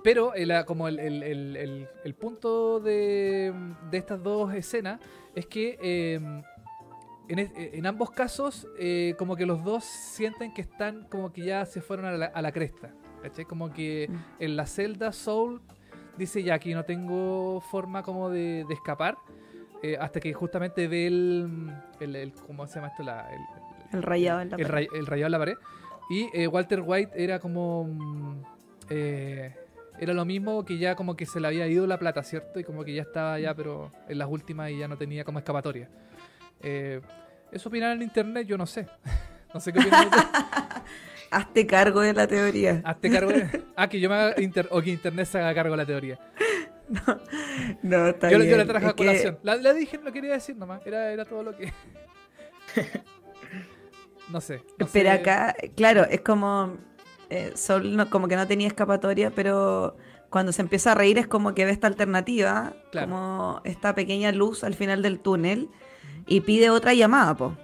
Pero 0.04 0.34
como 0.66 0.86
el, 0.86 1.00
el, 1.00 2.14
punto 2.14 2.78
de, 2.78 3.54
de, 3.90 3.96
estas 3.96 4.22
dos 4.22 4.52
escenas 4.52 5.00
es 5.34 5.46
que 5.46 5.78
em, 5.80 6.42
en, 7.26 7.86
ambos 7.86 8.10
casos, 8.10 8.68
eh, 8.78 9.14
como 9.18 9.34
que 9.34 9.46
los 9.46 9.64
dos 9.64 9.82
sienten 9.82 10.52
que 10.52 10.60
están 10.60 11.06
como 11.08 11.32
que 11.32 11.46
ya 11.46 11.64
se 11.64 11.80
fueron 11.80 12.04
a 12.04 12.42
la, 12.42 12.52
cresta. 12.52 12.92
¿Cachai? 13.22 13.46
Como 13.46 13.72
que 13.72 14.10
mm. 14.10 14.42
en 14.42 14.56
la 14.56 14.66
celda 14.66 15.10
Soul 15.10 15.62
dice 16.18 16.42
ya 16.42 16.52
aquí 16.52 16.74
no 16.74 16.84
tengo 16.84 17.62
forma 17.62 18.02
como 18.02 18.28
de, 18.28 18.66
escapar. 18.68 19.16
Eh, 19.82 19.96
hasta 19.98 20.20
que 20.20 20.34
justamente 20.34 20.86
ve 20.86 21.06
el, 21.06 21.72
el, 22.00 22.32
¿Cómo 22.46 22.66
se 22.66 22.74
llama 22.74 22.88
esto? 22.88 23.02
el, 23.92 24.02
rayado 24.02 24.42
en 24.42 24.50
la 24.50 24.58
pared. 24.58 24.86
el 24.94 25.06
rayado 25.06 25.26
en 25.28 25.32
la 25.32 25.38
pared. 25.38 25.56
Y 26.10 26.28
eh, 26.34 26.46
Walter 26.46 26.82
White 26.84 27.12
era 27.16 27.38
como. 27.38 27.84
Mm, 27.84 28.42
era 29.98 30.12
lo 30.12 30.24
mismo 30.24 30.64
que 30.64 30.78
ya 30.78 30.96
como 30.96 31.16
que 31.16 31.26
se 31.26 31.40
le 31.40 31.46
había 31.46 31.66
ido 31.68 31.86
la 31.86 31.98
plata, 31.98 32.22
¿cierto? 32.22 32.58
Y 32.58 32.64
como 32.64 32.84
que 32.84 32.94
ya 32.94 33.02
estaba 33.02 33.38
ya, 33.38 33.54
pero 33.54 33.92
en 34.08 34.18
las 34.18 34.28
últimas 34.28 34.70
y 34.70 34.78
ya 34.78 34.88
no 34.88 34.96
tenía 34.96 35.24
como 35.24 35.38
escapatoria. 35.38 35.88
Eh, 36.60 37.00
eso 37.52 37.68
opinar 37.68 37.92
en 37.92 38.02
internet, 38.02 38.46
yo 38.46 38.58
no 38.58 38.66
sé. 38.66 38.86
no 39.54 39.60
sé 39.60 39.72
qué 39.72 39.80
opinan 39.80 40.08
Hazte 41.30 41.66
cargo 41.66 42.00
de 42.00 42.12
la 42.12 42.26
teoría. 42.26 42.80
Hazte 42.84 43.10
cargo 43.10 43.32
de... 43.32 43.64
Ah, 43.76 43.88
que 43.88 43.98
yo 43.98 44.08
me 44.08 44.14
haga 44.14 44.40
inter... 44.40 44.68
o 44.70 44.80
que 44.80 44.90
internet 44.90 45.26
se 45.26 45.38
haga 45.38 45.52
cargo 45.54 45.72
de 45.72 45.76
la 45.78 45.86
teoría. 45.86 46.18
No, 46.86 47.18
no 47.82 48.08
está 48.08 48.30
yo, 48.30 48.36
bien. 48.36 48.50
Yo 48.50 48.56
le 48.58 48.66
traje 48.66 48.86
a 48.86 48.92
colación. 48.92 49.38
La, 49.42 49.56
dije, 49.72 49.98
no 50.04 50.12
quería 50.12 50.32
decir 50.32 50.54
nomás. 50.54 50.86
Era, 50.86 51.10
era 51.10 51.24
todo 51.24 51.42
lo 51.42 51.56
que... 51.56 51.72
no 54.28 54.38
sé. 54.42 54.60
pero 54.92 55.12
acá, 55.12 55.56
claro, 55.74 56.04
es 56.04 56.20
como 56.20 56.76
eh, 57.30 57.52
Sol 57.54 58.08
como 58.10 58.28
que 58.28 58.36
no 58.36 58.46
tenía 58.46 58.68
escapatoria, 58.68 59.30
pero 59.30 59.96
cuando 60.30 60.52
se 60.52 60.62
empieza 60.62 60.92
a 60.92 60.94
reír 60.94 61.18
es 61.18 61.26
como 61.26 61.54
que 61.54 61.64
ve 61.64 61.70
esta 61.70 61.86
alternativa, 61.86 62.74
como 62.92 63.60
esta 63.64 63.94
pequeña 63.94 64.32
luz 64.32 64.64
al 64.64 64.74
final 64.74 65.00
del 65.00 65.20
túnel, 65.20 65.68
y 66.26 66.40
pide 66.40 66.70
otra 66.70 66.94
llamada, 66.94 67.36
po. 67.36 67.56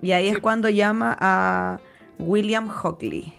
Y 0.00 0.12
ahí 0.12 0.28
es 0.28 0.38
cuando 0.38 0.68
llama 0.68 1.16
a 1.18 1.80
William 2.18 2.68
Hockley. 2.68 3.34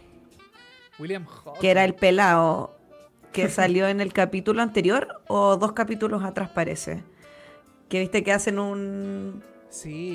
William 1.00 1.26
Hockley. 1.26 1.62
Que 1.62 1.72
era 1.72 1.86
el 1.86 1.96
pelado 1.96 2.76
que 3.32 3.50
salió 3.50 3.88
en 3.88 4.02
el 4.02 4.12
capítulo 4.12 4.62
anterior 4.62 5.22
o 5.28 5.58
dos 5.58 5.74
capítulos 5.74 6.24
atrás 6.24 6.50
parece. 6.50 7.04
Que 7.88 8.00
viste 8.00 8.24
que 8.24 8.34
hacen 8.34 8.60
un... 8.60 9.44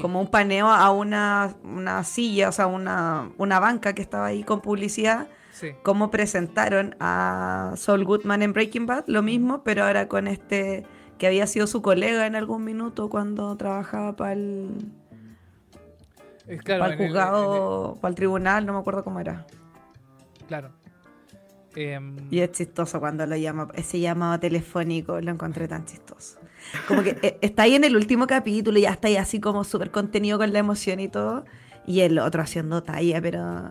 Como 0.01 0.20
un 0.20 0.28
paneo 0.28 0.68
a 0.68 0.90
una, 0.90 1.55
una 1.62 2.03
silla, 2.03 2.48
o 2.48 2.53
sea, 2.53 2.66
una, 2.66 3.30
una 3.36 3.61
banca 3.61 3.94
que 3.94 4.01
estaba 4.01 4.26
ahí 4.26 4.42
con 4.42 4.61
publicidad 4.62 5.28
cómo 5.82 6.11
presentaron 6.11 6.96
a 7.00 7.74
Saul 7.76 8.04
Goodman 8.04 8.42
en 8.42 8.52
Breaking 8.52 8.86
Bad, 8.86 9.04
lo 9.06 9.22
mismo, 9.22 9.62
pero 9.62 9.84
ahora 9.84 10.08
con 10.08 10.26
este 10.26 10.84
que 11.18 11.26
había 11.26 11.46
sido 11.46 11.66
su 11.66 11.82
colega 11.82 12.26
en 12.26 12.34
algún 12.34 12.64
minuto 12.64 13.11
cuando 13.11 13.54
trabajaba 13.56 14.16
para 14.16 14.32
el, 14.32 14.70
para 16.66 16.94
el 16.94 16.96
juzgado, 16.96 17.98
para 18.00 18.11
el 18.11 18.14
tribunal, 18.14 18.64
no 18.64 18.72
me 18.72 18.78
acuerdo 18.78 19.04
cómo 19.04 19.20
era. 19.20 19.46
Claro. 20.48 20.70
Em, 21.76 22.16
y 22.30 22.40
es 22.40 22.50
chistoso 22.52 22.98
cuando 22.98 23.26
lo 23.26 23.36
llama, 23.36 23.68
ese 23.74 24.00
llamado 24.00 24.40
telefónico 24.40 25.20
lo 25.20 25.30
encontré 25.30 25.68
tan 25.68 25.84
chistoso. 25.84 26.38
Como 26.88 27.02
que 27.02 27.16
eh, 27.22 27.38
está 27.42 27.62
ahí 27.62 27.74
en 27.74 27.84
el 27.84 27.96
último 27.96 28.26
capítulo 28.26 28.78
y 28.78 28.82
ya 28.82 28.90
está 28.90 29.08
ahí 29.08 29.16
así 29.16 29.40
como 29.40 29.62
súper 29.64 29.90
contenido 29.90 30.38
con 30.38 30.52
la 30.52 30.58
emoción 30.58 31.00
y 31.00 31.08
todo. 31.08 31.44
Y 31.86 32.00
el 32.00 32.18
otro 32.18 32.42
haciendo 32.42 32.82
talla, 32.82 33.20
pero 33.20 33.70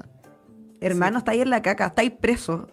Hermano, 0.82 1.20
está 1.20 1.32
ahí 1.32 1.42
en 1.42 1.50
la 1.50 1.62
caca, 1.62 1.88
está 1.88 2.02
ahí 2.02 2.10
preso. 2.10 2.68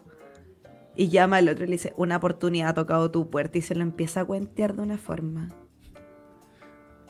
Y 0.94 1.08
llama 1.08 1.38
al 1.38 1.48
otro 1.48 1.64
y 1.64 1.66
le 1.68 1.72
dice, 1.72 1.92
una 1.96 2.16
oportunidad 2.16 2.70
ha 2.70 2.74
tocado 2.74 3.10
tu 3.10 3.28
puerta 3.28 3.58
y 3.58 3.62
se 3.62 3.74
lo 3.74 3.82
empieza 3.82 4.22
a 4.22 4.24
cuentear 4.24 4.74
de 4.74 4.82
una 4.82 4.96
forma. 4.96 5.50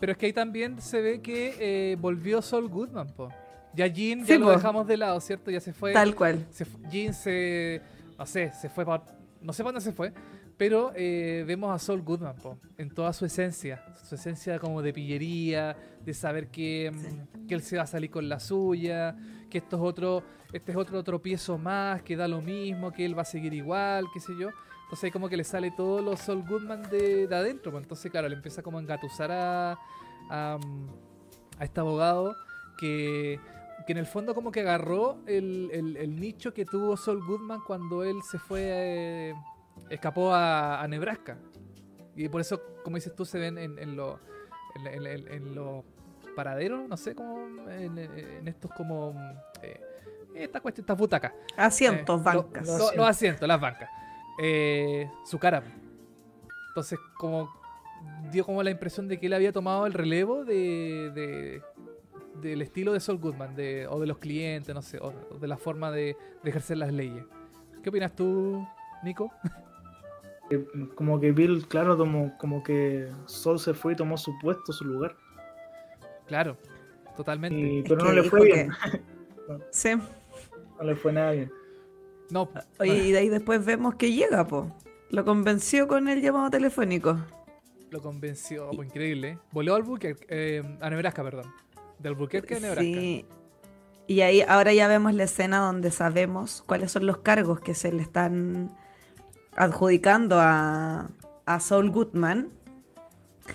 Pero 0.00 0.12
es 0.12 0.18
que 0.18 0.26
ahí 0.26 0.32
también 0.32 0.80
se 0.80 1.00
ve 1.00 1.20
que 1.20 1.54
eh, 1.58 1.96
volvió 1.96 2.42
Sol 2.42 2.68
Goodman, 2.68 3.08
po. 3.14 3.30
Ya 3.74 3.86
Jean 3.86 4.24
ya 4.24 4.38
lo 4.38 4.50
dejamos 4.50 4.86
de 4.86 4.96
lado, 4.96 5.20
¿cierto? 5.20 5.50
Ya 5.50 5.60
se 5.60 5.72
fue. 5.72 5.92
Tal 5.92 6.14
cual. 6.14 6.46
Jean 6.90 7.12
se. 7.12 7.82
No 8.18 8.26
sé, 8.26 8.50
se 8.52 8.68
fue 8.68 8.84
para. 8.84 9.04
No 9.42 9.52
sé 9.52 9.62
para 9.62 9.72
dónde 9.72 9.84
se 9.84 9.92
fue. 9.92 10.12
Pero 10.56 10.92
eh, 10.96 11.44
vemos 11.46 11.74
a 11.74 11.78
Saul 11.78 12.00
Goodman 12.00 12.34
en 12.78 12.88
toda 12.88 13.12
su 13.12 13.26
esencia, 13.26 13.84
su 14.02 14.14
esencia 14.14 14.58
como 14.58 14.80
de 14.80 14.94
pillería, 14.94 15.76
de 16.02 16.14
saber 16.14 16.48
que, 16.48 16.90
mm, 16.90 17.46
que, 17.46 17.54
él 17.54 17.60
se 17.60 17.76
va 17.76 17.82
a 17.82 17.86
salir 17.86 18.10
con 18.10 18.26
la 18.30 18.40
suya, 18.40 19.14
que 19.50 19.58
esto 19.58 19.76
es 19.76 19.82
otro, 19.82 20.22
este 20.56 20.72
es 20.72 20.78
otro 20.78 21.02
tropiezo 21.02 21.58
más, 21.58 22.02
que 22.02 22.16
da 22.16 22.28
lo 22.28 22.40
mismo, 22.40 22.92
que 22.92 23.04
él 23.04 23.16
va 23.16 23.22
a 23.22 23.26
seguir 23.26 23.54
igual, 23.54 24.06
qué 24.12 24.20
sé 24.20 24.32
yo. 24.38 24.50
Entonces 24.84 25.12
como 25.12 25.28
que 25.28 25.36
le 25.36 25.44
sale 25.44 25.72
todo 25.72 26.00
lo 26.00 26.16
Saul 26.16 26.42
Goodman 26.46 26.82
de, 26.90 27.28
adentro. 27.32 27.72
Pues 27.72 27.82
entonces, 27.82 28.10
claro, 28.10 28.28
le 28.28 28.36
empieza 28.36 28.62
como 28.62 28.78
a 28.78 28.80
engatusar 28.80 29.32
a, 29.32 29.78
a, 30.30 30.58
este 31.60 31.80
abogado 31.80 32.36
que, 32.78 33.40
que, 33.86 33.92
en 33.92 33.98
el 33.98 34.06
fondo 34.06 34.34
como 34.34 34.52
que 34.52 34.60
agarró 34.60 35.18
el, 35.26 35.70
el, 35.72 36.20
nicho 36.20 36.54
que 36.54 36.64
tuvo 36.64 36.96
Saul 36.96 37.24
Goodman 37.26 37.60
cuando 37.66 38.04
él 38.04 38.22
se 38.22 38.38
fue, 38.38 38.60
eh, 38.62 39.34
escapó 39.90 40.32
a, 40.32 40.86
Nebraska. 40.88 41.38
Y 42.14 42.28
por 42.28 42.40
eso, 42.40 42.62
como 42.84 42.96
dices 42.96 43.14
tú, 43.14 43.24
se 43.24 43.38
ven 43.38 43.58
en, 43.58 43.78
en 43.78 43.96
los 43.96 44.18
en, 44.84 45.54
los 45.54 45.84
paraderos, 46.34 46.88
no 46.88 46.96
sé, 46.96 47.14
como 47.14 47.68
en, 47.70 48.46
estos 48.46 48.70
como... 48.72 49.14
Eh, 49.62 49.80
esta 50.36 50.60
cuestión, 50.60 50.82
estas 50.82 50.98
butacas. 50.98 51.32
Asientos, 51.56 52.20
eh, 52.20 52.24
bancas. 52.24 52.68
los 52.96 53.08
asientos, 53.08 53.46
las 53.46 53.60
bancas. 53.60 53.90
Eh, 54.42 55.10
su 55.24 55.38
cara. 55.38 55.62
Entonces, 56.68 56.98
como 57.16 57.50
dio 58.30 58.44
como 58.44 58.62
la 58.62 58.70
impresión 58.70 59.08
de 59.08 59.18
que 59.18 59.26
él 59.26 59.32
había 59.32 59.52
tomado 59.52 59.86
el 59.86 59.92
relevo 59.92 60.44
de, 60.44 61.62
del 62.40 62.62
estilo 62.62 62.92
de 62.92 63.00
Saul 63.00 63.18
Goodman, 63.18 63.54
de, 63.54 63.86
o 63.88 63.98
de 64.00 64.06
los 64.06 64.18
clientes, 64.18 64.74
no 64.74 64.82
sé, 64.82 64.98
o, 64.98 65.12
de 65.38 65.48
la 65.48 65.56
forma 65.56 65.90
de, 65.90 66.16
ejercer 66.44 66.78
las 66.78 66.92
leyes. 66.92 67.24
¿Qué 67.82 67.88
opinas 67.88 68.14
tú, 68.14 68.66
Nico? 69.02 69.32
Como 70.94 71.18
que 71.18 71.32
Bill, 71.32 71.66
claro, 71.66 71.96
tomó, 71.96 72.38
como 72.38 72.62
que 72.62 73.08
Sol 73.24 73.58
se 73.58 73.74
fue 73.74 73.94
y 73.94 73.96
tomó 73.96 74.16
su 74.16 74.38
puesto, 74.38 74.72
su 74.72 74.84
lugar. 74.84 75.16
Claro, 76.28 76.56
totalmente. 77.16 77.82
pero 77.88 78.04
no 78.04 78.12
le 78.12 78.22
fue 78.22 78.44
bien. 78.44 78.70
Sí. 79.70 79.90
No 80.78 80.84
le 80.84 80.96
fue 80.96 81.12
nada 81.12 81.32
bien. 81.32 81.52
No. 82.30 82.48
Oye, 82.78 82.96
y 82.96 83.12
de 83.12 83.18
ahí 83.18 83.28
después 83.28 83.64
vemos 83.64 83.94
que 83.94 84.12
llega, 84.12 84.46
po. 84.46 84.74
Lo 85.10 85.24
convenció 85.24 85.86
con 85.86 86.08
el 86.08 86.20
llamado 86.20 86.50
telefónico. 86.50 87.18
Lo 87.90 88.00
convenció, 88.02 88.70
pues 88.74 88.88
increíble. 88.88 89.38
Voló 89.52 89.74
al 89.74 89.82
Albuquerque, 89.82 90.26
eh, 90.28 90.78
a 90.80 90.90
Nebraska, 90.90 91.22
perdón. 91.22 91.52
Del 91.98 92.12
Albuquerque 92.14 92.56
a 92.56 92.60
Nebraska. 92.60 92.82
Sí. 92.82 93.24
Y 94.08 94.20
ahí 94.20 94.42
ahora 94.42 94.72
ya 94.72 94.88
vemos 94.88 95.14
la 95.14 95.24
escena 95.24 95.58
donde 95.58 95.90
sabemos 95.90 96.62
cuáles 96.66 96.92
son 96.92 97.06
los 97.06 97.18
cargos 97.18 97.60
que 97.60 97.74
se 97.74 97.92
le 97.92 98.02
están 98.02 98.76
adjudicando 99.56 100.38
a, 100.40 101.10
a 101.44 101.60
Saul 101.60 101.90
Goodman. 101.90 102.50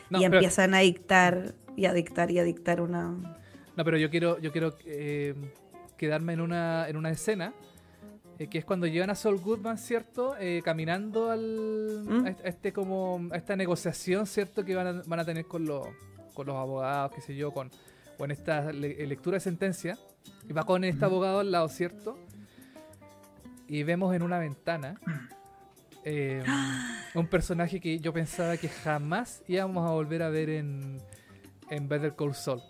y 0.10 0.24
empiezan 0.24 0.74
a 0.74 0.80
dictar 0.80 1.56
y 1.76 1.86
a 1.86 1.94
dictar 1.94 2.32
y 2.32 2.40
a 2.40 2.44
dictar 2.44 2.82
una. 2.82 3.38
No, 3.76 3.86
pero 3.86 3.98
yo 3.98 4.10
quiero, 4.10 4.40
yo 4.40 4.52
quiero 4.52 4.78
eh, 4.86 5.36
quedarme 6.02 6.34
en 6.34 6.42
una, 6.42 6.90
en 6.90 6.98
una 6.98 7.12
escena 7.12 7.54
eh, 8.40 8.48
que 8.48 8.58
es 8.58 8.66
cuando 8.66 8.88
llevan 8.88 9.12
a 9.12 9.16
Saul 9.16 9.38
Goodman, 9.38 9.78
¿cierto? 9.78 10.36
Eh, 10.40 10.64
caminando 10.66 11.30
al, 11.30 12.04
¿Mm? 12.04 12.26
a 12.26 12.30
este 12.50 12.74
como 12.74 13.30
a 13.32 13.38
esta 13.38 13.56
negociación, 13.56 14.26
¿cierto? 14.26 14.66
Que 14.66 14.74
van 14.74 14.88
a, 14.88 15.04
van 15.06 15.20
a 15.20 15.26
tener 15.26 15.46
con 15.46 15.64
los, 15.64 15.88
con 16.34 16.48
los 16.48 16.56
abogados, 16.56 17.12
qué 17.14 17.22
sé 17.22 17.36
yo, 17.36 17.52
con, 17.52 17.70
con 18.18 18.32
esta 18.32 18.72
lectura 18.72 19.36
de 19.36 19.42
sentencia. 19.42 20.00
Y 20.50 20.54
va 20.54 20.64
con 20.64 20.84
este 20.84 21.06
abogado 21.06 21.42
al 21.42 21.52
lado, 21.52 21.70
¿cierto? 21.70 22.18
Y 23.68 23.84
vemos 23.84 24.16
en 24.16 24.24
una 24.24 24.40
ventana 24.40 25.00
eh, 26.04 26.44
un 27.14 27.28
personaje 27.28 27.80
que 27.80 28.00
yo 28.00 28.12
pensaba 28.12 28.58
que 28.58 28.70
jamás 28.70 29.44
íbamos 29.48 29.88
a 29.88 29.92
volver 29.94 30.24
a 30.24 30.30
ver 30.30 30.50
en, 30.50 31.00
en 31.70 31.88
Better 31.88 32.16
Call 32.16 32.34
Saul. 32.34 32.64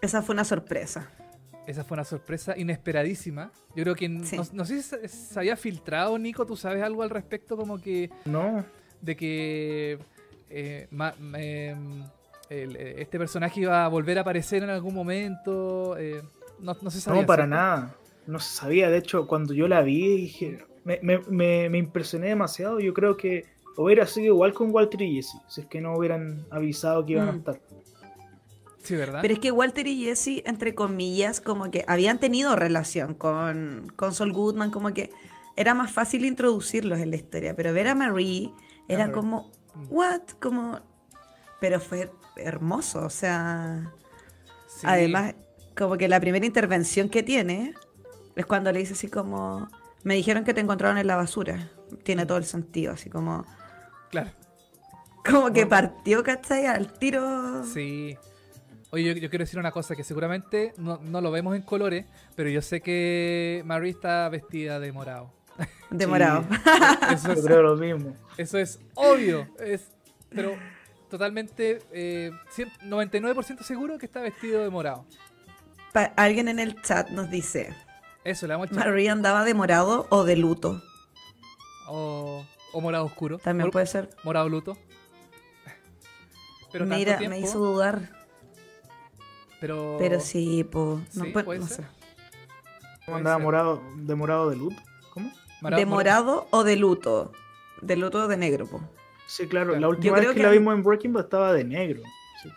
Esa 0.00 0.22
fue 0.22 0.32
una 0.32 0.44
sorpresa. 0.44 1.10
Esa 1.70 1.84
fue 1.84 1.94
una 1.94 2.04
sorpresa 2.04 2.58
inesperadísima. 2.58 3.52
Yo 3.76 3.84
creo 3.84 3.94
que 3.94 4.08
no, 4.08 4.24
sé 4.64 4.82
si 4.82 5.08
se, 5.08 5.38
había 5.38 5.56
filtrado, 5.56 6.18
Nico, 6.18 6.44
¿tú 6.44 6.56
sabes 6.56 6.82
algo 6.82 7.04
al 7.04 7.10
respecto? 7.10 7.56
Como 7.56 7.80
que... 7.80 8.10
No. 8.24 8.64
De 9.00 9.16
que 9.16 9.96
eh, 10.50 10.88
em, 10.90 12.04
eh, 12.50 12.94
este 12.98 13.18
personaje 13.18 13.60
iba 13.60 13.84
a 13.84 13.88
volver 13.88 14.18
a 14.18 14.22
aparecer 14.22 14.64
en 14.64 14.70
algún 14.70 14.92
momento. 14.92 15.96
Eh, 15.96 16.20
no, 16.58 16.76
no, 16.82 16.90
se 16.90 17.00
sabía. 17.00 17.20
No, 17.20 17.26
para 17.26 17.46
nada. 17.46 17.94
No 18.26 18.40
se 18.40 18.52
sabía. 18.52 18.90
De 18.90 18.98
hecho, 18.98 19.28
cuando 19.28 19.54
yo 19.54 19.68
la 19.68 19.82
vi, 19.82 20.16
dije, 20.16 20.58
me, 20.82 20.98
me, 21.02 21.68
me, 21.68 21.78
impresioné 21.78 22.30
demasiado. 22.30 22.80
Yo 22.80 22.92
creo 22.92 23.16
que 23.16 23.44
hubiera 23.76 24.08
sido 24.08 24.34
igual 24.34 24.52
con 24.54 24.74
Walter 24.74 25.02
y 25.02 25.14
Jesse, 25.14 25.36
si 25.46 25.60
es 25.60 25.66
que 25.68 25.80
no 25.80 25.94
hubieran 25.94 26.44
avisado 26.50 27.06
que 27.06 27.12
iban 27.12 27.28
a 27.28 27.32
mm. 27.32 27.36
estar. 27.36 27.60
Sí, 28.82 28.96
¿verdad? 28.96 29.20
Pero 29.22 29.34
es 29.34 29.40
que 29.40 29.52
Walter 29.52 29.86
y 29.86 30.04
Jesse, 30.04 30.42
entre 30.46 30.74
comillas, 30.74 31.40
como 31.40 31.70
que 31.70 31.84
habían 31.86 32.18
tenido 32.18 32.56
relación 32.56 33.14
con, 33.14 33.92
con 33.96 34.14
Sol 34.14 34.32
Goodman, 34.32 34.70
como 34.70 34.92
que 34.94 35.10
era 35.56 35.74
más 35.74 35.92
fácil 35.92 36.24
introducirlos 36.24 37.00
en 37.00 37.10
la 37.10 37.16
historia. 37.16 37.54
Pero 37.54 37.72
ver 37.72 37.88
a 37.88 37.94
Marie 37.94 38.52
era 38.88 39.12
como, 39.12 39.50
mm. 39.74 39.86
¿what? 39.90 40.22
Como. 40.40 40.80
Pero 41.60 41.80
fue 41.80 42.10
hermoso, 42.36 43.04
o 43.04 43.10
sea. 43.10 43.92
Además, 44.82 45.34
como 45.76 45.98
que 45.98 46.08
la 46.08 46.20
primera 46.20 46.46
intervención 46.46 47.10
que 47.10 47.22
tiene 47.22 47.74
es 48.36 48.46
cuando 48.46 48.72
le 48.72 48.78
dice 48.78 48.94
así 48.94 49.08
como. 49.08 49.68
Me 50.02 50.14
dijeron 50.14 50.44
que 50.44 50.54
te 50.54 50.62
encontraron 50.62 50.96
en 50.96 51.06
la 51.06 51.16
basura. 51.16 51.70
Tiene 52.04 52.24
mm. 52.24 52.26
todo 52.26 52.38
el 52.38 52.44
sentido, 52.44 52.94
así 52.94 53.10
como. 53.10 53.44
Claro. 54.10 54.30
Como 55.28 55.52
que 55.52 55.66
partió, 55.66 56.22
¿cachai? 56.24 56.64
Al 56.64 56.94
tiro. 56.94 57.62
Sí. 57.64 58.16
Oye, 58.92 59.20
yo, 59.20 59.30
quiero 59.30 59.44
decir 59.44 59.58
una 59.58 59.70
cosa 59.70 59.94
que 59.94 60.02
seguramente 60.02 60.74
no, 60.76 60.98
lo 61.20 61.30
vemos 61.30 61.54
en 61.54 61.62
colores, 61.62 62.06
pero 62.34 62.50
yo 62.50 62.60
sé 62.60 62.80
que 62.80 63.62
Marie 63.64 63.90
está 63.90 64.28
vestida 64.28 64.80
de 64.80 64.90
morado. 64.90 65.32
De 65.90 66.06
morado. 66.06 66.44
Eso 67.12 67.32
es, 67.32 67.44
creo 67.44 67.62
lo 67.62 67.76
mismo. 67.76 68.16
Eso 68.36 68.58
es 68.58 68.80
obvio. 68.94 69.46
Es, 69.58 69.92
pero 70.28 70.56
totalmente, 71.08 71.80
eh, 71.92 72.32
99% 72.84 73.62
seguro 73.62 73.98
que 73.98 74.06
está 74.06 74.20
vestido 74.20 74.62
de 74.62 74.70
morado. 74.70 75.04
alguien 76.16 76.48
en 76.48 76.58
el 76.58 76.80
chat 76.82 77.10
nos 77.10 77.30
dice. 77.30 77.74
Eso, 78.24 78.46
le 78.46 78.54
damos 78.54 78.72
Marie 78.72 79.08
andaba 79.08 79.44
de 79.44 79.54
morado 79.54 80.06
o 80.10 80.24
de 80.24 80.36
luto. 80.36 80.82
O, 81.86 82.44
o 82.72 82.80
morado 82.80 83.04
oscuro. 83.04 83.38
También 83.38 83.70
puede 83.70 83.86
ser. 83.86 84.10
Morado 84.24 84.48
luto. 84.48 84.76
Pero 86.72 86.86
Mira, 86.86 87.20
me 87.20 87.38
hizo 87.38 87.58
dudar. 87.58 88.19
Pero, 89.60 89.96
pero 89.98 90.20
sí, 90.20 90.64
pues. 90.64 91.14
No, 91.14 91.24
puede, 91.32 91.62
ser. 91.62 91.84
¿Cómo 93.04 93.18
andaba 93.18 93.38
morado, 93.38 93.82
de 93.96 94.14
morado 94.14 94.50
de 94.50 94.56
luto? 94.56 94.82
¿Cómo? 95.12 95.30
¿De 95.76 95.86
morado 95.86 96.46
o 96.50 96.64
de 96.64 96.76
luto? 96.76 97.32
De 97.82 97.96
luto 97.96 98.24
o 98.24 98.28
de 98.28 98.36
negro, 98.36 98.66
po. 98.66 98.80
Sí, 99.26 99.46
claro. 99.46 99.78
La 99.78 99.88
última 99.88 100.18
vez 100.18 100.30
que, 100.32 100.42
la 100.42 100.50
vimos 100.50 100.74
en 100.74 100.82
Breaking 100.82 101.12
Bad 101.12 101.24
estaba 101.24 101.52
de 101.52 101.64
negro. 101.64 102.02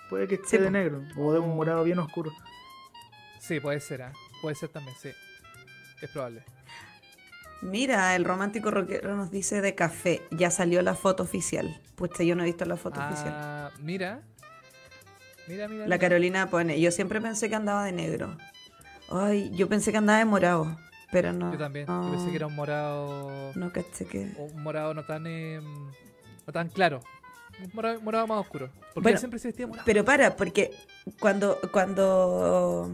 puede 0.10 0.28
que 0.28 0.36
esté 0.36 0.58
de 0.58 0.72
negro. 0.72 1.04
O 1.18 1.34
de 1.34 1.40
un 1.40 1.56
morado 1.56 1.84
bien 1.84 2.00
oscuro. 2.00 2.32
Sí, 3.40 3.60
puede 3.60 3.80
ser. 3.80 4.02
¿eh? 4.02 4.12
Puede 4.42 4.56
ser 4.56 4.70
también, 4.70 4.96
sí. 5.00 5.10
Es 6.02 6.10
probable. 6.10 6.44
Mira, 7.62 8.16
el 8.16 8.26
romántico 8.26 8.72
rockero 8.72 9.16
nos 9.16 9.32
dice 9.32 9.62
de 9.62 9.76
café. 9.76 10.22
Ya 10.32 10.50
salió 10.50 10.82
la 10.82 10.96
foto 10.96 11.24
oficial. 11.24 11.80
Pues 11.96 12.12
yo 12.20 12.36
no 12.36 12.44
he 12.44 12.46
visto 12.46 12.66
la 12.66 12.76
foto 12.76 13.00
ah, 13.02 13.10
oficial. 13.10 13.72
Mira, 13.86 14.22
la 15.48 16.00
Carolina 16.00 16.50
pone, 16.50 16.80
yo 16.80 16.92
siempre 16.92 17.22
pensé 17.22 17.50
que 17.50 17.56
andaba 17.56 17.86
de 17.86 17.92
negro. 17.92 18.38
Ay, 19.10 19.52
yo 19.54 19.68
pensé 19.68 19.92
que 19.92 19.98
andaba 19.98 20.20
de 20.20 20.26
morado, 20.26 20.78
pero 21.12 21.34
no. 21.34 21.52
Yo 21.52 21.58
también, 21.58 21.86
yo 21.88 22.12
pensé 22.12 22.30
que 22.30 22.36
era 22.36 22.48
un 22.48 22.56
morado... 22.56 23.52
No 23.56 23.72
caché 23.72 24.06
que... 24.06 24.32
Un 24.38 24.64
morado 24.64 24.94
no 24.94 25.04
tan, 25.04 25.28
em, 25.28 25.64
no 26.48 26.54
tan 26.54 26.70
claro. 26.70 27.02
Un 27.62 28.04
morado, 28.04 28.28
más 28.28 28.40
oscuro. 28.40 28.70
Porque 28.94 29.18
siempre 29.18 29.40
se 29.40 29.50
vestía 29.50 29.68
morado. 29.68 29.86
Pero 29.86 30.04
para, 30.04 30.36
porque 30.36 30.72
cuando, 31.20 31.60
cuando, 31.72 32.90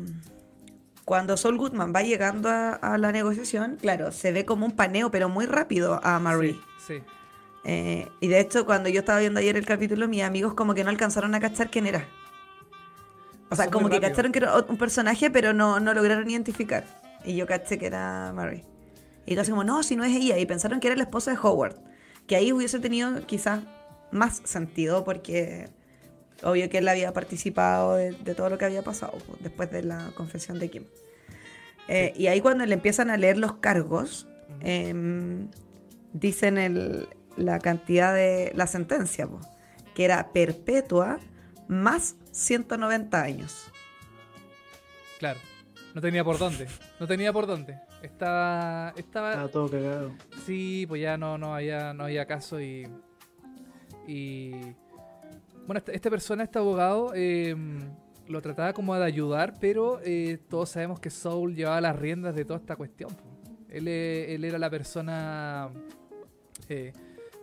cuando 1.05 1.37
Sol 1.37 1.57
Goodman 1.57 1.93
va 1.95 2.01
llegando 2.01 2.49
a, 2.49 2.97
la 2.97 3.11
negociación, 3.11 3.77
claro, 3.79 4.11
se 4.11 4.31
ve 4.31 4.45
como 4.45 4.65
un 4.65 4.75
paneo, 4.75 5.11
pero 5.11 5.29
muy 5.29 5.45
rápido 5.45 6.01
a 6.03 6.19
Marie. 6.19 6.59
Sí. 6.85 7.01
Eh, 7.63 8.07
y 8.19 8.27
de 8.27 8.39
hecho, 8.39 8.65
cuando 8.65 8.89
yo 8.89 8.99
estaba 8.99 9.19
viendo 9.19 9.39
ayer 9.39 9.55
el 9.55 9.65
capítulo, 9.65 10.07
mis 10.07 10.23
amigos 10.23 10.53
como 10.53 10.73
que 10.73 10.83
no 10.83 10.89
alcanzaron 10.89 11.35
a 11.35 11.39
cachar 11.39 11.69
quién 11.69 11.87
era. 11.87 12.05
O 13.49 13.55
sea, 13.55 13.69
como 13.69 13.89
que 13.89 13.99
cacharon 13.99 14.31
que 14.31 14.39
era 14.39 14.55
un 14.67 14.77
personaje, 14.77 15.31
pero 15.31 15.53
no, 15.53 15.79
no 15.79 15.93
lograron 15.93 16.29
identificar. 16.29 16.83
Y 17.25 17.35
yo 17.35 17.47
caché 17.47 17.77
que 17.77 17.87
era 17.87 18.31
Mary. 18.33 18.63
Y 19.25 19.31
entonces 19.31 19.51
como, 19.51 19.63
no, 19.63 19.83
si 19.83 19.95
no 19.95 20.03
es 20.03 20.15
ella. 20.15 20.37
Y 20.37 20.45
pensaron 20.45 20.79
que 20.79 20.87
era 20.87 20.95
la 20.95 21.03
esposa 21.03 21.31
de 21.31 21.37
Howard. 21.41 21.75
Que 22.27 22.35
ahí 22.35 22.51
hubiese 22.51 22.79
tenido 22.79 23.25
quizás 23.25 23.61
más 24.11 24.41
sentido 24.45 25.03
porque 25.03 25.69
obvio 26.43 26.69
que 26.69 26.77
él 26.77 26.87
había 26.87 27.13
participado 27.13 27.95
de, 27.95 28.13
todo 28.35 28.49
lo 28.49 28.57
que 28.57 28.65
había 28.65 28.83
pasado 28.83 29.17
después 29.39 29.69
de 29.71 29.83
la 29.83 30.11
confesión 30.15 30.59
de 30.59 30.69
Kim. 30.69 30.85
Eh, 31.87 32.13
y 32.15 32.27
ahí 32.27 32.39
cuando 32.39 32.65
le 32.65 32.73
empiezan 32.73 33.09
a 33.09 33.17
leer 33.17 33.37
los 33.37 33.53
cargos, 33.53 34.27
em, 34.61 35.49
dicen 36.13 36.57
el, 36.57 37.07
la 37.35 37.59
cantidad 37.59 38.13
de 38.13 38.51
la 38.55 38.67
sentencia, 38.67 39.27
que 39.95 40.05
era 40.05 40.31
perpetua 40.31 41.19
más 41.67 42.15
190 42.39 43.21
años. 43.21 43.67
Claro, 45.19 45.39
no 45.93 46.01
tenía 46.01 46.23
por 46.23 46.37
dónde, 46.37 46.67
no 46.99 47.07
tenía 47.07 47.33
por 47.33 47.45
dónde. 47.47 47.79
Estaba, 48.01 48.93
estaba, 48.95 49.31
estaba 49.31 49.47
todo 49.49 49.69
cagado. 49.69 50.13
Sí, 50.45 50.85
pues 50.87 51.01
ya 51.01 51.17
no, 51.17 51.37
no 51.37 51.53
había, 51.53 51.93
no 51.93 52.05
había 52.05 52.25
caso 52.25 52.61
y, 52.61 52.87
y 54.07 54.51
bueno, 55.65 55.79
esta, 55.79 55.91
esta 55.91 56.09
persona, 56.09 56.43
este 56.43 56.59
abogado, 56.59 57.11
eh, 57.13 57.55
lo 58.29 58.41
trataba 58.41 58.73
como 58.73 58.95
de 58.95 59.03
ayudar, 59.03 59.55
pero 59.59 59.99
eh, 60.03 60.37
todos 60.49 60.69
sabemos 60.69 60.99
que 60.99 61.09
Soul 61.09 61.55
llevaba 61.55 61.81
las 61.81 61.95
riendas 61.95 62.35
de 62.35 62.45
toda 62.45 62.59
esta 62.59 62.75
cuestión. 62.75 63.09
Él, 63.69 63.87
eh, 63.87 64.35
él, 64.35 64.45
era 64.45 64.59
la 64.59 64.69
persona 64.69 65.69
eh, 66.69 66.93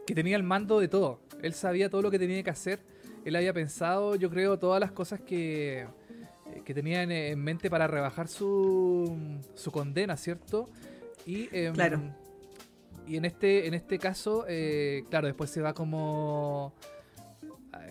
que 0.06 0.14
tenía 0.14 0.36
el 0.36 0.44
mando 0.44 0.78
de 0.78 0.86
todo. 0.86 1.20
Él 1.42 1.54
sabía 1.54 1.90
todo 1.90 2.02
lo 2.02 2.10
que 2.10 2.20
tenía 2.20 2.42
que 2.42 2.50
hacer. 2.50 2.80
Él 3.26 3.36
había 3.36 3.52
pensado, 3.52 4.14
yo 4.16 4.30
creo, 4.30 4.58
todas 4.58 4.80
las 4.80 4.92
cosas 4.92 5.20
que, 5.20 5.86
que 6.64 6.74
tenía 6.74 7.02
en, 7.02 7.38
mente 7.38 7.68
para 7.68 7.86
rebajar 7.86 8.28
su, 8.28 9.40
su 9.54 9.70
condena, 9.70 10.16
¿cierto? 10.16 10.68
Y, 11.26 11.48
em, 11.52 11.74
claro. 11.74 12.00
Y 13.06 13.16
en 13.16 13.24
este, 13.24 13.66
en 13.66 13.74
este 13.74 13.98
caso, 13.98 14.46
claro, 15.10 15.26
después 15.26 15.50
se 15.50 15.60
va 15.60 15.74
como 15.74 16.72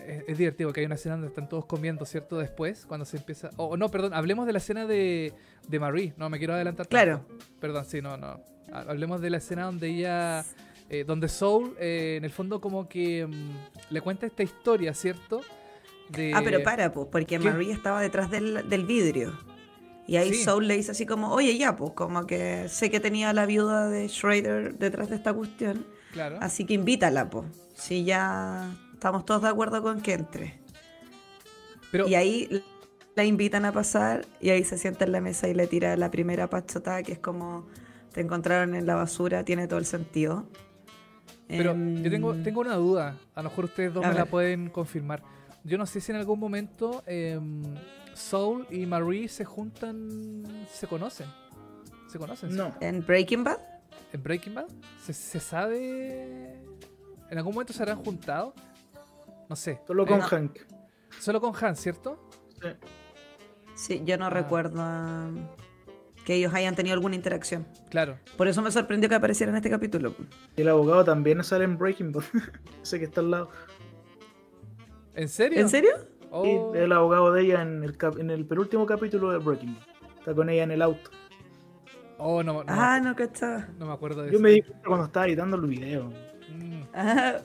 es, 0.06 0.38
divertido 0.38 0.72
que 0.72 0.80
hay 0.80 0.86
una 0.86 0.94
escena 0.94 1.16
donde 1.16 1.28
están 1.28 1.48
todos 1.48 1.66
comiendo, 1.66 2.04
¿cierto? 2.04 2.38
Después, 2.38 2.86
cuando 2.86 3.04
se 3.04 3.16
empieza. 3.16 3.50
Oh, 3.56 3.76
no, 3.76 3.90
perdón, 3.90 4.14
hablemos 4.14 4.46
de 4.46 4.52
la 4.52 4.58
escena 4.58 4.86
de, 4.86 5.32
de 5.68 5.80
Marie. 5.80 6.14
No, 6.16 6.30
me 6.30 6.38
quiero 6.38 6.54
adelantar. 6.54 6.88
Claro. 6.88 7.24
Perdón, 7.60 7.84
sí, 7.84 8.00
no, 8.00 8.16
no. 8.16 8.40
Hablemos 8.72 9.20
de 9.20 9.30
la 9.30 9.38
escena 9.38 9.64
donde 9.64 9.88
ella. 9.88 10.44
Eh, 10.88 11.04
donde 11.04 11.28
Soul, 11.28 11.74
eh, 11.78 12.14
en 12.18 12.24
el 12.24 12.30
fondo, 12.30 12.60
como 12.60 12.88
que 12.88 13.26
mm, 13.26 13.92
le 13.92 14.00
cuenta 14.00 14.26
esta 14.26 14.42
historia, 14.42 14.94
¿cierto? 14.94 15.40
De... 16.10 16.32
Ah, 16.34 16.42
pero 16.44 16.62
para, 16.62 16.92
pues, 16.92 17.08
porque 17.10 17.38
Marie 17.38 17.72
estaba 17.72 18.00
detrás 18.00 18.30
del, 18.30 18.68
del 18.68 18.86
vidrio. 18.86 19.36
Y 20.06 20.16
ahí 20.16 20.32
Soul 20.34 20.68
le 20.68 20.76
dice 20.76 20.92
así 20.92 21.04
como, 21.04 21.32
oye, 21.32 21.58
ya, 21.58 21.74
pues, 21.74 21.92
como 21.92 22.26
que 22.26 22.68
sé 22.68 22.90
que 22.90 23.00
tenía 23.00 23.32
la 23.32 23.46
viuda 23.46 23.88
de 23.88 24.08
Schrader 24.08 24.78
detrás 24.78 25.10
de 25.10 25.16
esta 25.16 25.34
cuestión. 25.34 25.84
Claro. 26.12 26.38
Así 26.40 26.64
que 26.64 26.74
invítala, 26.74 27.28
pues. 27.28 27.46
Si 27.74 28.04
ya 28.04 28.70
Estamos 28.96 29.26
todos 29.26 29.42
de 29.42 29.48
acuerdo 29.48 29.82
con 29.82 30.00
que 30.00 30.14
entre. 30.14 30.58
y 31.92 32.14
ahí 32.14 32.64
la 33.14 33.24
invitan 33.24 33.66
a 33.66 33.72
pasar 33.72 34.26
y 34.40 34.48
ahí 34.48 34.64
se 34.64 34.78
sienta 34.78 35.04
en 35.04 35.12
la 35.12 35.20
mesa 35.20 35.48
y 35.48 35.54
le 35.54 35.66
tira 35.66 35.98
la 35.98 36.10
primera 36.10 36.48
pachotada 36.48 37.02
que 37.02 37.12
es 37.12 37.18
como 37.18 37.66
te 38.12 38.22
encontraron 38.22 38.74
en 38.74 38.86
la 38.86 38.94
basura, 38.94 39.44
tiene 39.44 39.68
todo 39.68 39.78
el 39.78 39.84
sentido. 39.84 40.48
Pero 41.48 41.76
yo 41.76 42.10
tengo, 42.10 42.32
em, 42.34 42.42
tengo 42.42 42.60
una 42.60 42.74
duda, 42.74 43.16
a 43.34 43.42
lo 43.42 43.50
mejor 43.50 43.66
ustedes 43.66 43.94
dos 43.94 44.04
me 44.04 44.14
la 44.14 44.26
pueden 44.26 44.68
confirmar. 44.68 45.22
Yo 45.64 45.78
no 45.78 45.86
sé 45.86 46.00
si 46.00 46.12
en 46.12 46.18
algún 46.18 46.38
momento 46.38 47.02
em, 47.06 47.62
Soul 48.14 48.66
y 48.70 48.86
Marie 48.86 49.28
se 49.28 49.44
juntan, 49.44 50.42
se 50.72 50.86
conocen. 50.86 51.26
¿Se 52.08 52.18
conocen? 52.18 52.54
No. 52.56 52.74
¿En 52.80 53.04
Breaking 53.04 53.44
Bad? 53.44 53.58
¿En 54.12 54.22
Breaking 54.22 54.54
Bad? 54.54 54.68
¿Se, 55.04 55.12
se 55.12 55.40
sabe? 55.40 56.62
¿En 57.30 57.38
algún 57.38 57.54
momento 57.54 57.72
se 57.72 57.82
habrán 57.82 58.02
juntado? 58.02 58.54
No 59.48 59.56
sé. 59.56 59.80
Solo 59.86 60.06
con 60.06 60.20
Hank. 60.20 60.58
Solo 61.20 61.40
con 61.40 61.52
Hank, 61.52 61.76
¿cierto? 61.76 62.28
Sí. 62.60 62.68
Sí, 63.76 64.02
yo 64.04 64.16
no 64.16 64.26
ah. 64.26 64.30
recuerdo 64.30 64.82
que 66.26 66.34
ellos 66.34 66.52
hayan 66.52 66.74
tenido 66.74 66.92
alguna 66.94 67.14
interacción. 67.14 67.64
Claro. 67.88 68.18
Por 68.36 68.48
eso 68.48 68.60
me 68.60 68.72
sorprendió 68.72 69.08
que 69.08 69.14
apareciera 69.14 69.50
en 69.52 69.56
este 69.56 69.70
capítulo. 69.70 70.12
El 70.56 70.68
abogado 70.68 71.04
también 71.04 71.42
sale 71.44 71.64
en 71.64 71.78
Breaking 71.78 72.10
Bad. 72.10 72.24
Ese 72.82 72.98
que 72.98 73.04
está 73.04 73.20
al 73.20 73.30
lado. 73.30 73.50
¿En 75.14 75.28
serio? 75.28 75.60
¿En 75.60 75.68
serio? 75.68 75.92
Oh. 76.32 76.74
el 76.74 76.90
abogado 76.90 77.32
de 77.32 77.42
ella 77.42 77.62
en 77.62 77.84
el, 77.84 77.96
en 78.18 78.30
el 78.30 78.44
penúltimo 78.44 78.84
capítulo 78.86 79.30
de 79.30 79.38
Breaking 79.38 79.76
Bad. 79.76 79.86
Está 80.18 80.34
con 80.34 80.50
ella 80.50 80.64
en 80.64 80.72
el 80.72 80.82
auto. 80.82 81.12
Oh, 82.18 82.42
no, 82.42 82.54
no 82.54 82.64
Ah, 82.66 82.98
no, 83.00 83.14
que 83.14 83.22
está. 83.22 83.68
No 83.78 83.86
me 83.86 83.92
acuerdo 83.92 84.24
de 84.24 84.32
Yo 84.32 84.40
me 84.40 84.50
di 84.50 84.62
cuenta 84.62 84.84
cuando 84.84 85.06
estaba 85.06 85.26
editando 85.28 85.56
el 85.56 85.66
video. 85.66 86.06
Mm. 86.48 86.82
Ah, 86.92 87.36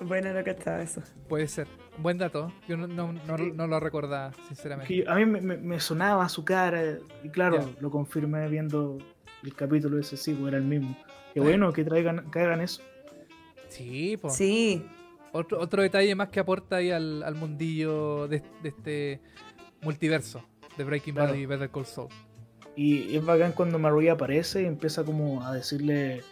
bueno, 0.00 0.32
no 0.32 0.42
que 0.42 0.50
estaba 0.50 0.80
eso. 0.80 1.02
Puede 1.28 1.46
ser. 1.46 1.68
Buen 1.98 2.18
dato. 2.18 2.52
Yo 2.68 2.76
no, 2.76 2.86
no, 2.86 3.12
no, 3.12 3.66
lo 3.66 3.80
recordaba, 3.80 4.32
sinceramente. 4.48 5.04
a 5.08 5.14
mí 5.14 5.26
me, 5.26 5.40
me, 5.40 5.80
sonaba 5.80 6.28
su 6.28 6.44
cara 6.44 6.98
y 7.22 7.28
claro, 7.30 7.70
lo 7.80 7.90
confirmé 7.90 8.48
viendo 8.48 8.98
el 9.42 9.54
capítulo 9.54 9.98
ese, 9.98 10.16
sí, 10.16 10.34
pues 10.34 10.48
era 10.48 10.58
el 10.58 10.64
mismo. 10.64 10.96
Qué 11.32 11.40
bueno 11.40 11.72
que 11.72 11.84
traigan, 11.84 12.30
que 12.30 12.40
hagan 12.40 12.60
eso. 12.60 12.82
Sí, 13.68 14.16
pues. 14.20 14.34
Sí. 14.34 14.84
Otro, 15.32 15.60
otro 15.60 15.82
detalle 15.82 16.14
más 16.14 16.28
que 16.28 16.40
aporta 16.40 16.76
ahí 16.76 16.90
al, 16.90 17.22
al 17.22 17.34
mundillo 17.34 18.26
de, 18.28 18.42
este 18.64 19.20
multiverso 19.82 20.42
de 20.76 20.84
Breaking 20.84 21.14
Bad 21.14 21.34
y 21.34 21.46
Better 21.46 21.70
Call 21.70 21.86
Saul. 21.86 22.08
Y 22.74 23.16
es 23.16 23.24
bacán 23.24 23.52
cuando 23.52 23.78
Maria 23.78 24.12
aparece 24.12 24.62
y 24.62 24.66
empieza 24.66 25.04
como 25.04 25.44
a 25.44 25.54
decirle... 25.54 26.22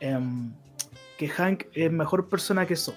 Em, 0.00 0.52
que 1.18 1.28
Hank 1.28 1.64
es 1.74 1.90
mejor 1.90 2.28
persona 2.28 2.64
que 2.64 2.76
Saul. 2.76 2.96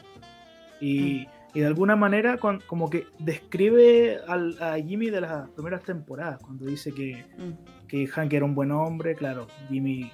Y, 0.79 1.27
mm. 1.27 1.40
Y 1.53 1.59
de 1.59 1.65
alguna 1.65 1.95
manera 1.95 2.37
como 2.37 2.89
que 2.89 3.07
describe 3.19 4.19
al, 4.27 4.61
a 4.61 4.75
Jimmy 4.75 5.09
de 5.09 5.21
las 5.21 5.49
primeras 5.49 5.83
temporadas, 5.83 6.39
cuando 6.41 6.65
dice 6.65 6.93
que, 6.93 7.25
mm. 7.37 7.87
que 7.87 8.07
Hank 8.07 8.31
era 8.33 8.45
un 8.45 8.55
buen 8.55 8.71
hombre, 8.71 9.15
claro, 9.15 9.47
Jimmy 9.69 10.11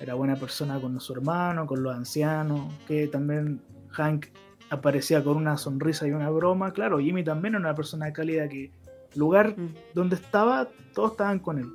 era 0.00 0.14
buena 0.14 0.36
persona 0.36 0.80
con 0.80 0.98
su 1.00 1.12
hermano, 1.12 1.66
con 1.66 1.82
los 1.82 1.94
ancianos, 1.94 2.72
que 2.86 3.06
también 3.08 3.60
Hank 3.90 4.26
aparecía 4.70 5.22
con 5.22 5.36
una 5.36 5.56
sonrisa 5.56 6.06
y 6.06 6.12
una 6.12 6.30
broma, 6.30 6.72
claro, 6.72 6.98
Jimmy 6.98 7.22
también 7.24 7.54
era 7.54 7.60
una 7.60 7.74
persona 7.74 8.12
cálida 8.12 8.48
que 8.48 8.70
lugar 9.14 9.58
mm. 9.58 9.74
donde 9.94 10.16
estaba, 10.16 10.68
todos 10.94 11.12
estaban 11.12 11.38
con 11.38 11.58
él. 11.58 11.70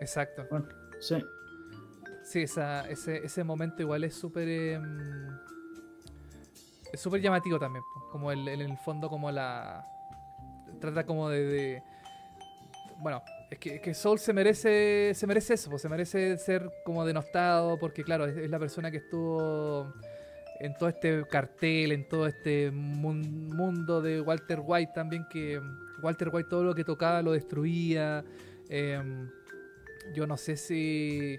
Exacto. 0.00 0.44
Bueno, 0.50 0.66
sí. 1.00 1.16
Sí, 2.24 2.40
esa, 2.42 2.88
ese, 2.90 3.24
ese 3.24 3.44
momento 3.44 3.82
igual 3.82 4.04
es 4.04 4.14
súper... 4.14 4.48
Em, 4.48 5.28
es 6.96 7.00
súper 7.00 7.20
llamativo 7.20 7.58
también, 7.58 7.84
como 8.10 8.32
el, 8.32 8.48
en 8.48 8.60
el 8.60 8.76
fondo 8.78 9.08
como 9.08 9.30
la... 9.30 9.86
Trata 10.80 11.06
como 11.06 11.28
de... 11.28 11.82
bueno, 12.98 13.22
es 13.50 13.58
que, 13.58 13.80
que, 13.80 13.94
Soul 13.94 14.18
se 14.18 14.32
merece 14.32 15.12
se 15.14 15.26
merece 15.26 15.54
eso, 15.54 15.78
se 15.78 15.88
merece 15.88 16.36
ser 16.36 16.68
como 16.84 17.06
denostado, 17.06 17.78
porque 17.78 18.02
claro, 18.02 18.26
es, 18.26 18.50
la 18.50 18.58
persona 18.58 18.90
que 18.90 18.98
estuvo 18.98 19.92
en 20.60 20.74
todo 20.74 20.88
este 20.88 21.24
cartel, 21.30 21.92
en 21.92 22.08
todo 22.08 22.26
este 22.26 22.70
mundo 22.70 24.00
de 24.00 24.20
Walter 24.20 24.60
White 24.62 24.92
también, 24.94 25.26
que 25.30 25.60
Walter 26.02 26.30
White 26.32 26.48
todo 26.48 26.64
lo 26.64 26.74
que 26.74 26.84
tocaba 26.84 27.22
lo 27.22 27.32
destruía. 27.32 28.24
Em, 28.68 29.30
yo 30.14 30.26
no 30.26 30.36
sé 30.36 30.56
si 30.56 31.38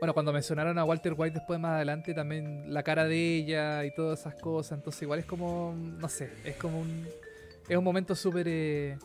bueno, 0.00 0.12
cuando 0.12 0.32
mencionaron 0.32 0.78
a 0.78 0.84
Walter 0.84 1.14
White 1.16 1.38
después 1.38 1.58
más 1.58 1.76
adelante, 1.76 2.12
también 2.12 2.72
la 2.72 2.82
cara 2.82 3.04
de 3.06 3.36
ella 3.36 3.84
y 3.84 3.94
todas 3.94 4.20
esas 4.20 4.34
cosas, 4.34 4.78
entonces 4.78 5.02
igual 5.02 5.20
es 5.20 5.26
como, 5.26 5.74
no 5.74 6.08
sé, 6.08 6.30
es 6.44 6.56
como 6.56 6.80
un, 6.80 7.06
es 7.68 7.76
un 7.76 7.84
momento 7.84 8.14
súper... 8.14 8.46
Eh, 8.48 8.98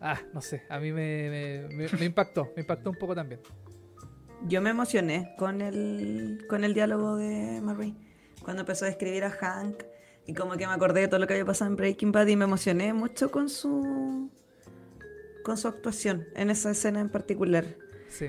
ah, 0.00 0.18
no 0.32 0.40
sé, 0.40 0.62
a 0.68 0.78
mí 0.78 0.92
me, 0.92 1.66
me, 1.68 2.04
impactó, 2.04 2.52
me 2.56 2.62
impactó 2.62 2.90
un 2.90 2.96
poco 2.96 3.14
también. 3.14 3.40
Yo 4.46 4.60
me 4.62 4.70
emocioné 4.70 5.34
con 5.38 5.60
el, 5.60 6.44
con 6.48 6.64
el 6.64 6.74
diálogo 6.74 7.16
de 7.16 7.60
Marie, 7.60 7.94
cuando 8.42 8.62
empezó 8.62 8.84
a 8.84 8.88
escribir 8.88 9.24
a 9.24 9.30
Hank 9.30 9.82
y 10.26 10.34
como 10.34 10.56
que 10.56 10.66
me 10.66 10.72
acordé 10.72 11.02
de 11.02 11.08
todo 11.08 11.20
lo 11.20 11.26
que 11.26 11.34
había 11.34 11.44
pasado 11.44 11.70
en 11.70 11.76
Breaking 11.76 12.12
Bad 12.12 12.26
y 12.26 12.36
me 12.36 12.44
emocioné 12.44 12.92
mucho 12.92 13.30
con 13.30 13.48
su 13.48 14.30
con 15.44 15.56
su 15.56 15.68
actuación 15.68 16.26
en 16.34 16.50
esa 16.50 16.72
escena 16.72 17.00
en 17.00 17.08
particular. 17.08 17.64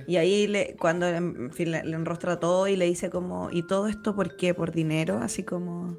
Y 0.08 0.18
ahí 0.18 0.48
le, 0.48 0.76
cuando 0.80 1.08
en 1.08 1.52
fin, 1.52 1.72
le, 1.72 1.80
enrostra 1.80 2.40
todo 2.40 2.68
y 2.68 2.76
le 2.76 2.86
dice 2.86 3.10
como, 3.10 3.50
¿y 3.52 3.64
todo 3.64 3.88
esto 3.88 4.16
por 4.16 4.36
qué? 4.36 4.54
¿Por 4.54 4.72
dinero? 4.72 5.20
Así 5.22 5.44
como... 5.44 5.98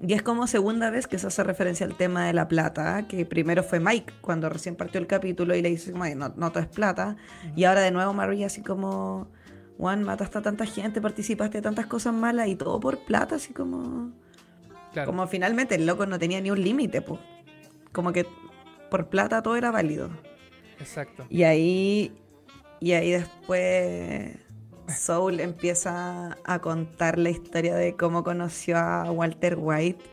Y 0.00 0.12
es 0.12 0.22
como 0.22 0.46
segunda 0.46 0.90
vez 0.90 1.08
que 1.08 1.18
se 1.18 1.26
hace 1.26 1.42
referencia 1.42 1.84
al 1.84 1.96
tema 1.96 2.26
de 2.26 2.32
la 2.32 2.46
plata, 2.46 3.08
que 3.08 3.26
primero 3.26 3.64
fue 3.64 3.80
Mike 3.80 4.14
cuando 4.20 4.48
recién 4.48 4.76
partió 4.76 5.00
el 5.00 5.08
capítulo 5.08 5.56
y 5.56 5.62
le 5.62 5.70
dice, 5.70 5.92
no, 5.92 6.28
no 6.36 6.52
todo 6.52 6.62
es 6.62 6.68
plata. 6.68 7.16
Y 7.56 7.64
ahora 7.64 7.80
de 7.80 7.90
nuevo 7.90 8.12
María 8.12 8.46
así 8.46 8.62
como, 8.62 9.28
Juan, 9.76 10.04
mataste 10.04 10.38
a 10.38 10.42
tanta 10.42 10.66
gente, 10.66 11.00
participaste 11.00 11.58
de 11.58 11.62
tantas 11.62 11.86
cosas 11.86 12.14
malas 12.14 12.46
y 12.46 12.54
todo 12.54 12.78
por 12.78 13.04
plata, 13.04 13.36
así 13.36 13.52
como... 13.52 14.12
Como 15.04 15.26
finalmente 15.26 15.74
el 15.74 15.86
loco 15.86 16.06
no 16.06 16.18
tenía 16.18 16.40
ni 16.40 16.50
un 16.50 16.62
límite, 16.62 17.02
pues. 17.02 17.20
Como 17.92 18.12
que 18.12 18.26
por 18.90 19.08
plata 19.08 19.42
todo 19.42 19.56
era 19.56 19.70
válido. 19.70 20.10
Exacto. 20.80 21.26
Y 21.28 21.42
ahí 21.42 22.12
y 22.80 22.92
ahí 22.92 23.10
después 23.10 24.36
Soul 24.88 25.40
empieza 25.40 26.36
a 26.44 26.58
contar 26.60 27.18
la 27.18 27.30
historia 27.30 27.74
de 27.74 27.96
cómo 27.96 28.24
conoció 28.24 28.78
a 28.78 29.10
Walter 29.10 29.56
White. 29.58 30.04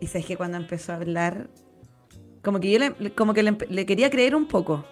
Y 0.00 0.06
sabes 0.06 0.26
que 0.26 0.36
cuando 0.36 0.56
empezó 0.56 0.92
a 0.92 0.96
hablar, 0.96 1.48
como 2.42 2.60
que 2.60 2.70
yo 2.70 2.78
le, 2.78 3.14
como 3.14 3.34
que 3.34 3.42
le, 3.42 3.86
quería 3.86 4.10
creer 4.10 4.34
un 4.34 4.46
poco. 4.46 4.84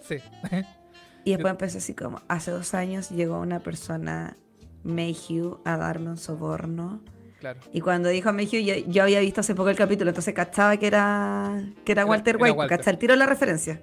Sí. 0.00 0.16
y 1.24 1.32
después 1.32 1.50
empezó 1.50 1.78
así 1.78 1.94
como, 1.94 2.22
hace 2.28 2.50
dos 2.50 2.74
años 2.74 3.10
llegó 3.10 3.38
una 3.38 3.60
persona 3.60 4.36
Mayhew 4.84 5.60
a 5.64 5.76
darme 5.76 6.10
un 6.10 6.16
soborno. 6.16 7.02
Claro. 7.40 7.60
Y 7.72 7.80
cuando 7.80 8.08
dijo 8.08 8.32
Mayhew, 8.32 8.84
yo, 8.88 9.02
había 9.02 9.20
visto 9.20 9.40
hace 9.40 9.54
poco 9.54 9.68
el 9.68 9.76
capítulo, 9.76 10.10
entonces 10.10 10.34
cachaba 10.34 10.76
que 10.76 10.86
era, 10.86 11.62
que 11.84 11.92
era 11.92 12.04
Walter 12.04 12.36
White, 12.40 12.56
cachaba 12.68 12.92
el 12.92 12.98
tiro 12.98 13.14
la 13.14 13.26
referencia. 13.26 13.80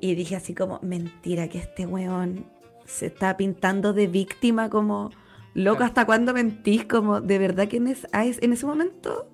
Y 0.00 0.14
dije 0.14 0.36
así 0.36 0.54
como, 0.54 0.78
mentira, 0.82 1.48
que 1.48 1.58
este 1.58 1.86
weón 1.86 2.46
se 2.84 3.06
está 3.06 3.36
pintando 3.36 3.92
de 3.92 4.06
víctima 4.06 4.70
como, 4.70 5.10
loco, 5.54 5.84
¿hasta 5.84 6.06
cuándo 6.06 6.32
mentís? 6.34 6.84
Como, 6.84 7.20
de 7.20 7.38
verdad 7.38 7.68
que 7.68 7.78
en, 7.78 7.88
en 7.88 8.52
ese 8.52 8.66
momento, 8.66 9.28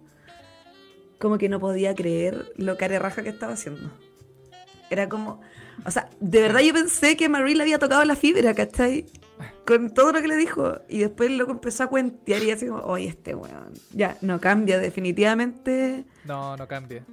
como 1.18 1.38
que 1.38 1.48
no 1.48 1.60
podía 1.60 1.94
creer 1.94 2.52
lo 2.56 2.76
raja 2.76 3.22
que 3.22 3.28
estaba 3.28 3.52
haciendo. 3.52 3.90
Era 4.90 5.08
como, 5.08 5.40
o 5.84 5.90
sea, 5.90 6.08
de 6.20 6.40
verdad 6.42 6.60
yo 6.60 6.74
pensé 6.74 7.16
que 7.16 7.28
Marie 7.28 7.54
le 7.54 7.62
había 7.62 7.78
tocado 7.78 8.04
la 8.04 8.16
fibra, 8.16 8.54
¿cachai? 8.54 9.06
Con 9.66 9.92
todo 9.92 10.12
lo 10.12 10.20
que 10.20 10.28
le 10.28 10.36
dijo. 10.36 10.80
Y 10.88 10.98
después 10.98 11.30
luego 11.30 11.52
empezó 11.52 11.84
a 11.84 11.86
cuentear 11.86 12.42
y 12.42 12.50
así 12.50 12.66
como, 12.66 12.80
oye, 12.82 13.08
este 13.08 13.34
weón. 13.34 13.72
Ya, 13.92 14.16
no 14.20 14.40
cambia, 14.40 14.78
definitivamente. 14.78 16.04
No, 16.24 16.56
no 16.56 16.68
cambia. 16.68 17.04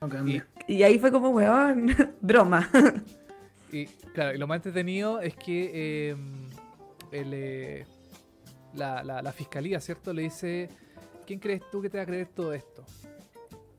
No 0.00 0.08
cambia. 0.08 0.46
Y, 0.66 0.82
ahí 0.82 0.98
fue 0.98 1.10
como, 1.10 1.30
weón, 1.30 1.94
broma. 2.20 2.68
Y 3.72 3.86
claro, 3.86 4.34
y 4.34 4.38
lo 4.38 4.46
más 4.46 4.56
entretenido 4.56 5.20
es 5.20 5.34
que 5.34 6.10
em, 6.10 6.48
eh, 7.12 7.84
la, 8.74 9.02
la, 9.02 9.32
fiscalía, 9.32 9.80
¿cierto? 9.80 10.12
Le 10.12 10.22
dice, 10.22 10.68
¿quién 11.26 11.38
crees 11.38 11.62
tú 11.70 11.80
que 11.80 11.88
te 11.88 11.96
va 11.98 12.02
a 12.02 12.06
creer 12.06 12.28
todo 12.28 12.52
esto? 12.52 12.84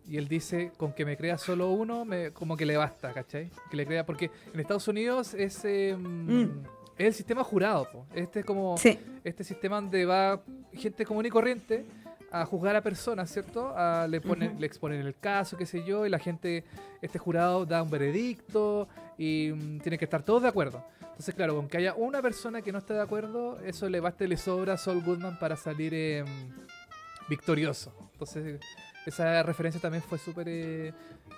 Y 0.07 0.17
él 0.17 0.27
dice, 0.27 0.71
con 0.77 0.93
que 0.93 1.05
me 1.05 1.15
crea 1.15 1.37
solo 1.37 1.71
uno, 1.71 2.03
me, 2.05 2.31
como 2.31 2.57
que 2.57 2.65
le 2.65 2.75
basta, 2.75 3.13
¿cachai? 3.13 3.49
Que 3.69 3.77
le 3.77 3.85
crea, 3.85 4.05
porque 4.05 4.29
en 4.53 4.59
Estados 4.59 4.87
Unidos 4.87 5.33
es, 5.33 5.63
em, 5.63 5.99
mm. 5.99 6.63
es 6.97 7.07
el 7.07 7.13
sistema 7.13 7.43
jurado, 7.43 7.87
este 8.13 8.41
es 8.41 8.45
como 8.45 8.75
este 9.23 9.43
sistema 9.43 9.77
donde 9.77 10.05
va 10.05 10.41
gente 10.73 11.05
común 11.05 11.25
y 11.25 11.29
corriente 11.29 11.85
a 12.31 12.45
juzgar 12.45 12.75
a 12.75 12.81
personas, 12.81 13.29
¿cierto? 13.29 13.75
le, 14.07 14.21
ponen, 14.21 14.59
le 14.59 14.65
exponen 14.65 15.01
el 15.01 15.15
caso, 15.15 15.57
qué 15.57 15.65
sé 15.65 15.83
yo, 15.83 16.05
y 16.05 16.09
la 16.09 16.19
gente, 16.19 16.63
este 17.01 17.19
jurado 17.19 17.65
da 17.65 17.83
un 17.83 17.89
veredicto 17.89 18.87
y 19.17 19.51
mm, 19.53 19.79
tiene 19.79 19.97
que 19.97 20.05
estar 20.05 20.23
todos 20.23 20.41
de 20.41 20.47
acuerdo. 20.47 20.83
Entonces, 21.01 21.35
claro, 21.35 21.55
con 21.55 21.67
que 21.67 21.77
haya 21.77 21.93
una 21.93 22.21
persona 22.21 22.61
que 22.61 22.71
no 22.71 22.79
esté 22.79 22.93
de 22.93 23.01
acuerdo, 23.01 23.59
eso 23.59 23.89
le 23.89 23.99
basta 23.99 24.23
y 24.23 24.27
le 24.27 24.37
sobra 24.37 24.73
a 24.73 24.77
Saul 24.77 25.03
Goodman 25.03 25.37
para 25.39 25.57
salir 25.57 25.93
em, 25.93 26.25
victorioso. 27.27 27.93
Entonces, 28.13 28.61
esa 29.05 29.43
referencia 29.43 29.81
también 29.81 30.01
fue 30.01 30.17
súper... 30.17 30.47
Eh, 30.49 30.93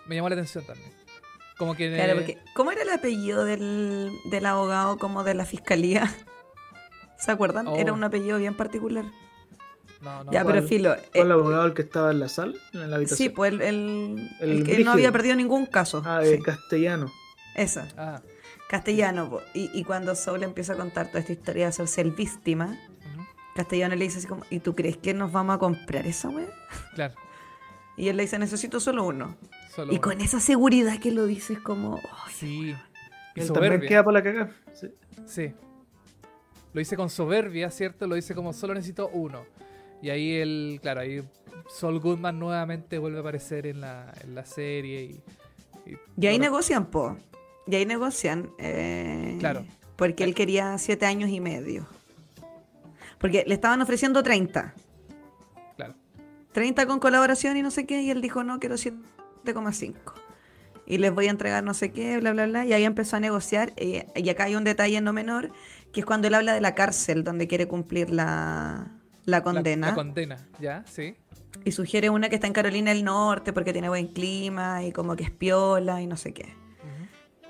me 0.08 0.16
llamó 0.16 0.30
la 0.30 0.36
atención 0.36 0.64
también. 0.64 0.92
Como 1.58 1.76
que... 1.76 1.92
Claro, 1.94 2.16
porque 2.16 2.38
¿cómo 2.54 2.72
era 2.72 2.84
el 2.84 2.90
apellido 2.92 3.46
del, 3.46 4.12
del 4.30 4.46
abogado 4.46 4.98
como 4.98 5.24
de 5.24 5.34
la 5.34 5.46
fiscalía? 5.46 6.10
¿Se 7.18 7.32
acuerdan? 7.32 7.68
Era 7.68 7.94
oh. 7.94 7.96
un 7.96 8.04
apellido 8.04 8.38
bien 8.38 8.56
particular. 8.56 9.06
No, 10.04 10.24
no. 10.26 10.32
Ya, 10.32 10.44
pero 10.44 10.62
filo. 10.64 10.96
¿Fue 11.12 11.22
el 11.22 11.30
eh, 11.30 11.34
abogado 11.34 11.66
el 11.66 11.74
que 11.74 11.82
estaba 11.82 12.12
en 12.12 12.20
la 12.20 12.28
sala? 12.28 12.54
En 12.74 12.90
la 12.90 12.98
habitación? 12.98 13.30
Sí, 13.30 13.30
pues 13.30 13.54
el, 13.54 14.30
el, 14.40 14.64
que 14.64 14.84
no 14.84 14.92
había 14.92 15.12
perdido 15.12 15.36
ningún 15.36 15.66
caso. 15.66 16.02
Ah, 16.06 16.22
el 16.24 16.44
castellano. 16.44 17.12
Esa. 17.56 17.88
Ah. 17.98 18.22
Castellano. 18.68 19.40
Y, 19.54 19.70
y, 19.74 19.84
cuando 19.84 20.16
Saul 20.16 20.44
empieza 20.44 20.74
a 20.74 20.76
contar 20.76 21.08
toda 21.08 21.20
esta 21.20 21.32
historia 21.32 21.66
de 21.66 21.70
hacerse 21.70 22.02
el 22.02 22.12
víctima, 22.12 22.78
Castellano 23.56 23.96
le 23.96 24.06
dice 24.06 24.18
así 24.18 24.28
como, 24.28 24.44
¿y 24.50 24.60
tú 24.60 24.76
crees 24.76 24.98
que 24.98 25.14
nos 25.14 25.32
vamos 25.32 25.56
a 25.56 25.60
comprar 25.60 26.06
esa 26.06 26.30
wea? 26.30 26.48
Claro. 26.96 27.14
Y 27.96 28.08
él 28.10 28.18
le 28.18 28.24
dice, 28.24 28.40
necesito 28.40 28.80
solo 28.80 29.04
uno. 29.04 29.38
y 29.90 30.00
con 30.00 30.20
esa 30.20 30.40
seguridad 30.40 31.00
que 31.00 31.12
lo 31.12 31.28
dices 31.28 31.60
como... 31.60 32.02
sí. 32.32 32.76
Y 33.36 33.40
él 33.40 33.52
también 33.52 33.82
queda 33.82 34.04
por 34.04 34.14
la 34.14 34.24
cagada. 34.24 34.52
Sí. 34.74 34.94
sí. 35.26 35.54
Lo 36.74 36.80
dice 36.80 36.96
con 36.96 37.10
soberbia, 37.10 37.70
¿cierto? 37.70 38.08
Lo 38.08 38.16
dice 38.16 38.34
como 38.34 38.54
solo 38.54 38.74
necesito 38.74 39.10
uno. 39.10 39.46
Y 40.04 40.10
ahí 40.10 40.36
él, 40.36 40.80
claro, 40.82 41.00
ahí 41.00 41.24
Sol 41.70 42.02
Goodman 42.02 42.38
nuevamente 42.38 42.98
vuelve 42.98 43.20
a 43.20 43.22
aparecer 43.22 43.66
en 43.66 43.80
la, 43.80 44.14
en 44.22 44.36
la 44.36 44.44
serie. 44.46 45.22
Y, 45.86 45.98
y, 46.18 46.28
ahí 46.28 46.38
negocian, 46.38 46.88
po. 46.88 47.16
Y 47.66 47.76
ahí 47.76 47.86
negocian. 47.86 48.52
Eh, 48.58 49.38
claro. 49.40 49.66
Porque 49.96 50.26
él 50.26 50.36
quería 50.36 50.78
siete 50.78 51.06
años 51.06 51.30
y 51.30 51.40
medio. 51.40 51.88
Porque 53.18 53.46
le 53.48 53.54
estaban 53.54 53.82
ofreciendo 53.82 54.22
30. 54.24 54.74
30 56.52 56.86
con 56.86 57.00
colaboración 57.00 57.56
y 57.58 57.64
no 57.64 57.72
sé 57.72 57.88
qué, 57.88 58.02
y 58.02 58.12
él 58.12 58.22
dijo, 58.22 58.44
no, 58.44 58.60
quiero 58.60 58.76
7,5. 58.76 59.96
Y 60.86 60.98
les 60.98 61.12
voy 61.12 61.28
a 61.28 61.32
entregar 61.32 61.64
no 61.64 61.74
sé 61.74 61.94
qué, 61.94 62.20
bla, 62.20 62.34
bla, 62.34 62.46
bla. 62.46 62.66
Y 62.66 62.74
ahí 62.74 62.84
empezó 62.84 63.16
a 63.16 63.20
negociar. 63.22 63.72
Eh, 63.78 64.06
y 64.16 64.30
acá 64.30 64.44
hay 64.44 64.56
un 64.56 64.66
detalle 64.66 65.00
no 65.00 65.14
menor, 65.14 65.52
que 65.94 66.02
es 66.02 66.06
cuando 66.06 66.28
él 66.28 66.34
habla 66.34 66.54
de 66.54 66.62
la 66.62 66.76
cárcel, 66.76 67.24
donde 67.24 67.48
quiere 67.48 67.70
cumplir 67.70 68.12
la, 68.12 68.92
condena. 69.44 69.88
La, 69.88 69.96
condena, 69.96 70.48
ya, 70.60 70.84
sí. 70.86 71.16
Y 71.66 71.72
sugiere 71.72 72.10
una 72.10 72.30
que 72.30 72.36
está 72.36 72.48
en 72.48 72.54
Carolina 72.54 72.92
del 72.92 73.04
Norte 73.04 73.54
porque 73.54 73.74
tiene 73.74 73.90
buen 73.90 74.08
clima 74.08 74.84
y 74.84 74.92
como 74.92 75.16
que 75.16 75.24
es 75.24 75.32
piola 75.32 76.02
y 76.02 76.08
no 76.08 76.18
sé 76.18 76.34
qué. 76.34 76.56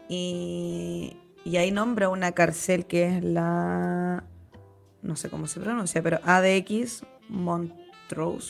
y, 0.10 1.18
y 1.46 1.58
ahí 1.58 1.72
nombra 1.72 2.10
una 2.10 2.32
cárcel 2.34 2.86
que 2.86 3.18
es 3.18 3.24
la... 3.24 4.24
No 5.02 5.16
sé 5.16 5.30
cómo 5.30 5.48
se 5.48 5.60
pronuncia, 5.60 6.02
pero 6.02 6.20
ADX 6.24 7.06
Mont 7.30 7.74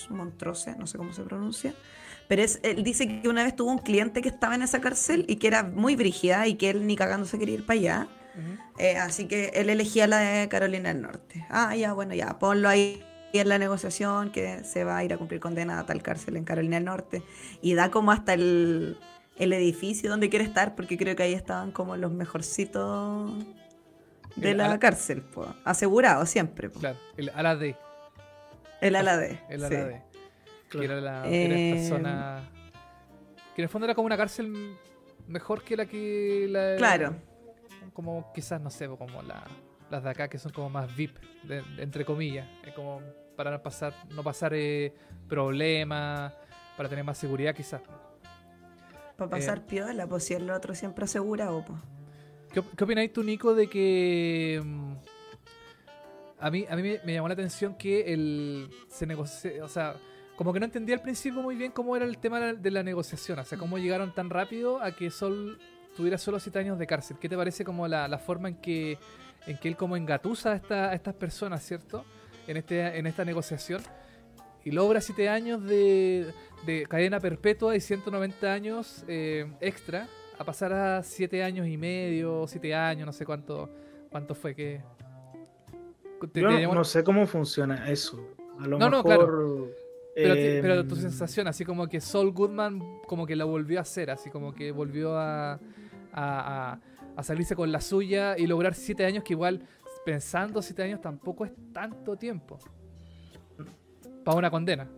Montrose, 0.10 0.76
no 0.78 0.88
sé 0.88 0.98
cómo 0.98 1.14
se 1.14 1.24
pronuncia. 1.24 1.74
Pero 2.28 2.42
es, 2.42 2.60
él 2.64 2.84
dice 2.84 3.08
que 3.08 3.30
una 3.30 3.44
vez 3.44 3.56
tuvo 3.56 3.72
un 3.72 3.80
cliente 3.80 4.22
que 4.22 4.30
estaba 4.30 4.56
en 4.56 4.62
esa 4.62 4.82
cárcel 4.82 5.26
y 5.28 5.38
que 5.38 5.48
era 5.48 5.64
muy 5.64 5.96
brígida 5.96 6.48
y 6.48 6.56
que 6.56 6.70
él 6.70 6.88
ni 6.88 6.96
cagando 6.96 7.26
se 7.26 7.40
quería 7.40 7.56
ir 7.56 7.66
para 7.66 7.80
allá. 7.80 8.08
Eh, 8.80 8.98
así 8.98 9.28
que 9.28 9.52
él 9.54 9.70
elegía 9.70 10.08
la 10.08 10.18
de 10.18 10.50
Carolina 10.50 10.90
del 10.90 11.02
Norte. 11.02 11.46
Ah, 11.50 11.76
ya, 11.76 11.94
bueno, 11.94 12.16
ya, 12.16 12.40
ponlo 12.40 12.68
ahí 12.68 13.04
en 13.40 13.50
la 13.50 13.58
negociación 13.58 14.32
que 14.32 14.64
se 14.64 14.84
va 14.84 14.98
a 14.98 15.04
ir 15.04 15.14
a 15.14 15.18
cumplir 15.18 15.40
condena 15.40 15.80
a 15.80 15.86
tal 15.86 16.02
cárcel 16.04 16.38
en 16.38 16.44
Carolina 16.44 16.76
del 16.76 16.86
Norte. 16.86 17.24
Y 17.62 17.74
da 17.74 17.90
como 17.90 18.12
hasta 18.12 18.34
el, 18.34 18.98
edificio 19.38 20.10
donde 20.10 20.30
quiere 20.30 20.46
estar, 20.46 20.76
porque 20.76 20.98
creo 20.98 21.16
que 21.16 21.24
ahí 21.24 21.34
estaban 21.34 21.72
como 21.72 21.98
los 21.98 22.12
mejorcitos 22.12 23.44
de 24.36 24.54
la 24.54 24.78
cárcel, 24.80 25.22
pues, 25.22 25.50
asegurado 25.64 26.26
siempre. 26.26 26.70
Claro, 26.70 26.98
el 27.18 27.30
ala 27.30 27.56
D. 27.56 27.76
El 28.82 28.96
ala 28.96 29.18
D. 29.18 29.40
El 29.50 29.64
ala 29.64 29.86
D. 29.86 30.02
Que 30.70 30.86
era, 30.86 31.02
la, 31.02 31.28
esta 31.28 31.90
zona. 31.90 32.50
Que 33.56 33.62
en 33.62 33.64
el 33.64 33.70
fondo 33.70 33.86
era 33.86 33.94
como 33.94 34.08
una 34.08 34.18
cárcel 34.18 34.76
mejor 35.28 35.64
que 35.64 35.78
la 35.78 35.86
que. 35.86 36.48
La, 36.50 36.76
claro. 36.78 37.16
Como 37.94 38.32
quizás, 38.34 38.60
no 38.60 38.72
sé, 38.72 38.88
como 38.88 39.22
la, 39.22 39.44
las 39.92 40.04
de 40.04 40.10
acá 40.10 40.28
que 40.28 40.40
son 40.40 40.52
como 40.52 40.70
más 40.70 40.96
VIP, 40.96 41.16
entre 41.78 42.06
comillas. 42.06 42.48
como 42.76 43.02
para 43.36 43.52
no 43.52 43.62
pasar, 43.62 43.94
no 44.10 44.24
pasar 44.24 44.54
eh, 44.54 44.94
problemas, 45.28 46.34
para 46.78 46.90
tener 46.90 47.04
más 47.04 47.18
seguridad 47.18 47.56
quizás. 47.56 47.82
Para 49.18 49.30
pasar 49.30 49.60
eh, 49.60 49.64
piola, 49.68 50.08
pues 50.08 50.26
si 50.26 50.34
el 50.34 50.50
otro 50.50 50.76
siempre 50.76 51.06
asegurado, 51.06 51.64
pues. 51.66 51.80
¿Qué, 52.52 52.64
¿Qué 52.78 52.84
opináis 52.84 53.12
tú, 53.12 53.24
Nico, 53.24 53.56
de 53.56 53.68
que 53.68 54.62
mm, 54.64 54.94
a 56.44 56.52
mí, 56.52 56.66
a 56.70 56.76
mí 56.76 56.82
me, 57.06 57.14
llamó 57.14 57.30
la 57.30 57.36
atención 57.36 57.76
que 57.76 58.14
el, 58.14 58.70
se 58.90 59.08
negoció, 59.08 59.64
o 59.64 59.70
sea, 59.70 59.96
como 60.36 60.52
que 60.52 60.60
no 60.60 60.66
entendía 60.66 60.94
al 60.96 61.02
principio 61.02 61.42
muy 61.42 61.56
bien 61.56 61.72
cómo 61.72 61.96
era 61.96 62.04
el 62.04 62.18
tema 62.18 62.54
de 62.54 62.72
la 62.72 62.84
negociación, 62.84 63.40
o 63.40 63.46
sea, 63.46 63.58
cómo 63.58 63.78
llegaron 63.78 64.14
tan 64.14 64.30
rápido 64.30 64.82
a 64.82 64.92
que 64.92 65.10
Sol 65.10 65.58
tuviera 65.96 66.18
solo 66.18 66.40
siete 66.42 66.60
años 66.60 66.78
de 66.78 66.86
cárcel. 66.86 67.18
¿Qué 67.18 67.30
te 67.30 67.38
parece 67.38 67.64
como 67.64 67.88
la, 67.88 68.18
forma 68.18 68.50
en 68.50 68.56
que, 68.56 68.98
en 69.48 69.58
que 69.58 69.70
él 69.70 69.78
como 69.78 69.96
engatusa 69.96 70.52
a, 70.52 70.56
esta, 70.56 70.94
estas 70.94 71.14
personas, 71.14 71.64
¿cierto? 71.64 72.04
En, 72.48 72.58
este, 72.58 72.98
en 72.98 73.08
esta 73.08 73.24
negociación 73.24 73.82
y 74.66 74.72
logra 74.72 75.02
siete 75.02 75.30
años 75.30 75.64
de, 75.64 76.34
de 76.66 76.86
cadena 76.88 77.20
perpetua 77.20 77.76
y 77.76 77.82
190 77.82 78.52
años 78.52 79.04
eh, 79.08 79.52
extra 79.62 80.08
a 80.38 80.44
pasar 80.44 80.74
a 80.74 81.04
siete 81.04 81.44
años 81.44 81.68
y 81.68 81.78
medio, 81.78 82.46
siete 82.48 82.74
años, 82.74 83.06
no 83.06 83.14
sé 83.14 83.26
cuánto, 83.26 83.70
cuánto 84.10 84.36
fue 84.36 84.56
que 84.56 84.82
yo 86.34 86.74
no 86.74 86.84
sé 86.84 87.04
cómo 87.04 87.26
funciona 87.28 87.90
eso. 87.90 88.20
A 88.60 88.68
lo 88.68 88.78
no, 88.78 88.90
mejor, 88.90 89.04
claro. 89.04 89.70
Pero, 90.16 90.86
tu 90.86 90.96
em, 90.96 91.02
sensación, 91.02 91.48
así 91.48 91.66
como 91.66 91.88
que 91.88 92.00
Saul 92.00 92.32
Goodman 92.32 92.80
como 93.08 93.26
que 93.26 93.36
la 93.36 93.46
volvió 93.46 93.80
a 93.80 93.82
hacer, 93.82 94.12
así 94.12 94.30
como 94.30 94.54
que 94.54 94.72
volvió 94.72 95.18
a, 95.18 95.60
a, 96.14 96.80
salirse 97.24 97.56
con 97.56 97.72
la 97.72 97.82
suya 97.82 98.38
y 98.38 98.46
lograr 98.46 98.76
siete 98.76 99.06
años, 99.06 99.24
que 99.24 99.34
igual 99.34 99.62
pensando 100.06 100.62
siete 100.62 100.84
años 100.84 101.02
tampoco 101.02 101.46
es 101.46 101.52
tanto 101.72 102.16
tiempo. 102.16 102.60
Para 104.24 104.38
una 104.38 104.52
condena. 104.52 104.90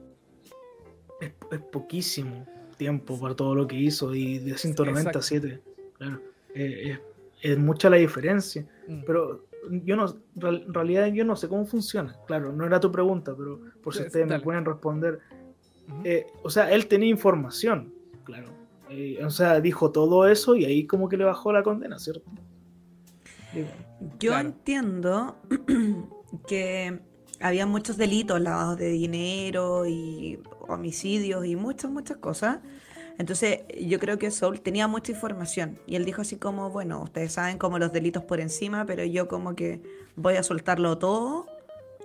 Es, 1.20 1.32
poquísimo 1.72 2.46
tiempo 2.78 3.20
para 3.20 3.36
todo 3.36 3.56
lo 3.56 3.68
que 3.68 3.76
hizo 3.76 4.14
y 4.14 4.40
de 4.40 4.58
197. 4.58 5.62
Claro. 5.98 6.22
Es, 6.54 7.58
mucha 7.58 7.90
la 7.90 7.98
diferencia. 7.98 8.66
Mm. 8.88 9.04
Pero 9.06 9.46
yo 9.84 9.96
no, 9.96 10.16
en 10.42 10.74
realidad 10.74 11.08
yo 11.08 11.26
no 11.26 11.36
sé 11.36 11.48
cómo 11.48 11.66
funciona. 11.66 12.16
Claro, 12.28 12.52
no 12.52 12.66
era 12.66 12.80
tu 12.80 12.92
pregunta, 12.92 13.34
pero 13.38 13.60
por 13.82 13.96
si 13.96 14.04
ustedes 14.04 14.28
me 14.28 14.40
pueden 14.40 14.66
responder. 14.66 15.20
Eh, 16.04 16.26
o 16.44 16.50
sea, 16.50 16.72
él 16.72 16.88
tenía 16.88 17.10
información, 17.10 17.94
claro. 18.24 18.50
Eh, 18.90 19.24
o 19.24 19.30
sea, 19.30 19.60
dijo 19.62 19.92
todo 19.92 20.28
eso 20.28 20.56
y 20.56 20.66
ahí 20.66 20.86
como 20.86 21.10
que 21.10 21.18
le 21.18 21.24
bajó 21.24 21.52
la 21.52 21.64
condena, 21.64 21.98
¿cierto? 22.00 22.30
Yo 24.20 24.38
entiendo, 24.38 25.38
que 26.48 27.00
había 27.40 27.66
muchos 27.66 27.98
delitos, 27.98 28.40
lavados 28.42 28.78
de 28.78 28.90
dinero 28.90 29.86
y 29.86 30.40
homicidios 30.68 31.46
y 31.46 31.56
muchas, 31.56 31.92
muchas 31.92 32.18
cosas. 32.18 32.60
Entonces 33.18 33.62
yo 33.80 34.00
creo 34.00 34.18
que 34.18 34.30
Soul 34.30 34.60
tenía 34.60 34.88
mucha 34.88 35.12
información 35.12 35.80
y 35.86 35.96
él 35.96 36.04
dijo 36.04 36.22
así 36.22 36.36
como, 36.38 36.70
bueno, 36.70 37.02
ustedes 37.02 37.34
saben 37.34 37.58
como 37.58 37.80
los 37.80 37.94
delitos 37.94 38.24
por 38.24 38.40
encima, 38.42 38.86
pero 38.86 39.06
yo 39.06 39.28
como 39.28 39.56
que 39.56 39.82
voy 40.16 40.36
a 40.36 40.44
soltarlo 40.44 40.98
todo 40.98 41.46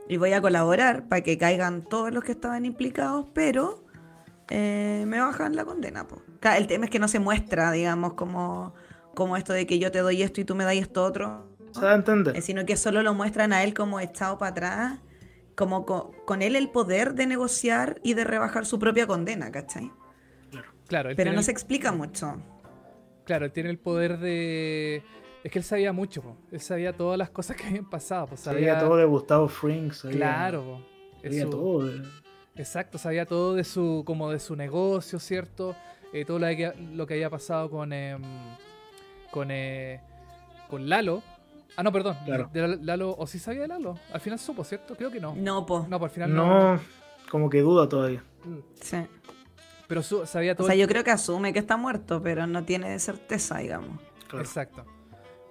y 0.08 0.16
voy 0.18 0.32
a 0.32 0.40
colaborar 0.40 1.08
para 1.08 1.22
que 1.22 1.36
caigan 1.36 1.82
todos 1.82 2.12
los 2.12 2.22
que 2.22 2.32
estaban 2.32 2.64
implicados, 2.64 3.26
pero 3.32 3.82
eh, 4.50 5.04
me 5.06 5.20
bajan 5.20 5.56
la 5.56 5.64
condena. 5.64 6.06
El 6.56 6.66
tema 6.66 6.84
es 6.84 6.90
que 6.90 6.98
no 6.98 7.08
se 7.08 7.18
muestra, 7.18 7.72
digamos, 7.72 8.14
como, 8.14 8.74
como 9.14 9.36
esto 9.36 9.52
de 9.52 9.66
que 9.66 9.78
yo 9.78 9.90
te 9.90 10.00
doy 10.00 10.22
esto 10.22 10.40
y 10.40 10.44
tú 10.44 10.54
me 10.54 10.64
das 10.64 10.74
esto 10.74 11.04
otro. 11.04 11.48
Se 11.72 11.80
da 11.80 11.92
a 11.92 11.94
entender. 11.94 12.36
Eh, 12.36 12.42
sino 12.42 12.64
que 12.66 12.76
solo 12.76 13.02
lo 13.02 13.14
muestran 13.14 13.52
a 13.52 13.62
él 13.62 13.74
como 13.74 14.00
echado 14.00 14.38
para 14.38 14.50
atrás, 14.50 14.98
como 15.54 15.84
con, 15.84 16.42
él 16.42 16.56
el 16.56 16.70
poder 16.70 17.14
de 17.14 17.26
negociar 17.26 18.00
y 18.02 18.14
de 18.14 18.24
rebajar 18.24 18.66
su 18.66 18.78
propia 18.78 19.06
condena, 19.06 19.50
¿cachai? 19.50 19.90
Claro. 20.86 21.10
Pero 21.14 21.32
no 21.32 21.42
se 21.42 21.52
explica 21.52 21.92
mucho. 21.92 22.42
Claro, 23.24 23.44
él 23.44 23.52
tiene 23.52 23.70
el 23.70 23.78
poder 23.78 24.18
de... 24.18 25.02
Es 25.44 25.52
que 25.52 25.60
él 25.60 25.64
sabía 25.64 25.92
mucho, 25.92 26.36
él 26.50 26.60
sabía 26.60 26.92
todas 26.94 27.16
las 27.16 27.30
cosas 27.30 27.56
que 27.56 27.66
habían 27.66 27.88
pasado. 27.88 28.36
sabía... 28.36 28.78
todo 28.78 28.96
de 28.96 29.04
Gustavo 29.04 29.48
Fring. 29.48 29.92
Claro. 30.10 30.84
Sabía 31.22 31.48
todo. 31.48 31.90
Exacto, 32.56 32.98
sabía 32.98 33.24
todo 33.24 33.54
de 33.54 33.64
su, 33.64 34.02
como 34.04 34.30
de 34.30 34.40
su 34.40 34.56
negocio, 34.56 35.18
¿cierto? 35.18 35.76
Eh, 36.12 36.24
todo 36.24 36.38
lo 36.38 36.46
que, 36.48 36.72
lo 36.92 37.06
que, 37.06 37.14
había 37.14 37.30
pasado 37.30 37.70
con, 37.70 37.92
em, 37.92 38.20
con, 39.30 39.50
eh, 39.50 40.00
con 40.68 40.88
Lalo. 40.88 41.22
Ah, 41.76 41.82
no, 41.82 41.92
perdón. 41.92 42.16
Lalo, 42.82 43.14
¿o 43.16 43.26
sí 43.26 43.38
sabía 43.38 43.62
de 43.62 43.68
Lalo? 43.68 43.98
Al 44.12 44.20
final 44.20 44.38
supo, 44.38 44.64
¿cierto? 44.64 44.94
Creo 44.96 45.10
que 45.10 45.20
no. 45.20 45.34
No, 45.36 45.64
po. 45.64 45.86
No, 45.88 45.98
por 45.98 46.10
final 46.10 46.34
no. 46.34 46.74
No, 46.74 46.80
como 47.30 47.48
que 47.48 47.60
duda 47.60 47.88
todavía. 47.88 48.22
Sí. 48.80 48.98
Pero 49.86 50.02
sabía 50.02 50.54
todo. 50.54 50.66
O 50.66 50.70
sea, 50.70 50.76
yo 50.76 50.86
creo 50.86 51.02
que 51.02 51.10
asume 51.10 51.52
que 51.52 51.58
está 51.58 51.76
muerto, 51.76 52.22
pero 52.22 52.46
no 52.46 52.64
tiene 52.64 52.98
certeza, 52.98 53.58
digamos. 53.58 54.00
Exacto. 54.34 54.84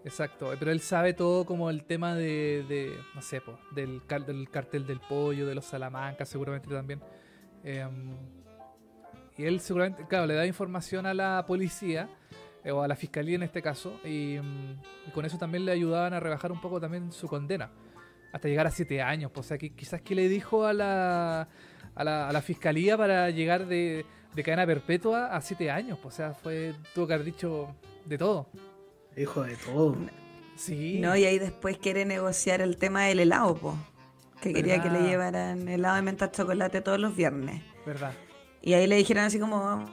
Exacto. 0.05 0.51
Pero 0.57 0.71
él 0.71 0.79
sabe 0.79 1.13
todo 1.13 1.45
como 1.45 1.69
el 1.69 1.83
tema 1.83 2.15
de, 2.15 2.95
no 3.15 3.21
sé, 3.21 3.41
del, 3.71 4.01
del, 4.25 4.49
cartel 4.49 4.87
del 4.87 4.99
pollo, 4.99 5.45
de 5.45 5.55
los 5.55 5.65
salamancas, 5.65 6.29
seguramente 6.29 6.69
también. 6.69 7.01
Em, 7.63 8.15
y 9.37 9.45
él 9.45 9.59
seguramente, 9.59 10.05
claro, 10.07 10.25
le 10.25 10.35
da 10.35 10.45
información 10.45 11.05
a 11.05 11.13
la 11.13 11.43
policía, 11.47 12.09
o 12.65 12.81
a 12.81 12.87
la 12.87 12.95
fiscalía 12.95 13.35
en 13.35 13.43
este 13.43 13.61
caso, 13.61 13.99
y, 14.03 14.37
mm, 14.41 15.07
y, 15.07 15.11
con 15.11 15.25
eso 15.25 15.37
también 15.37 15.65
le 15.65 15.71
ayudaban 15.71 16.13
a 16.13 16.19
rebajar 16.19 16.51
un 16.51 16.61
poco 16.61 16.79
también 16.79 17.11
su 17.11 17.27
condena. 17.27 17.71
Hasta 18.31 18.47
llegar 18.47 18.67
a 18.67 18.71
siete 18.71 19.01
años. 19.01 19.31
Pues, 19.31 19.47
o 19.47 19.49
sea, 19.49 19.57
que 19.57 19.71
quizás 19.71 20.01
que 20.01 20.13
le 20.13 20.29
dijo 20.29 20.65
a 20.65 20.73
la, 20.73 21.47
a 21.95 22.03
la, 22.03 22.29
a 22.29 22.31
la 22.31 22.41
fiscalía 22.41 22.95
para 22.97 23.29
llegar 23.31 23.65
de 23.65 24.05
de 24.33 24.43
cadena 24.43 24.65
perpetua 24.65 25.27
a 25.27 25.41
siete 25.41 25.71
años. 25.71 25.97
Pues, 26.01 26.15
o 26.15 26.17
sea, 26.17 26.33
fue, 26.33 26.73
tuvo 26.93 27.07
que 27.07 27.13
haber 27.13 27.25
dicho 27.25 27.75
de 28.05 28.17
todo. 28.17 28.47
Hijo 29.17 29.43
de 29.43 29.55
todo. 29.55 29.97
Sí. 30.55 30.99
No, 30.99 31.15
y 31.15 31.25
ahí 31.25 31.39
después 31.39 31.77
quiere 31.77 32.05
negociar 32.05 32.61
el 32.61 32.77
tema 32.77 33.05
del 33.05 33.19
helado, 33.19 33.55
po. 33.55 33.77
Que 34.41 34.53
quería 34.53 34.81
que 34.81 34.89
le 34.89 35.01
llevaran 35.01 35.67
helado 35.67 35.97
de 35.97 36.01
menta 36.01 36.31
chocolate 36.31 36.81
todos 36.81 36.99
los 36.99 37.15
viernes. 37.15 37.61
Verdad. 37.85 38.13
Y 38.61 38.73
ahí 38.73 38.87
le 38.87 38.95
dijeron 38.95 39.25
así 39.25 39.39
como, 39.39 39.85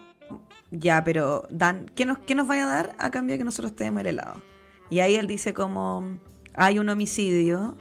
ya, 0.70 1.04
pero 1.04 1.46
Dan, 1.50 1.86
¿qué 1.94 2.04
nos, 2.04 2.18
qué 2.18 2.34
nos 2.34 2.46
vaya 2.46 2.64
a 2.64 2.74
dar 2.74 2.96
a 2.98 3.10
cambio 3.10 3.34
de 3.34 3.38
que 3.38 3.44
nosotros 3.44 3.74
tenemos 3.74 4.00
el 4.00 4.08
helado? 4.08 4.42
Y 4.90 5.00
ahí 5.00 5.16
él 5.16 5.26
dice 5.26 5.54
como, 5.54 6.18
hay 6.54 6.78
un 6.78 6.88
homicidio 6.88 7.76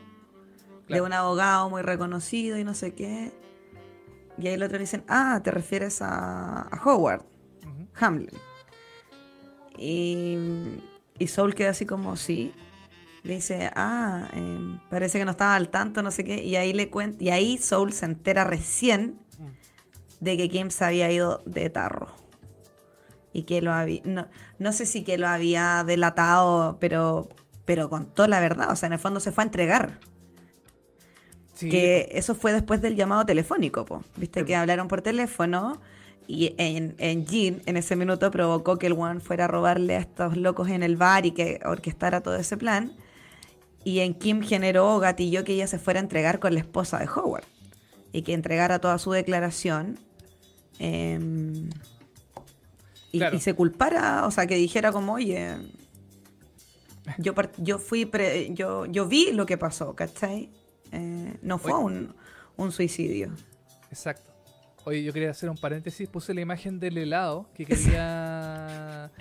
de 0.88 1.02
un 1.02 1.14
abogado 1.14 1.70
muy 1.70 1.82
reconocido 1.82 2.58
y 2.58 2.64
no 2.64 2.74
sé 2.74 2.94
qué. 2.94 3.32
Y 4.38 4.48
ahí 4.48 4.54
el 4.54 4.64
otro 4.64 4.78
le 4.78 4.84
dicen, 4.84 5.04
ah, 5.08 5.40
te 5.44 5.52
refieres 5.52 6.02
a, 6.02 6.70
Howard, 6.84 7.24
Hamlin. 7.96 8.30
Y, 9.78 10.38
y 11.18 11.28
Soul 11.28 11.56
queda 11.56 11.72
así 11.72 11.86
como, 11.86 12.16
sí. 12.16 12.54
Le 13.24 13.36
dice, 13.36 13.72
ah, 13.76 14.30
em, 14.34 14.80
parece 14.90 15.18
que 15.18 15.26
no 15.26 15.32
estaba 15.32 15.56
al 15.56 15.70
tanto, 15.70 16.04
no 16.04 16.12
sé 16.12 16.24
qué. 16.24 16.44
Y 16.44 16.56
ahí 16.58 16.74
le 16.74 16.90
cuenta, 16.90 17.24
y 17.24 17.30
ahí 17.30 17.58
Soul 17.58 17.92
se 17.94 18.06
entera 18.06 18.44
recién 18.44 19.20
de 20.20 20.38
que 20.38 20.50
Kim 20.50 20.70
se 20.70 20.86
había 20.86 21.12
ido 21.12 21.42
de 21.46 21.70
tarro. 21.70 22.25
Y 23.36 23.44
que 23.44 23.62
lo 23.62 23.74
había, 23.74 24.00
no, 24.06 24.28
no 24.60 24.72
sé 24.72 24.86
si 24.86 25.04
que 25.04 25.18
lo 25.18 25.28
había 25.28 25.84
delatado, 25.86 26.78
pero, 26.80 27.28
pero 27.66 27.90
contó 27.90 28.28
la 28.28 28.40
verdad. 28.40 28.72
O 28.72 28.78
sea, 28.78 28.88
en 28.88 28.94
el 28.94 29.00
fondo 29.00 29.20
se 29.20 29.34
fue 29.34 29.44
a 29.44 29.48
entregar. 29.48 30.00
Que 31.60 32.10
eso 32.12 32.34
fue 32.34 32.54
después 32.54 32.82
del 32.82 32.96
llamado 32.96 33.26
telefónico, 33.26 33.86
po. 33.86 34.04
Viste 34.16 34.46
que 34.46 34.56
hablaron 34.56 34.88
por 34.88 35.02
teléfono 35.02 35.82
y 36.28 36.56
en, 36.58 36.96
en 36.98 37.26
Jean 37.26 37.62
en 37.66 37.78
ese 37.78 37.96
minuto 37.96 38.32
provocó 38.32 38.78
que 38.78 38.88
el 38.88 38.94
One 38.94 39.20
fuera 39.20 39.46
a 39.46 39.48
robarle 39.48 39.96
a 39.96 40.00
estos 40.00 40.38
locos 40.38 40.70
en 40.70 40.82
el 40.82 40.96
bar 40.96 41.26
y 41.26 41.32
que 41.32 41.60
orquestara 41.66 42.22
todo 42.22 42.36
ese 42.36 42.58
plan. 42.58 42.94
Y 43.84 44.00
en 44.00 44.14
Kim 44.16 44.42
generó 44.42 44.98
gatilló 45.00 45.44
que 45.44 45.54
ella 45.54 45.68
se 45.68 45.78
fuera 45.78 46.00
a 46.00 46.04
entregar 46.04 46.40
con 46.40 46.54
la 46.54 46.62
esposa 46.62 47.00
de 47.00 47.08
Howard 47.08 47.46
y 48.12 48.22
que 48.22 48.34
entregara 48.34 48.80
toda 48.80 48.98
su 48.98 49.12
declaración. 49.12 50.00
Em, 50.80 51.70
y, 53.16 53.40
se 53.40 53.54
culpara, 53.54 54.26
o 54.26 54.32
sea, 54.32 54.48
que 54.48 54.56
dijera 54.56 54.92
como, 54.92 55.14
oye, 55.14 55.56
yo, 57.18 57.34
yo 57.58 57.80
fui, 57.80 58.10
yo, 58.52 58.86
yo 58.86 59.08
vi 59.08 59.32
lo 59.32 59.46
que 59.46 59.58
pasó, 59.58 59.96
¿cachai? 59.96 60.50
Eh, 60.92 61.38
no 61.42 61.58
fue 61.58 61.74
un, 61.74 62.72
suicidio. 62.72 63.32
Exacto. 63.90 64.32
Oye, 64.86 65.04
yo 65.04 65.14
quería 65.14 65.32
hacer 65.32 65.50
un 65.50 65.58
paréntesis. 65.58 66.08
Puse 66.08 66.34
la 66.34 66.42
imagen 66.42 66.80
del 66.80 66.98
helado 66.98 67.50
que 67.54 67.66
quería. 67.66 69.12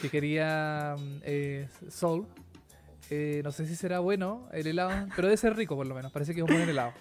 que 0.00 0.10
quería 0.10 0.96
eh, 1.22 1.68
Soul. 1.88 2.26
Eh, 3.10 3.40
no 3.42 3.52
sé 3.52 3.66
si 3.66 3.74
será 3.74 4.00
bueno 4.00 4.48
el 4.52 4.66
helado, 4.66 5.08
pero 5.16 5.28
debe 5.28 5.38
ser 5.38 5.56
rico 5.56 5.76
por 5.76 5.86
lo 5.86 5.94
menos. 5.94 6.12
Parece 6.12 6.34
que 6.34 6.40
es 6.40 6.48
un 6.48 6.54
buen 6.54 6.68
helado. 6.68 6.92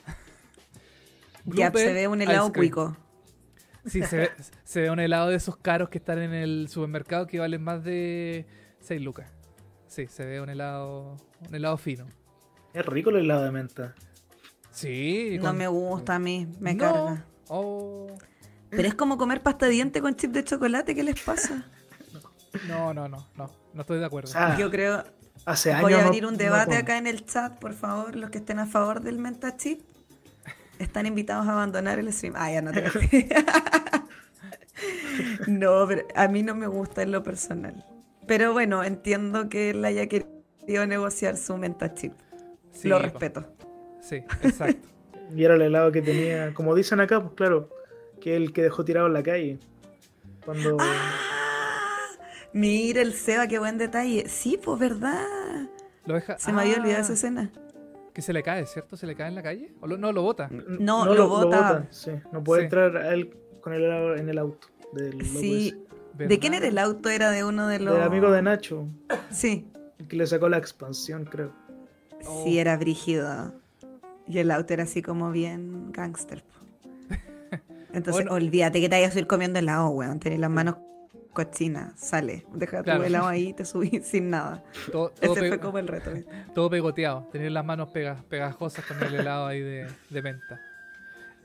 ya 1.46 1.72
se 1.72 1.94
ve 1.94 2.08
un 2.08 2.22
helado 2.22 2.52
cuico. 2.54 2.96
Sí, 3.88 4.04
se 4.04 4.18
ve, 4.18 4.32
se 4.64 4.82
ve 4.82 4.92
un 4.92 5.00
helado 5.00 5.30
de 5.30 5.36
esos 5.36 5.58
caros 5.58 5.90
que 5.90 5.98
están 5.98 6.20
en 6.20 6.34
el 6.34 6.68
supermercado 6.70 7.28
que 7.28 7.40
valen 7.40 7.64
más 7.64 7.84
de 7.84 8.46
6 8.80 9.02
lucas. 9.02 9.32
Sí, 9.88 10.08
se 10.08 10.26
ve 10.26 10.42
un 10.42 10.50
helado, 10.50 11.18
un 11.48 11.56
helado 11.56 11.78
fino. 11.78 12.06
Es 12.74 12.86
rico 12.86 13.10
el 13.10 13.18
helado 13.18 13.44
de 13.44 13.52
menta. 13.52 13.96
Sí. 14.72 15.40
No 15.42 15.54
me 15.54 15.68
gusta 15.68 16.16
a 16.16 16.20
mí, 16.20 16.48
me 16.60 16.78
carga. 16.78 17.26
Oh. 17.48 18.08
Pero 18.70 18.88
es 18.88 18.96
como 18.96 19.18
comer 19.18 19.42
pasta 19.42 19.66
de 19.66 19.72
diente 19.72 20.02
con 20.02 20.16
chip 20.16 20.32
de 20.32 20.44
chocolate, 20.44 20.94
¿qué 20.94 21.04
les 21.04 21.20
pasa? 21.22 21.66
No, 22.68 22.94
no, 22.94 23.08
no, 23.08 23.28
no, 23.36 23.52
no 23.74 23.82
estoy 23.82 24.00
de 24.00 24.06
acuerdo. 24.06 24.32
Yo 24.58 24.70
creo. 24.70 25.04
Hace 25.46 25.74
Voy 25.80 25.94
a 25.94 26.06
abrir 26.06 26.26
un 26.26 26.36
debate 26.36 26.76
acá 26.76 26.98
en 26.98 27.08
el 27.08 27.26
chat, 27.26 27.58
por 27.58 27.74
favor, 27.74 28.16
los 28.16 28.30
que 28.30 28.40
estén 28.40 28.60
a 28.60 28.66
favor 28.66 29.02
del 29.02 29.18
menta 29.18 29.56
chip. 29.56 29.82
Están 30.80 31.06
invitados 31.06 31.48
a 31.48 31.54
abandonar 31.54 32.00
el 32.00 32.12
stream. 32.14 32.34
Ah, 32.38 32.52
ya 32.52 32.62
no 32.62 32.72
te 32.72 32.84
No, 35.48 35.86
pero 35.88 36.06
a 36.16 36.28
mí 36.28 36.44
no 36.44 36.56
me 36.56 36.68
gusta 36.68 37.02
en 37.02 37.12
lo 37.12 37.24
personal. 37.24 37.86
Pero 38.28 38.54
bueno, 38.54 38.84
entiendo 38.84 39.50
que 39.50 39.72
él 39.72 39.84
haya 39.86 40.08
querido 40.08 40.86
negociar 40.86 41.38
su 41.38 41.58
menta 41.58 41.94
chip. 41.94 42.14
lo 42.84 43.00
respeto. 43.00 43.46
Sí, 44.02 44.18
exacto. 44.44 44.88
y 45.36 45.44
era 45.44 45.56
el 45.56 45.62
helado 45.62 45.92
que 45.92 46.02
tenía, 46.02 46.54
como 46.54 46.76
dicen 46.76 47.00
acá, 47.00 47.22
pues 47.22 47.34
claro, 47.36 47.70
que 48.22 48.36
el 48.36 48.54
que 48.54 48.64
dejó 48.64 48.86
tirado 48.86 49.08
en 49.08 49.14
la 49.14 49.24
calle. 49.24 49.60
Cuando. 50.46 50.78
¡Ah! 50.80 51.14
Mira 52.54 53.02
el 53.02 53.14
Seba, 53.14 53.48
qué 53.48 53.60
buen 53.60 53.78
detalle. 53.78 54.28
Sí, 54.28 54.60
pues 54.62 54.80
verdad. 54.80 55.68
Lo 56.06 56.16
deja... 56.16 56.40
Se 56.40 56.54
me 56.54 56.62
había 56.62 56.78
olvidado 56.78 57.02
esa 57.02 57.12
ah. 57.12 57.16
escena. 57.16 57.52
Que 58.18 58.24
se 58.24 58.34
le 58.34 58.42
cae, 58.42 58.66
¿cierto? 58.66 58.98
¿Se 58.98 59.06
le 59.06 59.14
cae 59.14 59.28
en 59.28 59.36
la 59.36 59.44
calle? 59.44 59.76
¿O 59.80 59.86
no, 59.86 60.12
lo 60.12 60.24
bota? 60.24 60.50
No, 60.50 61.06
lo, 61.06 61.30
bota. 61.30 61.86
Sí, 61.92 62.14
no 62.32 62.44
puede 62.44 62.64
entrar 62.64 62.96
él 63.14 63.38
con 63.62 63.74
el 63.74 63.84
helado 63.84 64.16
en 64.16 64.28
el 64.28 64.40
auto. 64.40 64.70
Del 64.92 65.24
sí. 65.24 65.86
¿De 66.16 66.40
quién 66.40 66.56
era 66.56 66.68
el 66.68 66.80
auto? 66.80 67.10
Era 67.10 67.30
de 67.30 67.44
uno 67.44 67.68
de 67.68 67.78
los. 67.78 67.94
Del 67.94 68.02
amigo 68.02 68.32
de 68.32 68.42
Nacho. 68.42 68.88
Sí. 69.30 69.68
El 70.00 70.08
que 70.08 70.16
le 70.16 70.26
sacó 70.26 70.50
la 70.50 70.58
expansión, 70.58 71.26
creo. 71.26 71.52
Sí, 72.44 72.58
era 72.58 72.76
brígido. 72.76 73.54
Y 74.28 74.40
el 74.40 74.50
auto 74.50 74.74
era 74.74 74.82
así 74.82 75.04
como 75.04 75.30
bien 75.30 75.92
gangster. 75.92 76.44
Entonces, 77.94 78.26
olvídate 78.32 78.82
que 78.82 78.90
te 78.90 78.96
vayas 78.96 79.16
a 79.16 79.20
ir 79.20 79.28
comiendo 79.28 79.60
helado, 79.60 79.90
weón. 79.90 80.20
Tenés 80.20 80.40
las 80.40 80.50
manos 80.50 80.78
cochinas. 81.46 81.94
Sale. 82.00 82.46
Deja 82.54 82.82
tu 82.82 82.92
helado 82.92 83.28
ahí 83.28 83.50
y 83.50 83.54
te 83.54 83.64
subís 83.64 84.06
sin 84.08 84.30
nada. 84.32 84.64
Todo, 84.92 85.14
Ese 85.22 85.48
fue 85.48 85.60
como 85.60 85.78
el 85.78 85.88
reto. 85.88 86.12
Todo 86.56 86.70
pegoteado. 86.70 87.28
Tener 87.32 87.52
las 87.52 87.64
manos 87.64 87.90
pegajosas 87.90 88.84
con 88.86 89.02
el 89.04 89.14
helado 89.14 89.46
ahí 89.46 89.62
de, 89.62 89.88
de 90.10 90.22
menta. 90.22 90.60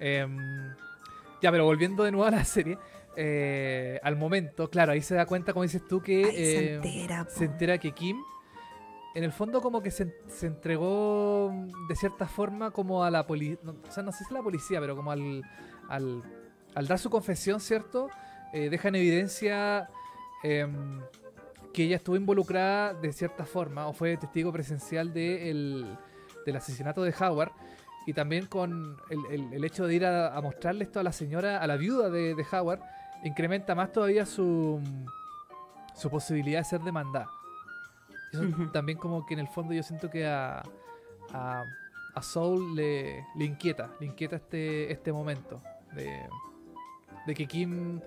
Em, 0.00 0.74
ya, 1.42 1.50
pero 1.50 1.64
volviendo 1.64 2.04
de 2.04 2.10
nuevo 2.10 2.26
a 2.26 2.30
la 2.30 2.44
serie. 2.44 2.78
Eh, 3.16 4.00
al 4.02 4.16
momento, 4.16 4.70
claro, 4.70 4.92
ahí 4.92 5.02
se 5.02 5.14
da 5.14 5.26
cuenta, 5.26 5.52
como 5.52 5.64
dices 5.64 5.86
tú, 5.86 6.00
que 6.00 6.24
se, 6.24 6.64
eh, 6.64 6.74
entera, 6.76 7.26
se 7.28 7.44
entera 7.44 7.76
que 7.76 7.92
Kim 7.92 8.16
en 9.14 9.24
el 9.24 9.32
fondo 9.32 9.60
como 9.60 9.82
que 9.82 9.90
se, 9.90 10.10
entregó 10.40 11.52
de 11.88 11.96
cierta 11.96 12.26
forma 12.26 12.70
como 12.70 13.04
a 13.04 13.10
la 13.10 13.26
policía, 13.26 13.58
o 13.66 13.92
sea, 13.92 14.02
no 14.02 14.12
sé 14.12 14.18
si 14.18 14.24
es 14.24 14.30
la 14.30 14.42
policía, 14.42 14.80
pero 14.80 14.96
como 14.96 15.10
al, 15.10 15.42
al, 15.88 16.22
dar 16.88 16.98
su 16.98 17.10
confesión, 17.10 17.60
¿cierto? 17.60 18.08
Eh, 18.52 18.68
deja 18.68 18.88
en 18.88 18.96
evidencia 18.96 19.88
em, 20.42 21.00
que 21.72 21.84
ella 21.84 21.96
estuvo 21.96 22.16
involucrada 22.16 22.92
de 22.94 23.12
cierta 23.12 23.46
forma 23.46 23.86
o 23.86 23.92
fue 23.92 24.16
testigo 24.16 24.52
presencial 24.52 25.12
de 25.12 25.86
del 26.44 26.56
asesinato 26.56 27.02
de 27.02 27.14
Howard 27.18 27.52
y 28.06 28.12
también 28.12 28.46
con 28.46 28.96
el, 29.10 29.64
hecho 29.64 29.86
de 29.86 29.94
ir 29.94 30.04
a, 30.04 30.38
mostrarle 30.42 30.84
esto 30.84 31.00
a 31.00 31.02
la 31.02 31.12
señora, 31.12 31.58
a 31.58 31.66
la 31.66 31.76
viuda 31.76 32.10
de, 32.10 32.44
Howard, 32.50 32.80
incrementa 33.22 33.74
más 33.74 33.92
todavía 33.92 34.26
su, 34.26 34.80
su 35.94 36.10
posibilidad 36.10 36.60
de 36.60 36.64
ser 36.64 36.80
demandada. 36.80 37.28
Eso 38.32 38.42
también 38.72 38.98
como 38.98 39.24
que 39.24 39.34
en 39.34 39.40
el 39.40 39.48
fondo 39.48 39.72
yo 39.72 39.82
siento 39.82 40.10
que 40.10 40.26
a, 40.26 40.62
a, 41.32 41.64
a 42.14 42.22
Soul 42.22 42.74
le, 42.74 43.24
le, 43.36 43.44
inquieta, 43.44 43.90
le 44.00 44.06
inquieta 44.06 44.36
este, 44.36 44.90
este 44.90 45.12
momento 45.12 45.62
de, 45.94 46.28
de 47.26 47.34
que 47.34 47.46
Kim 47.46 48.00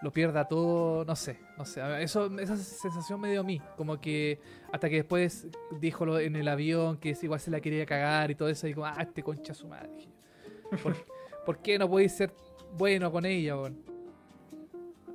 lo 0.00 0.12
pierda 0.12 0.46
todo, 0.46 1.04
no 1.04 1.16
sé, 1.16 1.40
no 1.56 1.64
sé. 1.64 1.80
Eso, 2.02 2.26
esa 2.38 2.56
sensación 2.56 3.20
me 3.20 3.30
dio 3.30 3.40
a 3.40 3.44
mí, 3.44 3.60
como 3.76 4.00
que 4.00 4.38
hasta 4.72 4.88
que 4.88 4.96
después 4.96 5.48
dijo 5.80 6.18
en 6.18 6.36
el 6.36 6.48
avión 6.48 6.98
que 6.98 7.16
igual 7.20 7.40
se 7.40 7.50
la 7.50 7.60
quería 7.60 7.84
cagar 7.84 8.30
y 8.30 8.34
todo 8.34 8.48
eso, 8.48 8.68
y 8.68 8.74
como, 8.74 8.86
ah, 8.86 8.96
este 9.00 9.22
concha 9.22 9.54
su 9.54 9.66
madre. 9.66 9.90
¿Por, 11.44 11.58
qué 11.58 11.78
no 11.78 11.88
podéis 11.88 12.12
ser 12.12 12.32
bueno 12.76 13.10
con 13.10 13.24
ella? 13.24 13.54
Bueno? 13.56 13.76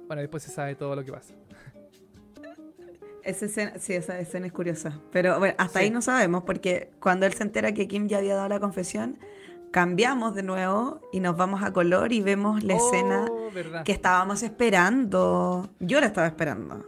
bueno, 0.08 0.22
después 0.22 0.44
se 0.44 0.52
sabe 0.52 0.76
todo 0.76 0.96
lo 0.96 1.04
que 1.06 1.12
pasa. 1.12 1.34
Esa 3.24 3.46
escena, 3.46 3.74
sí, 3.80 3.94
esa 3.94 4.20
escena 4.20 4.48
es 4.48 4.52
curiosa. 4.52 5.00
Pero 5.14 5.40
bueno, 5.40 5.56
hasta 5.58 5.80
ahí 5.80 5.90
no 5.90 6.02
sabemos, 6.02 6.44
porque 6.44 6.92
cuando 7.00 7.26
él 7.26 7.32
se 7.32 7.44
entera 7.44 7.72
que 7.72 7.88
Kim 7.88 8.10
ya 8.10 8.18
había 8.18 8.36
dado 8.36 8.50
la 8.50 8.60
confesión, 8.60 9.18
cambiamos 9.74 10.36
de 10.36 10.44
nuevo 10.44 11.02
y 11.12 11.20
nos 11.20 11.36
vamos 11.36 11.64
a 11.64 11.74
color 11.74 12.14
y 12.14 12.22
vemos 12.22 12.64
la 12.64 12.76
escena 12.76 13.26
oh, 13.28 13.84
que 13.84 13.92
estábamos 13.92 14.44
esperando. 14.44 15.68
Yo 15.80 16.00
la 16.00 16.06
estaba 16.06 16.28
esperando. 16.28 16.86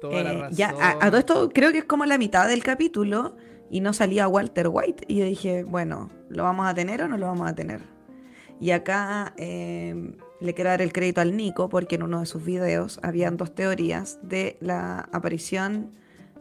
Toda 0.00 0.22
la 0.22 0.32
razón. 0.32 0.52
Eh, 0.52 0.56
ya, 0.56 0.74
a, 0.80 1.10
todo 1.10 1.18
esto 1.18 1.50
creo 1.52 1.72
que 1.72 1.78
es 1.78 1.84
como 1.84 2.06
la 2.06 2.16
mitad 2.16 2.46
del 2.46 2.62
capítulo 2.62 3.34
y 3.68 3.80
no 3.80 3.92
salía 3.92 4.28
Walter 4.28 4.68
White. 4.70 5.06
Y 5.08 5.16
yo 5.16 5.24
dije, 5.24 5.64
bueno, 5.64 6.08
¿lo 6.28 6.44
vamos 6.44 6.68
a 6.68 6.74
tener 6.74 7.02
o 7.02 7.08
no 7.08 7.18
lo 7.18 7.26
vamos 7.26 7.50
a 7.50 7.54
tener? 7.56 7.80
Y 8.60 8.70
acá 8.70 9.34
eh, 9.36 10.14
le 10.40 10.54
quiero 10.54 10.70
dar 10.70 10.82
el 10.82 10.92
crédito 10.92 11.20
al 11.20 11.36
Nico 11.36 11.68
porque 11.68 11.96
en 11.96 12.04
uno 12.04 12.20
de 12.20 12.26
sus 12.26 12.44
videos 12.44 13.00
habían 13.02 13.36
dos 13.36 13.56
teorías 13.56 14.20
de 14.22 14.56
la 14.60 15.08
aparición 15.10 15.90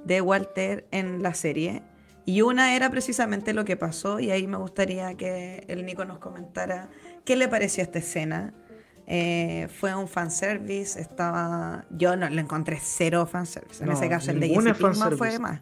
de 0.06 0.22
Walter 0.22 0.86
en 0.92 1.24
la 1.24 1.34
serie 1.34 1.82
y 2.28 2.42
una 2.42 2.76
era 2.76 2.90
precisamente 2.90 3.54
lo 3.54 3.64
que 3.64 3.78
pasó, 3.78 4.20
y 4.20 4.32
ahí 4.32 4.48
me 4.48 4.58
gustaría 4.58 5.16
que 5.16 5.64
el 5.70 5.86
Nico 5.86 6.04
nos 6.04 6.20
comentara 6.20 6.90
qué 7.24 7.38
le 7.38 7.48
pareció 7.48 7.82
esta 7.82 8.00
escena. 8.00 8.54
Eh, 9.08 9.70
fue 9.80 9.96
un 9.96 10.10
fanservice, 10.10 11.00
estaba. 11.00 11.86
Yo 11.90 12.18
no 12.18 12.28
le 12.28 12.42
encontré 12.42 12.80
cero 12.82 13.26
fanservice. 13.28 13.82
En 13.82 13.94
ese 13.94 14.10
caso, 14.10 14.32
el 14.32 14.42
de 14.42 14.50
Jesse 14.50 14.76
fue 15.18 15.40
más. 15.40 15.62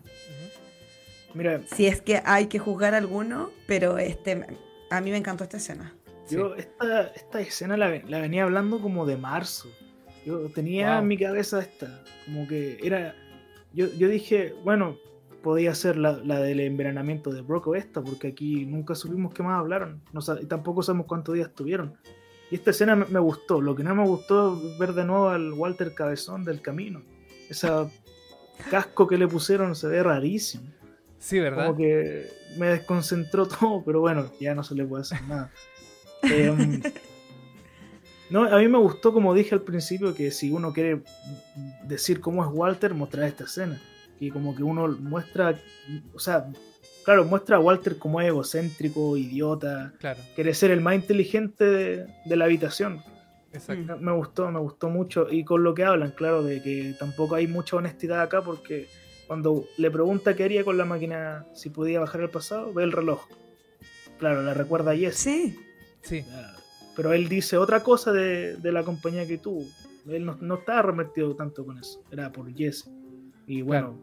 Mira. 1.36 1.62
Si 1.68 1.86
es 1.86 2.02
que 2.02 2.24
hay 2.26 2.48
que 2.48 2.58
juzgar 2.58 2.96
alguno, 2.96 3.52
pero 3.68 4.00
este 4.00 4.48
a 4.90 5.02
mí 5.02 5.12
me 5.12 5.18
encantó 5.18 5.44
esta 5.44 5.58
escena. 5.58 5.94
Yo 6.32 6.56
esta, 6.56 7.10
esta 7.10 7.42
escena 7.42 7.78
la, 7.78 7.90
venía 7.90 8.42
hablando 8.42 8.82
como 8.82 9.06
de 9.06 9.18
marzo. 9.18 9.70
Yo 10.26 10.50
tenía 10.50 10.98
en 10.98 11.08
mi 11.08 11.20
cabeza 11.20 11.60
esta, 11.60 12.04
como 12.26 12.48
que 12.48 12.80
era. 12.82 13.14
Yo, 13.72 13.86
yo 14.00 14.10
dije, 14.10 14.56
bueno, 14.64 14.98
podía 15.46 15.76
ser 15.76 15.96
la, 15.96 16.16
del 16.16 16.60
envenenamiento 16.60 17.32
de 17.32 17.42
Brock 17.42 17.68
o 17.68 17.76
esta, 17.76 18.02
porque 18.02 18.30
aquí 18.30 18.66
nunca 18.66 18.96
supimos 18.96 19.32
qué 19.32 19.44
más 19.44 19.60
hablaron, 19.60 20.02
no, 20.12 20.20
y 20.42 20.46
tampoco 20.48 20.82
sabemos 20.82 21.06
cuántos 21.06 21.36
días 21.36 21.54
tuvieron. 21.54 21.94
Y 22.50 22.56
esta 22.56 22.72
escena 22.72 22.96
me, 22.96 23.20
gustó, 23.20 23.62
lo 23.62 23.76
que 23.76 23.84
no 23.84 23.94
me 23.94 24.08
gustó 24.08 24.60
ver 24.80 24.94
de 24.94 25.06
nuevo 25.06 25.30
al 25.30 25.54
Walter 25.54 25.94
Cabezón 25.94 26.46
del 26.46 26.64
camino. 26.64 27.04
Ese 27.48 27.68
casco 28.72 29.06
que 29.06 29.20
le 29.20 29.28
pusieron 29.28 29.76
se 29.76 29.88
ve 29.88 30.02
rarísimo. 30.02 30.64
Sí, 31.20 31.40
¿verdad? 31.40 31.68
Como 31.68 31.78
que 31.78 32.26
me 32.58 32.66
desconcentró 32.70 33.48
todo, 33.60 33.84
pero 33.86 34.00
bueno, 34.00 34.32
ya 34.40 34.56
no 34.56 34.64
se 34.64 34.74
le 34.74 34.84
puede 34.84 35.02
hacer 35.04 35.22
nada. 35.28 35.52
Em, 36.24 36.82
no, 38.32 38.46
a 38.46 38.58
mí 38.58 38.68
me 38.68 38.80
gustó, 38.80 39.14
como 39.14 39.36
dije 39.36 39.54
al 39.54 39.62
principio, 39.62 40.16
que 40.16 40.32
si 40.32 40.52
uno 40.52 40.74
quiere 40.74 41.04
decir 41.84 42.20
cómo 42.20 42.44
es 42.44 42.50
Walter, 42.52 42.96
mostrar 42.96 43.28
esta 43.28 43.44
escena 43.44 43.80
que 44.20 44.30
como 44.30 44.56
que 44.56 44.64
uno 44.64 44.88
muestra, 44.88 45.60
o 46.14 46.20
sea, 46.20 46.48
claro, 47.04 47.26
muestra 47.26 47.58
a 47.58 47.60
Walter 47.60 47.98
como 47.98 48.20
egocéntrico, 48.20 49.16
idiota, 49.16 49.94
claro. 50.00 50.20
quiere 50.34 50.54
ser 50.54 50.72
el 50.72 50.82
más 50.82 50.96
inteligente 50.96 51.66
de, 51.66 52.36
la 52.36 52.46
habitación. 52.46 53.02
Exacto. 53.54 53.98
Me 53.98 54.12
gustó, 54.12 54.52
me 54.52 54.60
gustó 54.60 54.90
mucho. 54.90 55.28
Y 55.32 55.46
con 55.46 55.64
lo 55.64 55.74
que 55.74 55.86
hablan, 55.86 56.12
claro, 56.12 56.44
de 56.44 56.62
que 56.62 56.94
tampoco 57.00 57.36
hay 57.36 57.48
mucha 57.48 57.78
honestidad 57.78 58.22
acá 58.22 58.42
porque 58.42 58.88
cuando 59.28 59.66
le 59.78 59.90
pregunta 59.90 60.36
qué 60.36 60.44
haría 60.44 60.66
con 60.66 60.78
la 60.78 60.84
máquina 60.84 61.46
si 61.54 61.70
podía 61.70 62.02
bajar 62.02 62.22
el 62.22 62.30
pasado, 62.30 62.74
ve 62.74 62.84
el 62.84 62.92
reloj. 62.92 63.26
Claro, 64.20 64.44
le 64.44 64.54
recuerda 64.54 64.92
a 64.92 64.96
Jesse. 64.96 65.18
Sí. 65.20 65.60
Sí. 66.02 66.26
Pero 66.96 67.14
él 67.14 67.30
dice 67.30 67.58
otra 67.58 67.82
cosa 67.82 68.12
de, 68.12 68.58
la 68.62 68.84
compañía 68.84 69.28
que 69.28 69.38
tuvo. 69.38 69.66
Él 70.08 70.26
no, 70.26 70.38
no 70.42 70.56
estaba 70.56 70.82
remetido 70.82 71.36
tanto 71.36 71.66
con 71.66 71.78
eso. 71.78 72.04
Era 72.12 72.32
por 72.32 72.54
Jesse. 72.54 72.90
Y 73.48 73.62
bueno, 73.62 73.98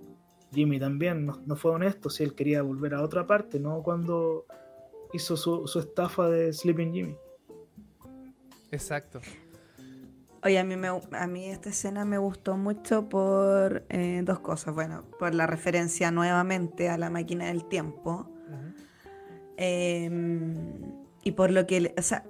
Jimmy 0.53 0.79
también 0.79 1.27
no, 1.27 1.57
fue 1.57 1.73
honesto 1.73 2.11
si 2.11 2.23
él 2.23 2.35
quería 2.35 2.63
volver 2.63 2.95
a 2.95 3.03
otra 3.03 3.27
parte, 3.27 3.59
no 3.59 3.83
cuando 3.83 4.47
hizo 5.13 5.37
su, 5.37 5.79
estafa 5.79 6.29
de 6.29 6.53
Sleeping 6.53 6.93
Jimmy. 6.93 7.17
Exacto. 8.71 9.21
Oye, 10.45 10.59
a 10.59 10.65
mí, 10.65 10.77
me, 10.77 10.89
a 10.89 11.27
mí 11.27 11.47
esta 11.47 11.69
escena 11.69 12.05
me 12.05 12.19
gustó 12.19 12.57
mucho 12.57 13.09
por 13.09 13.85
eh, 13.89 14.23
dos 14.25 14.41
cosas. 14.41 14.75
Bueno, 14.75 15.05
por 15.19 15.35
la 15.35 15.47
referencia 15.47 16.11
nuevamente 16.11 16.89
a 16.89 16.99
la 16.99 17.11
máquina 17.11 17.47
del 17.47 17.65
tiempo. 17.67 18.29
Em, 19.57 20.55
y 21.23 21.33
por 21.33 21.51
lo 21.51 21.67
que, 21.67 21.95
o 21.97 22.03
sea, 22.03 22.25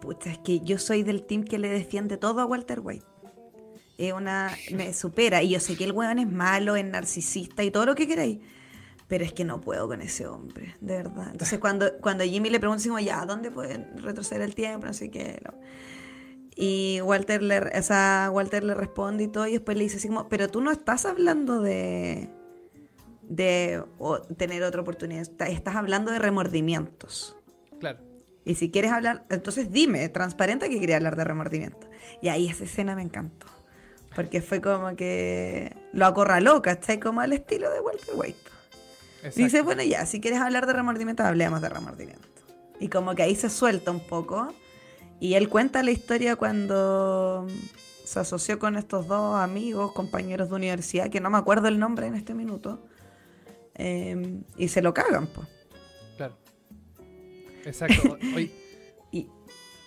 pucha, 0.00 0.32
es 0.32 0.38
que 0.38 0.60
yo 0.60 0.78
soy 0.78 1.04
del 1.04 1.22
team 1.24 1.44
que 1.44 1.58
le 1.58 1.68
defiende 1.68 2.16
todo 2.16 2.40
a 2.40 2.46
Walter 2.46 2.80
White 2.80 3.06
es 3.98 4.12
una, 4.12 4.56
me 4.72 4.94
supera. 4.94 5.42
Y 5.42 5.50
yo 5.50 5.60
sé 5.60 5.76
que 5.76 5.84
el 5.84 5.92
weón 5.92 6.18
es 6.18 6.30
malo, 6.30 6.76
es 6.76 6.84
narcisista 6.84 7.64
y 7.64 7.70
todo 7.70 7.84
lo 7.84 7.94
que 7.94 8.06
queráis. 8.06 8.38
Pero 9.08 9.24
es 9.24 9.32
que 9.32 9.44
no 9.44 9.60
puedo 9.60 9.88
con 9.88 10.00
ese 10.00 10.26
hombre, 10.26 10.76
de 10.80 10.96
verdad. 10.98 11.28
Entonces 11.32 11.58
cuando, 11.58 11.98
cuando 12.00 12.24
Jimmy 12.24 12.50
le 12.50 12.60
pregunta, 12.60 12.78
decimos, 12.78 13.02
ya, 13.02 13.24
¿dónde 13.26 13.50
pueden 13.50 13.98
retroceder 13.98 14.42
el 14.42 14.54
tiempo? 14.54 14.86
No 14.86 14.92
sé 14.92 15.10
qué. 15.10 15.40
Y 16.54 17.00
Walter 17.02 17.42
le, 17.42 17.58
o 17.58 18.30
Walter 18.32 18.64
le 18.64 18.74
responde 18.74 19.24
y 19.24 19.28
todo, 19.28 19.46
y 19.46 19.52
después 19.52 19.76
le 19.76 19.84
dice 19.84 19.96
así 19.96 20.08
como, 20.08 20.28
pero 20.28 20.48
tú 20.48 20.60
no 20.60 20.70
estás 20.70 21.06
hablando 21.06 21.60
de, 21.60 22.30
de 23.22 23.82
tener 24.36 24.62
otra 24.62 24.82
oportunidad, 24.82 25.26
estás 25.46 25.76
hablando 25.76 26.10
de 26.12 26.18
remordimientos. 26.18 27.36
Claro. 27.80 28.00
Y 28.44 28.56
si 28.56 28.70
quieres 28.70 28.92
hablar, 28.92 29.24
entonces 29.30 29.70
dime, 29.70 30.08
transparente 30.08 30.68
que 30.68 30.80
quería 30.80 30.96
hablar 30.96 31.16
de 31.16 31.24
remordimiento. 31.24 31.88
Y 32.20 32.28
ahí 32.28 32.48
esa 32.48 32.64
escena 32.64 32.94
me 32.94 33.02
encantó. 33.02 33.46
Porque 34.18 34.42
fue 34.42 34.60
como 34.60 34.96
que 34.96 35.76
lo 35.92 36.04
acorraló, 36.04 36.60
¿cachai? 36.60 36.98
Como 36.98 37.20
al 37.20 37.32
estilo 37.32 37.70
de 37.70 37.78
Walter 37.78 38.14
White. 38.16 38.38
Dice, 39.36 39.62
bueno, 39.62 39.84
ya, 39.84 40.06
si 40.06 40.20
quieres 40.20 40.40
hablar 40.40 40.66
de 40.66 40.72
remordimiento, 40.72 41.22
hablemos 41.22 41.60
de 41.60 41.68
remordimiento. 41.68 42.26
Y 42.80 42.88
como 42.88 43.14
que 43.14 43.22
ahí 43.22 43.36
se 43.36 43.48
suelta 43.48 43.92
un 43.92 44.00
poco. 44.00 44.52
Y 45.20 45.34
él 45.34 45.48
cuenta 45.48 45.84
la 45.84 45.92
historia 45.92 46.34
cuando 46.34 47.46
se 48.04 48.18
asoció 48.18 48.58
con 48.58 48.76
estos 48.76 49.06
dos 49.06 49.36
amigos, 49.36 49.92
compañeros 49.92 50.48
de 50.48 50.56
universidad, 50.56 51.10
que 51.10 51.20
no 51.20 51.30
me 51.30 51.38
acuerdo 51.38 51.68
el 51.68 51.78
nombre 51.78 52.08
en 52.08 52.16
este 52.16 52.34
minuto. 52.34 52.84
Em, 53.74 54.42
y 54.56 54.66
se 54.66 54.82
lo 54.82 54.92
cagan, 54.94 55.28
pues. 55.28 55.46
Claro. 56.16 56.36
Exacto. 57.64 58.18
Hoy, 58.34 58.50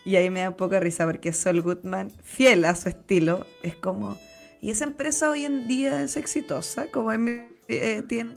y 0.04 0.16
ahí 0.16 0.30
me 0.30 0.42
da 0.42 0.56
poca 0.56 0.80
risa 0.80 1.06
porque 1.06 1.32
Sol 1.34 1.62
Goodman, 1.62 2.12
fiel 2.24 2.66
a 2.66 2.76
su 2.76 2.90
estilo, 2.90 3.46
es 3.62 3.76
como. 3.76 4.18
¿Y 4.62 4.72
esa 4.72 4.86
empresa 4.86 5.30
hoy 5.30 5.46
en 5.46 5.68
día 5.68 6.04
es 6.04 6.18
exitosa? 6.18 6.88
Como 6.92 7.12
eh, 7.14 8.04
tiene. 8.08 8.36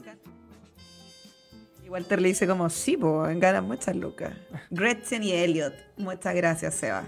Y 1.83 1.89
Walter 1.89 2.21
le 2.21 2.29
dice 2.29 2.47
como, 2.47 2.69
sí, 2.69 2.97
pues, 2.97 3.39
ganan 3.39 3.65
muchas 3.65 3.95
lucas. 3.95 4.33
Gretchen 4.71 5.23
y 5.23 5.31
Elliot. 5.31 5.73
Muchas 5.97 6.35
gracias, 6.35 6.75
Seba. 6.75 7.03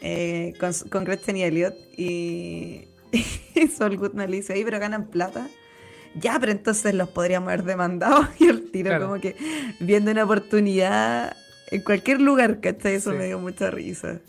Eh, 0.00 0.54
con, 0.58 0.72
con, 0.90 1.04
Gretchen 1.04 1.36
y 1.36 1.42
Elliot. 1.44 1.74
Y, 1.96 2.88
Sol 3.76 3.96
Goodman 3.96 4.30
le 4.30 4.38
dice, 4.38 4.52
ahí, 4.54 4.64
pero 4.64 4.78
ganan 4.78 5.08
plata. 5.08 5.48
Ya, 6.14 6.38
pero 6.40 6.52
entonces 6.52 6.94
los 6.94 7.08
podríamos 7.08 7.48
haber 7.48 7.64
demandado. 7.64 8.28
Y 8.38 8.46
el 8.46 8.70
tiro 8.70 9.00
como 9.00 9.20
que 9.20 9.36
viendo 9.80 10.10
una 10.10 10.24
oportunidad 10.24 11.36
en 11.70 11.82
cualquier 11.82 12.20
lugar, 12.20 12.60
¿cachai? 12.60 12.94
Eso 12.94 13.12
me 13.12 13.26
dio 13.26 13.38
mucha 13.38 13.70
risa. 13.70 14.20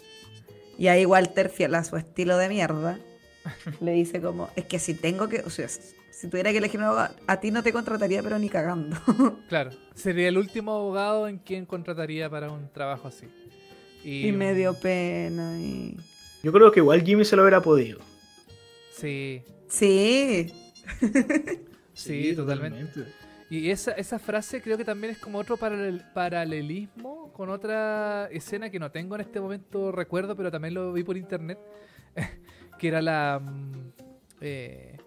Y 0.78 0.88
ahí 0.88 1.06
Walter, 1.06 1.50
fiel 1.50 1.76
a 1.76 1.84
su 1.84 1.98
estilo 1.98 2.38
de 2.38 2.50
mierda, 2.50 3.00
Le 3.82 3.92
dice 3.92 4.22
como, 4.22 4.50
es 4.56 4.66
que 4.66 4.80
si 4.80 4.94
tengo 4.94 5.28
que, 5.28 5.42
o 5.42 5.50
sea, 5.50 5.68
si 5.68 6.28
tuviera 6.30 6.52
que 6.52 6.58
elegir 6.58 6.80
un 6.80 6.88
abogado, 6.88 7.16
a 7.28 7.40
ti 7.40 7.52
no 7.52 7.64
te 7.64 7.74
contrataría, 7.74 8.24
pero 8.24 8.40
ni 8.40 8.50
cagando. 8.50 8.98
claro, 9.50 9.72
sería 9.96 10.28
el 10.28 10.38
último 10.38 10.74
abogado 10.74 11.28
en 11.28 11.38
quien 11.38 11.66
contrataría 11.66 12.30
para 12.30 12.52
un 12.52 12.72
trabajo 12.72 13.08
así. 13.08 13.28
Y, 14.04 14.32
me 14.32 14.54
dio 14.54 14.74
pena. 14.74 15.60
Y... 15.60 15.98
Yo 16.44 16.54
creo 16.54 16.72
que 16.72 16.80
igual 16.80 17.04
Jimmy 17.04 17.26
se 17.26 17.36
lo 17.36 17.42
hubiera 17.42 17.62
podido. 17.62 18.00
Sí. 18.94 19.42
Sí. 19.68 20.54
sí, 21.94 22.34
totalmente. 22.34 23.04
Y 23.50 23.70
esa, 23.70 23.92
esa 23.92 24.20
frase 24.20 24.62
creo 24.62 24.78
que 24.78 24.84
también 24.84 25.14
es 25.14 25.20
como 25.20 25.38
otro 25.38 25.58
paralelismo 25.58 27.32
con 27.32 27.50
otra 27.50 28.28
escena 28.32 28.70
que 28.70 28.80
no 28.80 28.92
tengo 28.92 29.16
en 29.16 29.22
este 29.22 29.40
momento 29.40 29.92
recuerdo, 29.92 30.36
pero 30.36 30.52
también 30.52 30.74
lo 30.74 30.92
vi 30.92 31.04
por 31.04 31.16
internet, 31.16 31.58
que 32.80 32.88
era 32.88 33.02
la... 33.02 33.40
Mm, 33.42 33.92
eh, 34.42 34.98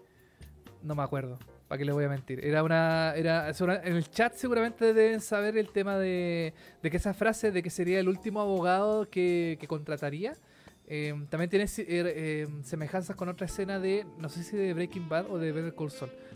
no 0.81 0.95
me 0.95 1.03
acuerdo, 1.03 1.37
¿para 1.67 1.77
qué 1.77 1.85
les 1.85 1.93
voy 1.93 2.05
a 2.05 2.09
mentir? 2.09 2.43
Era 2.43 2.63
una... 2.63 3.13
Era, 3.15 3.51
en 3.83 3.95
el 3.95 4.09
chat 4.09 4.33
seguramente 4.33 4.93
deben 4.93 5.21
saber 5.21 5.55
el 5.55 5.69
tema 5.69 5.99
de, 5.99 6.55
de 6.81 6.89
que 6.89 6.97
esa 6.97 7.13
frase 7.13 7.51
de 7.51 7.61
que 7.61 7.69
sería 7.69 7.99
el 7.99 8.09
último 8.09 8.41
abogado 8.41 9.07
que, 9.07 9.63
contrataría 9.67 10.35
Em, 10.93 11.25
también 11.27 11.49
tiene 11.49 11.65
eh, 11.77 12.43
em, 12.45 12.63
semejanzas 12.63 13.15
con 13.15 13.29
otra 13.29 13.45
escena 13.45 13.79
de, 13.79 14.05
no 14.17 14.27
sé 14.27 14.43
si 14.43 14.57
de 14.57 14.73
Breaking 14.73 15.07
Bad 15.07 15.31
o 15.31 15.37
de 15.37 15.53
Better 15.53 15.73
Call. 15.73 15.89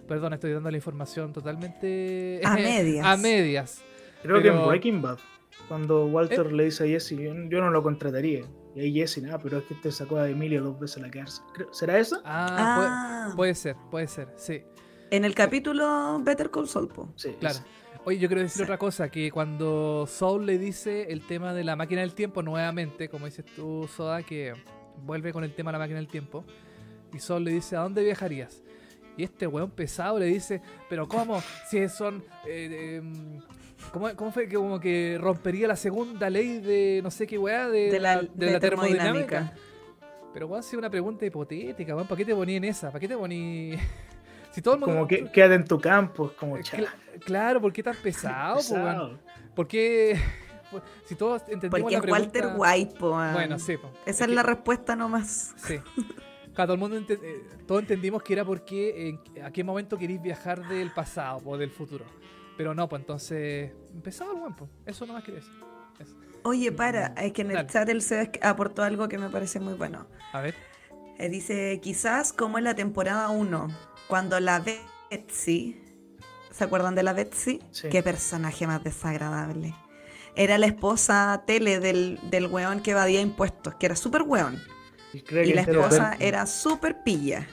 Perdón, 0.08 0.34
estoy 0.34 0.52
dando 0.54 0.70
la 0.70 0.78
información 0.78 1.34
totalmente... 1.34 2.42
A 2.44 2.54
medias. 2.56 3.06
a 3.06 3.18
medias. 3.18 3.84
Creo 4.22 4.42
que 4.42 4.50
en 4.50 4.66
Breaking 4.66 5.02
Bad, 5.02 5.20
cuando 5.68 6.06
Walter 6.08 6.48
eh. 6.48 6.54
le 6.54 6.64
dice 6.66 6.84
a 6.84 6.88
Jesse, 6.88 7.16
yo, 7.18 7.34
no 7.34 7.70
lo 7.70 7.84
contrataría. 7.84 8.46
Y 8.76 8.82
ahí 8.82 8.94
Jesse, 8.94 9.20
nada, 9.20 9.40
pero 9.40 9.60
es 9.60 9.66
que 9.66 9.76
te 9.76 9.92
sacó 9.92 10.18
a 10.18 10.30
Emilio 10.30 10.64
dos 10.64 10.80
veces 10.80 10.98
a 10.98 11.02
la 11.02 11.12
cárcel. 11.12 11.44
¿Será 11.72 11.98
eso? 12.00 12.22
Ah, 12.26 13.32
Puede, 13.36 13.52
ah. 13.52 13.56
ser, 13.56 13.76
puede 13.90 14.08
ser, 14.08 14.28
sí. 14.36 14.62
En 15.12 15.24
el 15.26 15.34
capítulo 15.34 16.20
Better 16.24 16.50
Call 16.50 16.68
Saul, 16.68 16.90
Sí, 17.16 17.36
claro. 17.40 17.60
Oye, 18.04 18.20
yo 18.20 18.28
quiero 18.28 18.44
decir 18.44 18.62
otra 18.62 18.78
cosa, 18.78 19.10
que 19.10 19.32
cuando 19.32 20.06
Soul 20.08 20.46
le 20.46 20.60
dice 20.60 21.12
el 21.12 21.26
tema 21.26 21.54
de 21.54 21.64
la 21.64 21.76
máquina 21.76 22.02
del 22.02 22.14
tiempo 22.14 22.44
nuevamente, 22.44 23.10
como 23.10 23.26
dices 23.26 23.46
tú, 23.56 23.88
Soda, 23.88 24.22
que 24.22 24.54
vuelve 25.04 25.34
con 25.34 25.44
el 25.44 25.56
tema 25.56 25.72
de 25.72 25.74
la 25.74 25.80
máquina 25.80 25.98
del 25.98 26.08
tiempo, 26.08 26.46
y 27.12 27.20
Soul 27.20 27.46
le 27.46 27.52
dice, 27.52 27.76
¿a 27.76 27.80
dónde 27.80 28.04
viajarías? 28.04 28.62
Y 29.18 29.24
este 29.24 29.48
weón 29.48 29.72
pesado 29.72 30.20
le 30.20 30.26
dice, 30.26 30.62
pero 30.90 31.08
¿cómo? 31.08 31.42
Si 31.70 31.88
son... 31.90 32.24
Eh, 32.46 32.98
em, 32.98 33.42
¿cómo, 33.92 34.32
fue 34.32 34.48
que 34.48 34.56
como 34.56 34.80
que 34.80 35.18
rompería 35.20 35.68
la 35.68 35.76
segunda 35.76 36.30
ley 36.30 36.60
de 36.60 37.00
no 37.04 37.12
sé 37.12 37.26
qué 37.26 37.38
weá 37.38 37.70
de, 37.70 38.00
la, 38.00 38.22
termodinámica? 38.60 39.54
Pero 40.34 40.48
weón, 40.48 40.64
si 40.64 40.76
una 40.76 40.90
pregunta 40.90 41.26
hipotética, 41.26 41.96
weón, 41.96 42.08
¿para 42.08 42.18
qué 42.18 42.26
te 42.26 42.36
poní 42.36 42.58
en 42.58 42.66
esa? 42.66 42.88
¿Para 42.88 43.00
qué 43.00 43.08
te 43.08 43.16
poní...? 43.16 43.76
si 44.52 44.62
todo 44.62 44.74
el 44.74 44.80
mundo... 44.82 44.96
Como 44.96 45.08
que 45.08 45.32
queda 45.32 45.56
en 45.56 45.66
tu 45.66 45.80
campo, 45.80 46.34
como 46.38 46.62
chaval. 46.62 46.90
Claro, 47.24 47.62
¿por 47.62 47.72
qué 47.72 47.82
tan 47.82 47.96
pesado? 47.96 48.58
pesado. 48.58 49.20
¿Por 49.56 49.68
qué? 49.68 50.20
Si 51.06 51.16
todos 51.16 51.44
entendimos 51.44 51.82
Porque 51.82 51.96
la 51.96 52.04
es 52.04 52.12
Walter 52.12 52.54
White, 52.58 52.96
po, 53.00 53.12
Bueno, 53.12 53.60
sí. 53.60 53.78
Esa 54.06 54.26
es, 54.26 54.32
la 54.32 54.44
respuesta 54.44 54.96
nomás. 54.96 55.54
Sí. 55.58 55.80
todo 56.64 56.74
el 56.74 56.80
mundo 56.80 56.98
eh, 56.98 57.44
todos 57.68 57.82
entendimos 57.82 58.24
que 58.24 58.34
era 58.34 58.46
porque 58.46 59.20
a 59.44 59.52
qué 59.52 59.64
momento 59.64 59.98
queréis 59.98 60.22
viajar 60.22 60.68
del 60.68 60.92
pasado 60.92 61.42
o 61.46 61.58
del 61.58 61.70
futuro. 61.70 62.06
Pero 62.58 62.74
no, 62.74 62.88
pues 62.88 63.02
entonces 63.02 63.74
empezaba 63.94 64.32
el 64.32 64.40
buen, 64.40 64.56
pues. 64.56 64.70
Eso 64.86 65.06
nomás 65.06 65.24
quería 65.24 65.42
decir. 65.42 65.54
Oye, 66.44 66.72
para, 66.72 67.08
es 67.18 67.34
que 67.34 67.42
en 67.42 67.52
el 67.52 67.68
chat 67.68 67.90
el 67.90 68.02
se 68.02 68.32
aportó 68.42 68.84
algo 68.84 69.08
que 69.10 69.18
me 69.18 69.30
parece 69.30 69.60
muy 69.60 69.74
bueno. 69.74 70.08
A 70.32 70.42
ver. 70.42 70.56
Eh, 71.18 71.30
dice, 71.30 71.80
quizás 71.82 72.32
como 72.32 72.58
en 72.58 72.66
la 72.66 72.76
temporada 72.76 73.30
1, 73.30 73.68
cuando 74.08 74.40
la 74.40 74.64
Betsy 75.10 75.82
¿Se 76.56 76.64
acuerdan 76.64 76.96
de 76.96 77.04
la 77.04 77.12
Betsy? 77.12 77.60
Qué 77.92 78.02
personaje 78.02 78.66
más 78.66 78.82
desagradable. 78.82 79.76
Era 80.38 80.58
la 80.58 80.68
esposa 80.68 81.44
tele 81.46 81.82
del, 81.82 82.18
del 82.30 82.48
weón 82.48 82.80
que 82.80 82.92
evadía 82.92 83.20
impuestos, 83.20 83.76
que 83.76 83.88
era 83.88 83.98
súper 83.98 84.22
weón. 84.22 84.62
Y, 85.16 85.54
la 85.54 85.62
esposa 85.62 86.18
era 86.20 86.46
súper 86.46 87.04
pilla. 87.04 87.48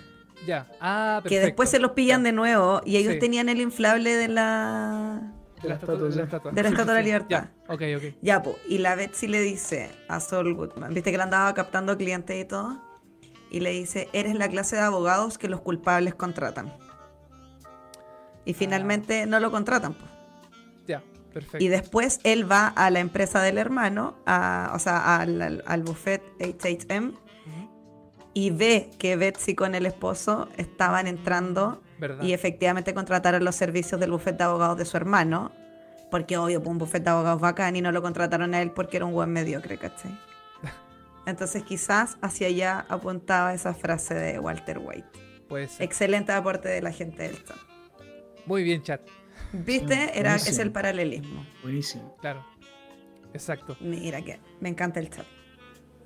Ya. 0.47 0.67
Ah, 0.81 1.21
perfecto. 1.23 1.29
Que 1.29 1.47
después 1.47 1.71
se 1.71 1.79
los 1.79 1.93
pillan 1.93 2.23
de 2.23 2.33
nuevo 2.33 2.81
y 2.85 2.97
ellos 2.97 3.19
tenían 3.19 3.49
el 3.49 3.61
inflable 3.61 4.17
de 4.17 4.29
la... 4.29 5.33
De 5.63 5.69
la 5.69 5.75
estatua 5.75 6.09
de 6.09 6.17
la, 6.17 6.25
estatua. 6.25 6.51
De 6.51 6.63
la, 6.63 6.69
estatua 6.69 6.95
de 6.95 7.01
la 7.01 7.05
libertad. 7.05 7.45
Ya, 7.69 7.73
ok, 7.73 7.83
ok. 7.97 8.15
Ya, 8.21 8.43
pues. 8.43 8.57
Y 8.69 8.79
la 8.79 8.97
Betsy 8.97 9.29
le 9.29 9.41
dice 9.41 9.91
a 10.09 10.19
Saul 10.19 10.55
Goodman, 10.55 10.93
viste 10.93 11.13
que 11.13 11.17
le 11.17 11.23
andaba 11.23 11.55
captando 11.55 11.97
clientes 11.97 12.41
y 12.41 12.45
todo, 12.45 12.83
y 13.49 13.61
le 13.61 13.71
dice, 13.71 14.09
eres 14.13 14.35
la 14.35 14.49
clase 14.49 14.75
de 14.75 14.83
abogados 14.83 15.39
que 15.39 15.47
los 15.47 15.61
culpables 15.61 16.17
contratan. 16.17 16.73
Y 18.45 18.55
finalmente 18.55 19.27
no 19.27 19.39
lo 19.39 19.53
contratan. 19.53 19.95
Pues. 19.95 20.11
Ya, 20.89 21.03
perfecto. 21.33 21.63
Y 21.63 21.69
después 21.69 22.19
él 22.25 22.51
va 22.51 22.67
a 22.67 22.91
la 22.91 22.99
empresa 22.99 23.41
del 23.41 23.59
hermano, 23.59 24.17
a, 24.27 24.73
o 24.75 24.81
sea, 24.81 25.19
al, 25.21 25.63
al, 25.65 25.83
buffet 25.83 26.23
HHM, 26.41 27.13
y 28.35 28.51
ve 28.51 28.91
que 28.99 29.16
Betsy 29.16 29.55
con 29.55 29.74
el 29.74 29.87
esposo 29.87 30.49
estaban 30.57 31.07
entrando 31.07 31.83
y 32.20 32.33
efectivamente 32.33 32.95
contrataron 32.95 33.45
los 33.45 33.55
servicios 33.55 34.01
del 34.01 34.11
buffet 34.11 34.37
de 34.37 34.45
abogados 34.45 34.76
de 34.76 34.85
su 34.85 34.97
hermano, 34.97 35.53
porque 36.11 36.37
obvio, 36.37 36.61
pues 36.61 36.70
un 36.70 36.78
buffet 36.78 37.03
de 37.03 37.11
abogados 37.11 37.41
bacán 37.41 37.76
y 37.76 37.80
no 37.80 37.93
lo 37.93 38.03
contrataron 38.03 38.55
a 38.55 38.62
él 38.62 38.72
porque 38.72 38.97
era 38.97 39.07
un 39.07 39.12
buen 39.12 39.30
mediocre, 39.30 39.78
¿cachai? 39.78 40.18
Entonces 41.26 41.62
quizás 41.62 42.16
hacia 42.20 42.49
allá 42.49 42.87
apuntaba 42.89 43.55
esa 43.55 43.74
frase 43.74 44.14
de 44.14 44.39
Walter 44.39 44.78
White. 44.78 45.09
Pues 45.49 45.80
Excelente 45.80 46.33
aporte 46.33 46.68
de 46.68 46.83
la 46.83 46.93
gente 46.93 47.24
del 47.24 47.45
chat. 47.45 47.57
Muy 48.47 48.62
bien, 48.64 48.83
chat. 48.83 49.03
¿Viste? 49.53 50.18
Era, 50.18 50.37
es 50.37 50.59
el 50.59 50.72
paralelismo. 50.72 51.47
Buenísimo. 51.62 52.16
Claro. 52.20 52.45
Exacto. 53.35 53.76
Mira 53.80 54.22
que 54.22 54.41
me 54.61 54.70
encanta 54.70 54.99
el 54.99 55.11
chat. 55.11 55.26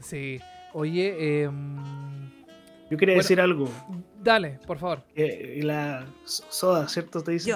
Sí. 0.01 0.41
Oye, 0.79 1.15
eh, 1.19 1.51
yo 2.91 2.97
quería 2.97 3.17
decir 3.17 3.41
algo. 3.41 3.69
Dale, 4.23 4.59
por 4.67 4.79
favor. 4.79 5.03
la 5.15 6.07
soda, 6.25 6.89
¿cierto? 6.89 7.23
Te 7.23 7.33
dice. 7.33 7.55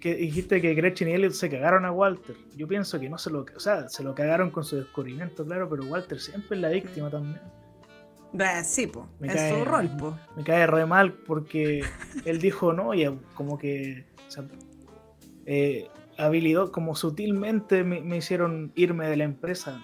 Que 0.00 0.16
dijiste 0.16 0.60
que 0.60 0.74
Gretchen 0.74 1.08
y 1.08 1.12
Elliot 1.12 1.32
se 1.32 1.48
cagaron 1.48 1.84
a 1.84 1.92
Walter. 1.92 2.34
Yo 2.56 2.66
pienso 2.66 2.98
que 2.98 3.08
no 3.08 3.18
se 3.18 3.30
lo. 3.30 3.46
O 3.54 3.60
sea, 3.60 3.88
se 3.88 4.02
lo 4.02 4.14
cagaron 4.14 4.50
con 4.50 4.64
su 4.64 4.76
descubrimiento, 4.76 5.44
claro, 5.44 5.68
pero 5.68 5.84
Walter 5.84 6.18
siempre 6.18 6.56
es 6.56 6.62
la 6.62 6.70
víctima 6.70 7.08
también 7.08 7.40
sí, 8.64 8.86
po. 8.86 9.08
es 9.20 9.50
su 9.50 9.64
rol, 9.64 9.90
po. 9.96 10.18
Me 10.36 10.44
cae 10.44 10.66
re 10.66 10.86
mal 10.86 11.12
porque 11.12 11.84
él 12.24 12.38
dijo, 12.38 12.72
no, 12.72 12.94
y 12.94 13.06
como 13.34 13.58
que 13.58 14.06
eh, 15.46 15.88
habilidad, 16.18 16.68
como 16.70 16.94
sutilmente 16.94 17.84
me, 17.84 18.16
hicieron 18.16 18.72
irme 18.74 19.08
de 19.08 19.16
la 19.16 19.24
empresa. 19.24 19.82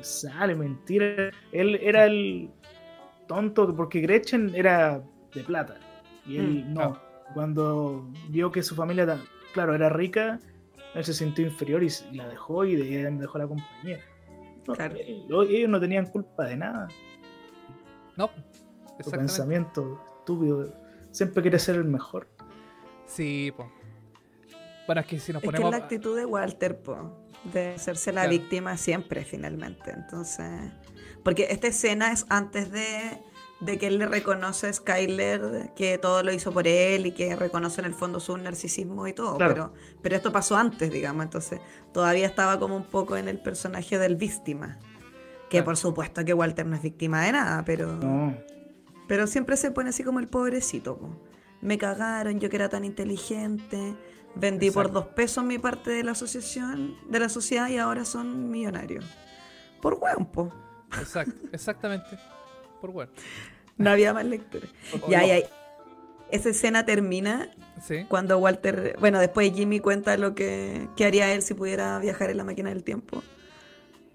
Sale, 0.00 0.54
mentira. 0.54 1.30
Él 1.52 1.76
era 1.82 2.06
el 2.06 2.50
tonto 3.26 3.74
porque 3.74 4.00
Gretchen 4.00 4.54
era 4.54 5.02
de 5.34 5.44
plata 5.44 5.76
y 6.26 6.36
él 6.36 6.64
mm, 6.66 6.74
no. 6.74 6.98
Cuando 7.34 8.08
vio 8.30 8.50
que 8.52 8.62
su 8.62 8.74
familia, 8.74 9.18
claro, 9.52 9.74
era 9.74 9.88
rica, 9.88 10.38
él 10.94 11.04
se 11.04 11.12
sintió 11.12 11.44
inferior 11.44 11.82
y, 11.82 11.88
la 12.12 12.28
dejó 12.28 12.64
y 12.64 12.76
dejó 12.76 13.38
la 13.38 13.46
compañía. 13.46 14.00
ellos 14.78 15.68
no 15.68 15.80
tenían 15.80 16.06
culpa 16.06 16.44
de 16.44 16.56
nada. 16.56 16.88
No. 18.16 18.30
Tu 19.02 19.10
pensamiento 19.10 20.00
estúpido. 20.20 20.72
Siempre 21.10 21.42
quiere 21.42 21.58
ser 21.58 21.76
el 21.76 21.84
mejor. 21.84 22.28
Sí, 23.06 23.52
po. 23.56 23.70
Es 24.88 25.06
que 25.06 25.18
si 25.18 25.32
nos 25.32 25.42
es 25.42 25.46
ponemos. 25.46 25.70
Que 25.70 25.76
es 25.76 25.80
la 25.80 25.84
actitud 25.84 26.16
de 26.16 26.24
Walter, 26.24 26.78
po. 26.80 27.26
De 27.52 27.74
hacerse 27.74 28.12
la 28.12 28.26
víctima 28.26 28.76
siempre, 28.76 29.24
finalmente. 29.24 29.90
Entonces. 29.90 30.48
Porque 31.22 31.48
esta 31.50 31.66
escena 31.68 32.12
es 32.12 32.24
antes 32.28 32.70
de, 32.70 32.86
de 33.60 33.78
que 33.78 33.88
él 33.88 33.98
le 33.98 34.06
reconoce 34.06 34.68
a 34.68 34.72
Skyler 34.72 35.72
que 35.74 35.98
todo 35.98 36.22
lo 36.22 36.32
hizo 36.32 36.52
por 36.52 36.68
él 36.68 37.06
y 37.06 37.12
que 37.12 37.34
reconoce 37.34 37.80
en 37.80 37.86
el 37.86 37.94
fondo 37.94 38.20
su 38.20 38.36
narcisismo 38.36 39.06
y 39.06 39.12
todo. 39.12 39.36
Pero, 39.38 39.72
pero 40.02 40.16
esto 40.16 40.30
pasó 40.30 40.56
antes, 40.56 40.90
digamos. 40.90 41.24
Entonces, 41.24 41.60
todavía 41.92 42.26
estaba 42.26 42.58
como 42.58 42.76
un 42.76 42.84
poco 42.84 43.16
en 43.16 43.28
el 43.28 43.40
personaje 43.40 43.98
del 43.98 44.16
víctima. 44.16 44.78
Que 45.48 45.62
por 45.62 45.76
supuesto 45.76 46.24
que 46.24 46.34
Walter 46.34 46.66
no 46.66 46.76
es 46.76 46.82
víctima 46.82 47.22
de 47.24 47.32
nada, 47.32 47.64
pero. 47.64 47.98
Pero 49.06 49.26
siempre 49.26 49.56
se 49.56 49.70
pone 49.70 49.90
así 49.90 50.02
como 50.02 50.18
el 50.18 50.28
pobrecito. 50.28 50.98
Me 51.60 51.78
cagaron, 51.78 52.40
yo 52.40 52.50
que 52.50 52.56
era 52.56 52.68
tan 52.68 52.84
inteligente. 52.84 53.94
Vendí 54.36 54.70
por 54.70 54.92
dos 54.92 55.06
pesos 55.06 55.44
mi 55.44 55.58
parte 55.58 55.90
de 55.90 56.04
la 56.04 56.12
asociación, 56.12 56.94
de 57.08 57.20
la 57.20 57.28
sociedad 57.30 57.68
y 57.68 57.78
ahora 57.78 58.04
son 58.04 58.50
millonarios. 58.50 59.04
Por 59.80 59.94
hueón, 59.94 60.26
po. 60.26 60.52
Exacto, 60.98 61.34
exactamente. 61.52 62.18
Por 62.80 62.90
hueón. 62.90 63.10
No 63.78 63.90
había 63.90 64.12
más 64.12 64.26
lectura. 64.26 64.68
Ya, 65.08 65.24
ya. 65.24 65.38
Esa 66.30 66.50
escena 66.50 66.84
termina 66.84 67.50
cuando 68.08 68.38
Walter, 68.38 68.96
bueno, 68.98 69.20
después 69.20 69.52
Jimmy 69.54 69.80
cuenta 69.80 70.16
lo 70.16 70.34
que, 70.34 70.88
que 70.96 71.04
haría 71.04 71.32
él 71.32 71.42
si 71.42 71.54
pudiera 71.54 71.98
viajar 71.98 72.30
en 72.30 72.36
la 72.36 72.44
máquina 72.44 72.70
del 72.70 72.84
tiempo. 72.84 73.22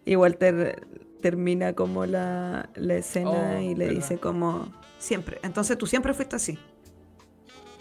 Y 0.04 0.16
Walter 0.16 0.86
termina 1.22 1.74
como 1.74 2.06
la, 2.06 2.70
escena 2.76 3.56
oh, 3.58 3.62
y 3.62 3.76
le 3.76 3.88
dice 3.88 4.18
como, 4.18 4.72
siempre. 5.00 5.40
Entonces 5.44 5.78
tú 5.78 5.88
siempre 5.88 6.14
fuiste 6.14 6.36
así. 6.36 6.60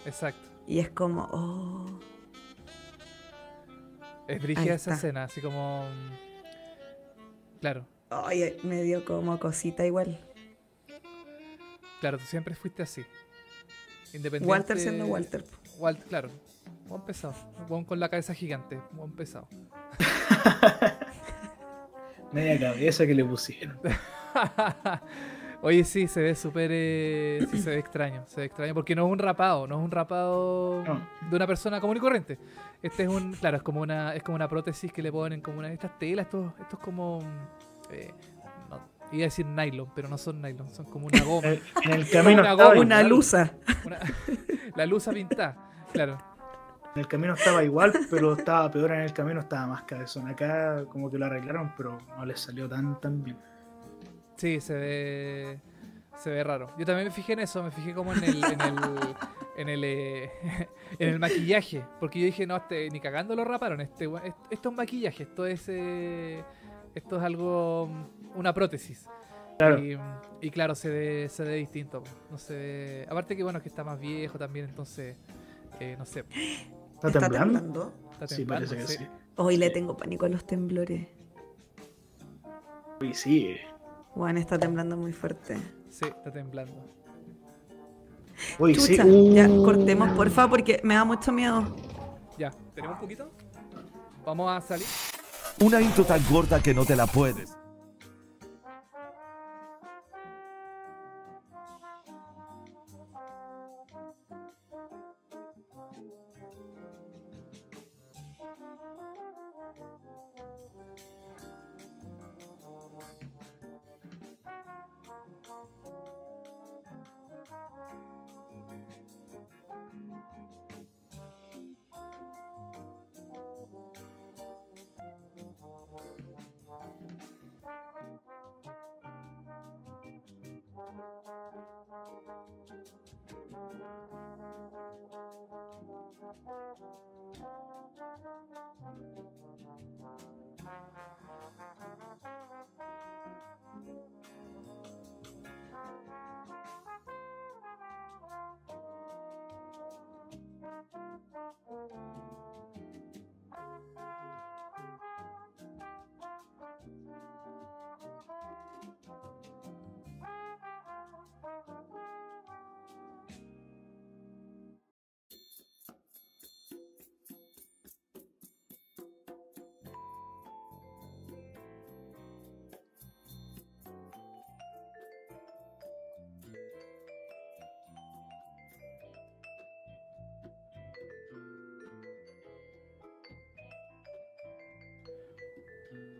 Exacto. 0.05 0.49
Y 0.65 0.79
es 0.79 0.89
como, 0.89 1.27
oh. 1.31 1.99
Es 4.31 4.41
brígida 4.41 4.75
esa 4.75 4.93
escena, 4.93 5.23
así 5.23 5.41
como... 5.41 5.85
Claro. 7.59 7.85
Ay, 8.09 8.57
me 8.63 8.81
dio 8.81 9.05
como 9.05 9.39
cosita 9.39 9.85
igual. 9.85 10.19
Claro, 11.99 12.17
tú 12.17 12.25
siempre 12.25 12.55
fuiste 12.55 12.83
así. 12.83 13.03
Independiente... 14.13 14.47
Walter 14.47 14.79
siendo 14.79 15.05
Walter. 15.05 15.43
Walter, 15.77 16.05
claro. 16.05 16.29
Buen 16.87 17.01
pesado. 17.03 17.35
Buen 17.69 17.85
con 17.85 17.99
la 17.99 18.09
cabeza 18.09 18.33
gigante. 18.33 18.79
Buen 18.91 19.11
pesado. 19.11 19.47
Media 22.31 22.59
cabeza 22.59 23.05
que 23.05 23.13
le 23.13 23.23
pusieron. 23.23 23.79
Oye, 25.63 25.83
sí, 25.83 26.07
se 26.07 26.21
ve 26.21 26.35
súper. 26.35 26.71
Eh, 26.73 27.45
sí, 27.51 27.59
se 27.59 27.69
ve 27.69 27.77
extraño. 27.77 28.23
Se 28.27 28.41
ve 28.41 28.47
extraño 28.47 28.73
porque 28.73 28.95
no 28.95 29.05
es 29.05 29.11
un 29.11 29.19
rapado, 29.19 29.67
no 29.67 29.77
es 29.79 29.85
un 29.85 29.91
rapado 29.91 30.83
de 31.29 31.35
una 31.35 31.45
persona 31.45 31.79
común 31.79 31.97
y 31.97 31.99
corriente. 31.99 32.39
Este 32.81 33.03
es 33.03 33.09
un. 33.09 33.33
Claro, 33.33 33.57
es 33.57 33.63
como 33.63 33.81
una, 33.81 34.15
es 34.15 34.23
como 34.23 34.35
una 34.35 34.47
prótesis 34.47 34.91
que 34.91 35.03
le 35.03 35.11
ponen 35.11 35.41
como 35.41 35.59
una 35.59 35.67
de 35.67 35.75
estas 35.75 35.97
telas. 35.99 36.25
Esto, 36.25 36.53
esto 36.59 36.77
es 36.77 36.83
como. 36.83 37.19
Eh, 37.91 38.11
iba 39.11 39.23
a 39.23 39.25
decir 39.25 39.45
nylon, 39.45 39.89
pero 39.93 40.07
no 40.07 40.17
son 40.17 40.41
nylon, 40.41 40.69
son 40.71 40.85
como 40.85 41.07
una 41.07 41.23
goma. 41.23 41.49
en 41.49 41.91
el 41.91 42.09
camino 42.11 42.41
una, 42.41 42.53
goma, 42.53 42.79
una 42.79 43.03
luza. 43.03 43.51
la 44.75 44.85
luza 44.85 45.11
pintada, 45.11 45.57
claro. 45.93 46.17
En 46.95 47.01
el 47.01 47.07
camino 47.07 47.33
estaba 47.35 47.63
igual, 47.63 47.93
pero 48.09 48.33
estaba 48.33 48.69
peor 48.69 48.91
en 48.91 49.01
el 49.01 49.13
camino, 49.13 49.39
estaba 49.41 49.67
más 49.67 49.83
cabezón. 49.83 50.27
Acá 50.27 50.85
como 50.85 51.09
que 51.09 51.17
lo 51.17 51.25
arreglaron, 51.25 51.73
pero 51.77 51.99
no 52.17 52.25
les 52.25 52.39
salió 52.39 52.67
tan 52.67 52.99
tan 52.99 53.23
bien. 53.23 53.37
Sí, 54.41 54.59
se 54.59 54.73
ve 54.73 55.59
se 56.17 56.31
ve 56.31 56.43
raro. 56.43 56.71
Yo 56.75 56.83
también 56.83 57.07
me 57.07 57.13
fijé 57.13 57.33
en 57.33 57.41
eso, 57.41 57.61
me 57.61 57.69
fijé 57.69 57.93
como 57.93 58.11
en 58.11 58.23
el 58.23 58.43
en 58.43 58.61
el 58.61 58.75
en 59.55 59.69
el, 59.69 59.83
eh, 59.83 60.31
en 60.97 61.09
el 61.09 61.19
maquillaje, 61.19 61.85
porque 61.99 62.19
yo 62.19 62.25
dije, 62.25 62.47
no, 62.47 62.55
este 62.55 62.89
ni 62.89 62.99
cagando 62.99 63.35
lo 63.35 63.45
raparon, 63.45 63.81
este 63.81 64.09
esto 64.49 64.69
es 64.69 64.75
maquillaje, 64.75 65.23
esto 65.23 65.45
es 65.45 65.65
eh, 65.67 66.43
esto 66.95 67.17
es 67.17 67.23
algo 67.23 67.87
una 68.33 68.51
prótesis. 68.51 69.07
Y, 70.41 70.49
claro, 70.49 70.73
se 70.73 70.89
ve, 70.89 71.29
se 71.29 71.43
ve 71.43 71.57
distinto. 71.57 72.01
No 72.31 72.39
se 72.39 73.05
aparte 73.07 73.37
que 73.37 73.43
bueno, 73.43 73.61
que 73.61 73.69
está 73.69 73.83
más 73.83 73.99
viejo 73.99 74.39
también, 74.39 74.65
entonces 74.65 75.17
eh, 75.79 75.95
no 75.99 76.05
sé. 76.05 76.25
¿Está, 76.95 77.29
temblando? 77.29 77.93
sí, 78.25 78.43
parece 78.43 78.75
que 78.75 78.87
sí. 78.87 79.07
Hoy 79.35 79.57
le 79.57 79.69
tengo 79.69 79.95
pánico 79.95 80.25
a 80.25 80.29
los 80.29 80.47
temblores. 80.47 81.07
Uy, 82.99 83.13
sí. 83.13 83.55
Juan 84.13 84.37
está 84.37 84.57
temblando 84.57 84.97
muy 84.97 85.13
fuerte. 85.13 85.57
Sí, 85.89 86.05
está 86.05 86.31
temblando. 86.31 86.73
Uy, 88.59 88.75
sí. 88.75 88.97
Ya, 89.33 89.47
cortemos, 89.47 90.11
porfa, 90.11 90.49
porque 90.49 90.81
me 90.83 90.95
da 90.95 91.05
mucho 91.05 91.31
miedo. 91.31 91.75
Ya, 92.37 92.51
¿tenemos 92.73 92.95
un 92.95 93.01
poquito? 93.01 93.31
Vamos 94.25 94.51
a 94.51 94.61
salir. 94.61 94.87
Una 95.61 95.81
intro 95.81 96.03
tan 96.03 96.21
gorda 96.29 96.61
que 96.61 96.73
no 96.73 96.85
te 96.85 96.95
la 96.95 97.07
puedes 97.07 97.60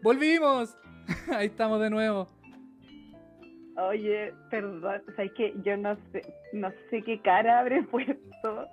¡Volvimos! 0.04 0.76
Ahí 1.36 1.48
estamos 1.48 1.80
de 1.82 1.90
nuevo. 1.90 2.28
Oye, 3.78 4.34
perdón, 4.50 5.02
sabes 5.16 5.32
que 5.34 5.54
yo 5.64 5.78
no 5.78 5.96
sé, 6.12 6.22
no 6.54 6.72
sé 6.90 7.02
qué 7.04 7.20
cara 7.22 7.60
habré 7.60 7.84
puesto, 7.92 8.68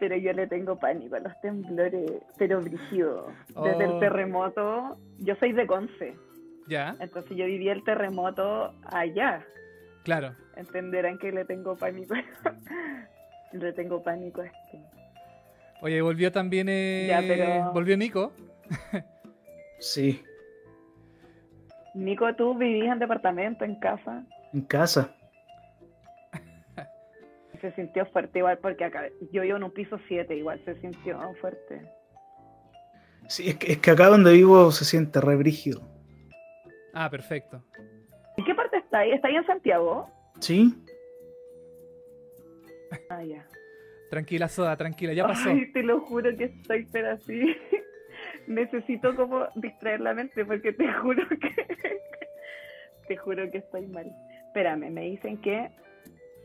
pero 0.00 0.16
yo 0.16 0.32
le 0.32 0.46
tengo 0.46 0.78
pánico 0.78 1.16
a 1.16 1.20
los 1.20 1.40
temblores, 1.40 2.10
pero 2.38 2.60
brígido. 2.60 3.28
Desde 3.48 3.84
el 3.84 3.90
oh. 3.92 3.98
terremoto, 4.00 4.98
yo 5.18 5.34
soy 5.36 5.52
de 5.52 5.66
Conce. 5.66 6.16
Ya. 6.68 6.96
Entonces 7.00 7.36
yo 7.36 7.46
viví 7.46 7.68
el 7.68 7.82
terremoto 7.84 8.74
allá. 8.84 9.44
Claro. 10.04 10.34
Entenderán 10.56 11.18
que 11.18 11.32
le 11.32 11.44
tengo 11.44 11.76
pánico. 11.76 12.14
le 13.52 13.72
tengo 13.72 14.02
pánico 14.02 14.42
a 14.42 14.46
esto. 14.46 14.78
Oye, 15.80 16.00
volvió 16.00 16.30
también. 16.30 16.68
Eh... 16.68 17.64
Volvió 17.72 17.96
Nico. 17.96 18.32
sí. 19.78 20.22
Nico, 21.94 22.34
¿tú 22.34 22.54
vivías 22.54 22.92
en 22.92 22.98
departamento, 22.98 23.64
en 23.64 23.76
casa? 23.76 24.24
En 24.52 24.62
casa. 24.62 25.14
se 27.60 27.72
sintió 27.72 28.06
fuerte 28.06 28.38
igual 28.38 28.58
porque 28.58 28.84
acá 28.84 29.08
yo 29.30 29.42
vivo 29.42 29.56
en 29.56 29.64
un 29.64 29.72
piso 29.72 29.98
7, 30.08 30.34
igual 30.34 30.60
se 30.64 30.80
sintió 30.80 31.18
fuerte. 31.40 31.82
Sí, 33.28 33.48
es 33.48 33.56
que, 33.56 33.90
acá 33.90 34.06
donde 34.06 34.32
vivo 34.32 34.72
se 34.72 34.84
siente 34.84 35.20
re 35.20 35.36
brígido. 35.36 35.80
Ah, 36.92 37.08
perfecto. 37.08 37.62
¿En 38.36 38.44
qué 38.44 38.54
parte 38.54 38.78
está 38.78 39.00
ahí? 39.00 39.12
¿Está 39.12 39.28
ahí 39.28 39.36
en 39.36 39.46
Santiago? 39.46 40.08
Sí. 40.40 40.74
Ah, 43.08 43.22
ya. 43.22 43.46
Tranquila, 44.10 44.48
Soda, 44.48 44.76
tranquila, 44.76 45.12
ya 45.14 45.26
pasó. 45.26 45.48
Ay, 45.48 45.72
te 45.72 45.82
lo 45.82 46.00
juro 46.00 46.36
que 46.36 46.44
estoy 46.44 46.86
pero 46.92 47.12
así 47.12 47.56
necesito 48.46 49.14
como 49.16 49.46
distraer 49.56 50.00
la 50.00 50.14
mente 50.14 50.44
porque 50.44 50.72
te 50.72 50.92
juro 51.02 51.26
que 51.28 51.98
te 53.08 53.16
juro 53.16 53.50
que 53.50 53.58
estoy 53.58 53.86
mal. 53.86 54.14
Espérame, 54.46 54.90
me 54.90 55.02
dicen 55.02 55.40
que 55.40 55.70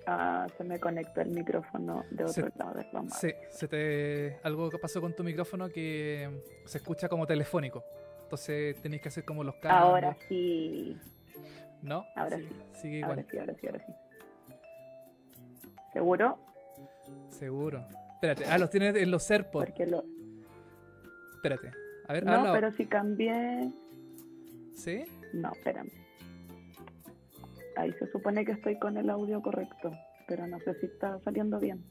ah, 0.06 0.48
se 0.57 0.64
me 0.64 0.80
conectó 0.80 1.22
el 1.22 1.30
micrófono 1.30 2.03
de 2.11 2.24
otro 2.24 2.49
lado 2.56 2.74
de 2.74 2.88
la 2.91 3.10
Sí, 3.10 3.32
se 3.49 3.68
te 3.68 4.40
algo 4.44 4.69
que 4.69 4.78
pasó 4.78 5.02
con 5.02 5.15
tu 5.15 5.24
micrófono 5.24 5.69
que 5.69 6.30
se 6.65 6.78
escucha 6.78 7.10
como 7.10 7.26
telefónico. 7.26 7.84
Entonces 8.24 8.82
tenéis 8.82 9.02
que 9.02 9.10
hacer 9.10 9.24
como 9.24 9.44
los 9.44 9.56
cambios. 9.56 9.82
Ahora 9.82 10.18
sí. 10.28 10.98
¿No? 11.82 12.06
Ahora 12.15 12.38
sí. 12.38 12.49
Sigue 12.74 12.98
igual. 12.98 13.11
Ahora 13.11 13.26
sí, 13.30 13.38
ahora 13.38 13.53
sí, 13.53 13.68
ahora 13.68 13.86
sí. 13.86 13.94
¿Seguro? 15.94 16.38
Seguro. 17.30 17.88
Espérate, 18.15 18.45
ah, 18.45 18.57
los 18.57 18.69
tienes 18.69 18.95
en 18.95 19.11
los 19.11 19.30
AirPods. 19.30 19.65
Porque 19.65 19.86
lo... 19.86 20.03
Espérate. 21.36 21.72
A 22.07 22.13
ver, 22.13 22.25
no, 22.25 22.53
pero 22.53 22.71
si 22.71 22.85
cambié. 22.85 23.71
¿Sí? 24.73 25.05
No, 25.34 25.51
espérame. 25.51 25.91
Ahí 27.75 27.93
se 27.93 28.07
supone 28.11 28.45
que 28.45 28.53
estoy 28.53 28.79
con 28.79 28.97
el 28.97 29.09
audio 29.09 29.41
correcto, 29.41 29.91
pero 30.27 30.47
no 30.47 30.59
sé 30.59 30.73
si 30.79 30.88
está 30.88 31.19
saliendo 31.19 31.59
bien. 31.59 31.84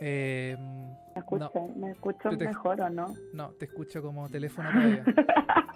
Eh, 0.00 0.56
¿Me 1.14 1.20
escucho, 1.20 1.52
¿Me 1.76 1.90
escucho 1.92 2.32
mejor 2.32 2.80
o 2.80 2.90
no? 2.90 3.14
No, 3.32 3.50
te 3.52 3.66
escucho 3.66 4.02
como 4.02 4.28
teléfono 4.28 4.70
todavía. 4.70 5.04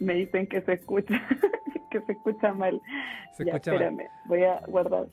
Me 0.00 0.14
dicen 0.14 0.46
que 0.46 0.60
se 0.60 0.74
escucha, 0.74 1.14
que 1.90 2.00
se 2.02 2.12
escucha 2.12 2.52
mal. 2.52 2.80
Se 3.36 3.44
ya, 3.44 3.54
espérame, 3.54 4.08
voy 4.26 4.44
a 4.44 4.60
guardar, 4.66 5.06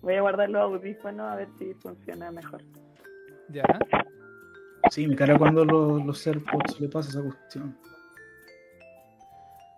voy 0.00 0.14
a 0.14 0.20
guardar 0.22 0.48
los 0.48 0.62
audífonos 0.62 1.30
a 1.30 1.36
ver 1.36 1.48
si 1.58 1.74
funciona 1.74 2.30
mejor. 2.30 2.62
Ya. 3.50 3.64
Sí, 4.88 5.06
me 5.06 5.14
cara 5.14 5.36
cuando 5.36 5.64
los, 5.64 6.04
los 6.04 6.26
AirPods 6.26 6.80
le 6.80 6.88
pasa 6.88 7.10
esa 7.10 7.22
cuestión. 7.22 7.76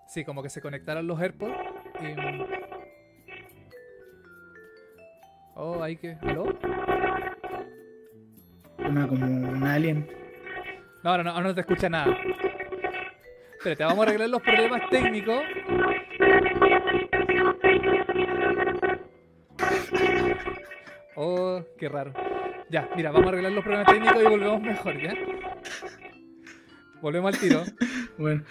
Sí, 0.06 0.24
como 0.24 0.42
que 0.42 0.48
se 0.48 0.60
conectaron 0.60 1.06
los 1.06 1.20
AirPods 1.20 1.54
y... 2.00 2.14
Oh, 5.54 5.82
hay 5.82 5.96
que... 5.96 6.16
¿Aló? 6.22 6.44
Una 8.78 9.08
como 9.08 9.24
un 9.24 9.62
alien. 9.64 10.08
No, 11.02 11.16
no, 11.16 11.24
no, 11.24 11.40
no 11.40 11.54
te 11.54 11.62
escucha 11.62 11.88
nada. 11.88 12.16
Espérate, 13.58 13.84
vamos 13.84 14.00
a 14.00 14.02
arreglar 14.08 14.28
los 14.28 14.42
problemas 14.42 14.82
técnicos. 14.90 15.42
Oh, 21.16 21.62
qué 21.78 21.88
raro. 21.88 22.12
Ya, 22.72 22.88
mira, 22.96 23.10
vamos 23.10 23.26
a 23.26 23.28
arreglar 23.28 23.52
los 23.52 23.62
problemas 23.62 23.86
técnicos 23.86 24.22
y 24.22 24.24
volvemos 24.24 24.62
mejor, 24.62 24.98
¿ya? 24.98 25.14
Volvemos 27.02 27.34
al 27.34 27.38
tiro. 27.38 27.64
bueno, 28.18 28.44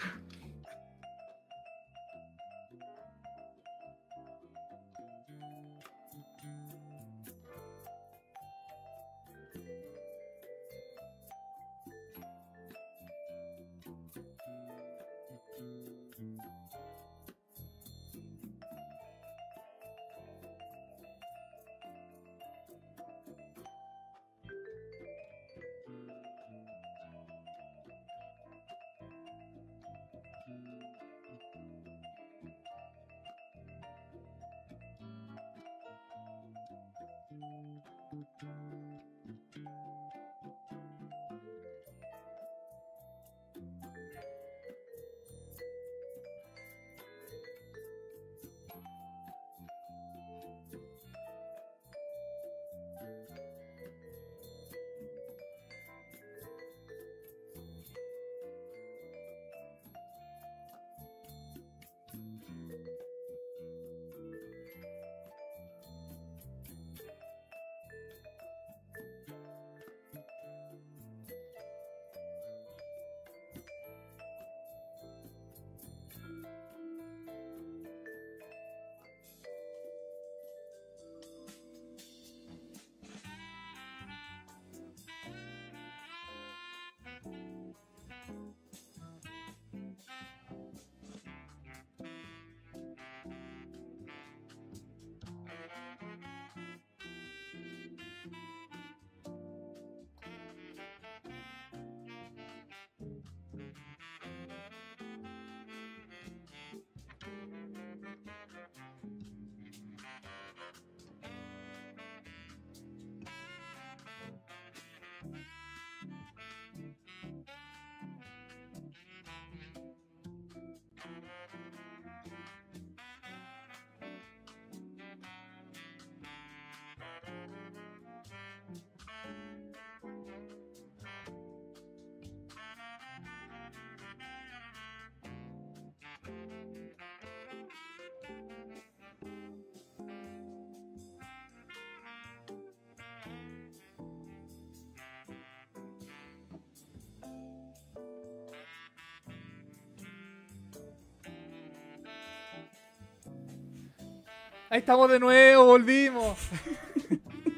Ahí 154.72 154.80
estamos 154.80 155.12
de 155.12 155.20
nuevo, 155.20 155.66
volvimos. 155.66 156.38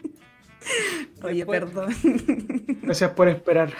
Oye, 1.21 1.45
perdón. 1.45 1.93
Gracias 2.81 3.11
por 3.11 3.27
esperar. 3.27 3.71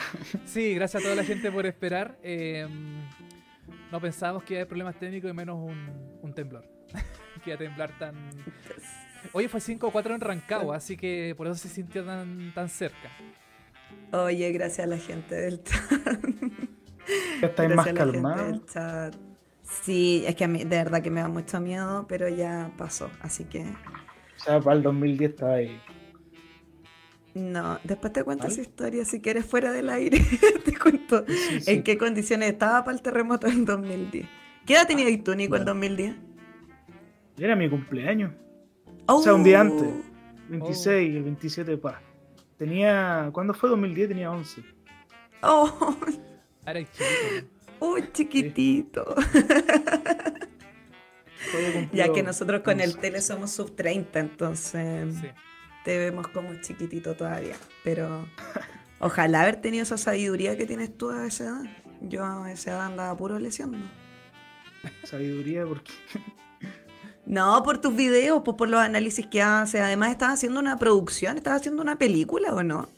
Sí, 0.44 0.76
gracias 0.76 1.02
a 1.02 1.04
toda 1.04 1.16
la 1.16 1.24
gente 1.24 1.50
por 1.50 1.66
esperar. 1.66 2.16
Eh, 2.22 2.64
no 3.90 4.00
pensábamos 4.00 4.44
que 4.44 4.54
iba 4.54 4.58
a 4.58 4.60
haber 4.60 4.68
problemas 4.68 5.00
técnicos 5.00 5.28
y 5.28 5.34
menos 5.34 5.58
un, 5.58 6.32
temblor. 6.32 6.64
que 7.42 7.50
iba 7.50 7.56
a 7.56 7.58
temblar 7.58 7.98
tan. 7.98 8.14
Oye, 9.32 9.48
fue 9.48 9.60
5 9.60 9.84
o 9.84 9.90
4 9.90 10.14
en 10.14 10.20
Rancagua, 10.20 10.76
así 10.76 10.96
que 10.96 11.34
por 11.36 11.48
eso 11.48 11.56
se 11.56 11.68
sintió 11.68 12.04
tan, 12.04 12.54
tan 12.54 12.68
cerca. 12.68 13.10
Oye, 14.12 14.52
gracias 14.52 14.86
a 14.86 14.90
la 14.90 14.98
gente 14.98 15.34
del 15.34 15.60
chat. 15.64 15.90
Ya 17.40 17.48
estáis 17.48 17.74
más 17.74 17.92
calmados. 17.92 18.62
Sí, 19.64 20.24
es 20.26 20.36
que 20.36 20.44
a 20.44 20.48
mí 20.48 20.64
de 20.64 20.76
verdad 20.76 21.02
que 21.02 21.10
me 21.10 21.20
da 21.20 21.28
mucho 21.28 21.60
miedo, 21.60 22.06
pero 22.08 22.28
ya 22.28 22.70
pasó, 22.76 23.10
así 23.20 23.44
que... 23.44 23.60
O 23.62 24.44
sea, 24.44 24.60
para 24.60 24.76
el 24.76 24.82
2010 24.82 25.30
estaba 25.30 25.54
ahí. 25.54 25.80
No, 27.34 27.80
después 27.82 28.12
te 28.12 28.22
cuento 28.22 28.46
esa 28.46 28.60
historia, 28.60 29.04
si 29.04 29.20
quieres 29.20 29.44
fuera 29.44 29.72
del 29.72 29.90
aire, 29.90 30.20
te 30.64 30.76
cuento 30.78 31.24
en 31.28 31.82
qué 31.82 31.98
condiciones 31.98 32.50
estaba 32.50 32.84
para 32.84 32.96
el 32.96 33.02
terremoto 33.02 33.48
en 33.48 33.64
2010. 33.64 34.28
¿Qué 34.64 34.74
edad 34.74 34.86
tenías 34.86 35.24
tú, 35.24 35.34
Nico, 35.34 35.56
en 35.56 35.64
2010? 35.64 36.14
Era 37.38 37.56
mi 37.56 37.68
cumpleaños. 37.68 38.32
O 39.06 39.20
sea, 39.20 39.34
un 39.34 39.42
día 39.42 39.60
antes. 39.60 39.88
26, 40.48 41.16
el 41.16 41.22
27 41.24 41.70
de 41.72 41.78
paz. 41.78 41.96
Tenía. 42.56 43.30
¿Cuándo 43.32 43.52
fue 43.52 43.68
2010? 43.70 44.08
Tenía 44.08 44.30
11. 44.30 44.62
Oh. 45.42 45.96
Era 46.66 46.80
Uy, 47.80 48.08
chiquitito. 48.12 49.14
ya 51.92 52.12
que 52.12 52.22
nosotros 52.22 52.62
con 52.62 52.80
el 52.80 52.98
tele 52.98 53.20
somos 53.20 53.50
sub 53.50 53.74
30, 53.74 54.18
entonces 54.18 55.14
te 55.84 55.98
vemos 55.98 56.28
como 56.28 56.54
chiquitito 56.60 57.14
todavía. 57.14 57.56
Pero 57.82 58.26
ojalá 58.98 59.42
haber 59.42 59.56
tenido 59.56 59.82
esa 59.82 59.98
sabiduría 59.98 60.56
que 60.56 60.66
tienes 60.66 60.96
tú 60.96 61.10
a 61.10 61.26
esa 61.26 61.44
edad. 61.44 61.64
Yo 62.00 62.24
a 62.24 62.50
esa 62.50 62.72
edad 62.72 62.86
andaba 62.86 63.16
puro 63.16 63.38
lesionando. 63.38 63.86
¿Sabiduría 65.04 65.66
por 65.66 65.82
qué? 65.82 65.92
No, 67.26 67.62
por 67.62 67.78
tus 67.78 67.96
videos, 67.96 68.42
pues 68.44 68.56
por 68.56 68.68
los 68.68 68.80
análisis 68.80 69.26
que 69.26 69.40
haces. 69.40 69.80
Además, 69.80 70.10
estás 70.10 70.34
haciendo 70.34 70.60
una 70.60 70.76
producción, 70.76 71.38
estás 71.38 71.60
haciendo 71.60 71.80
una 71.80 71.96
película 71.96 72.52
o 72.52 72.62
no? 72.62 72.88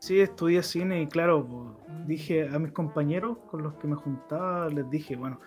Sí, 0.00 0.18
estudié 0.18 0.62
cine 0.62 1.02
y 1.02 1.06
claro, 1.06 1.76
dije 2.06 2.48
a 2.48 2.58
mis 2.58 2.72
compañeros 2.72 3.36
con 3.50 3.62
los 3.62 3.74
que 3.74 3.86
me 3.86 3.96
juntaba, 3.96 4.66
les 4.70 4.88
dije, 4.88 5.14
bueno, 5.14 5.40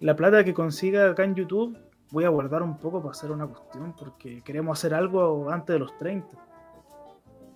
la 0.00 0.16
plata 0.16 0.42
que 0.42 0.52
consiga 0.52 1.10
acá 1.10 1.22
en 1.22 1.36
YouTube 1.36 1.78
voy 2.10 2.24
a 2.24 2.28
guardar 2.28 2.64
un 2.64 2.76
poco 2.76 3.00
para 3.00 3.12
hacer 3.12 3.30
una 3.30 3.46
cuestión 3.46 3.94
porque 3.96 4.42
queremos 4.42 4.76
hacer 4.76 4.94
algo 4.94 5.48
antes 5.48 5.74
de 5.74 5.78
los 5.78 5.96
30. 5.98 6.26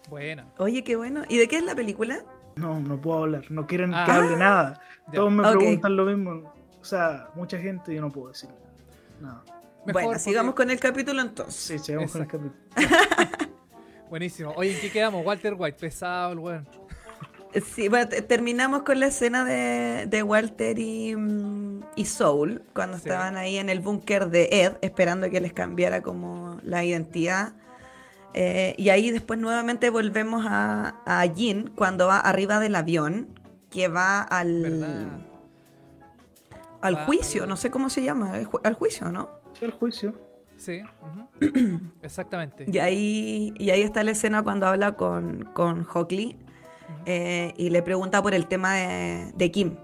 Bueno. 0.09 0.45
Oye, 0.59 0.85
qué 0.85 0.95
bueno. 0.95 1.25
¿Y 1.29 1.39
de 1.39 1.49
qué 1.49 1.57
es 1.57 1.65
la 1.65 1.75
película? 1.75 2.21
No, 2.55 2.79
no 2.79 3.01
puedo 3.01 3.25
hablar. 3.25 3.51
No 3.51 3.67
quieren 3.67 3.91
que 3.91 3.97
ah. 3.97 4.17
hable 4.17 4.37
nada. 4.37 4.81
Todos 5.13 5.33
me 5.33 5.43
preguntan 5.43 5.97
lo 5.97 6.05
mismo. 6.05 6.55
O 6.81 6.85
sea, 6.85 7.31
mucha 7.35 7.59
gente 7.59 7.93
yo 7.93 8.01
no 8.01 8.11
puedo 8.11 8.29
decir 8.29 8.51
nada. 9.21 9.43
bueno, 9.93 10.17
sigamos 10.21 10.55
con 10.55 10.71
el 10.71 10.79
capítulo 10.79 11.21
entonces. 11.21 11.55
Sí, 11.57 11.79
sigamos 11.81 12.13
con 12.13 12.23
el 12.23 12.29
capítulo. 12.29 12.55
Buenísimo. 14.09 14.53
Oye, 14.57 14.75
¿en 14.75 14.81
qué 14.81 14.91
quedamos? 14.91 15.25
Walter 15.25 15.55
White, 15.55 15.79
pesado 15.79 16.33
el 16.33 16.39
weón. 16.39 16.69
Sí, 17.75 17.89
bueno, 17.89 18.09
terminamos 18.29 18.83
con 18.83 19.01
la 19.01 19.07
escena 19.07 19.45
de, 19.45 20.23
Walter 20.23 20.79
y, 20.79 21.17
y, 21.97 22.05
Soul, 22.05 22.63
cuando 22.75 22.97
estaban 22.99 23.37
ahí 23.37 23.57
en 23.57 23.71
el 23.71 23.81
búnker 23.81 24.29
de 24.29 24.49
Ed, 24.51 24.73
esperando 24.83 25.31
que 25.31 25.41
les 25.41 25.53
cambiara 25.53 26.03
como 26.03 26.61
la 26.63 26.85
identidad. 26.85 27.55
Eh, 28.35 28.75
y 28.77 28.91
ahí 28.91 29.11
después 29.11 29.41
nuevamente 29.41 29.89
volvemos 29.89 30.45
a, 30.47 30.97
a 31.07 31.27
Jin 31.27 31.71
cuando 31.75 32.07
va 32.07 32.21
arriba 32.21 32.61
del 32.61 32.75
avión, 32.75 33.29
que 33.71 33.89
va 33.89 34.21
al, 34.21 35.25
al 36.83 37.07
juicio, 37.07 37.47
no 37.47 37.57
sé 37.57 37.71
cómo 37.71 37.89
se 37.89 38.03
llama, 38.03 38.35
al 38.63 38.75
juicio, 38.75 39.11
¿no? 39.11 39.31
Sí, 39.59 39.65
al 39.65 39.73
juicio. 39.73 40.28
Sí, 40.59 40.83
exactamente. 42.03 42.67
Y 42.71 42.79
ahí, 42.79 43.55
y 43.57 43.71
ahí 43.71 43.83
está 43.83 44.03
la 44.03 44.11
escena 44.11 44.43
cuando 44.43 44.67
habla 44.67 44.93
con, 44.93 45.45
con 45.55 45.87
Hockley 45.93 46.37
eh, 47.07 47.55
y 47.57 47.71
le 47.71 47.83
pregunta 47.83 48.21
por 48.23 48.35
el 48.35 48.47
tema 48.47 48.75
de, 48.75 49.51
Kim. 49.53 49.77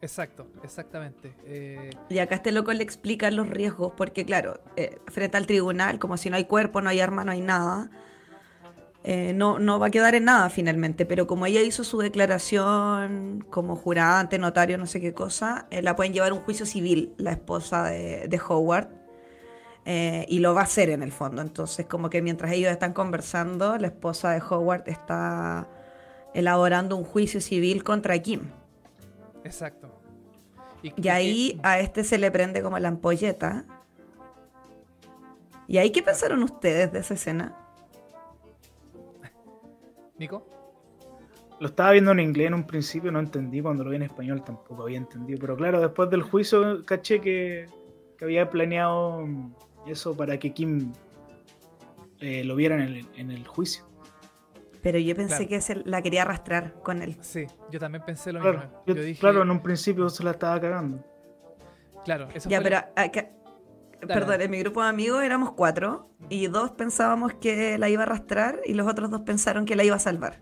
Exacto, 0.00 0.46
exactamente. 0.62 1.34
Eh, 1.46 1.90
y 2.08 2.18
acá 2.18 2.36
este 2.36 2.52
loco 2.52 2.72
le 2.72 2.84
explica 2.84 3.30
los 3.30 3.48
riesgos, 3.48 3.92
porque 3.96 4.24
claro, 4.24 4.60
eh, 4.76 4.98
frente 5.08 5.36
al 5.36 5.46
tribunal, 5.46 5.98
como 5.98 6.16
si 6.16 6.30
no 6.30 6.36
hay 6.36 6.44
cuerpo, 6.44 6.80
no 6.80 6.90
hay 6.90 7.00
arma, 7.00 7.24
no 7.24 7.32
hay 7.32 7.40
nada, 7.40 7.90
no, 9.34 9.58
no 9.58 9.78
va 9.78 9.88
a 9.88 9.90
quedar 9.90 10.14
en 10.14 10.24
nada 10.24 10.48
finalmente, 10.48 11.04
pero 11.04 11.26
como 11.26 11.44
ella 11.44 11.60
hizo 11.60 11.84
su 11.84 11.98
declaración 11.98 13.44
como 13.50 13.76
jurante, 13.76 14.38
notario, 14.38 14.78
no 14.78 14.86
sé 14.86 14.98
qué 14.98 15.12
cosa, 15.12 15.66
la 15.70 15.94
pueden 15.96 16.14
llevar 16.14 16.30
a 16.30 16.34
un 16.34 16.40
juicio 16.40 16.64
civil, 16.64 17.12
la 17.18 17.32
esposa 17.32 17.84
de, 17.84 18.28
de 18.28 18.40
Howard, 18.48 19.03
eh, 19.86 20.24
y 20.28 20.38
lo 20.38 20.54
va 20.54 20.62
a 20.62 20.64
hacer 20.64 20.90
en 20.90 21.02
el 21.02 21.12
fondo. 21.12 21.42
Entonces, 21.42 21.86
como 21.86 22.08
que 22.08 22.22
mientras 22.22 22.52
ellos 22.52 22.70
están 22.70 22.92
conversando, 22.92 23.76
la 23.76 23.88
esposa 23.88 24.30
de 24.30 24.42
Howard 24.48 24.84
está 24.86 25.68
elaborando 26.32 26.96
un 26.96 27.04
juicio 27.04 27.40
civil 27.40 27.84
contra 27.84 28.18
Kim. 28.18 28.42
Exacto. 29.44 29.90
Y, 30.82 31.08
ahí 31.08 31.60
a 31.62 31.80
este 31.80 32.04
se 32.04 32.18
le 32.18 32.30
prende 32.30 32.62
como 32.62 32.78
la 32.78 32.88
ampolleta. 32.88 33.64
¿Y 35.66 35.78
ahí 35.78 35.90
qué 35.90 36.02
pensaron 36.02 36.42
ustedes 36.42 36.92
de 36.92 36.98
esa 36.98 37.14
escena? 37.14 37.56
Nico. 40.18 40.46
Lo 41.60 41.68
estaba 41.68 41.92
viendo 41.92 42.12
en 42.12 42.20
inglés 42.20 42.48
en 42.48 42.54
un 42.54 42.66
principio, 42.66 43.10
no 43.10 43.20
entendí. 43.20 43.62
Cuando 43.62 43.84
lo 43.84 43.90
vi 43.90 43.96
en 43.96 44.02
español 44.02 44.44
tampoco 44.44 44.82
había 44.82 44.98
entendido. 44.98 45.38
Pero 45.40 45.56
claro, 45.56 45.80
después 45.80 46.10
del 46.10 46.22
juicio 46.22 46.84
caché 46.84 47.20
que, 47.20 47.66
que 48.18 48.24
había 48.24 48.50
planeado 48.50 49.26
eso 49.86 50.16
para 50.16 50.38
que 50.38 50.52
Kim 50.52 50.92
eh, 52.20 52.44
lo 52.44 52.56
viera 52.56 52.82
en 52.82 53.30
el, 53.30 53.46
juicio. 53.46 53.84
Pero 54.82 54.98
yo 54.98 55.14
pensé 55.16 55.48
que 55.48 55.60
se 55.60 55.76
la 55.76 56.02
quería 56.02 56.22
arrastrar 56.22 56.74
con 56.82 57.02
él. 57.02 57.16
Sí, 57.20 57.46
yo 57.70 57.80
también 57.80 58.04
pensé 58.04 58.32
lo 58.32 58.40
mismo. 58.40 58.62
Yo, 58.86 58.94
Claro, 59.18 59.42
en 59.42 59.50
un 59.50 59.60
principio 59.60 60.08
se 60.08 60.22
la 60.22 60.32
estaba 60.32 60.60
cagando. 60.60 61.02
Claro, 62.04 62.28
eso 62.34 62.48
ya, 62.48 62.60
pero 62.60 62.78
Perdón, 64.06 64.40
en 64.42 64.50
mi 64.50 64.58
grupo 64.58 64.82
de 64.82 64.88
amigos 64.88 65.22
éramos 65.22 65.52
cuatro 65.52 66.10
y 66.28 66.46
dos 66.48 66.72
pensábamos 66.72 67.34
que 67.34 67.78
la 67.78 67.88
iba 67.88 68.02
a 68.02 68.06
arrastrar 68.06 68.60
y 68.64 68.74
los 68.74 68.86
otros 68.86 69.10
dos 69.10 69.22
pensaron 69.22 69.64
que 69.64 69.76
la 69.76 69.84
iba 69.84 69.96
a 69.96 69.98
salvar. 70.00 70.40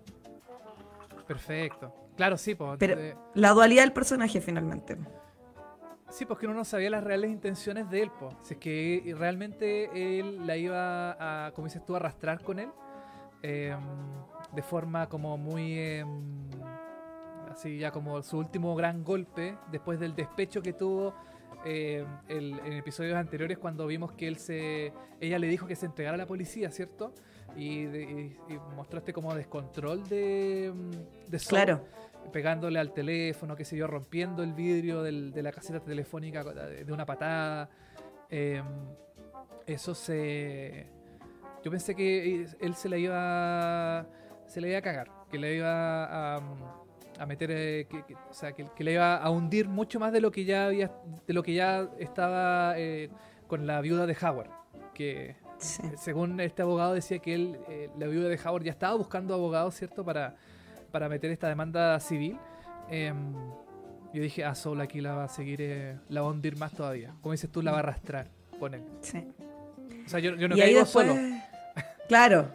Perfecto. 1.27 1.95
Claro, 2.17 2.37
sí, 2.37 2.55
pues. 2.55 2.77
Pero 2.79 2.97
la 3.35 3.51
dualidad 3.51 3.83
del 3.83 3.93
personaje 3.93 4.41
finalmente. 4.41 4.99
Sí, 6.13 6.27
pues 6.27 6.39
que 6.39 6.45
uno 6.45 6.55
no 6.55 6.67
sabía 6.67 6.91
las 6.91 7.03
reales 7.03 7.31
intenciones 7.31 7.89
de 7.89 8.03
él, 8.03 8.11
pues. 8.21 8.35
Si 8.43 8.53
es 8.53 8.61
que 8.61 9.15
realmente 9.19 10.19
él 10.19 10.47
la 10.47 10.59
iba 10.59 11.47
a, 11.47 11.53
como 11.53 11.69
dices 11.69 11.83
tú, 11.87 11.97
arrastrar 11.97 12.43
con 12.43 12.59
él. 12.59 12.69
Em, 13.43 13.81
de 14.55 14.63
forma 14.63 15.09
como 15.09 15.39
muy... 15.39 15.79
Em, 15.79 16.51
así 17.51 17.79
ya 17.79 17.91
como 17.91 18.23
su 18.23 18.37
último 18.37 18.75
gran 18.77 19.03
golpe, 19.05 19.57
después 19.71 19.99
del 19.99 20.15
despecho 20.15 20.61
que 20.61 20.75
tuvo 20.75 21.15
em, 21.65 22.07
en 22.29 22.73
episodios 22.75 23.17
anteriores 23.17 23.57
cuando 23.57 23.87
vimos 23.87 24.13
que 24.13 24.29
él 24.29 24.37
se... 24.37 24.93
Ella 25.19 25.39
le 25.39 25.47
dijo 25.47 25.67
que 25.67 25.77
se 25.77 25.87
entregara 25.87 26.17
a 26.17 26.19
la 26.19 26.27
policía, 26.27 26.71
¿cierto? 26.71 27.15
Y, 27.57 27.87
mostraste 28.77 29.15
como 29.15 29.35
descontrol 29.35 30.07
de... 30.11 30.75
de 31.27 31.39
Claro 31.39 31.87
pegándole 32.31 32.79
al 32.79 32.93
teléfono, 32.93 33.57
qué 33.57 33.65
sé 33.65 33.77
yo, 33.77 33.87
rompiendo 33.87 34.43
el 34.43 34.53
vidrio 34.53 35.03
de 35.03 35.43
la 35.43 35.53
caseta 35.53 35.81
telefónica 35.81 36.45
de 36.45 36.93
una 36.93 37.07
patada. 37.07 37.69
Em, 38.29 38.65
eso 39.67 39.95
se. 39.95 40.87
Yo 41.63 41.71
pensé 41.71 41.95
que 41.95 42.47
él 42.61 42.75
se 42.75 42.89
la 42.89 42.97
iba. 42.97 44.07
Se 44.47 44.61
le 44.61 44.71
iba 44.71 44.79
a 44.79 44.83
cagar. 44.83 45.11
Que 45.31 45.39
le 45.39 45.57
iba 45.57 46.37
a. 46.37 46.41
a 47.19 47.27
meter. 47.27 47.51
Eh, 47.53 47.87
o 48.31 48.33
sea, 48.33 48.53
que, 48.53 48.67
le 48.79 48.93
iba 48.93 49.17
a 49.17 49.31
hundir 49.31 49.69
mucho 49.69 50.01
más 50.01 50.13
de 50.13 50.21
lo 50.21 50.31
que 50.31 50.45
ya 50.45 50.67
había. 50.67 50.91
De 51.27 51.35
lo 51.35 51.43
que 51.43 51.55
ya 51.55 51.89
estaba 51.99 52.75
eh, 52.79 53.11
con 53.47 53.67
la 53.67 53.81
viuda 53.81 54.07
de 54.07 54.17
Howard. 54.21 54.51
Que. 54.95 55.37
Según 55.97 56.41
este 56.41 56.63
abogado 56.63 56.95
decía 56.95 57.21
que 57.21 57.35
él, 57.35 57.61
eh, 57.69 57.89
la 57.97 58.07
viuda 58.09 58.29
de 58.29 58.41
Howard 58.45 58.65
ya 58.65 58.73
estaba 58.73 58.97
buscando 58.97 59.35
abogados, 59.35 59.77
¿cierto? 59.77 60.05
Para, 60.05 60.37
para 60.93 61.09
meter 61.09 61.31
esta 61.31 61.49
demanda 61.49 61.99
civil, 61.99 62.39
em, 62.91 63.33
yo 64.13 64.23
dije, 64.23 64.45
ah, 64.45 64.55
solo 64.55 64.83
aquí 64.83 65.01
la 65.01 65.15
va 65.15 65.25
a 65.25 65.29
seguir, 65.29 65.61
eh, 65.63 65.99
la 66.09 66.21
va 66.21 66.29
a 66.29 66.31
hundir 66.31 66.57
más 66.57 66.73
todavía. 66.73 67.15
Como 67.23 67.33
dices 67.33 67.51
tú, 67.51 67.63
la 67.63 67.73
va 67.73 67.79
a 67.79 67.81
arrastrar 67.81 68.29
con 68.61 68.75
él. 68.75 68.83
Sí. 69.01 69.27
O 70.05 70.09
sea, 70.09 70.21
yo, 70.21 70.37
no 70.37 70.57
caigo 70.57 70.85
solo. 70.87 71.17
Claro. 72.09 72.47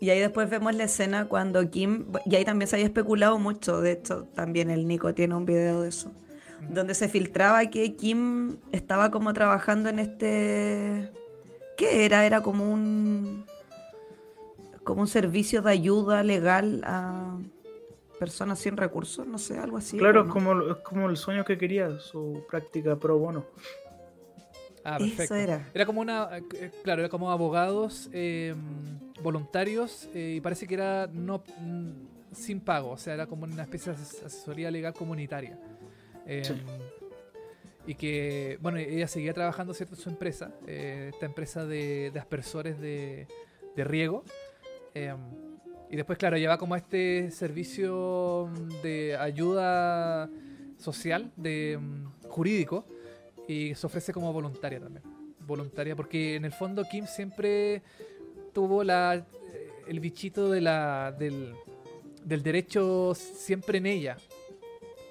Y 0.00 0.10
ahí 0.10 0.18
después 0.18 0.50
vemos 0.50 0.74
la 0.74 0.84
escena 0.84 1.26
cuando 1.26 1.70
Kim, 1.70 2.06
y 2.26 2.34
ahí 2.34 2.44
también 2.44 2.68
se 2.68 2.74
había 2.76 2.86
especulado 2.86 3.38
mucho, 3.38 3.80
de 3.80 3.92
hecho 3.92 4.24
también 4.34 4.68
el 4.70 4.88
Nico 4.88 5.14
tiene 5.14 5.36
un 5.36 5.46
video 5.46 5.82
de 5.82 5.90
eso, 5.90 6.10
donde 6.68 6.94
se 6.94 7.08
filtraba 7.08 7.64
que 7.66 7.94
Kim 7.94 8.56
estaba 8.72 9.10
como 9.10 9.32
trabajando 9.32 9.88
en 9.88 10.00
este... 10.00 11.12
¿Qué 11.76 12.04
era? 12.04 12.26
Era 12.26 12.40
como 12.40 12.70
un 12.70 13.46
como 14.84 15.00
un 15.00 15.08
servicio 15.08 15.62
de 15.62 15.72
ayuda 15.72 16.22
legal 16.22 16.82
a 16.84 17.38
personas 18.18 18.58
sin 18.58 18.76
recursos, 18.76 19.26
no 19.26 19.38
sé, 19.38 19.58
algo 19.58 19.78
así. 19.78 19.98
Claro, 19.98 20.24
es, 20.24 20.30
como, 20.30 20.70
es 20.70 20.76
como 20.78 21.08
el 21.10 21.16
sueño 21.16 21.44
que 21.44 21.58
quería, 21.58 21.98
su 21.98 22.44
práctica 22.48 22.96
pro 22.96 23.18
bono. 23.18 23.44
Ah, 24.84 24.98
perfecto. 24.98 25.34
era. 25.34 25.70
Era 25.72 25.86
como 25.86 26.02
una, 26.02 26.28
eh, 26.38 26.70
claro, 26.82 27.00
era 27.00 27.08
como 27.08 27.30
abogados 27.30 28.10
em, 28.12 28.54
voluntarios 29.22 30.08
eh, 30.14 30.34
y 30.36 30.40
parece 30.42 30.66
que 30.66 30.74
era 30.74 31.08
no 31.10 31.42
mm, 31.58 31.90
sin 32.32 32.60
pago, 32.60 32.90
o 32.90 32.98
sea, 32.98 33.14
era 33.14 33.26
como 33.26 33.44
una 33.44 33.62
especie 33.62 33.92
de 33.92 33.98
asesoría 33.98 34.70
legal 34.70 34.92
comunitaria. 34.92 35.58
Em, 36.26 36.58
y 37.86 37.94
que, 37.94 38.58
bueno, 38.62 38.78
ella 38.78 39.08
seguía 39.08 39.34
trabajando, 39.34 39.74
¿cierto?, 39.74 39.94
en 39.94 40.00
su 40.00 40.08
empresa, 40.08 40.52
eh, 40.66 41.10
esta 41.12 41.26
empresa 41.26 41.66
de, 41.66 42.10
de 42.12 42.18
aspersores 42.18 42.78
de, 42.80 43.26
de 43.76 43.84
riego. 43.84 44.24
Em, 44.94 45.18
y 45.90 45.96
después, 45.96 46.18
claro, 46.18 46.36
lleva 46.36 46.56
como 46.56 46.76
este 46.76 47.30
servicio 47.30 48.50
de 48.82 49.16
ayuda 49.16 50.30
social, 50.78 51.32
de 51.36 51.78
mm, 51.80 52.28
jurídico, 52.28 52.86
y 53.46 53.74
se 53.74 53.86
ofrece 53.86 54.12
como 54.12 54.32
voluntaria 54.32 54.80
también. 54.80 55.04
Voluntaria, 55.40 55.94
porque 55.94 56.36
en 56.36 56.44
el 56.44 56.52
fondo 56.52 56.84
Kim 56.90 57.06
siempre 57.06 57.82
tuvo 58.52 58.82
la, 58.82 59.14
eh, 59.16 59.70
el 59.88 60.00
bichito 60.00 60.50
de 60.50 60.60
la, 60.60 61.12
del, 61.12 61.54
del 62.24 62.42
derecho 62.42 63.14
siempre 63.14 63.78
en 63.78 63.86
ella. 63.86 64.16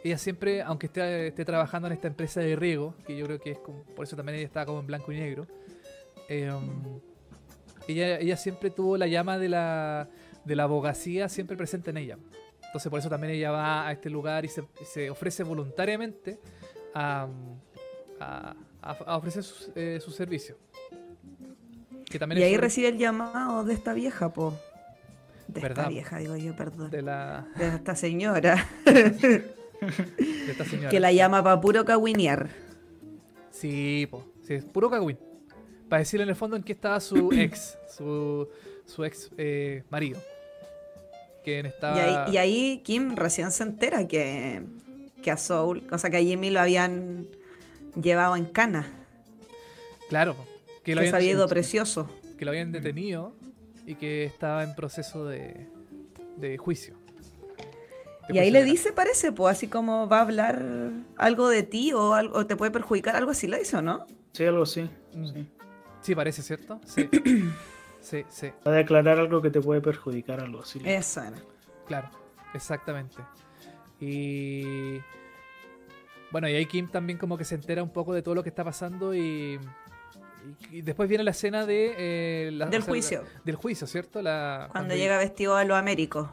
Ella 0.03 0.17
siempre, 0.17 0.61
aunque 0.61 0.87
esté, 0.87 1.27
esté, 1.27 1.45
trabajando 1.45 1.87
en 1.87 1.93
esta 1.93 2.07
empresa 2.07 2.41
de 2.41 2.55
riego, 2.55 2.95
que 3.05 3.15
yo 3.15 3.25
creo 3.25 3.39
que 3.39 3.51
es 3.51 3.59
como, 3.59 3.83
por 3.83 4.05
eso 4.05 4.15
también 4.15 4.37
ella 4.37 4.47
está 4.47 4.65
como 4.65 4.79
en 4.79 4.87
blanco 4.87 5.11
y 5.11 5.15
negro, 5.15 5.47
eh, 6.27 6.51
ella, 7.87 8.19
ella 8.19 8.37
siempre 8.37 8.69
tuvo 8.69 8.97
la 8.97 9.07
llama 9.07 9.37
de 9.37 9.49
la, 9.49 10.09
de 10.45 10.55
la 10.55 10.63
abogacía 10.63 11.29
siempre 11.29 11.57
presente 11.57 11.91
en 11.91 11.97
ella. 11.97 12.17
Entonces 12.65 12.89
por 12.89 12.99
eso 12.99 13.09
también 13.09 13.33
ella 13.33 13.51
va 13.51 13.87
a 13.87 13.91
este 13.91 14.09
lugar 14.09 14.45
y 14.45 14.47
se, 14.47 14.63
se 14.85 15.09
ofrece 15.09 15.43
voluntariamente 15.43 16.39
a, 16.93 17.27
a, 18.19 19.17
ofrecer 19.17 19.43
su, 19.43 19.71
eh, 19.75 19.99
su 20.03 20.11
servicio. 20.11 20.57
y 22.35 22.41
ahí 22.41 22.57
recibe 22.57 22.87
el 22.87 22.97
llamado 22.97 23.63
de 23.63 23.73
esta 23.73 23.93
vieja, 23.93 24.33
po. 24.33 24.57
De 25.47 25.59
esta 25.59 25.87
vieja, 25.87 26.17
digo 26.17 26.35
yo, 26.35 26.55
perdón. 26.55 26.89
De, 26.89 27.01
la... 27.01 27.47
de 27.57 27.67
esta 27.67 27.95
señora. 27.95 28.67
de 28.85 29.43
esta 30.47 30.65
señora. 30.65 30.89
Que 30.89 30.99
la 30.99 31.11
llama 31.11 31.43
para 31.43 31.61
puro 31.61 31.85
caguinear. 31.85 32.49
Sí, 33.51 34.07
po. 34.09 34.25
Sí, 34.41 34.55
es 34.55 34.65
puro 34.65 34.89
cagüín 34.89 35.17
para 35.93 35.99
decirle 35.99 36.23
en 36.23 36.29
el 36.29 36.35
fondo 36.35 36.57
en 36.57 36.63
qué 36.63 36.71
estaba 36.71 36.99
su 36.99 37.31
ex, 37.37 37.77
su, 37.87 38.49
su 38.87 39.05
ex 39.05 39.29
eh, 39.37 39.83
marido. 39.91 40.19
Que 41.45 41.71
y, 42.31 42.37
ahí, 42.37 42.81
Kim 42.83 43.15
recién 43.15 43.51
se 43.51 43.61
entera 43.61 44.07
que, 44.07 44.63
que 45.21 45.29
a 45.29 45.37
Soul, 45.37 45.83
o 45.91 45.97
sea 45.99 46.09
que 46.09 46.17
a 46.17 46.19
Jimmy 46.19 46.49
lo 46.49 46.61
habían 46.61 47.27
llevado 48.01 48.35
en 48.35 48.45
cana. 48.45 48.91
Claro, 50.09 50.35
que, 50.83 50.95
lo 50.95 51.01
habían, 51.01 51.13
había 51.13 51.31
ido 51.33 51.47
precioso. 51.47 52.09
Que 52.39 52.45
lo 52.45 52.49
habían 52.49 52.71
detenido 52.71 53.35
y 53.85 53.93
que 53.93 54.23
estaba 54.23 54.63
en 54.63 54.73
proceso 54.73 55.27
de, 55.27 55.67
de 56.37 56.57
juicio. 56.57 56.95
y 58.29 58.39
ahí 58.39 58.49
le 58.49 58.63
dice, 58.63 58.93
parece, 58.93 59.31
pues 59.31 59.57
así 59.57 59.67
como 59.67 60.09
va 60.09 60.17
a 60.17 60.21
hablar 60.21 60.89
algo 61.17 61.49
de 61.49 61.61
ti 61.61 61.93
o, 61.93 62.15
algo, 62.15 62.47
te 62.47 62.55
puede 62.55 62.71
perjudicar, 62.71 63.15
algo 63.15 63.29
así 63.29 63.45
le 63.45 63.59
dice, 63.59 63.77
¿o 63.77 63.83
no? 63.83 64.07
Sí, 64.31 64.43
algo 64.43 64.63
así. 64.63 64.89
Mm. 65.13 65.27
Sí. 65.27 65.47
Sí, 66.03 66.13
parece, 66.13 66.43
¿cierto? 66.43 66.79
Sí. 66.85 67.09
sí, 67.99 68.23
sí. 68.29 68.51
Va 68.65 68.71
a 68.71 68.75
declarar 68.75 69.17
algo 69.17 69.41
que 69.41 69.49
te 69.49 69.59
puede 69.59 69.81
perjudicar, 69.81 70.39
algo 70.39 70.61
así. 70.61 70.79
Eso 70.85 71.21
era. 71.21 71.37
Claro, 71.87 72.09
exactamente. 72.53 73.17
Y 73.99 74.99
bueno, 76.31 76.47
y 76.47 76.53
ahí 76.53 76.65
Kim 76.67 76.87
también 76.89 77.17
como 77.17 77.37
que 77.37 77.45
se 77.45 77.55
entera 77.55 77.81
un 77.81 77.91
poco 77.91 78.13
de 78.13 78.21
todo 78.21 78.35
lo 78.35 78.43
que 78.43 78.49
está 78.49 78.63
pasando 78.63 79.15
y 79.15 79.59
y, 80.71 80.81
después 80.81 81.07
viene 81.07 81.23
la 81.23 81.31
escena 81.31 81.65
de... 81.65 81.93
Eh, 81.97 82.51
del 82.69 82.81
juicio. 82.81 83.23
del 83.43 83.55
juicio, 83.55 83.87
¿cierto? 83.87 84.21
La, 84.21 84.69
cuando, 84.71 84.95
llega 84.95 85.17
vestido 85.17 85.55
a 85.55 85.63
lo 85.63 85.75
américo. 85.75 86.31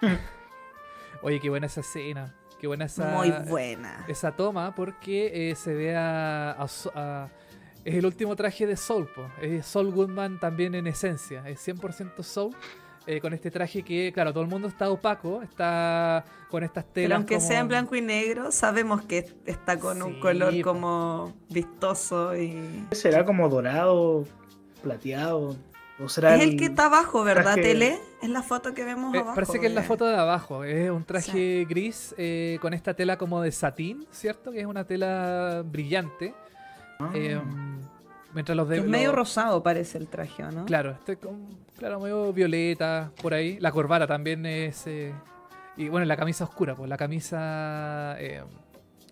Oye, 1.22 1.40
qué 1.40 1.48
buena 1.48 1.66
esa 1.66 1.80
escena. 1.80 2.34
Qué 2.60 2.66
buena 2.66 2.86
esa... 2.86 3.06
Muy 3.10 3.30
buena. 3.48 4.04
Esa 4.08 4.32
toma 4.32 4.74
porque 4.74 5.50
eh, 5.50 5.54
se 5.54 5.74
ve 5.74 5.96
a, 5.96 6.56
es 7.84 7.94
el 7.94 8.06
último 8.06 8.36
traje 8.36 8.66
de 8.66 8.76
Soul, 8.76 9.08
es 9.40 9.66
Soul 9.66 9.92
Goodman 9.92 10.38
también 10.38 10.74
en 10.74 10.86
esencia, 10.86 11.48
es 11.48 11.66
100% 11.66 12.22
Soul 12.22 12.54
eh, 13.06 13.20
con 13.20 13.32
este 13.32 13.50
traje 13.50 13.82
que, 13.82 14.12
claro, 14.12 14.32
todo 14.32 14.44
el 14.44 14.48
mundo 14.48 14.68
está 14.68 14.88
opaco, 14.88 15.42
está 15.42 16.24
con 16.48 16.62
estas 16.62 16.84
telas. 16.84 17.08
Pero 17.08 17.16
aunque 17.16 17.40
sea 17.40 17.58
en 17.58 17.68
blanco 17.68 17.96
y 17.96 18.00
negro, 18.00 18.52
sabemos 18.52 19.02
que 19.02 19.28
está 19.44 19.78
con 19.78 20.02
un 20.02 20.20
color 20.20 20.60
como 20.62 21.34
vistoso 21.48 22.36
y. 22.36 22.86
¿Será 22.92 23.24
como 23.24 23.48
dorado, 23.48 24.24
plateado? 24.82 25.56
¿O 25.98 26.08
será 26.08 26.36
es 26.36 26.42
el, 26.42 26.56
que 26.56 26.66
está 26.66 26.86
abajo, 26.86 27.24
¿verdad, 27.24 27.54
Tele? 27.54 27.98
Es 28.22 28.28
la 28.28 28.42
foto 28.42 28.72
que 28.72 28.84
vemos 28.84 29.14
eh, 29.14 29.18
abajo. 29.18 29.34
Parece 29.34 29.58
que 29.58 29.66
es 29.66 29.74
la 29.74 29.82
foto 29.82 30.06
de 30.06 30.16
abajo. 30.16 30.62
Es 30.62 30.88
un 30.90 31.04
traje 31.04 31.66
gris 31.68 32.14
eh, 32.18 32.58
con 32.60 32.72
esta 32.72 32.94
tela 32.94 33.18
como 33.18 33.42
de 33.42 33.50
satín, 33.50 34.06
¿cierto? 34.12 34.52
Que 34.52 34.60
es 34.60 34.66
una 34.66 34.84
tela 34.84 35.64
brillante. 35.66 36.34
Ah. 37.02 37.10
Em, 37.14 37.80
mientras 38.34 38.56
los 38.56 38.68
de, 38.68 38.78
es 38.78 38.84
medio 38.84 39.12
rosado 39.12 39.62
parece 39.62 39.98
el 39.98 40.08
traje, 40.08 40.42
¿no? 40.42 40.64
Claro, 40.64 40.90
este 40.92 41.16
con, 41.16 41.48
claro, 41.76 42.00
medio 42.00 42.32
violeta 42.32 43.10
por 43.20 43.34
ahí. 43.34 43.58
La 43.60 43.72
corbata 43.72 44.06
también 44.06 44.44
es 44.46 44.86
eh, 44.86 45.12
y 45.76 45.88
bueno, 45.88 46.06
la 46.06 46.16
camisa 46.16 46.44
oscura, 46.44 46.74
pues 46.74 46.88
la 46.88 46.96
camisa 46.96 48.16
eh, 48.18 48.42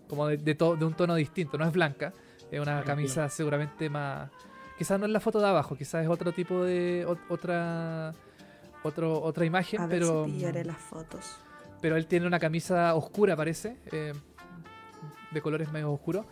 como 0.08 0.26
de, 0.26 0.36
de, 0.36 0.84
un 0.84 0.94
tono 0.94 1.14
distinto, 1.14 1.56
no 1.56 1.64
es 1.64 1.72
blanca, 1.72 2.12
es 2.50 2.60
una 2.60 2.82
camisa 2.82 3.28
seguramente 3.28 3.88
más... 3.88 4.30
Quizás 4.76 4.98
no 4.98 5.06
es 5.06 5.12
la 5.12 5.20
foto 5.20 5.40
de 5.40 5.46
abajo, 5.46 5.76
quizás 5.76 6.02
es 6.02 6.08
otro 6.08 6.32
tipo 6.32 6.64
de... 6.64 7.06
otra 7.28 8.14
otro, 8.82 9.20
otra 9.22 9.44
imagen, 9.44 9.88
pero... 9.88 10.26
las 10.26 10.78
fotos. 10.78 11.36
Pero 11.80 11.96
él 11.96 12.06
tiene 12.06 12.26
una 12.26 12.38
camisa 12.38 12.94
oscura, 12.94 13.36
parece, 13.36 13.76
eh, 13.92 14.12
de 15.30 15.42
colores 15.42 15.70
medio 15.70 15.92
oscuros. 15.92 16.26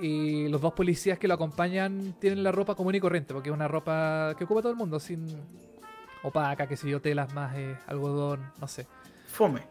Y 0.00 0.48
los 0.48 0.60
dos 0.60 0.72
policías 0.72 1.18
que 1.18 1.28
lo 1.28 1.34
acompañan 1.34 2.14
tienen 2.18 2.42
la 2.42 2.52
ropa 2.52 2.74
común 2.74 2.94
y 2.94 3.00
corriente, 3.00 3.34
porque 3.34 3.50
es 3.50 3.54
una 3.54 3.68
ropa 3.68 4.34
que 4.38 4.44
ocupa 4.44 4.62
todo 4.62 4.72
el 4.72 4.78
mundo, 4.78 4.98
sin 4.98 5.26
opaca, 6.22 6.66
que 6.66 6.76
sé 6.76 6.88
yo, 6.88 7.00
telas 7.00 7.32
más, 7.34 7.56
eh, 7.56 7.76
algodón, 7.86 8.52
no 8.58 8.66
sé. 8.66 8.86
Fome. 9.26 9.62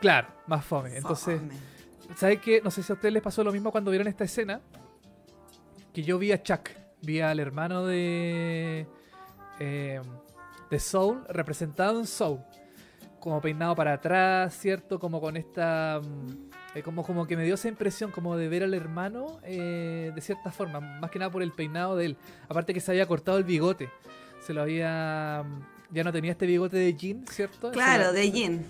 Claro, 0.00 0.28
más 0.46 0.64
fome. 0.64 0.96
Entonces, 0.96 1.40
¿sabes 2.16 2.40
qué? 2.40 2.60
No 2.62 2.70
sé 2.70 2.82
si 2.82 2.92
a 2.92 2.94
ustedes 2.94 3.14
les 3.14 3.22
pasó 3.22 3.42
lo 3.42 3.52
mismo 3.52 3.70
cuando 3.72 3.90
vieron 3.90 4.06
esta 4.08 4.24
escena. 4.24 4.60
Que 5.92 6.02
yo 6.02 6.18
vi 6.18 6.32
a 6.32 6.42
Chuck, 6.42 6.70
vi 7.02 7.20
al 7.20 7.40
hermano 7.40 7.86
de. 7.86 8.86
Eh, 9.60 10.00
de 10.70 10.80
Soul, 10.80 11.24
representado 11.28 11.98
en 12.00 12.06
Soul. 12.06 12.40
Como 13.20 13.40
peinado 13.40 13.74
para 13.74 13.94
atrás, 13.94 14.56
¿cierto? 14.58 14.98
Como 14.98 15.20
con 15.20 15.36
esta. 15.36 16.00
Mm, 16.02 16.50
eh, 16.74 16.82
como, 16.82 17.04
como 17.04 17.26
que 17.26 17.36
me 17.36 17.44
dio 17.44 17.54
esa 17.54 17.68
impresión 17.68 18.10
como 18.10 18.36
de 18.36 18.48
ver 18.48 18.62
al 18.64 18.74
hermano 18.74 19.38
eh, 19.44 20.12
de 20.14 20.20
cierta 20.20 20.50
forma. 20.50 20.80
Más 20.80 21.10
que 21.10 21.18
nada 21.18 21.30
por 21.30 21.42
el 21.42 21.52
peinado 21.52 21.96
de 21.96 22.06
él. 22.06 22.16
Aparte 22.48 22.74
que 22.74 22.80
se 22.80 22.90
había 22.90 23.06
cortado 23.06 23.38
el 23.38 23.44
bigote. 23.44 23.90
Se 24.40 24.52
lo 24.52 24.62
había. 24.62 25.44
Ya 25.90 26.04
no 26.04 26.12
tenía 26.12 26.32
este 26.32 26.46
bigote 26.46 26.76
de 26.76 26.94
jean, 26.94 27.24
¿cierto? 27.28 27.70
Claro, 27.70 28.12
de 28.12 28.30
jean 28.30 28.64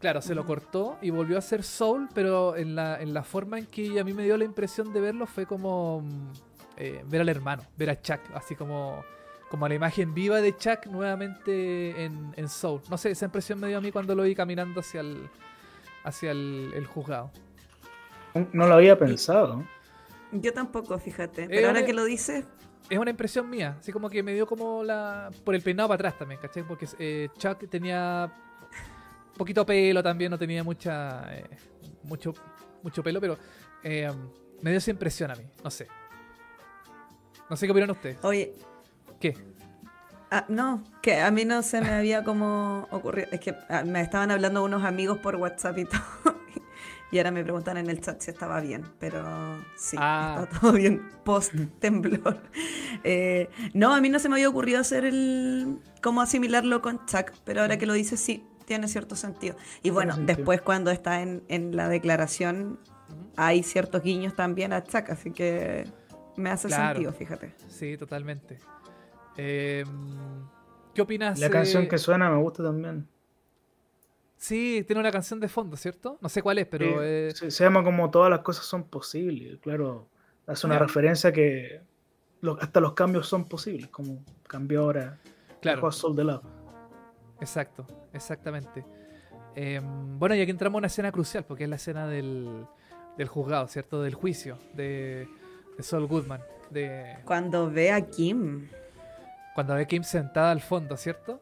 Claro, 0.00 0.20
se 0.20 0.34
lo 0.34 0.44
cortó 0.44 0.98
y 1.00 1.10
volvió 1.10 1.38
a 1.38 1.40
ser 1.40 1.62
Soul, 1.62 2.08
pero 2.14 2.54
en 2.54 2.74
la, 2.74 3.00
en 3.00 3.14
la 3.14 3.22
forma 3.22 3.58
en 3.58 3.66
que 3.66 3.98
a 3.98 4.04
mí 4.04 4.12
me 4.12 4.24
dio 4.24 4.36
la 4.36 4.44
impresión 4.44 4.92
de 4.92 5.00
verlo 5.00 5.26
fue 5.26 5.46
como 5.46 6.02
mm, 6.02 6.32
eh, 6.76 7.02
ver 7.06 7.22
al 7.22 7.28
hermano, 7.30 7.62
ver 7.78 7.90
a 7.90 8.00
Chuck, 8.00 8.20
así 8.34 8.54
como, 8.54 9.02
como 9.50 9.66
la 9.66 9.74
imagen 9.74 10.12
viva 10.12 10.42
de 10.42 10.54
Chuck 10.54 10.86
nuevamente 10.86 12.04
en, 12.04 12.48
Soul. 12.48 12.82
No 12.90 12.98
sé, 12.98 13.12
esa 13.12 13.24
impresión 13.24 13.58
me 13.58 13.68
dio 13.68 13.78
a 13.78 13.80
mí 13.80 13.90
cuando 13.90 14.14
lo 14.14 14.24
vi 14.24 14.34
caminando 14.34 14.80
hacia 14.80 15.00
el, 15.00 15.28
hacia 16.04 16.32
el, 16.32 16.86
juzgado. 16.86 17.30
No 18.52 18.66
lo 18.66 18.74
había 18.74 18.98
pensado. 18.98 19.64
Yo 20.32 20.52
tampoco, 20.52 20.98
fíjate. 20.98 21.46
Pero 21.48 21.68
ahora 21.68 21.84
que 21.84 21.92
lo 21.92 22.04
dices, 22.04 22.44
es 22.88 22.98
una 22.98 23.10
impresión 23.10 23.48
mía, 23.48 23.76
así 23.80 23.92
como 23.92 24.08
que 24.08 24.22
me 24.22 24.32
dio 24.34 24.46
como 24.46 24.84
la. 24.84 25.30
por 25.44 25.54
el 25.54 25.62
peinado 25.62 25.88
para 25.88 25.96
atrás 25.96 26.18
también, 26.18 26.40
¿cachai? 26.40 26.62
Porque 26.62 26.86
eh, 26.98 27.28
Chuck 27.36 27.68
tenía 27.68 28.32
poquito 29.36 29.66
pelo 29.66 30.02
también, 30.02 30.30
no 30.30 30.38
tenía 30.38 30.62
mucha 30.62 31.24
eh, 31.34 31.44
mucho, 32.04 32.32
mucho 32.82 33.02
pelo, 33.02 33.20
pero 33.20 33.36
eh, 33.82 34.10
me 34.62 34.70
dio 34.70 34.78
esa 34.78 34.90
impresión 34.90 35.30
a 35.30 35.34
mí, 35.34 35.44
no 35.62 35.70
sé. 35.70 35.88
No 37.48 37.56
sé 37.56 37.66
qué 37.66 37.72
opinan 37.72 37.90
ustedes. 37.90 38.18
Oye. 38.22 38.54
¿Qué? 39.20 39.36
Ah, 40.30 40.44
no, 40.48 40.82
que 41.00 41.20
a 41.20 41.30
mí 41.30 41.44
no 41.44 41.62
se 41.62 41.80
me 41.80 41.90
había 41.90 42.24
como 42.24 42.88
ocurrido. 42.90 43.28
Es 43.30 43.40
que 43.40 43.54
ah, 43.68 43.84
me 43.84 44.00
estaban 44.00 44.30
hablando 44.30 44.64
unos 44.64 44.84
amigos 44.84 45.18
por 45.18 45.36
WhatsApp 45.36 45.78
y 45.78 45.84
todo. 45.84 46.35
Y 47.10 47.18
ahora 47.18 47.30
me 47.30 47.42
preguntan 47.44 47.76
en 47.76 47.88
el 47.88 48.00
chat 48.00 48.20
si 48.20 48.30
estaba 48.30 48.60
bien, 48.60 48.84
pero 48.98 49.24
sí, 49.76 49.96
ah. 49.98 50.42
está 50.42 50.60
todo 50.60 50.72
bien 50.72 51.08
post 51.24 51.54
temblor. 51.78 52.40
Eh, 53.04 53.50
no, 53.74 53.94
a 53.94 54.00
mí 54.00 54.08
no 54.08 54.18
se 54.18 54.28
me 54.28 54.36
había 54.36 54.48
ocurrido 54.48 54.80
hacer 54.80 55.04
el 55.04 55.78
cómo 56.02 56.22
asimilarlo 56.22 56.80
con 56.80 57.04
Chuck, 57.06 57.30
pero 57.44 57.60
ahora 57.60 57.76
que 57.76 57.84
lo 57.86 57.92
dices 57.92 58.18
sí, 58.18 58.44
tiene 58.64 58.88
cierto 58.88 59.14
sentido. 59.16 59.54
Y 59.82 59.90
bueno, 59.90 60.16
después 60.16 60.62
cuando 60.62 60.90
está 60.90 61.20
en, 61.20 61.76
la 61.76 61.88
declaración 61.88 62.80
hay 63.36 63.62
ciertos 63.62 64.02
guiños 64.02 64.34
también 64.34 64.72
a 64.72 64.82
Chuck, 64.82 65.10
así 65.10 65.30
que 65.30 65.84
me 66.36 66.50
hace 66.50 66.70
sentido, 66.70 67.12
fíjate. 67.12 67.54
Sí, 67.68 67.96
totalmente. 67.96 68.58
Em, 69.36 69.86
¿Qué 70.94 71.02
opinas? 71.02 71.38
La 71.38 71.50
canción 71.50 71.86
que 71.86 71.98
suena 71.98 72.30
me 72.30 72.38
gusta 72.38 72.64
también. 72.64 73.06
Sí, 74.36 74.84
tiene 74.86 75.00
una 75.00 75.10
canción 75.10 75.40
de 75.40 75.48
fondo, 75.48 75.76
¿cierto? 75.76 76.18
No 76.20 76.28
sé 76.28 76.42
cuál 76.42 76.58
es, 76.58 76.66
pero... 76.66 77.00
se, 77.32 77.50
llama 77.50 77.82
como 77.82 78.10
Todas 78.10 78.30
las 78.30 78.40
cosas 78.40 78.66
son 78.66 78.84
posibles, 78.84 79.58
claro. 79.60 80.08
Hace 80.46 80.66
una 80.66 80.78
referencia 80.78 81.32
que 81.32 81.80
hasta 82.60 82.80
los 82.80 82.92
cambios 82.92 83.26
son 83.26 83.48
posibles, 83.48 83.88
como 83.88 84.22
cambió 84.46 84.82
ahora 84.82 85.18
claro. 85.60 85.90
Sol 85.90 86.14
de 86.14 86.24
Love. 86.24 86.44
Exacto, 87.40 87.86
exactamente. 88.12 88.84
Em, 89.54 90.18
bueno, 90.18 90.34
y 90.34 90.40
aquí 90.40 90.50
entramos 90.50 90.76
a 90.76 90.78
una 90.78 90.86
escena 90.86 91.10
crucial, 91.10 91.44
porque 91.44 91.64
es 91.64 91.70
la 91.70 91.76
escena 91.76 92.06
del, 92.06 92.66
del 93.16 93.28
juzgado, 93.28 93.66
¿cierto? 93.68 94.02
Del 94.02 94.14
juicio 94.14 94.58
de, 94.74 95.26
de 95.76 95.82
Sol 95.82 96.06
Goodman. 96.06 96.40
De... 96.70 97.16
Cuando 97.24 97.70
ve 97.70 97.90
a 97.90 98.02
Kim. 98.02 98.68
Cuando 99.54 99.74
ve 99.74 99.82
a 99.82 99.86
Kim 99.86 100.02
sentada 100.02 100.50
al 100.50 100.60
fondo, 100.60 100.96
¿cierto? 100.96 101.40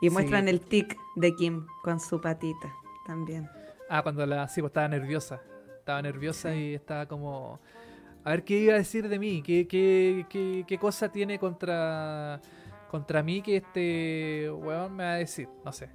Y 0.00 0.10
muestran 0.10 0.48
el 0.48 0.60
tic 0.60 0.96
de 1.16 1.34
Kim 1.34 1.66
con 1.82 2.00
su 2.00 2.20
patita 2.20 2.72
también. 3.06 3.48
Ah, 3.88 4.02
cuando 4.02 4.26
la 4.26 4.48
sí, 4.48 4.60
pues, 4.60 4.70
estaba 4.70 4.88
nerviosa. 4.88 5.40
Estaba 5.78 6.02
nerviosa 6.02 6.54
y 6.54 6.74
estaba 6.74 7.06
como... 7.06 7.60
A 8.24 8.30
ver 8.30 8.44
qué 8.44 8.58
iba 8.58 8.74
a 8.74 8.78
decir 8.78 9.08
de 9.08 9.18
mí, 9.20 9.40
qué, 9.40 9.68
qué, 9.68 10.26
qué, 10.28 10.64
qué 10.66 10.78
cosa 10.78 11.08
tiene 11.10 11.38
contra 11.38 12.40
contra 12.88 13.22
mí 13.22 13.42
que 13.42 13.56
este 13.56 14.50
weón 14.50 14.96
me 14.96 15.04
va 15.04 15.12
a 15.12 15.16
decir, 15.16 15.48
no 15.64 15.72
sé. 15.72 15.88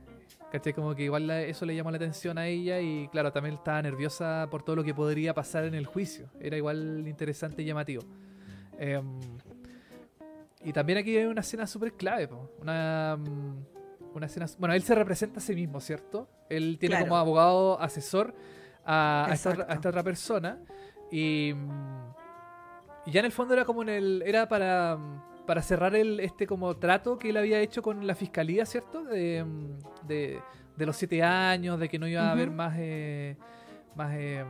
¿Cachai? 0.52 0.74
Como 0.74 0.94
que 0.94 1.04
igual 1.04 1.30
eso 1.32 1.66
le 1.66 1.76
llamó 1.76 1.92
la 1.92 1.98
atención 1.98 2.38
a 2.38 2.48
ella 2.48 2.82
y 2.82 3.08
claro, 3.08 3.32
también 3.32 3.56
estaba 3.56 3.82
nerviosa 3.82 4.48
por 4.52 4.64
todo 4.64 4.76
lo 4.76 4.84
que 4.84 4.94
podría 4.94 5.34
pasar 5.34 5.64
en 5.64 5.74
el 5.74 5.86
juicio. 5.86 6.30
Era 6.40 6.58
igual 6.58 7.08
interesante 7.08 7.62
y 7.62 7.66
llamativo. 7.66 8.04
Em, 8.78 9.20
y 10.64 10.74
también 10.74 11.00
aquí 11.00 11.16
hay 11.16 11.26
una 11.26 11.42
escena 11.42 11.66
súper 11.66 11.94
clave, 11.94 12.30
una, 12.60 13.18
mm, 13.18 13.71
una 14.14 14.26
escena... 14.26 14.46
Bueno, 14.58 14.76
él 14.76 14.84
se 14.84 14.96
representa 14.96 15.40
a 15.40 15.42
sí 15.42 15.56
mismo, 15.56 15.80
¿cierto? 15.80 16.28
Él 16.50 16.78
tiene 16.80 17.00
como 17.00 17.18
abogado 17.18 17.80
asesor 17.80 18.34
a, 18.86 19.30
esta, 19.32 19.52
a, 19.52 19.74
esta, 19.74 19.90
otra 19.90 20.04
persona 20.04 20.60
y, 21.12 21.54
mm, 21.56 22.14
y 23.08 23.12
ya 23.12 23.20
en 23.20 23.26
el 23.26 23.32
fondo 23.32 23.54
era 23.54 23.66
como 23.66 23.82
en 23.84 23.90
el... 23.90 24.24
Era 24.26 24.48
para 24.48 24.98
para 25.46 25.62
cerrar 25.62 25.96
el, 25.96 26.20
este 26.20 26.48
como 26.48 26.78
trato 26.78 27.18
que 27.18 27.30
él 27.30 27.38
había 27.38 27.60
hecho 27.60 27.82
con 27.82 28.06
la 28.06 28.16
fiscalía, 28.16 28.66
¿cierto? 28.66 29.04
De, 29.04 29.46
de, 30.08 30.42
los 30.78 30.96
siete 30.96 31.22
años, 31.22 31.80
de 31.80 31.90
que 31.90 32.00
no 32.00 32.08
iba 32.08 32.24
a 32.24 32.32
haber 32.32 32.50
más, 32.50 32.76
eh, 32.78 33.36
más, 33.96 34.16
eh, 34.16 34.44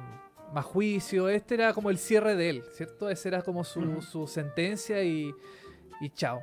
más 0.53 0.63
juicio. 0.63 1.27
Este 1.27 1.55
era 1.55 1.73
como 1.73 1.89
el 1.89 1.97
cierre 1.97 2.35
de 2.35 2.49
él, 2.49 2.63
¿cierto? 2.73 3.09
Esa 3.09 3.29
era 3.29 3.41
como 3.41 3.63
su, 3.63 4.01
su 4.01 4.27
sentencia 4.27 5.03
y, 5.03 5.33
y 5.99 6.09
chao. 6.11 6.41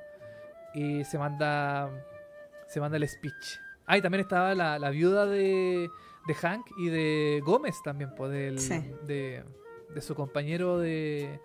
Y 0.74 1.04
se 1.04 1.18
manda, 1.18 1.90
se 2.68 2.80
manda 2.80 2.96
el 2.96 3.08
speech. 3.08 3.58
Ah, 3.86 3.96
y 3.96 4.02
también 4.02 4.20
estaba 4.20 4.54
la, 4.54 4.78
la 4.78 4.90
viuda 4.90 5.26
de, 5.26 5.90
de, 6.26 6.34
Hank 6.34 6.66
y 6.76 6.88
de 6.90 7.42
Gómez 7.44 7.76
también, 7.82 8.14
pues, 8.14 8.30
del, 8.30 8.56
de, 9.06 9.44
de 9.94 10.00
su 10.02 10.14
compañero 10.14 10.78
de, 10.78 11.40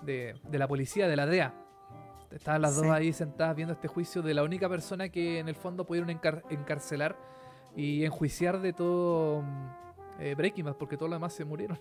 de, 0.00 0.34
la 0.50 0.66
policía, 0.66 1.06
de 1.06 1.16
la 1.16 1.26
DEA. 1.26 1.54
Estaban 2.30 2.62
las 2.62 2.76
dos 2.76 2.86
ahí 2.86 3.12
sentadas 3.12 3.54
viendo 3.54 3.74
este 3.74 3.88
juicio 3.88 4.22
de 4.22 4.32
la 4.32 4.42
única 4.42 4.68
persona 4.68 5.10
que 5.10 5.38
en 5.38 5.48
el 5.48 5.54
fondo 5.54 5.84
pudieron 5.84 6.08
encarcelar 6.08 7.14
y 7.76 8.06
enjuiciar 8.06 8.60
de 8.60 8.72
todo 8.72 9.44
eh, 10.18 10.34
Breaking 10.34 10.64
Bad, 10.64 10.76
porque 10.76 10.96
todos 10.96 11.10
los 11.10 11.18
demás 11.18 11.34
se 11.34 11.44
murieron. 11.44 11.78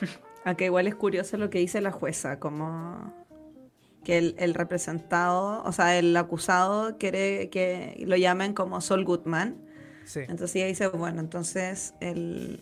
Aunque 0.44 0.64
igual 0.64 0.88
es 0.88 0.96
curioso 0.96 1.36
lo 1.36 1.50
que 1.50 1.58
dice 1.60 1.80
la 1.80 1.92
jueza, 1.92 2.40
como 2.40 3.23
que 4.04 4.34
el, 4.36 4.54
representado, 4.54 5.62
o 5.64 5.72
sea, 5.72 5.98
el 5.98 6.16
acusado 6.16 6.96
quiere 6.98 7.48
que 7.50 8.04
lo 8.06 8.16
llamen 8.16 8.52
como 8.52 8.80
Sol 8.80 9.04
Goodman. 9.04 9.56
Sí. 10.04 10.20
Entonces 10.20 10.54
ella 10.56 10.66
dice, 10.66 10.88
bueno, 10.88 11.20
entonces 11.20 11.94
el, 12.00 12.60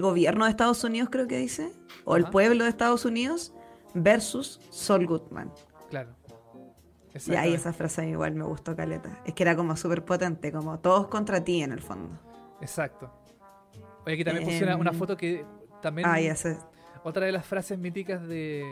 gobierno 0.00 0.44
de 0.44 0.50
Estados 0.50 0.82
Unidos 0.84 1.08
creo 1.10 1.26
que 1.28 1.38
dice, 1.38 1.72
o 2.04 2.16
el 2.16 2.24
pueblo 2.24 2.64
de 2.64 2.70
Estados 2.70 3.04
Unidos 3.04 3.54
versus 3.94 4.60
Sol 4.70 5.06
Goodman. 5.06 5.50
Claro. 5.88 6.14
Y 7.26 7.34
ahí 7.36 7.54
esa 7.54 7.72
frase 7.72 8.08
igual 8.08 8.34
me 8.34 8.44
gustó, 8.44 8.74
Caleta. 8.74 9.20
Es 9.24 9.34
que 9.34 9.44
era 9.44 9.54
como 9.54 9.76
súper 9.76 10.04
potente, 10.04 10.50
como 10.50 10.80
todos 10.80 11.06
contra 11.06 11.44
ti 11.44 11.62
en 11.62 11.70
el 11.70 11.80
fondo. 11.80 12.18
Exacto. 12.60 13.12
Oye, 14.04 14.14
aquí 14.14 14.24
también 14.24 14.44
puse 14.44 14.74
una, 14.74 14.90
em, 14.90 14.98
foto 14.98 15.16
que 15.16 15.46
también... 15.80 16.08
Ah, 16.08 16.20
ya 16.20 16.34
sé. 16.34 16.58
Otra 17.04 17.26
de 17.26 17.32
las 17.32 17.46
frases 17.46 17.78
míticas 17.78 18.26
de, 18.26 18.64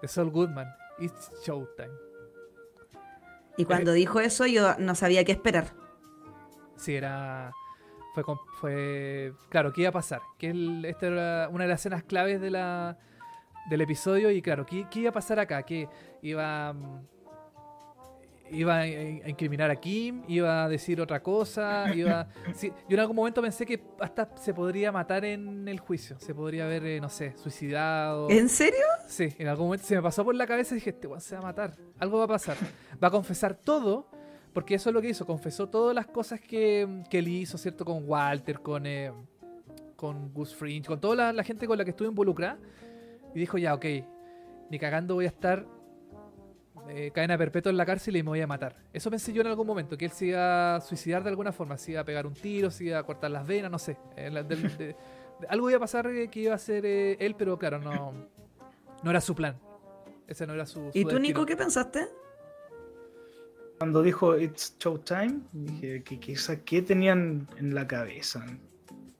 de 0.00 0.08
Sol 0.08 0.30
Goodman. 0.30 0.66
It's 1.00 1.30
showtime. 1.44 1.92
Y 3.56 3.64
cuando 3.64 3.92
eh, 3.92 3.94
dijo 3.94 4.20
eso 4.20 4.46
yo 4.46 4.74
no 4.78 4.94
sabía 4.94 5.24
qué 5.24 5.32
esperar. 5.32 5.74
Sí, 6.76 6.94
era... 6.94 7.52
Fue, 8.14 8.24
fue 8.60 9.32
claro, 9.48 9.72
¿qué 9.72 9.82
iba 9.82 9.90
a 9.90 9.92
pasar? 9.92 10.20
Que 10.38 10.52
esta 10.84 11.06
era 11.06 11.48
una 11.50 11.64
de 11.64 11.70
las 11.70 11.80
escenas 11.80 12.02
claves 12.02 12.40
de 12.40 12.50
la, 12.50 12.98
del 13.68 13.82
episodio 13.82 14.30
y 14.30 14.42
claro, 14.42 14.66
¿qué, 14.66 14.86
iba 14.94 15.10
a 15.10 15.12
pasar 15.12 15.38
acá? 15.38 15.62
Que 15.62 15.88
iba, 16.22 16.74
iba 18.50 18.80
a 18.80 18.86
incriminar 18.86 19.70
a 19.70 19.76
Kim, 19.76 20.22
iba 20.28 20.64
a 20.64 20.68
decir 20.68 21.00
otra 21.00 21.22
cosa, 21.22 21.94
iba... 21.94 22.28
yo 22.62 22.72
en 22.88 23.00
algún 23.00 23.16
momento 23.16 23.42
pensé 23.42 23.66
que 23.66 23.82
hasta 24.00 24.30
se 24.36 24.54
podría 24.54 24.92
matar 24.92 25.24
en 25.24 25.68
el 25.68 25.80
juicio, 25.80 26.18
se 26.18 26.34
podría 26.34 26.64
haber, 26.64 26.84
eh, 26.86 27.00
no 27.00 27.08
sé, 27.08 27.36
suicidado. 27.36 28.30
¿En 28.30 28.48
serio? 28.48 28.84
Sí, 29.06 29.34
en 29.38 29.48
algún 29.48 29.66
momento 29.66 29.86
se 29.86 29.96
me 29.96 30.02
pasó 30.02 30.24
por 30.24 30.34
la 30.34 30.46
cabeza 30.46 30.74
y 30.74 30.76
dije, 30.76 30.90
este 30.90 31.08
se 31.20 31.34
va 31.36 31.40
a 31.40 31.44
matar, 31.44 31.76
algo 31.98 32.18
va 32.18 32.24
a 32.24 32.28
pasar. 32.28 32.56
Va 33.02 33.08
a 33.08 33.10
confesar 33.10 33.54
todo, 33.54 34.08
porque 34.52 34.74
eso 34.74 34.90
es 34.90 34.94
lo 34.94 35.00
que 35.00 35.10
hizo, 35.10 35.26
confesó 35.26 35.68
todas 35.68 35.94
las 35.94 36.06
cosas 36.06 36.40
que, 36.40 37.02
que 37.10 37.18
él 37.18 37.28
hizo, 37.28 37.58
¿cierto? 37.58 37.84
Con 37.84 38.08
Walter, 38.08 38.60
con... 38.60 38.86
Eh, 38.86 39.12
con 39.96 40.32
Gus 40.32 40.54
Fringe, 40.54 40.86
con 40.86 41.00
toda 41.00 41.16
la, 41.16 41.32
la 41.32 41.42
gente 41.42 41.66
con 41.66 41.76
la 41.76 41.82
que 41.82 41.90
estuvo 41.90 42.08
involucrada 42.08 42.56
y 43.34 43.40
dijo, 43.40 43.58
ya, 43.58 43.74
ok, 43.74 43.84
ni 44.70 44.78
cagando 44.78 45.14
voy 45.14 45.24
a 45.24 45.28
estar 45.28 45.66
eh, 46.90 47.10
cadena 47.14 47.36
perpetua 47.36 47.70
en 47.70 47.76
la 47.76 47.86
cárcel 47.86 48.16
y 48.16 48.22
me 48.22 48.30
voy 48.30 48.40
a 48.40 48.46
matar. 48.46 48.76
Eso 48.92 49.10
pensé 49.10 49.32
yo 49.32 49.40
en 49.42 49.48
algún 49.48 49.66
momento, 49.66 49.96
que 49.96 50.04
él 50.04 50.10
se 50.10 50.26
iba 50.26 50.76
a 50.76 50.80
suicidar 50.80 51.22
de 51.22 51.30
alguna 51.30 51.52
forma, 51.52 51.76
se 51.78 51.92
iba 51.92 52.00
a 52.00 52.04
pegar 52.04 52.26
un 52.26 52.34
tiro, 52.34 52.70
se 52.70 52.84
iba 52.84 52.98
a 52.98 53.02
cortar 53.02 53.30
las 53.30 53.46
venas, 53.46 53.70
no 53.70 53.78
sé. 53.78 53.96
Eh, 54.16 54.94
algo 55.48 55.70
iba 55.70 55.76
a 55.76 55.80
pasar 55.80 56.06
eh, 56.08 56.28
que 56.28 56.40
iba 56.40 56.52
a 56.52 56.56
hacer 56.56 56.84
él, 56.86 57.34
pero 57.36 57.58
claro, 57.58 57.78
no, 57.78 58.12
no 59.02 59.10
era 59.10 59.20
su 59.20 59.34
plan. 59.34 59.56
Ese 60.26 60.46
no 60.46 60.54
era 60.54 60.66
su... 60.66 60.90
¿Y 60.92 61.04
tú, 61.04 61.18
Nico, 61.18 61.46
qué 61.46 61.56
pensaste? 61.56 62.08
Cuando 63.78 64.02
dijo 64.02 64.36
It's 64.36 64.76
Showtime, 64.78 65.40
dije, 65.52 66.02
que 66.02 66.18
¿qué 66.64 66.82
tenían 66.82 67.48
en 67.56 67.74
la 67.74 67.86
cabeza? 67.86 68.44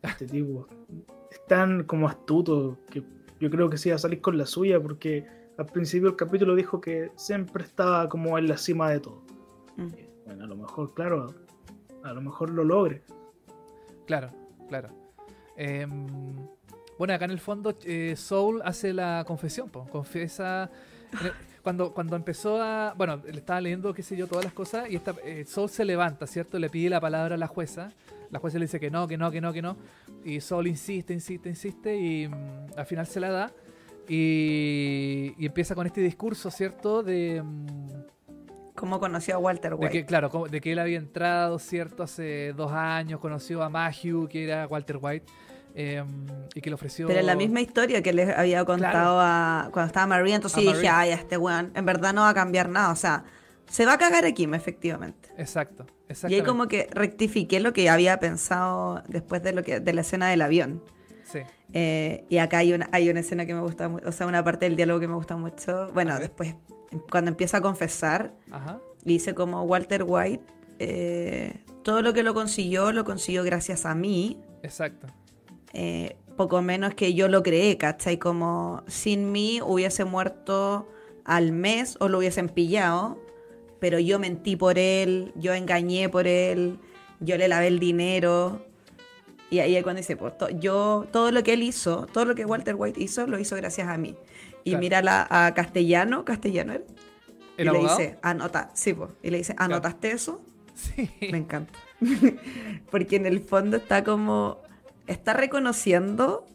Este 0.03 0.27
tipo. 0.27 0.67
Están 1.31 1.85
como 1.85 2.09
astuto, 2.09 2.79
que 2.91 3.03
yo 3.41 3.51
creo 3.51 3.71
que 3.71 3.79
sí 3.79 3.89
iba 3.89 3.97
a 3.97 3.99
salir 3.99 4.21
con 4.21 4.37
la 4.37 4.47
suya 4.47 4.81
porque 4.81 5.38
al 5.59 5.67
principio 5.67 6.09
del 6.09 6.17
capítulo 6.17 6.55
dijo 6.55 6.81
que 6.81 7.13
siempre 7.17 7.65
estaba 7.65 8.09
como 8.09 8.39
en 8.39 8.49
la 8.49 8.57
cima 8.57 8.91
de 8.91 9.01
todo. 9.01 9.23
Mm. 9.77 9.89
Bueno, 10.25 10.45
a 10.45 10.47
lo 10.47 10.57
mejor, 10.57 10.95
claro, 10.95 11.35
a 12.03 12.13
lo 12.13 12.21
mejor 12.21 12.51
lo 12.51 12.65
logre. 12.65 13.03
Claro, 14.07 14.31
claro. 14.69 14.89
Em, 15.57 16.07
bueno, 16.97 17.13
acá 17.13 17.25
en 17.25 17.33
el 17.33 17.41
fondo 17.41 17.77
eh, 17.85 18.15
Soul 18.17 18.63
hace 18.65 18.93
la 18.93 19.25
confesión, 19.27 19.69
pues, 19.69 19.89
confiesa... 19.91 20.71
Cuando, 21.61 21.93
cuando 21.93 22.17
empezó 22.17 22.63
a... 22.63 22.95
Bueno, 22.97 23.21
le 23.27 23.41
estaba 23.41 23.61
leyendo, 23.61 23.93
qué 23.93 24.03
sé 24.03 24.17
yo, 24.17 24.27
todas 24.27 24.45
las 24.45 24.55
cosas 24.55 24.89
y 24.89 24.97
esta, 24.97 25.15
eh, 25.23 25.45
Soul 25.47 25.69
se 25.69 25.85
levanta, 25.85 26.27
¿cierto? 26.27 26.59
Le 26.59 26.71
pide 26.71 26.89
la 26.89 27.01
palabra 27.01 27.35
a 27.35 27.39
la 27.39 27.47
jueza 27.47 27.93
la 28.31 28.39
jueza 28.39 28.59
le 28.59 28.67
dice 28.67 28.81
que 28.81 28.91
no, 28.91 29.09
que 29.09 29.17
no, 29.17 29.31
que 29.31 29.41
no, 29.41 29.53
que 29.53 29.63
no. 29.63 29.77
Y 30.25 30.41
Sol 30.41 30.67
insiste, 30.67 31.13
insiste, 31.13 31.49
insiste 31.49 31.97
y 31.97 32.29
mm, 32.29 32.77
al 32.77 32.87
final 32.87 33.07
se 33.07 33.21
la 33.21 33.31
da. 33.31 33.53
Y, 34.09 35.35
empieza 35.39 35.75
con 35.75 35.87
este 35.87 36.01
discurso, 36.01 36.51
¿cierto? 36.51 37.03
De... 37.03 37.43
Mm, 37.43 37.89
¿Cómo 38.75 39.01
conoció 39.01 39.35
a 39.35 39.39
Walter 39.39 39.75
White? 39.75 39.87
De 39.87 39.91
que, 39.91 40.07
claro, 40.07 40.31
de 40.49 40.61
que 40.61 40.73
él 40.73 40.79
había 40.79 40.99
entrado, 40.99 41.59
¿cierto? 41.59 42.05
Hace 42.05 42.53
dos 42.53 42.73
años, 42.73 43.19
conoció 43.19 43.63
a 43.63 43.69
Mahue, 43.69 44.29
que 44.29 44.45
era 44.45 44.69
Walter 44.69 44.99
White. 45.01 45.27
Em, 45.75 46.27
y 46.55 46.61
que 46.61 46.71
le 46.71 46.75
ofreció. 46.75 47.07
Pero 47.07 47.23
la 47.23 47.37
misma 47.37 47.61
historia 47.61 48.03
que 48.03 48.13
les 48.13 48.37
había 48.37 48.65
contado 48.65 49.21
a, 49.21 49.69
cuando 49.73 49.87
estaba 49.87 50.07
María, 50.07 50.37
entonces 50.37 50.65
dije, 50.65 50.89
ay, 50.89 51.11
este 51.11 51.37
weón, 51.37 51.71
en 51.75 51.85
verdad 51.85 52.13
no 52.13 52.23
va 52.23 52.31
a 52.31 52.35
cambiar 52.35 52.69
nada. 52.69 52.91
O 52.91 52.97
sea, 52.97 53.25
se 53.69 53.87
va 53.87 53.93
a 53.95 53.99
cagar 53.99 54.25
aquí, 54.25 54.45
efectivamente. 54.53 55.29
Exacto. 55.37 55.87
Y 56.29 56.35
ahí 56.35 56.43
como 56.43 56.69
que 56.69 56.89
rectifiqué 56.91 57.61
lo 57.61 57.73
que 57.73 57.91
había 57.91 58.19
pensado 58.19 59.03
después 59.09 59.43
de 59.43 59.53
lo 59.53 59.63
que 59.63 59.79
de 59.81 59.93
la 59.93 60.01
escena 60.01 60.29
del 60.29 60.43
avión. 60.43 60.83
Sí. 61.31 61.41
Eh, 61.73 62.25
y 62.29 62.39
acá 62.39 62.59
hay 62.59 62.73
una, 62.73 62.89
hay 62.93 63.11
una 63.11 63.21
escena 63.21 63.45
que 63.45 63.55
me 63.55 63.61
gusta 63.61 63.89
mucho, 63.89 64.09
o 64.09 64.13
sea, 64.13 64.27
una 64.27 64.43
parte 64.43 64.67
del 64.67 64.77
diálogo 64.77 65.01
que 65.01 65.09
me 65.09 65.15
gusta 65.15 65.37
mucho. 65.37 65.91
Bueno, 65.93 66.19
después, 66.19 66.55
cuando 67.11 67.31
empieza 67.31 67.59
a 67.59 67.61
confesar, 67.61 68.33
dice 69.05 69.35
como 69.35 69.63
Walter 69.65 70.05
White, 70.07 70.45
eh, 70.79 71.61
todo 71.83 72.03
lo 72.03 72.13
que 72.13 72.23
lo 72.23 72.35
consiguió, 72.35 72.93
lo 72.93 73.05
consiguió 73.05 73.45
gracias 73.45 73.85
a 73.85 73.95
mí. 73.95 74.41
Exacto. 74.63 75.07
Eh, 75.75 76.17
poco 76.37 76.63
menos 76.63 76.95
que 76.95 77.15
yo 77.15 77.29
lo 77.29 77.43
creé, 77.43 77.77
¿cachai? 77.77 78.19
Como 78.19 78.83
sin 78.87 79.33
mí 79.33 79.61
hubiese 79.63 80.05
muerto 80.05 80.89
al 81.25 81.53
mes 81.53 81.97
o 82.01 82.09
lo 82.09 82.19
hubiesen 82.19 82.49
pillado 82.49 83.19
pero 83.81 83.99
yo 83.99 84.19
mentí 84.19 84.57
por 84.57 84.79
él, 84.79 85.33
yo 85.37 85.55
engañé 85.55 86.09
por 86.09 86.27
él, 86.27 86.79
yo 87.21 87.37
le 87.37 87.49
lavé 87.49 87.69
el 87.69 87.79
dinero. 87.79 88.65
Y 89.51 89.61
ahí 89.61 89.77
es 89.77 89.83
cuando 89.83 89.99
dice, 89.99 90.17
pues, 90.17 90.35
yo, 90.59 91.07
todo 91.11 91.31
lo 91.31 91.43
que 91.43 91.55
él 91.55 91.63
hizo, 91.63 92.07
todo 92.13 92.25
lo 92.27 92.35
que 92.35 92.45
Walter 92.45 92.75
White 92.75 93.01
hizo, 93.01 93.27
lo 93.27 93.39
hizo 93.39 93.57
gracias 93.57 93.89
a 93.89 93.97
mí. 93.97 94.15
Y 94.65 94.77
mira 94.77 95.01
a 95.31 95.55
Castellano, 95.55 96.25
Castellano 96.25 96.75
él. 96.75 96.85
y 97.57 97.65
le 97.65 97.79
dice, 97.79 98.19
anota, 98.23 98.71
sí, 98.75 98.93
pues, 98.93 99.11
y 99.23 99.31
le 99.31 99.39
dice, 99.39 99.55
¿anotaste 99.57 100.11
eso? 100.11 100.43
Sí. 100.75 101.11
Me 101.33 101.39
encanta. 101.39 101.73
Porque 102.91 103.17
en 103.17 103.27
el 103.27 103.41
fondo 103.41 103.79
está 103.79 104.05
como, 104.05 104.59
está 105.07 105.33
reconociendo, 105.33 106.47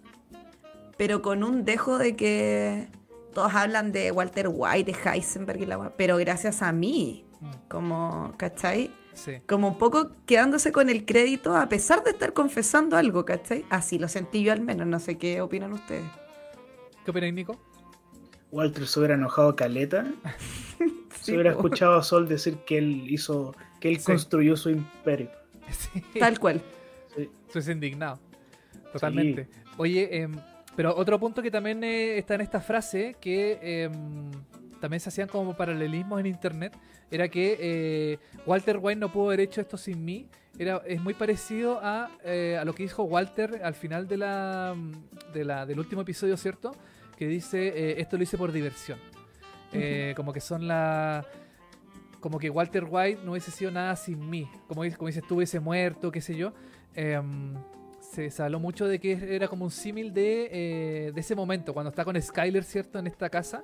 pero 0.95 1.22
con 1.22 1.44
un 1.44 1.65
dejo 1.65 1.98
de 1.98 2.15
que 2.15 2.88
todos 3.34 3.53
hablan 3.53 3.91
de 3.91 4.11
Walter 4.11 4.48
White, 4.49 4.91
de 4.91 5.10
Heisenberg 5.10 5.61
y 5.61 5.65
la 5.65 5.91
pero 5.98 6.18
gracias 6.18 6.61
a 6.61 6.72
mí, 6.72 7.26
mm. 7.41 7.52
como, 7.68 8.34
¿cachai? 8.38 8.91
Sí. 9.14 9.34
Como 9.48 9.68
un 9.68 9.77
poco 9.77 10.11
quedándose 10.26 10.72
con 10.72 10.90
el 10.90 11.06
crédito 11.06 11.56
a 11.56 11.69
pesar 11.69 12.03
de 12.03 12.11
estar 12.11 12.34
confesando 12.34 12.98
algo, 12.98 13.26
¿cachai? 13.26 13.65
Así 13.69 13.99
lo 13.99 14.07
sentí 14.07 14.44
yo 14.44 14.52
al 14.52 14.61
menos, 14.61 14.88
no 14.88 14.99
sé 14.99 15.18
qué 15.18 15.41
opinan 15.41 15.73
ustedes. 15.73 16.06
¿Qué 17.06 17.11
opinan, 17.11 17.35
Nico? 17.35 17.60
Walter 18.52 18.88
se 18.88 18.99
hubiera 18.99 19.15
enojado 19.15 19.56
caleta. 19.56 20.06
se 21.22 21.34
hubiera 21.34 21.52
escuchado 21.52 21.95
a 21.95 22.03
Sol 22.03 22.27
decir 22.27 22.57
que 22.65 22.77
él 22.77 23.06
hizo, 23.10 23.56
que 23.80 23.90
él 23.90 24.02
construyó 24.03 24.56
su 24.56 24.69
imperio. 24.69 25.30
Tal 26.19 26.40
cual. 26.40 26.61
Sí. 27.15 27.30
Se 27.60 27.72
indignado. 27.72 28.19
Totalmente. 28.91 29.48
Oye, 29.77 30.07
eh, 30.11 30.30
pero 30.76 30.95
otro 30.95 31.19
punto 31.19 31.41
que 31.41 31.52
también 31.52 31.84
eh, 31.84 32.18
está 32.18 32.35
en 32.35 32.41
esta 32.41 32.61
frase, 32.61 33.15
que 33.19 33.60
em, 33.61 34.31
también 34.84 34.99
se 34.99 35.07
hacían 35.07 35.30
como 35.30 35.55
paralelismos 35.55 36.19
en 36.19 36.26
internet, 36.26 36.73
era 37.10 37.30
que 37.30 37.57
eh, 37.57 38.19
Walter 38.45 38.80
White 38.81 38.99
no 38.99 39.10
pudo 39.10 39.27
haber 39.27 39.39
hecho 39.39 39.61
esto 39.61 39.77
sin 39.77 40.03
mí. 40.03 40.27
Era, 40.60 40.81
es 40.85 41.01
muy 41.01 41.14
parecido 41.14 41.80
a, 41.81 42.11
eh, 42.26 42.57
a 42.60 42.65
lo 42.65 42.76
que 42.76 42.84
dijo 42.84 43.03
Walter 43.03 43.61
al 43.64 43.76
final 43.76 44.10
de 44.10 44.18
la, 44.18 44.76
de 45.34 45.45
la, 45.45 45.65
del 45.65 45.80
último 45.80 46.01
episodio, 46.01 46.35
¿cierto? 46.35 46.76
Que 47.18 47.27
dice, 47.27 47.97
esto 48.01 48.18
lo 48.18 48.23
hice 48.23 48.38
por 48.38 48.51
diversión. 48.51 48.99
Eh, 49.72 50.11
como 50.18 50.34
que 50.34 50.41
son 50.41 50.68
la. 50.68 51.26
Como 52.19 52.38
que 52.38 52.49
Walter 52.49 52.85
White 52.89 53.22
no 53.23 53.31
hubiese 53.31 53.51
sido 53.51 53.72
nada 53.72 53.95
sin 53.95 54.30
mí. 54.30 54.49
Como, 54.68 54.81
como 54.97 55.07
dices 55.07 55.23
tú, 55.26 55.38
hubiese 55.38 55.61
muerto, 55.61 56.11
qué 56.11 56.19
sé 56.19 56.35
yo. 56.35 56.51
Em, 56.93 57.53
se, 58.01 58.30
habló 58.43 58.60
mucho 58.60 58.85
de 58.85 58.99
que 58.99 59.34
era 59.34 59.47
como 59.47 59.64
un 59.64 59.72
símil 59.72 60.14
de, 60.14 60.49
eh, 60.51 61.11
de 61.14 61.22
ese 61.22 61.35
momento, 61.35 61.73
cuando 61.73 61.89
está 61.89 62.03
con 62.03 62.22
Skyler, 62.22 62.65
¿cierto? 62.65 62.99
En 62.99 63.07
esta 63.07 63.30
casa. 63.30 63.64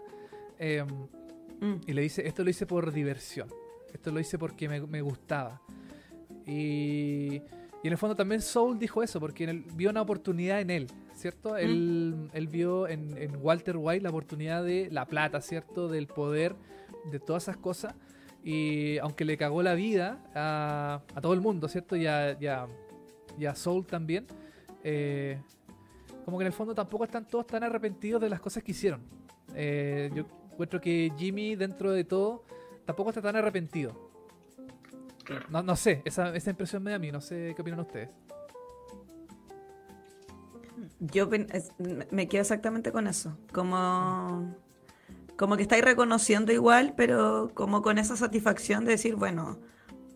Em, 0.59 0.87
mm. 1.61 1.81
Y 1.87 1.93
le 1.93 2.01
dice, 2.01 2.27
esto 2.27 2.43
lo 2.43 2.49
hice 2.49 2.65
por 2.65 2.91
diversión. 2.91 3.49
Esto 3.93 4.11
lo 4.11 4.19
hice 4.19 4.37
porque 4.37 4.69
me, 4.69 5.01
gustaba. 5.01 5.61
Y, 6.45 7.41
y, 7.81 7.87
en 7.87 7.91
el 7.91 7.97
fondo 7.97 8.15
también 8.15 8.41
Soul 8.41 8.77
dijo 8.77 9.01
eso, 9.01 9.19
porque 9.19 9.45
él 9.45 9.65
vio 9.73 9.89
una 9.89 10.01
oportunidad 10.01 10.61
en 10.61 10.69
él, 10.69 10.87
¿cierto? 11.15 11.53
Mm. 11.53 12.29
Él, 12.33 12.47
vio 12.51 12.87
en, 12.87 13.17
en, 13.17 13.37
Walter 13.41 13.77
White 13.77 14.03
la 14.03 14.09
oportunidad 14.09 14.63
de 14.63 14.89
la 14.91 15.05
plata, 15.05 15.41
¿cierto? 15.41 15.87
Del 15.87 16.05
poder, 16.05 16.55
de 17.11 17.19
todas 17.19 17.43
esas 17.43 17.57
cosas. 17.57 17.95
Y 18.43 18.99
aunque 18.99 19.25
le 19.25 19.37
cagó 19.37 19.63
la 19.63 19.73
vida 19.73 20.23
a, 20.35 21.01
a 21.15 21.21
todo 21.21 21.33
el 21.33 21.41
mundo, 21.41 21.67
¿cierto? 21.67 21.95
Y 21.95 22.05
a, 22.05 22.37
y 22.39 23.45
a 23.45 23.55
Soul 23.55 23.85
también, 23.85 24.27
eh, 24.83 25.41
como 26.25 26.37
que 26.37 26.43
en 26.43 26.47
el 26.47 26.53
fondo 26.53 26.75
tampoco 26.75 27.03
están 27.05 27.27
todos 27.27 27.47
tan 27.47 27.63
arrepentidos 27.63 28.21
de 28.21 28.29
las 28.29 28.39
cosas 28.39 28.63
que 28.63 28.71
hicieron. 28.71 29.01
Eh, 29.55 30.11
yo 30.13 30.25
encuentro 30.59 30.81
que 30.81 31.13
Jimmy, 31.17 31.55
dentro 31.55 31.93
de 31.93 32.03
todo, 32.03 32.43
tampoco 32.83 33.11
está 33.11 33.21
tan 33.21 33.37
arrepentido. 33.37 34.11
No, 35.49 35.63
no 35.63 35.77
sé, 35.77 36.01
esa, 36.03 36.35
esa 36.35 36.49
impresión 36.49 36.83
me 36.83 36.89
da 36.89 36.97
a 36.97 36.99
mí, 36.99 37.13
no 37.13 37.21
sé 37.21 37.53
qué 37.55 37.61
opinan 37.61 37.79
ustedes. 37.79 38.09
Yo 40.99 41.29
me 42.11 42.27
quedo 42.27 42.41
exactamente 42.41 42.91
con 42.91 43.07
eso. 43.07 43.37
Como, 43.53 44.53
como 45.37 45.55
que 45.55 45.61
estáis 45.61 45.85
reconociendo 45.85 46.51
igual, 46.51 46.93
pero 46.97 47.51
como 47.53 47.81
con 47.81 47.97
esa 47.97 48.17
satisfacción 48.17 48.83
de 48.83 48.91
decir, 48.91 49.15
bueno, 49.15 49.59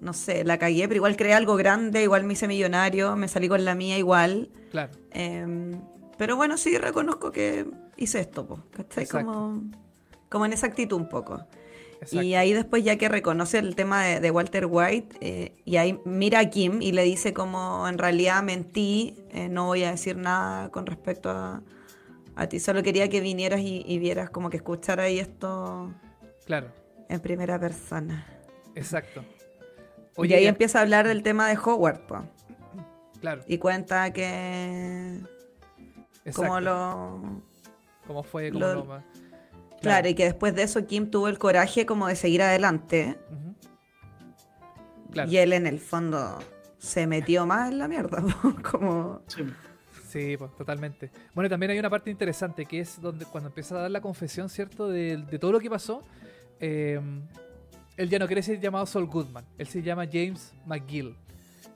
no 0.01 0.11
sé, 0.11 0.43
la 0.43 0.57
cagué, 0.57 0.89
pero 0.89 0.97
igual 0.97 1.15
creé 1.15 1.35
algo 1.35 1.55
grande, 1.55 2.03
igual 2.03 2.25
me 2.25 2.33
hice 2.33 2.49
millonario, 2.49 3.15
me 3.15 3.29
salí 3.29 3.47
con 3.47 3.63
la 3.63 3.75
mía 3.75 3.97
igual. 3.97 4.49
Claro. 4.71 4.91
Em, 5.11 5.79
pero 6.17 6.35
bueno, 6.35 6.57
sí 6.57 6.77
reconozco 6.77 7.31
que 7.31 7.65
hice 7.95 8.19
esto, 8.19 8.67
¿cachai? 8.71 9.07
Como, 9.07 9.63
como 10.33 10.45
en 10.45 10.51
esa 10.51 10.67
actitud 10.67 10.97
un 10.97 11.07
poco. 11.07 11.45
Y 12.11 12.33
ahí 12.33 12.51
después 12.51 12.83
ya 12.83 12.97
que 12.97 13.07
reconoce 13.07 13.59
el 13.59 13.75
tema 13.75 14.03
de, 14.03 14.31
Walter 14.31 14.65
White, 14.69 15.15
eh, 15.21 15.53
y 15.63 15.77
ahí 15.77 16.01
mira 16.03 16.39
a 16.39 16.49
Kim 16.49 16.81
y 16.81 16.91
le 16.91 17.03
dice 17.03 17.33
como 17.33 17.87
en 17.87 17.97
realidad 17.97 18.43
mentí, 18.43 19.15
eh, 19.29 19.47
no 19.47 19.67
voy 19.67 19.85
a 19.85 19.91
decir 19.91 20.17
nada 20.17 20.69
con 20.69 20.85
respecto 20.85 21.29
a, 21.29 21.61
a 22.35 22.47
ti, 22.47 22.59
solo 22.59 22.83
quería 22.83 23.07
que 23.07 23.21
vinieras 23.21 23.61
y, 23.61 23.97
vieras 23.99 24.31
como 24.31 24.49
que 24.49 24.57
escuchara 24.57 25.03
ahí 25.03 25.19
esto 25.19 25.93
claro. 26.45 26.67
en 27.07 27.21
primera 27.21 27.57
persona. 27.57 28.27
Exacto 28.75 29.23
y 30.17 30.33
ahí 30.33 30.45
empieza 30.45 30.79
a 30.79 30.81
hablar 30.83 31.07
del 31.07 31.23
tema 31.23 31.47
de 31.47 31.57
Howard, 31.57 32.01
Claro. 33.19 33.41
Y 33.47 33.57
cuenta 33.57 34.11
que. 34.11 35.21
Como 36.35 36.59
lo. 36.59 37.41
Cómo 38.05 38.21
fue, 38.21 38.51
cómo 38.51 38.65
lo... 38.65 39.03
Claro. 39.83 40.07
y 40.07 40.15
que 40.15 40.23
después 40.25 40.55
de 40.55 40.63
eso 40.63 40.87
Kim 40.87 41.11
tuvo 41.11 41.27
el 41.27 41.37
coraje 41.37 41.85
como 41.85 42.07
de 42.07 42.15
seguir 42.15 42.41
adelante. 42.41 43.17
Y 45.27 45.37
él 45.37 45.53
en 45.53 45.67
el 45.67 45.79
fondo 45.79 46.39
se 46.79 47.05
metió 47.05 47.45
más 47.45 47.71
en 47.71 47.77
la 47.79 47.87
mierda, 47.87 48.23
como... 48.71 49.21
Sí. 50.07 50.35
pues 50.37 50.55
totalmente. 50.55 51.11
Bueno, 51.33 51.49
también 51.49 51.71
hay 51.71 51.79
una 51.79 51.89
parte 51.89 52.09
interesante 52.11 52.65
que 52.65 52.79
es 52.79 53.01
donde 53.01 53.25
cuando 53.25 53.49
empieza 53.49 53.75
a 53.75 53.81
dar 53.81 53.91
la 53.91 54.01
confesión, 54.01 54.49
¿cierto? 54.49 54.87
De, 54.87 55.17
de 55.17 55.39
todo 55.39 55.51
lo 55.51 55.59
que 55.59 55.69
pasó. 55.69 56.03
Eh, 56.59 56.99
él 57.97 58.09
ya 58.09 58.19
no 58.19 58.27
quiere 58.27 58.41
ser 58.41 58.59
llamado 58.59 58.85
Saul 58.85 59.05
Goodman, 59.05 59.45
él 59.57 59.67
se 59.67 59.81
llama 59.81 60.05
James 60.11 60.53
McGill. 60.65 61.15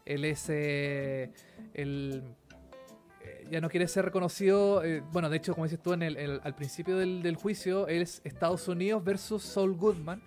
Él 0.06 0.26
es 0.26 0.46
eh, 0.50 1.32
el 1.74 2.24
ya 3.49 3.61
no 3.61 3.69
quiere 3.69 3.88
ser 3.88 4.06
reconocido. 4.06 4.84
Eh, 4.84 5.03
bueno, 5.11 5.30
de 5.30 5.38
hecho, 5.38 5.53
como 5.53 5.65
dices 5.65 5.82
tú 5.82 5.94
en 5.94 6.03
el, 6.03 6.40
al 6.44 6.56
principio 6.56 6.98
del, 6.98 7.36
juicio, 7.36 7.88
es 7.88 8.22
Estados 8.24 8.68
Unidos 8.68 9.03
versus 9.03 9.44
Saul 9.44 9.76
Goodman. 9.76 10.22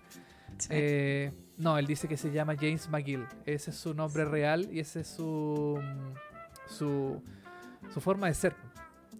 no, 1.57 1.77
él 1.77 1.87
dice 1.87 2.07
que 2.07 2.17
se 2.17 2.31
llama 2.31 2.55
James 2.55 2.89
McGill. 2.89 3.25
Ese 3.45 3.71
es 3.71 3.77
su 3.77 3.93
nombre 3.93 4.25
real 4.25 4.69
y 4.71 4.79
esa 4.79 4.99
es 4.99 5.07
su, 5.07 5.79
su, 6.67 7.21
su 7.93 8.01
forma 8.01 8.27
de 8.27 8.33
ser. 8.33 8.55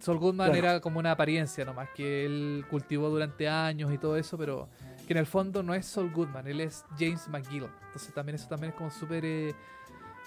Saul 0.02 0.18
Goodman 0.18 0.54
era 0.56 0.80
como 0.80 0.98
una 0.98 1.12
apariencia 1.12 1.64
nomás 1.64 1.88
que 1.94 2.26
él 2.26 2.64
cultivó 2.68 3.08
durante 3.08 3.48
años 3.48 3.92
y 3.92 3.98
todo 3.98 4.16
eso, 4.16 4.36
pero 4.36 4.68
que 5.06 5.12
en 5.12 5.18
el 5.18 5.26
fondo 5.26 5.62
no 5.62 5.74
es 5.74 5.86
Saul 5.86 6.10
Goodman, 6.10 6.48
él 6.48 6.60
es 6.60 6.84
James 6.98 7.28
McGill. 7.28 7.68
Entonces 7.86 8.12
también 8.12 8.34
eso 8.34 8.48
también 8.48 8.72
es 8.72 8.76
como 8.76 8.90
súper 8.90 9.24
eh, 9.24 9.54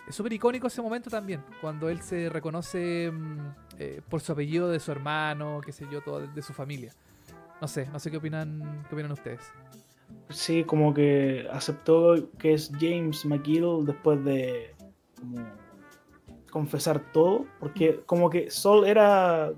súper 0.10 0.32
icónico 0.32 0.68
ese 0.68 0.82
momento 0.82 1.10
también, 1.10 1.44
cuando 1.60 1.90
él 1.90 2.02
se 2.02 2.30
reconoce 2.30 3.12
mm, 3.12 3.65
eh, 3.80 4.02
por 4.10 4.22
su 4.22 4.32
apellido 4.32 4.70
de 4.70 4.80
su 4.80 4.92
hermano, 4.92 5.62
qué 5.66 5.72
sé 5.72 5.86
yo, 5.92 6.02
todo 6.02 6.26
de, 6.26 6.42
su 6.42 6.54
familia. 6.54 6.94
No 7.62 7.68
sé, 7.68 7.88
no 7.92 8.00
sé 8.00 8.12
qué 8.12 8.18
opinan, 8.18 8.86
qué 8.90 8.96
opinan 8.96 9.12
ustedes. 9.12 9.42
Sí, 10.30 10.64
como 10.64 10.94
que 10.94 11.48
aceptó 11.52 12.16
que 12.38 12.54
es 12.54 12.72
James 12.80 13.26
McGill 13.26 13.86
después 13.86 14.24
de 14.24 14.76
confesar 16.52 17.00
todo, 17.12 17.46
porque 17.60 18.02
como 18.06 18.30
que 18.30 18.50
Saul 18.50 18.86
era 18.86 19.52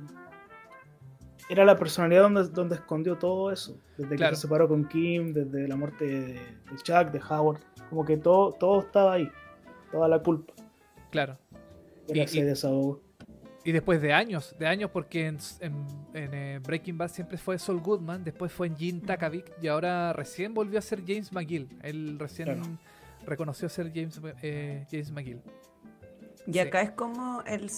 era 1.50 1.64
la 1.64 1.78
personalidad 1.78 2.24
donde, 2.24 2.44
donde 2.50 2.76
escondió 2.76 3.18
todo 3.18 3.52
eso. 3.52 3.78
Desde 3.98 4.16
que 4.16 4.28
se 4.30 4.36
separó 4.36 4.68
con 4.68 4.88
Kim, 4.88 5.34
desde 5.34 5.68
la 5.68 5.76
muerte 5.76 6.06
de, 6.06 6.40
Chuck, 6.84 7.12
de 7.12 7.22
Howard. 7.30 7.62
Como 7.90 8.04
que 8.04 8.18
todo, 8.18 8.52
todo 8.54 8.82
estaba 8.82 9.14
ahí. 9.14 9.30
Toda 9.92 10.08
la 10.08 10.20
culpa. 10.20 10.54
Claro. 11.10 11.38
y, 12.14 12.28
se 12.28 12.44
desahogó. 12.44 13.02
Y 13.68 13.74
después 13.74 14.02
de 14.02 14.14
años, 14.14 14.56
de 14.58 14.66
años, 14.66 14.90
porque 14.92 15.28
en, 15.28 15.38
eh, 16.14 16.58
Breaking 16.64 16.98
Bad 16.98 17.10
siempre 17.10 17.38
fue 17.38 17.60
Saul 17.60 17.82
Goodman, 17.82 18.24
después 18.24 18.50
fue 18.50 18.68
en 18.68 18.78
Gene 18.78 19.02
Takavik 19.02 19.52
y 19.62 19.68
ahora 19.68 20.14
recién 20.14 20.54
volvió 20.54 20.80
a 20.80 20.82
ser 20.82 21.04
James 21.06 21.34
McGill. 21.34 21.78
Él 21.84 22.16
recién 22.18 22.80
reconoció 23.26 23.68
ser 23.68 23.92
James, 23.94 24.22
eh, 24.42 24.88
James 24.90 25.12
McGill. 25.12 25.42
Y 26.46 26.60
acá 26.60 26.82
es 26.82 26.92
como 26.92 27.44
el, 27.46 27.70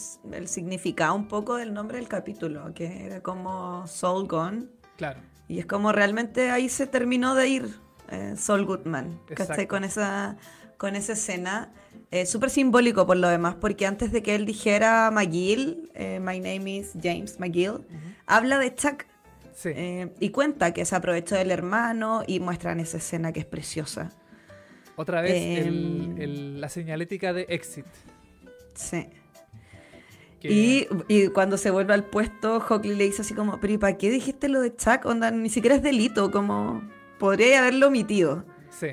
significado 0.47 1.15
un 1.15 1.27
poco 1.27 1.55
del 1.55 1.73
nombre 1.73 1.97
del 1.97 2.07
capítulo, 2.07 2.71
que 2.75 3.07
era 3.07 3.21
como 3.21 3.87
Soul 3.87 4.27
Gone. 4.27 4.67
Claro. 4.95 5.21
Y 5.47 5.57
es 5.57 5.65
como 5.65 5.91
realmente 5.91 6.51
ahí 6.51 6.69
se 6.69 6.85
terminó 6.85 7.33
de 7.33 7.47
ir 7.47 7.79
eh, 8.09 8.35
Soul 8.37 8.63
Goodman. 8.63 9.21
¿Cachai? 9.33 9.65
Con 9.65 9.83
esa, 9.83 10.37
con 10.77 10.95
esa 10.95 11.13
escena. 11.13 11.73
Eh, 12.11 12.25
Súper 12.25 12.49
simbólico 12.49 13.05
por 13.05 13.17
lo 13.17 13.29
demás, 13.29 13.55
porque 13.55 13.85
antes 13.85 14.11
de 14.11 14.23
que 14.23 14.33
él 14.33 14.45
dijera 14.45 15.11
McGill, 15.11 15.91
eh, 15.93 16.19
My 16.19 16.39
name 16.39 16.77
is 16.77 16.93
James 17.01 17.39
McGill, 17.39 17.85
habla 18.25 18.57
de 18.57 18.73
Chuck. 18.73 19.05
Sí. 19.53 19.69
Eh, 19.75 20.13
y 20.19 20.29
cuenta 20.29 20.73
que 20.73 20.85
se 20.85 20.95
aprovechó 20.95 21.35
del 21.35 21.51
hermano 21.51 22.23
y 22.25 22.39
muestran 22.39 22.79
esa 22.79 22.97
escena 22.97 23.31
que 23.31 23.41
es 23.41 23.45
preciosa. 23.45 24.11
Otra 24.95 25.21
vez 25.21 25.33
em, 25.35 26.57
la 26.59 26.69
señalética 26.69 27.31
de 27.33 27.45
exit. 27.49 27.85
Sí. 28.73 29.07
Y, 30.41 31.27
cuando 31.33 31.57
se 31.57 31.69
vuelve 31.69 31.93
al 31.93 32.05
puesto, 32.05 32.57
Hockley 32.57 32.95
le 32.95 33.03
dice 33.03 33.21
así 33.21 33.33
como, 33.33 33.59
pero 33.59 33.73
¿y 33.73 33.77
para 33.77 33.97
qué 33.97 34.09
dijiste 34.09 34.47
lo 34.47 34.61
de 34.61 34.75
Chuck? 34.75 35.05
Onda, 35.05 35.31
ni 35.31 35.49
siquiera 35.49 35.75
es 35.75 35.83
delito, 35.83 36.31
como 36.31 36.81
podría 37.17 37.59
haberlo 37.59 37.87
omitido. 37.87 38.45
Sí. 38.69 38.87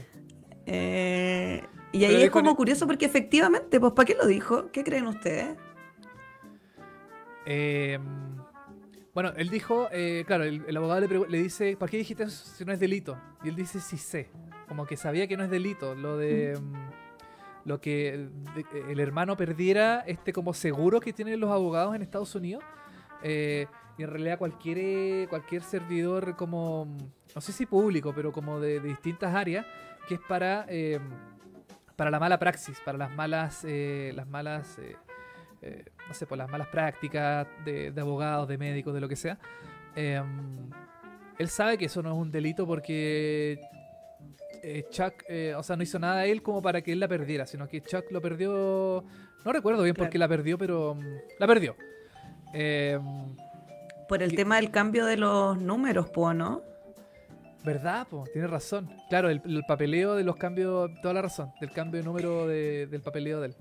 Eh, 0.66 1.62
y 1.97 2.05
ahí 2.05 2.23
es 2.23 2.31
como 2.31 2.55
curioso 2.56 2.86
porque 2.86 3.06
efectivamente, 3.06 3.81
pues 3.81 3.93
¿para 3.93 4.06
qué 4.06 4.14
lo 4.14 4.27
dijo? 4.27 4.70
¿Qué 4.73 4.85
creen 4.85 5.06
ustedes? 5.06 5.56
Em, 7.44 8.02
bueno, 9.14 9.32
él 9.36 9.48
dijo, 9.51 9.89
eh, 9.93 10.24
claro, 10.27 10.44
el, 10.44 10.77
abogado 10.77 11.01
le, 11.01 11.28
le, 11.28 11.43
dice, 11.43 11.77
¿para 11.77 11.90
qué 11.90 11.98
dijiste 11.98 12.24
eso 12.24 12.44
si 12.44 12.64
no 12.64 12.73
es 12.73 12.81
delito? 12.81 13.16
Y 13.44 13.48
él 13.48 13.56
dice, 13.56 13.81
sí 13.81 13.97
sé. 13.97 14.31
Como 14.68 14.85
que 14.85 14.97
sabía 14.97 15.27
que 15.27 15.36
no 15.36 15.44
es 15.44 15.51
delito, 15.51 15.94
lo 15.94 16.16
de... 16.16 16.52
Em, 16.52 16.73
lo 17.66 17.81
que 17.81 18.28
el 18.89 19.01
hermano 19.01 19.36
perdiera 19.36 20.05
este 20.06 20.32
como 20.32 20.55
seguro 20.55 21.01
que 21.01 21.12
tienen 21.12 21.40
los 21.40 21.51
abogados 21.51 21.97
en 21.97 22.02
Estados 22.02 22.32
Unidos. 22.36 22.62
Eh, 23.24 23.66
y 23.98 24.05
en 24.05 24.10
realidad 24.10 24.39
cualquier, 24.39 25.28
cualquier 25.28 25.62
servidor 25.62 26.36
como, 26.36 26.86
no 27.35 27.40
sé 27.40 27.52
si 27.52 27.66
público, 27.66 28.12
pero 28.14 28.31
como 28.31 28.60
de, 28.60 28.78
distintas 28.78 29.35
áreas, 29.35 29.66
que 30.06 30.14
es 30.14 30.20
para, 30.28 30.64
eh, 30.68 31.01
para 31.97 32.10
la 32.10 32.20
mala 32.20 32.39
praxis, 32.39 32.78
para 32.85 32.98
las 32.98 33.10
malas, 33.14 33.64
eh, 33.66 34.12
las 34.14 34.28
malas, 34.28 34.78
no 36.09 36.14
sé, 36.14 36.27
por 36.27 36.39
las 36.39 36.48
malas 36.48 36.68
prácticas 36.68 37.47
de, 37.64 37.90
de, 37.90 38.01
abogados, 38.01 38.47
de 38.47 38.59
médicos, 38.59 38.94
de 38.94 39.01
lo 39.01 39.09
que 39.09 39.16
sea. 39.16 39.39
él 39.94 41.48
sabe 41.48 41.77
que 41.78 41.86
eso 41.86 42.02
no 42.02 42.12
es 42.12 42.18
un 42.18 42.31
delito 42.31 42.66
porque 42.66 43.59
eh, 44.68 44.85
Chuck, 44.90 45.23
eh, 45.28 45.55
o 45.56 45.62
sea, 45.62 45.77
no 45.77 45.85
hizo 45.85 45.98
nada 46.01 46.23
a 46.23 46.27
él 46.27 46.43
como 46.43 46.60
para 46.60 46.82
que 46.82 46.90
él 46.90 46.98
la 46.98 47.06
perdiera, 47.06 47.47
sino 47.47 47.68
que 47.68 47.81
Chuck 47.82 48.10
lo 48.10 48.20
perdió. 48.20 49.05
No 49.44 49.52
recuerdo 49.52 49.85
bien 49.85 49.94
por 49.94 50.10
qué 50.10 50.18
la 50.18 50.27
perdió, 50.27 50.59
pero 50.59 50.97
mm, 50.97 51.05
la 51.39 51.47
perdió. 51.47 51.77
Eh, 52.52 52.98
por 54.09 54.24
el 54.24 54.35
tema 54.35 54.56
del 54.56 54.73
cambio 54.73 55.06
de 55.06 55.16
los 55.16 55.56
números, 55.56 56.10
¿no? 56.35 56.62
¿Verdad? 57.66 58.06
Po? 58.09 58.24
Tienes 58.32 58.48
razón. 58.48 58.88
Claro, 59.10 59.28
el, 59.28 59.40
papeleo 59.66 60.14
de 60.14 60.22
los 60.22 60.36
cambios, 60.36 60.88
toda 61.02 61.12
la 61.14 61.22
razón, 61.22 61.51
del 61.60 61.72
cambio 61.72 62.01
de 62.01 62.06
número 62.06 62.47
del 62.47 63.01
papeleo 63.02 63.40
de 63.40 63.48
él. 63.48 63.56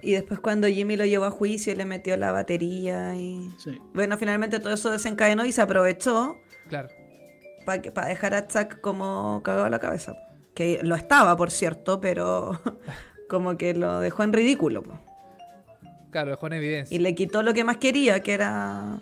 Y 0.00 0.12
después 0.12 0.40
cuando 0.40 0.66
Jimmy 0.66 0.96
lo 0.96 1.04
llevó 1.04 1.26
a 1.26 1.30
juicio 1.30 1.74
y 1.74 1.76
le 1.76 1.84
metió 1.84 2.16
la 2.16 2.32
batería 2.32 3.14
y... 3.16 3.50
Bueno, 3.92 4.16
finalmente 4.16 4.58
todo 4.58 4.72
eso 4.72 4.90
desencadenó 4.90 5.44
y 5.44 5.52
se 5.52 5.60
aprovechó. 5.60 6.38
Claro. 6.70 6.88
Para 7.66 8.08
dejar 8.08 8.34
a 8.34 8.46
Chuck 8.46 8.80
como 8.80 9.42
cagado 9.42 9.68
la 9.68 9.78
cabeza. 9.78 10.16
Que 10.54 10.80
lo 10.82 10.94
estaba, 10.94 11.36
por 11.36 11.50
cierto, 11.50 12.00
pero 12.00 12.58
como 13.28 13.58
que 13.58 13.74
lo 13.74 14.00
dejó 14.00 14.22
en 14.22 14.32
ridículo. 14.32 14.84
Claro, 16.10 16.30
dejó 16.30 16.46
en 16.46 16.52
evidencia. 16.54 16.96
Y 16.96 16.98
le 16.98 17.14
quitó 17.14 17.42
lo 17.42 17.52
que 17.52 17.64
más 17.64 17.76
quería, 17.76 18.20
que 18.20 18.32
era 18.32 19.00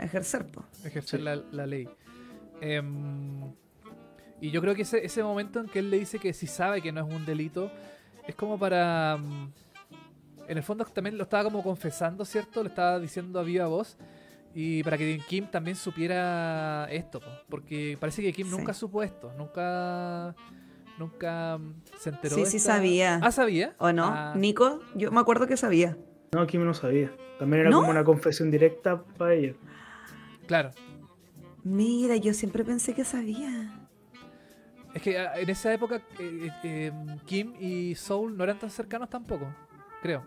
ejercer. 0.00 0.46
Ejercer 0.84 1.20
la, 1.20 1.66
ley. 1.66 1.88
Em, 2.60 3.54
y 4.40 4.50
yo 4.50 4.60
creo 4.60 4.74
que 4.74 4.82
ese, 4.82 5.04
ese 5.04 5.22
momento 5.22 5.60
en 5.60 5.68
que 5.68 5.78
él 5.78 5.90
le 5.90 5.98
dice 5.98 6.18
que 6.18 6.32
si 6.32 6.46
sabe 6.46 6.82
que 6.82 6.92
no 6.92 7.06
es 7.06 7.14
un 7.14 7.24
delito, 7.24 7.70
es 8.26 8.34
como 8.34 8.58
para... 8.58 9.16
Mm, 9.16 9.52
en 10.46 10.58
el 10.58 10.62
fondo 10.62 10.84
también 10.84 11.16
lo 11.16 11.24
estaba 11.24 11.44
como 11.44 11.62
confesando, 11.62 12.24
¿cierto? 12.24 12.62
Lo 12.62 12.68
estaba 12.68 12.98
diciendo 13.00 13.40
a 13.40 13.42
viva 13.42 13.66
voz. 13.66 13.96
Y 14.54 14.82
para 14.84 14.96
que 14.98 15.20
Kim 15.26 15.46
también 15.46 15.76
supiera 15.76 16.86
esto, 16.90 17.20
porque 17.48 17.96
parece 17.98 18.22
que 18.22 18.32
Kim 18.32 18.48
nunca 18.48 18.72
supo 18.72 19.02
esto, 19.02 19.32
nunca 19.36 20.34
nunca 20.96 21.58
mm, 21.58 21.74
se 21.98 22.10
enteró. 22.10 22.36
Sí, 22.36 22.46
sí 22.46 22.58
sabía. 22.60 23.18
Ah, 23.22 23.32
sabía. 23.32 23.74
¿O 23.78 23.92
no? 23.92 24.04
Ah. 24.06 24.34
Nico, 24.36 24.80
yo 24.94 25.10
me 25.10 25.20
acuerdo 25.20 25.48
que 25.48 25.56
sabía. 25.56 25.96
No, 26.32 26.46
Kim 26.46 26.64
no 26.64 26.74
sabía. 26.74 27.12
También 27.38 27.62
era 27.62 27.72
como 27.72 27.90
una 27.90 28.04
confesión 28.04 28.50
directa 28.50 29.02
para 29.18 29.34
ella. 29.34 29.54
Claro. 30.46 30.70
Mira, 31.64 32.16
yo 32.16 32.34
siempre 32.34 32.64
pensé 32.64 32.94
que 32.94 33.04
sabía. 33.04 33.83
Es 34.94 35.02
que 35.02 35.18
ah, 35.18 35.32
en 35.36 35.50
esa 35.50 35.72
época 35.72 36.00
eh, 36.18 36.50
eh, 36.62 36.92
Kim 37.26 37.54
y 37.58 37.94
Soul 37.96 38.36
no 38.36 38.44
eran 38.44 38.58
tan 38.58 38.70
cercanos 38.70 39.10
tampoco, 39.10 39.46
creo. 40.00 40.22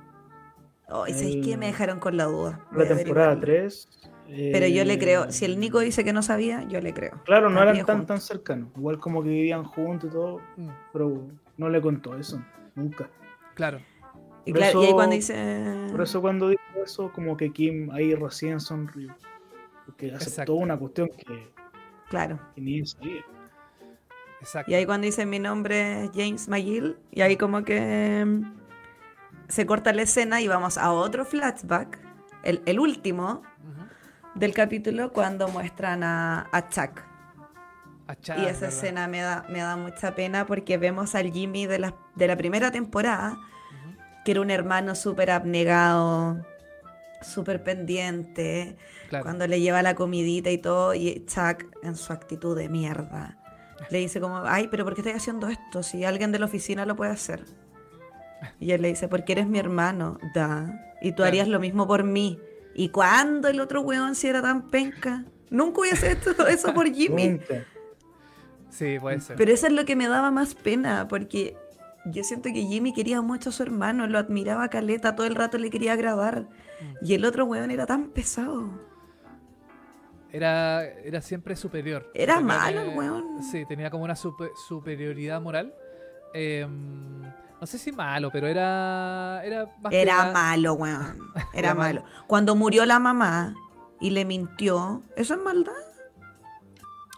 Oh, 0.89 1.05
¿sabéis 1.07 1.45
qué? 1.45 1.57
Me 1.57 1.67
dejaron 1.67 1.99
con 1.99 2.15
la 2.15 2.25
duda. 2.25 2.65
La 2.71 2.87
temporada 2.87 3.37
3. 3.39 3.89
Pero 4.27 4.67
yo 4.67 4.85
le 4.85 4.99
creo. 4.99 5.31
Si 5.31 5.45
el 5.45 5.59
Nico 5.59 5.79
dice 5.79 6.03
que 6.03 6.13
no 6.13 6.21
sabía, 6.21 6.63
yo 6.67 6.79
le 6.81 6.93
creo. 6.93 7.21
Claro, 7.25 7.49
no 7.49 7.61
eran 7.61 7.85
tan, 7.85 8.05
tan 8.05 8.21
cercanos. 8.21 8.69
Igual 8.75 8.99
como 8.99 9.23
que 9.23 9.29
vivían 9.29 9.63
juntos 9.63 10.09
y 10.09 10.13
todo. 10.13 10.41
Mm. 10.55 10.69
Pero 10.93 11.27
no 11.57 11.69
le 11.69 11.81
contó 11.81 12.17
eso. 12.17 12.41
Nunca. 12.75 13.09
Claro. 13.53 13.79
Y, 14.45 14.53
claro, 14.53 14.81
y 14.81 14.85
ahí 14.85 14.93
cuando 14.93 15.15
dice. 15.15 15.87
Por 15.91 16.01
eso 16.01 16.21
cuando 16.21 16.49
dijo 16.49 16.61
eso, 16.83 17.11
como 17.11 17.35
que 17.35 17.51
Kim 17.51 17.89
ahí 17.91 18.15
recién 18.15 18.59
sonrió. 18.59 19.13
Porque 19.85 20.13
aceptó 20.13 20.55
una 20.55 20.77
cuestión 20.77 21.09
que. 21.09 21.49
Claro. 22.09 22.39
Que 22.55 22.61
ni 22.61 22.85
sabía. 22.85 23.25
Exacto. 24.41 24.71
Y 24.71 24.75
ahí 24.75 24.85
cuando 24.85 25.05
dice 25.05 25.25
mi 25.25 25.39
nombre 25.39 26.05
es 26.05 26.11
James 26.13 26.47
McGill, 26.47 26.97
y 27.11 27.21
ahí 27.21 27.37
como 27.37 27.63
que 27.63 28.43
se 29.47 29.65
corta 29.65 29.93
la 29.93 30.03
escena 30.03 30.41
y 30.41 30.47
vamos 30.47 30.77
a 30.77 30.91
otro 30.91 31.25
flashback, 31.25 31.99
el, 32.43 32.79
último 32.79 33.41
del 34.35 34.53
capítulo, 34.53 35.11
cuando 35.11 35.47
muestran 35.49 36.03
a, 36.03 36.47
a 36.51 36.69
Chuck. 36.69 37.01
y 38.37 38.45
esa 38.45 38.67
escena 38.67 39.07
me 39.07 39.21
da, 39.21 39.45
me 39.49 39.59
da 39.59 39.75
mucha 39.75 40.15
pena 40.15 40.45
porque 40.45 40.77
vemos 40.77 41.15
al 41.15 41.31
Jimmy 41.31 41.65
de 41.65 41.79
la, 41.79 41.95
de 42.15 42.27
la 42.27 42.37
primera 42.37 42.71
temporada, 42.71 43.37
que 44.23 44.31
era 44.31 44.41
un 44.41 44.51
hermano 44.51 44.95
súper 44.95 45.31
abnegado, 45.31 46.45
súper 47.21 47.63
pendiente, 47.63 48.77
cuando 49.21 49.47
le 49.47 49.59
lleva 49.59 49.81
la 49.81 49.95
comidita 49.95 50.51
y 50.51 50.57
todo, 50.57 50.93
y 50.93 51.25
Chuck 51.25 51.65
en 51.83 51.95
su 51.95 52.13
actitud 52.13 52.57
de 52.57 52.69
mierda. 52.69 53.37
Le 53.89 53.99
dice 53.99 54.19
como, 54.19 54.37
ay, 54.45 54.67
pero 54.69 54.83
¿por 54.83 54.95
qué 54.95 55.01
estoy 55.01 55.13
haciendo 55.13 55.47
esto? 55.47 55.83
Si 55.83 56.03
alguien 56.03 56.31
de 56.31 56.39
la 56.39 56.45
oficina 56.45 56.85
lo 56.85 56.95
puede 56.95 57.11
hacer. 57.11 57.45
Y 58.59 58.71
él 58.71 58.81
le 58.81 58.89
dice, 58.89 59.07
porque 59.07 59.33
eres 59.33 59.47
mi 59.47 59.59
hermano, 59.59 60.19
da. 60.33 60.93
Y 61.01 61.11
tú 61.11 61.23
harías 61.23 61.47
lo 61.47 61.59
mismo 61.59 61.87
por 61.87 62.03
mí. 62.03 62.39
¿Y 62.75 62.89
cuándo 62.89 63.47
el 63.47 63.59
otro 63.59 63.81
weón 63.81 64.15
si 64.15 64.27
era 64.27 64.41
tan 64.41 64.69
penca? 64.69 65.25
Nunca 65.49 65.81
hubiese 65.81 66.11
hecho 66.11 66.31
eso 66.47 66.73
por 66.73 66.91
Jimmy. 66.91 67.39
Sí, 68.69 68.97
puede 68.99 69.21
ser. 69.21 69.35
Pero 69.35 69.51
eso 69.51 69.67
es 69.67 69.73
lo 69.73 69.85
que 69.85 69.95
me 69.95 70.07
daba 70.07 70.29
más 70.31 70.53
pena, 70.53 71.07
porque 71.07 71.55
yo 72.05 72.23
siento 72.23 72.49
que 72.49 72.61
Jimmy 72.61 72.93
quería 72.93 73.21
mucho 73.21 73.49
a 73.49 73.51
su 73.51 73.63
hermano, 73.63 74.07
lo 74.07 74.19
admiraba 74.19 74.65
a 74.65 74.69
Caleta, 74.69 75.15
todo 75.15 75.27
el 75.27 75.35
rato 75.35 75.57
le 75.57 75.69
quería 75.69 75.93
agradar. 75.93 76.41
Mm. 76.41 77.05
Y 77.05 77.13
el 77.13 77.25
otro 77.25 77.45
weón 77.45 77.71
era 77.71 77.85
tan 77.85 78.09
pesado. 78.09 78.69
Era, 80.31 80.83
era 80.83 81.21
siempre 81.21 81.55
superior. 81.55 82.11
Era 82.13 82.39
malo 82.39 82.81
el 82.81 82.97
weón. 82.97 83.43
Sí, 83.43 83.65
tenía 83.65 83.89
como 83.89 84.03
una 84.03 84.15
superioridad 84.15 85.41
moral. 85.41 85.73
Eh, 86.33 86.67
no 87.59 87.65
sé 87.65 87.77
si 87.77 87.91
malo, 87.91 88.29
pero 88.31 88.47
era. 88.47 89.41
Era, 89.43 89.69
era 89.91 90.31
malo, 90.31 90.73
weón. 90.73 91.31
Era, 91.53 91.73
malo. 91.73 92.03
Cuando 92.27 92.55
murió 92.55 92.85
la 92.85 92.99
mamá 92.99 93.55
y 93.99 94.11
le 94.11 94.25
mintió, 94.25 95.03
¿eso 95.15 95.33
es 95.33 95.41
maldad? 95.41 95.73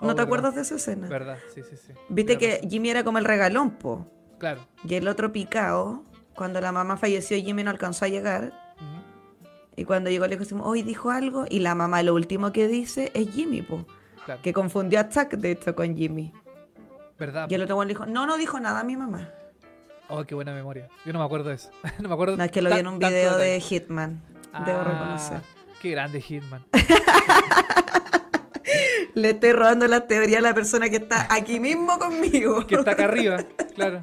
¿No 0.02 0.10
oh, 0.10 0.16
te 0.16 0.22
acuerdas 0.22 0.56
de 0.56 0.62
esa 0.62 0.76
escena? 0.76 1.08
Verdad, 1.10 1.38
sí, 1.54 1.62
sí, 1.62 1.76
sí. 1.76 1.94
Viste 2.08 2.38
que 2.38 2.66
Jimmy 2.70 2.90
era 2.90 3.04
como 3.04 3.18
el 3.18 3.26
regalón, 3.26 3.72
po. 3.72 4.10
Claro. 4.38 4.66
Y 4.86 4.96
el 4.96 5.10
otro 5.10 5.34
picado, 5.34 6.06
cuando 6.36 6.62
la 6.62 6.72
mamá 6.72 6.96
falleció, 6.96 7.36
Jimmy 7.38 7.64
no 7.64 7.72
alcanzó 7.72 8.06
a 8.06 8.08
llegar. 8.08 8.54
Y 9.80 9.86
cuando 9.86 10.10
llegó 10.10 10.28
le 10.28 10.36
dijimos, 10.36 10.68
hoy 10.68 10.82
dijo 10.82 11.10
algo. 11.10 11.46
Y 11.50 11.60
la 11.60 11.74
mamá 11.74 12.04
lo 12.04 12.14
último 12.14 12.52
que 12.52 12.68
dice 12.68 13.14
es 13.14 13.32
Jimmy, 13.32 13.62
po. 13.62 13.86
Que 14.44 14.52
confundió 14.52 15.00
a 15.00 15.08
Chuck, 15.08 15.32
de 15.32 15.52
hecho, 15.52 15.74
con 15.74 15.96
Jimmy. 15.96 16.34
¿Verdad? 17.18 17.48
Y 17.50 17.56
el 17.56 17.64
otro 17.64 17.82
le 17.84 17.88
dijo, 17.88 18.06
no, 18.06 18.28
no 18.28 18.38
dijo 18.38 18.60
nada 18.60 18.82
a 18.82 18.84
mi 18.84 18.98
mamá. 18.98 19.30
Oh, 20.10 20.26
qué 20.26 20.36
buena 20.36 20.54
memoria. 20.54 20.90
Yo 21.06 21.14
no 21.14 21.20
me 21.20 21.26
acuerdo 21.26 21.48
de 21.50 21.56
eso. 21.56 21.72
no 22.00 22.10
me 22.10 22.14
acuerdo. 22.14 22.36
No, 22.36 22.44
es 22.44 22.52
que 22.52 22.62
lo 22.62 22.70
vi 22.70 22.80
en 22.80 22.88
un 22.88 23.00
video 23.00 23.38
de 23.38 23.62
Hitman. 23.62 24.22
Debo 24.66 24.80
ah, 24.80 24.84
reconocer. 24.84 25.40
Qué 25.82 25.92
grande 25.92 26.20
Hitman. 26.20 26.66
Le 29.16 29.30
estoy 29.30 29.54
robando 29.54 29.88
la 29.88 30.08
teoría 30.08 30.40
a 30.40 30.42
la 30.42 30.54
persona 30.54 30.90
que 30.90 30.98
está 30.98 31.26
aquí 31.34 31.62
mismo 31.62 31.98
conmigo. 31.98 32.68
Que 32.68 32.76
está 32.76 32.92
acá 32.92 33.06
arriba, 33.06 33.38
claro. 33.76 34.02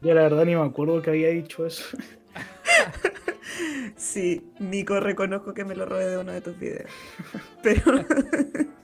Yo 0.00 0.14
la 0.14 0.22
verdad 0.22 0.44
ni 0.44 0.54
me 0.54 0.62
acuerdo 0.62 1.02
que 1.02 1.10
había 1.10 1.30
dicho 1.30 1.66
eso. 1.66 1.84
sí, 3.96 4.50
Nico, 4.58 5.00
reconozco 5.00 5.54
que 5.54 5.64
me 5.64 5.74
lo 5.74 5.86
robé 5.86 6.06
de 6.06 6.18
uno 6.18 6.32
de 6.32 6.40
tus 6.40 6.58
videos. 6.58 6.90
Pero. 7.62 7.82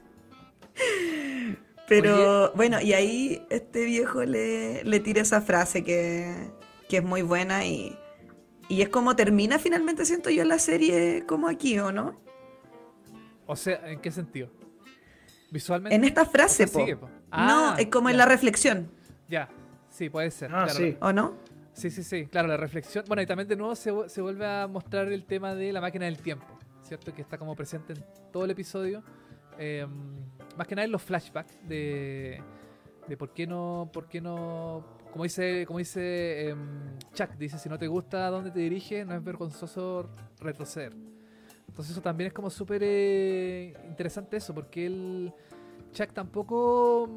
Pero 1.86 2.52
bueno, 2.54 2.80
y 2.80 2.94
ahí 2.94 3.46
este 3.50 3.84
viejo 3.84 4.24
le, 4.24 4.82
le 4.84 5.00
tira 5.00 5.20
esa 5.20 5.42
frase 5.42 5.84
que, 5.84 6.50
es 6.90 7.02
muy 7.02 7.22
buena 7.22 7.66
y, 7.66 7.98
y 8.68 8.82
es 8.82 8.88
como 8.88 9.16
termina 9.16 9.58
finalmente, 9.58 10.04
siento 10.04 10.30
yo, 10.30 10.44
la 10.44 10.60
serie 10.60 11.24
como 11.26 11.48
aquí, 11.48 11.76
¿o 11.80 11.90
no? 11.90 12.20
O 13.46 13.56
sea, 13.56 13.90
¿en 13.90 14.00
qué 14.00 14.12
sentido? 14.12 14.48
Visualmente. 15.50 15.94
En 15.96 16.04
esta 16.04 16.24
frase, 16.24 16.66
po. 16.68 16.86
no, 16.86 17.08
ah, 17.30 17.76
es 17.78 17.88
como 17.88 18.08
en 18.10 18.16
la 18.16 18.26
reflexión. 18.26 18.90
Ya, 19.28 19.48
sí, 19.90 20.08
puede 20.08 20.30
ser. 20.30 20.54
Ah, 20.54 20.68
sí. 20.68 20.96
¿O 21.00 21.12
no? 21.12 21.34
Sí, 21.74 21.90
sí, 21.90 22.04
sí, 22.04 22.26
claro, 22.26 22.48
la 22.48 22.56
reflexión. 22.56 23.04
Bueno, 23.08 23.22
y 23.22 23.26
también 23.26 23.48
de 23.48 23.56
nuevo 23.56 23.74
se, 23.74 23.92
se, 24.08 24.22
vuelve 24.22 24.46
a 24.46 24.66
mostrar 24.68 25.08
el 25.08 25.24
tema 25.24 25.54
de 25.54 25.72
la 25.72 25.80
máquina 25.80 26.06
del 26.06 26.18
tiempo, 26.18 26.46
¿cierto? 26.82 27.12
Que 27.12 27.22
está 27.22 27.36
como 27.36 27.54
presente 27.56 27.94
en 27.94 28.04
todo 28.32 28.44
el 28.44 28.52
episodio. 28.52 29.02
Eh, 29.58 29.86
más 30.56 30.66
que 30.66 30.76
nada 30.76 30.86
en 30.86 30.92
los 30.92 31.02
flashbacks 31.02 31.58
de, 31.66 32.40
de 33.08 33.16
por 33.16 33.32
qué 33.32 33.46
no, 33.46 33.90
por 33.92 34.08
qué 34.08 34.20
no, 34.20 34.84
como 35.12 35.24
dice, 35.24 35.64
como 35.66 35.78
dice 35.80 36.48
em, 36.48 36.98
Chuck, 37.12 37.30
dice 37.32 37.58
si 37.58 37.68
no 37.68 37.78
te 37.78 37.86
gusta 37.86 38.30
dónde 38.30 38.50
te 38.50 38.60
diriges, 38.60 39.06
no 39.06 39.14
es 39.14 39.22
vergonzoso 39.22 40.10
retroceder. 40.40 40.94
Entonces 41.68 41.92
eso 41.92 42.02
también 42.02 42.28
es 42.28 42.32
como 42.32 42.50
súper 42.50 42.82
eh, 42.84 43.74
interesante 43.88 44.36
eso, 44.36 44.54
porque 44.54 44.86
el 44.86 45.32
Chuck 45.92 46.12
tampoco 46.12 47.08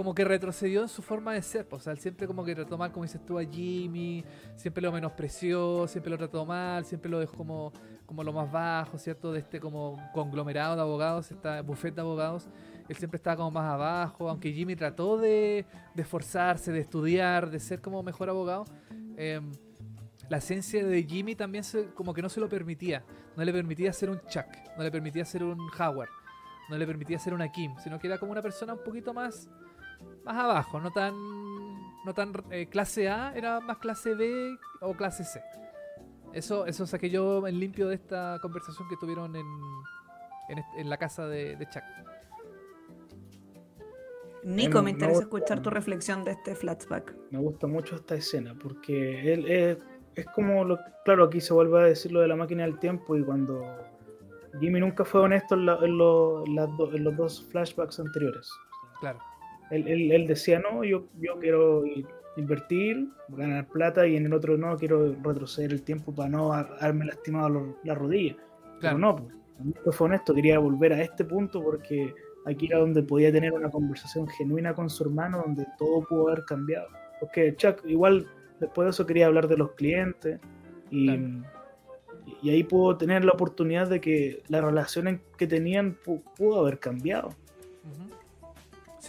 como 0.00 0.14
que 0.14 0.24
retrocedió 0.24 0.80
en 0.80 0.88
su 0.88 1.02
forma 1.02 1.34
de 1.34 1.42
ser. 1.42 1.66
O 1.70 1.78
sea, 1.78 1.92
él 1.92 1.98
siempre 1.98 2.26
como 2.26 2.42
que 2.42 2.54
trató 2.54 2.78
mal, 2.78 2.90
como 2.90 3.04
dices 3.04 3.20
tú, 3.22 3.38
a 3.38 3.44
Jimmy, 3.44 4.24
siempre 4.56 4.80
lo 4.80 4.90
menospreció, 4.90 5.86
siempre 5.86 6.10
lo 6.10 6.16
trató 6.16 6.46
mal, 6.46 6.86
siempre 6.86 7.10
lo 7.10 7.18
dejó 7.18 7.36
como 7.36 7.70
como 8.06 8.24
lo 8.24 8.32
más 8.32 8.50
bajo, 8.50 8.96
¿cierto? 8.96 9.30
De 9.30 9.40
este 9.40 9.60
como 9.60 9.98
conglomerado 10.14 10.74
de 10.74 10.80
abogados, 10.80 11.30
esta 11.30 11.60
buffet 11.60 11.94
de 11.94 12.00
abogados, 12.00 12.48
él 12.88 12.96
siempre 12.96 13.18
estaba 13.18 13.36
como 13.36 13.50
más 13.50 13.70
abajo, 13.70 14.30
aunque 14.30 14.54
Jimmy 14.54 14.74
trató 14.74 15.18
de, 15.18 15.66
esforzarse, 15.94 16.72
de 16.72 16.80
estudiar, 16.80 17.50
de 17.50 17.60
ser 17.60 17.82
como 17.82 18.02
mejor 18.02 18.30
abogado, 18.30 18.64
em, 19.18 19.52
la 20.30 20.38
esencia 20.38 20.82
de 20.82 21.02
Jimmy 21.02 21.34
también 21.34 21.62
como 21.94 22.14
que 22.14 22.22
no 22.22 22.30
se 22.30 22.40
lo 22.40 22.48
permitía, 22.48 23.04
no 23.36 23.44
le 23.44 23.52
permitía 23.52 23.92
ser 23.92 24.08
un 24.08 24.18
Chuck, 24.22 24.46
no 24.78 24.82
le 24.82 24.90
permitía 24.90 25.26
ser 25.26 25.44
un 25.44 25.60
Howard, 25.78 26.08
no 26.70 26.78
le 26.78 26.86
permitía 26.86 27.18
ser 27.18 27.34
una 27.34 27.52
Kim, 27.52 27.74
sino 27.82 27.98
que 27.98 28.06
era 28.06 28.18
como 28.18 28.32
una 28.32 28.42
persona 28.42 28.72
un 28.74 28.82
poquito 28.82 29.12
más, 29.12 29.48
más 30.24 30.36
abajo, 30.36 30.80
no 30.80 30.90
tan, 30.90 31.14
no 32.04 32.14
tan 32.14 32.32
eh, 32.50 32.66
clase 32.66 33.08
A, 33.08 33.32
era 33.34 33.60
más 33.60 33.78
clase 33.78 34.14
B 34.14 34.56
o 34.80 34.94
clase 34.94 35.24
C. 35.24 35.42
Eso, 36.32 36.66
eso 36.66 36.86
saqué 36.86 37.10
yo 37.10 37.46
en 37.46 37.58
limpio 37.58 37.88
de 37.88 37.96
esta 37.96 38.38
conversación 38.40 38.88
que 38.88 38.96
tuvieron 38.96 39.34
en, 39.34 39.46
en, 40.76 40.88
la 40.88 40.96
casa 40.96 41.26
de, 41.26 41.56
Chuck. 41.70 41.82
Nico, 44.44 44.82
me 44.82 44.90
interesa 44.90 45.22
escuchar 45.22 45.60
tu 45.60 45.70
reflexión 45.70 46.24
de 46.24 46.32
este 46.32 46.54
flashback. 46.54 47.14
Me 47.30 47.38
gusta 47.38 47.66
mucho 47.66 47.96
esta 47.96 48.14
escena 48.14 48.54
porque 48.54 49.32
él 49.32 49.46
es, 49.50 49.78
es 50.14 50.26
como, 50.26 50.64
lo, 50.64 50.78
claro, 51.04 51.24
aquí 51.24 51.40
se 51.40 51.52
vuelve 51.52 51.80
a 51.80 51.84
decir 51.84 52.12
lo 52.12 52.20
de 52.20 52.28
la 52.28 52.36
máquina 52.36 52.64
del 52.64 52.78
tiempo 52.78 53.16
y 53.16 53.24
cuando 53.24 53.64
Jimmy 54.58 54.80
nunca 54.80 55.04
fue 55.04 55.20
honesto 55.20 55.54
en, 55.54 55.68
en, 55.68 55.98
los 55.98 57.16
dos 57.16 57.46
flashbacks 57.50 58.00
anteriores. 58.00 58.50
Claro. 59.00 59.18
Él, 59.70 60.10
él, 60.10 60.26
decía, 60.26 60.58
no, 60.58 60.82
yo, 60.84 61.06
yo 61.20 61.38
quiero 61.38 61.84
invertir, 62.36 63.08
ganar 63.28 63.66
plata 63.68 64.06
y 64.06 64.16
en 64.16 64.26
el 64.26 64.32
otro 64.32 64.56
no, 64.56 64.76
quiero 64.76 65.14
retroceder 65.22 65.72
el 65.72 65.82
tiempo 65.82 66.12
para 66.14 66.28
no 66.28 66.52
haberme 66.52 67.06
lastimado 67.06 67.76
la 67.84 67.94
rodilla. 67.94 68.36
Claro. 68.80 68.80
Pero 68.80 68.98
no, 68.98 69.16
pues, 69.84 69.96
fue 69.96 70.06
honesto, 70.06 70.34
quería 70.34 70.58
volver 70.58 70.92
a 70.92 71.02
este 71.02 71.24
punto 71.24 71.62
porque 71.62 72.14
aquí 72.46 72.66
era 72.66 72.78
donde 72.78 73.02
podía 73.02 73.30
tener 73.30 73.52
una 73.52 73.70
conversación 73.70 74.26
genuina 74.28 74.74
con 74.74 74.90
su 74.90 75.04
hermano, 75.04 75.42
donde 75.44 75.66
todo 75.78 76.02
pudo 76.08 76.28
haber 76.28 76.44
cambiado. 76.44 76.88
Porque 77.20 77.54
Chuck 77.56 77.84
igual 77.86 78.26
después 78.58 78.86
de 78.86 78.90
eso 78.90 79.06
quería 79.06 79.26
hablar 79.26 79.48
de 79.48 79.56
los 79.56 79.72
clientes 79.72 80.40
y, 80.90 81.10
y 82.42 82.50
ahí 82.50 82.64
pudo 82.64 82.96
tener 82.96 83.24
la 83.24 83.32
oportunidad 83.32 83.88
de 83.88 84.00
que 84.00 84.42
la 84.48 84.60
relación 84.60 85.20
que 85.36 85.46
tenían 85.46 85.96
pudo 86.36 86.58
haber 86.58 86.78
cambiado. 86.78 87.30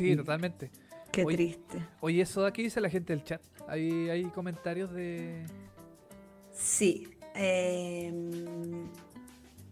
Sí, 0.01 0.15
totalmente. 0.15 0.71
Qué 1.11 1.25
triste. 1.25 1.85
Oye, 1.99 2.21
eso 2.21 2.41
de 2.41 2.47
aquí 2.47 2.63
dice 2.63 2.79
la 2.81 2.89
gente 2.89 3.13
del 3.13 3.23
chat. 3.23 3.41
¿Hay, 3.67 4.09
hay 4.09 4.23
comentarios 4.25 4.91
de...? 4.93 5.45
Sí. 6.53 7.07
Em, 7.35 8.89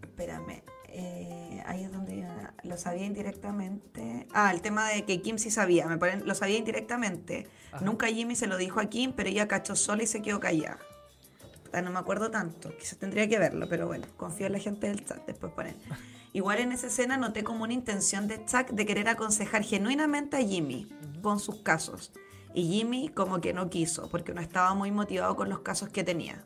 espérame. 0.02 0.62
Eh, 0.92 1.62
ahí 1.66 1.84
es 1.84 1.92
donde 1.92 2.26
lo 2.64 2.76
sabía 2.76 3.06
indirectamente. 3.06 4.26
Ah, 4.32 4.50
el 4.52 4.60
tema 4.60 4.88
de 4.88 5.04
que 5.04 5.22
Kim 5.22 5.38
sí 5.38 5.50
sabía, 5.50 5.86
me 5.86 5.98
ponen, 5.98 6.26
lo 6.26 6.34
sabía 6.34 6.58
indirectamente. 6.58 7.46
Nunca 7.80 8.08
Jimmy 8.08 8.34
se 8.34 8.48
lo 8.48 8.56
dijo 8.56 8.80
a 8.80 8.86
Kim, 8.86 9.12
pero 9.14 9.28
ella 9.28 9.46
cachó 9.46 9.76
sola 9.76 10.02
y 10.02 10.06
se 10.06 10.20
quedó 10.20 10.40
callada. 10.40 10.78
No 11.72 11.90
me 11.90 11.98
acuerdo 11.98 12.30
tanto, 12.30 12.76
quizás 12.76 12.98
tendría 12.98 13.28
que 13.28 13.38
verlo, 13.38 13.68
pero 13.68 13.86
bueno, 13.86 14.06
confío 14.16 14.46
en 14.46 14.52
la 14.52 14.58
gente 14.58 14.88
del 14.88 15.04
chat, 15.04 15.24
después 15.26 15.52
ponen. 15.52 15.76
Igual 16.32 16.60
en 16.60 16.72
esa 16.72 16.86
escena 16.86 17.16
noté 17.16 17.42
como 17.42 17.64
una 17.64 17.72
intención 17.72 18.28
de 18.28 18.44
Chuck 18.44 18.70
de 18.70 18.86
querer 18.86 19.08
aconsejar 19.08 19.62
genuinamente 19.62 20.36
a 20.36 20.40
Jimmy 20.40 20.88
con 21.22 21.40
sus 21.40 21.56
casos. 21.56 22.12
Y 22.54 22.68
Jimmy 22.68 23.08
como 23.08 23.40
que 23.40 23.52
no 23.52 23.68
quiso, 23.68 24.08
porque 24.10 24.32
no 24.32 24.40
estaba 24.40 24.74
muy 24.74 24.90
motivado 24.92 25.34
con 25.36 25.48
los 25.48 25.60
casos 25.60 25.88
que 25.88 26.04
tenía. 26.04 26.44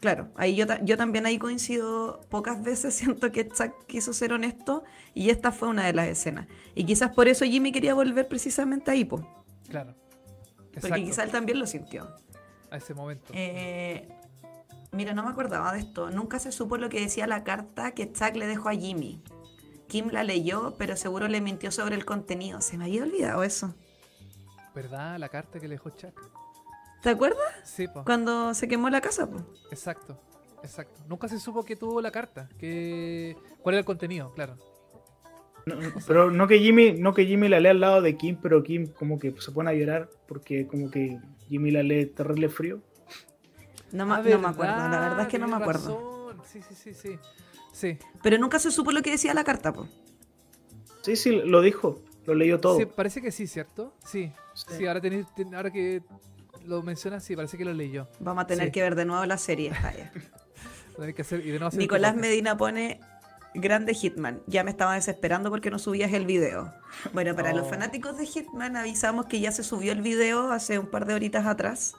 Claro, 0.00 0.28
ahí 0.36 0.54
yo, 0.54 0.64
yo 0.82 0.96
también 0.96 1.26
ahí 1.26 1.38
coincido 1.38 2.20
pocas 2.28 2.62
veces, 2.62 2.94
siento 2.96 3.32
que 3.32 3.48
Chuck 3.48 3.86
quiso 3.86 4.12
ser 4.12 4.32
honesto 4.32 4.84
y 5.14 5.30
esta 5.30 5.52
fue 5.52 5.68
una 5.68 5.84
de 5.86 5.92
las 5.92 6.08
escenas. 6.08 6.46
Y 6.74 6.84
quizás 6.84 7.10
por 7.12 7.28
eso 7.28 7.44
Jimmy 7.44 7.72
quería 7.72 7.94
volver 7.94 8.28
precisamente 8.28 8.90
a 8.90 8.94
Hipo. 8.94 9.26
Claro. 9.68 9.94
Porque 10.80 11.04
quizás 11.04 11.24
él 11.24 11.30
también 11.30 11.58
lo 11.58 11.66
sintió. 11.66 12.16
A 12.70 12.76
ese 12.76 12.94
momento. 12.94 13.32
Eh, 13.34 14.08
mira, 14.92 15.14
no 15.14 15.22
me 15.24 15.30
acordaba 15.30 15.72
de 15.72 15.80
esto. 15.80 16.10
Nunca 16.10 16.38
se 16.38 16.52
supo 16.52 16.76
lo 16.76 16.88
que 16.88 17.00
decía 17.00 17.26
la 17.26 17.44
carta 17.44 17.92
que 17.92 18.12
Chuck 18.12 18.34
le 18.34 18.46
dejó 18.46 18.68
a 18.68 18.74
Jimmy. 18.74 19.22
Kim 19.88 20.10
la 20.10 20.22
leyó, 20.22 20.76
pero 20.78 20.96
seguro 20.96 21.28
le 21.28 21.40
mintió 21.40 21.70
sobre 21.70 21.94
el 21.94 22.04
contenido. 22.04 22.60
Se 22.60 22.76
me 22.76 22.84
había 22.84 23.02
olvidado 23.02 23.42
eso. 23.42 23.74
¿Verdad? 24.74 25.18
La 25.18 25.28
carta 25.28 25.58
que 25.58 25.66
le 25.66 25.74
dejó 25.74 25.90
Chuck. 25.90 26.38
¿Te 27.02 27.10
acuerdas? 27.10 27.40
Sí, 27.64 27.86
po. 27.88 28.04
Cuando 28.04 28.54
se 28.54 28.68
quemó 28.68 28.90
la 28.90 29.00
casa, 29.00 29.28
po. 29.28 29.38
Exacto, 29.70 30.20
exacto. 30.62 31.00
Nunca 31.08 31.28
se 31.28 31.38
supo 31.38 31.64
que 31.64 31.76
tuvo 31.76 32.00
la 32.00 32.10
carta, 32.10 32.48
que 32.58 33.36
cuál 33.62 33.74
era 33.74 33.80
el 33.80 33.84
contenido, 33.84 34.32
claro. 34.34 34.56
pero 36.06 36.30
no 36.30 36.48
que 36.48 36.58
Jimmy, 36.58 36.92
no 36.92 37.14
que 37.14 37.26
Jimmy 37.26 37.48
la 37.48 37.60
lea 37.60 37.70
al 37.70 37.80
lado 37.80 38.02
de 38.02 38.16
Kim, 38.16 38.38
pero 38.42 38.62
Kim 38.62 38.88
como 38.88 39.18
que 39.18 39.34
se 39.40 39.52
pone 39.52 39.70
a 39.70 39.74
llorar 39.74 40.08
porque 40.26 40.66
como 40.66 40.90
que 40.90 41.18
Jimmy 41.48 41.70
la 41.70 41.82
lee 41.82 42.06
terrible 42.06 42.48
frío. 42.48 42.80
No, 43.92 44.06
me 44.06 44.14
acuerdo, 44.14 44.76
la 44.76 45.00
verdad 45.00 45.20
es 45.20 45.28
que 45.28 45.38
no 45.38 45.48
me 45.48 45.56
acuerdo. 45.56 46.34
Sí, 46.44 46.60
sí, 46.62 46.74
sí, 46.74 46.94
sí. 46.94 47.18
Sí. 47.72 47.98
Pero 48.22 48.38
nunca 48.38 48.58
se 48.58 48.70
supo 48.70 48.92
lo 48.92 49.02
que 49.02 49.10
decía 49.10 49.34
la 49.34 49.44
carta, 49.44 49.72
po. 49.72 49.88
Sí, 51.02 51.16
sí, 51.16 51.42
lo 51.44 51.60
dijo. 51.60 52.00
Lo 52.26 52.34
leyó 52.34 52.60
todo. 52.60 52.76
Sí, 52.76 52.84
parece 52.84 53.22
que 53.22 53.32
sí, 53.32 53.46
¿cierto? 53.46 53.94
Sí. 54.04 54.32
Sí, 54.54 54.86
ahora, 54.86 55.00
ahora 55.54 55.70
que 55.70 56.02
lo 56.66 56.82
mencionas, 56.82 57.24
sí, 57.24 57.34
parece 57.34 57.56
que 57.56 57.64
lo 57.64 57.72
leí 57.72 57.90
yo. 57.90 58.08
Vamos 58.20 58.44
a 58.44 58.46
tener 58.46 58.70
que 58.70 58.82
ver 58.82 58.94
de 58.94 59.04
nuevo 59.04 59.24
la 59.24 59.38
serie. 59.38 59.72
Nicolás 61.72 62.16
Medina 62.16 62.56
pone 62.56 63.00
grande 63.54 63.94
Hitman. 63.94 64.42
Ya 64.46 64.64
me 64.64 64.70
estaba 64.70 64.94
desesperando 64.94 65.50
porque 65.50 65.70
no 65.70 65.78
subías 65.78 66.12
el 66.12 66.26
video. 66.26 66.72
Bueno, 67.12 67.34
para 67.34 67.52
los 67.52 67.66
oh. 67.66 67.70
fanáticos 67.70 68.18
de 68.18 68.26
Hitman 68.26 68.76
avisamos 68.76 69.26
que 69.26 69.40
ya 69.40 69.52
se 69.52 69.62
subió 69.62 69.92
el 69.92 70.02
video 70.02 70.52
hace 70.52 70.78
un 70.78 70.86
par 70.86 71.06
de 71.06 71.14
horitas 71.14 71.46
atrás. 71.46 71.94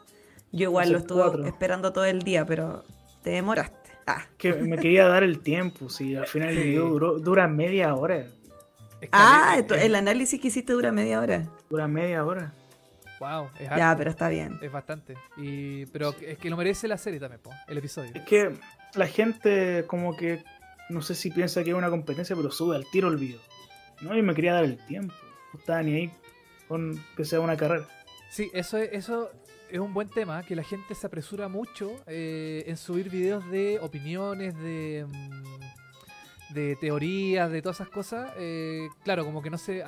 Yo 0.52 0.64
igual 0.64 0.92
lo 0.92 0.98
estuve 0.98 1.48
esperando 1.48 1.94
todo 1.94 2.06
el 2.06 2.24
día, 2.24 2.46
pero 2.46 2.84
te 3.24 3.32
demoraste. 3.32 3.92
Ah. 4.08 4.26
Que 4.38 4.54
me 4.54 4.78
quería 4.78 5.08
dar 5.08 5.24
el 5.24 5.42
tiempo, 5.42 5.90
si 5.90 6.16
al 6.16 6.26
final 6.26 6.50
el 6.50 6.64
video 6.64 7.20
dura 7.20 7.48
media 7.48 7.94
hora. 7.94 8.26
Ah, 9.12 9.62
el 9.80 9.96
análisis 9.96 10.42
que 10.42 10.48
hiciste 10.48 10.74
dura 10.74 10.92
media 10.92 11.22
hora. 11.22 11.48
Dura 11.70 11.88
media 11.88 12.26
hora. 12.26 12.54
Wow, 13.20 13.50
es 13.60 13.70
Ya, 13.70 13.94
pero 13.98 14.10
está 14.10 14.30
bien. 14.30 14.58
Es 14.62 14.72
bastante. 14.72 15.16
Y, 15.38 15.86
pero 15.88 16.16
es 16.22 16.38
que 16.38 16.50
lo 16.50 16.58
merece 16.58 16.88
la 16.88 16.98
serie 16.98 17.20
también, 17.20 17.42
el 17.68 17.78
episodio. 17.78 18.12
Es 18.16 18.24
que 18.24 18.58
la 18.96 19.08
gente 19.08 19.84
como 19.88 20.16
que, 20.16 20.44
no 20.90 21.02
sé 21.02 21.16
si 21.16 21.30
piensa 21.30 21.64
que 21.64 21.72
es 21.72 21.76
una 21.76 21.90
competencia, 21.90 22.36
pero 22.36 22.50
sube 22.50 22.76
al 22.76 22.86
tiro 22.92 23.10
el 23.10 23.18
video. 23.18 23.40
¿no? 24.02 24.18
Y 24.18 24.22
me 24.22 24.34
quería 24.34 24.54
dar 24.54 24.64
el 24.64 24.78
tiempo. 24.86 25.14
No 25.54 25.60
estaba 25.60 25.84
ni 25.84 25.96
ahí 25.96 26.12
con 26.68 27.04
que 27.16 27.26
sea 27.26 27.40
una 27.40 27.58
carrera. 27.58 27.86
Sí, 28.30 28.50
eso 28.54 28.78
es, 28.78 28.90
eso 28.94 29.32
es 29.72 29.80
un 29.80 29.94
buen 29.94 30.10
tema, 30.10 30.44
que 30.44 30.56
la 30.56 30.64
gente 30.64 30.96
se 30.96 31.08
apresura 31.08 31.48
mucho 31.48 31.92
eh, 32.08 32.64
en 32.68 32.78
subir 32.78 33.10
videos 33.10 33.50
de 33.50 33.80
opiniones, 33.80 34.56
de, 34.58 35.06
mm, 35.08 36.54
de 36.54 36.76
teorías, 36.76 37.52
de 37.52 37.62
todas 37.62 37.78
esas 37.78 37.90
cosas. 37.90 38.32
Eh, 38.38 38.88
claro, 39.04 39.26
como 39.26 39.42
que 39.42 39.50
no 39.50 39.58
sé... 39.58 39.84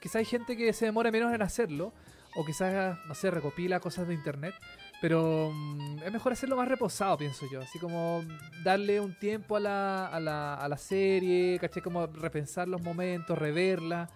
quizá 0.00 0.18
hay 0.18 0.24
gente 0.24 0.56
que 0.56 0.72
se 0.72 0.86
demora 0.86 1.10
menos 1.10 1.32
en 1.32 1.42
hacerlo, 1.42 1.92
o 2.34 2.44
quizás, 2.44 2.98
no 3.06 3.14
sé, 3.14 3.30
recopila 3.30 3.80
cosas 3.80 4.08
de 4.08 4.14
internet. 4.14 4.54
Pero 5.00 5.50
mm, 5.52 6.02
es 6.04 6.12
mejor 6.12 6.32
hacerlo 6.32 6.56
más 6.56 6.68
reposado, 6.68 7.16
pienso 7.18 7.46
yo. 7.50 7.60
Así 7.60 7.78
como 7.78 8.22
darle 8.64 9.00
un 9.00 9.14
tiempo 9.18 9.56
a 9.56 9.60
la, 9.60 10.06
a 10.06 10.20
la, 10.20 10.54
a 10.54 10.68
la 10.68 10.78
serie, 10.78 11.58
caché 11.60 11.82
como 11.82 12.06
repensar 12.06 12.68
los 12.68 12.82
momentos, 12.82 13.38
reverla 13.38 14.08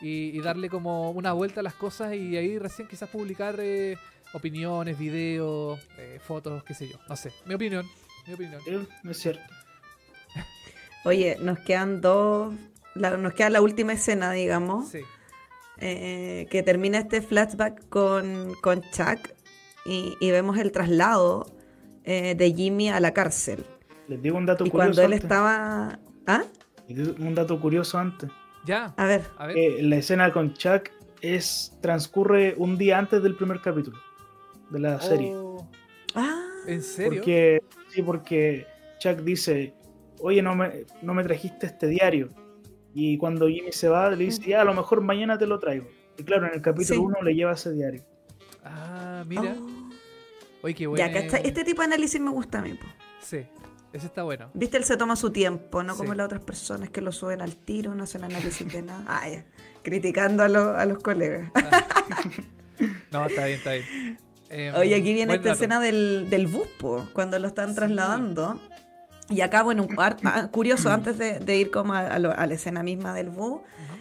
y, 0.00 0.40
darle 0.40 0.68
como 0.68 1.10
una 1.10 1.32
vuelta 1.32 1.60
a 1.60 1.62
las 1.62 1.74
cosas 1.74 2.14
y 2.14 2.36
ahí 2.36 2.58
recién 2.58 2.88
quizás 2.88 3.08
publicar 3.08 3.56
eh, 3.58 3.96
opiniones, 4.32 4.98
videos, 4.98 5.80
eh, 5.98 6.18
fotos, 6.22 6.62
qué 6.64 6.74
sé 6.74 6.88
yo. 6.88 6.96
No 7.08 7.16
sé, 7.16 7.32
mi 7.46 7.54
opinión. 7.54 7.86
Mi 8.26 8.34
opinión. 8.34 8.60
no 9.02 9.10
es 9.10 9.18
cierto. 9.18 9.42
Oye, 11.04 11.36
nos 11.40 11.58
quedan 11.60 12.00
dos. 12.00 12.54
nos 12.94 13.32
queda 13.32 13.50
la 13.50 13.62
última 13.62 13.92
escena, 13.92 14.32
digamos. 14.32 14.88
Sí. 14.90 15.00
Eh, 15.80 16.48
que 16.50 16.62
termina 16.64 16.98
este 16.98 17.22
flashback 17.22 17.88
con, 17.88 18.54
con 18.62 18.82
Chuck 18.90 19.30
y, 19.84 20.16
vemos 20.20 20.58
el 20.58 20.72
traslado 20.72 21.46
eh, 22.04 22.34
de 22.34 22.52
Jimmy 22.52 22.90
a 22.90 23.00
la 23.00 23.14
cárcel. 23.14 23.64
Les 24.08 24.20
digo 24.20 24.36
un 24.36 24.44
dato 24.44 24.66
y 24.66 24.70
curioso. 24.70 24.94
cuando 24.94 25.02
él 25.02 25.12
estaba. 25.18 25.98
¿Ah? 26.26 26.42
Un 26.88 27.34
dato 27.34 27.60
curioso 27.60 27.96
antes. 27.96 28.30
Ya. 28.64 28.92
A 28.96 29.06
ver. 29.06 29.22
la 29.80 29.96
escena 29.96 30.32
con 30.32 30.52
Chuck 30.54 30.90
es 31.22 31.72
transcurre 31.80 32.54
un 32.58 32.76
día 32.76 32.98
antes 32.98 33.22
del 33.22 33.34
primer 33.34 33.60
capítulo 33.60 33.98
de 34.70 34.78
la 34.78 35.00
serie. 35.00 35.34
Oh. 35.34 35.68
Ah. 36.14 36.44
¿En 36.66 36.82
serio? 36.82 37.20
Porque, 37.20 37.62
sí, 37.88 38.02
porque 38.02 38.66
Chuck 38.98 39.18
dice, 39.20 39.74
oye, 40.20 40.42
no 40.42 40.54
me, 40.54 40.84
no 41.02 41.14
me 41.14 41.24
trajiste 41.24 41.66
este 41.66 41.86
diario. 41.86 42.28
Y 42.94 43.16
cuando 43.18 43.48
Jimmy 43.48 43.72
se 43.72 43.88
va, 43.88 44.10
le 44.10 44.24
dice, 44.24 44.42
ya, 44.42 44.62
a 44.62 44.64
lo 44.64 44.74
mejor 44.74 45.00
mañana 45.00 45.38
te 45.38 45.46
lo 45.46 45.58
traigo. 45.58 45.86
Y 46.16 46.24
claro, 46.24 46.46
en 46.46 46.54
el 46.54 46.62
capítulo 46.62 47.02
1 47.02 47.22
le 47.22 47.34
lleva 47.34 47.52
ese 47.52 47.72
diario. 47.72 48.02
Ah, 48.64 49.24
mira. 49.26 49.56
Oh. 49.58 49.90
Oye, 50.62 50.74
qué 50.74 50.86
bueno. 50.86 51.06
Ya, 51.06 51.18
este 51.20 51.64
tipo 51.64 51.82
de 51.82 51.86
análisis 51.86 52.20
me 52.20 52.30
gusta 52.30 52.58
a 52.58 52.62
mí. 52.62 52.74
Po. 52.74 52.86
Sí, 53.20 53.46
ese 53.92 54.06
está 54.06 54.24
bueno. 54.24 54.50
Viste, 54.54 54.76
él 54.76 54.84
se 54.84 54.96
toma 54.96 55.14
su 55.14 55.30
tiempo, 55.30 55.82
no 55.82 55.96
como 55.96 56.14
las 56.14 56.26
otras 56.26 56.42
personas 56.42 56.90
que 56.90 57.00
lo 57.00 57.12
suben 57.12 57.40
al 57.40 57.56
tiro, 57.56 57.94
no 57.94 58.04
hacen 58.04 58.24
análisis 58.24 58.70
de 58.72 58.82
nada. 58.82 59.04
Ah, 59.06 59.28
ya. 59.28 59.44
Criticando 59.82 60.42
a, 60.42 60.80
a 60.80 60.84
los 60.86 60.98
colegas. 60.98 61.50
Ah. 61.54 61.86
no, 63.12 63.26
está 63.26 63.46
bien, 63.46 63.58
está 63.58 63.72
bien. 63.74 64.18
Em, 64.50 64.74
Oye, 64.74 64.94
aquí 64.94 65.12
viene 65.12 65.34
esta 65.34 65.52
escena 65.52 65.80
del, 65.80 66.28
del 66.30 66.46
bus, 66.46 66.68
cuando 67.12 67.38
lo 67.38 67.48
están 67.48 67.74
trasladando. 67.74 68.60
Y 69.30 69.42
acá, 69.42 69.62
bueno, 69.62 69.84
un 69.84 69.94
ah, 69.98 70.48
curioso, 70.50 70.90
antes 70.90 71.18
de, 71.18 71.56
ir 71.56 71.70
como 71.70 71.92
a, 71.92 72.18
la 72.18 72.54
escena 72.54 72.82
misma 72.82 73.12
del 73.12 73.28
bus, 73.28 73.60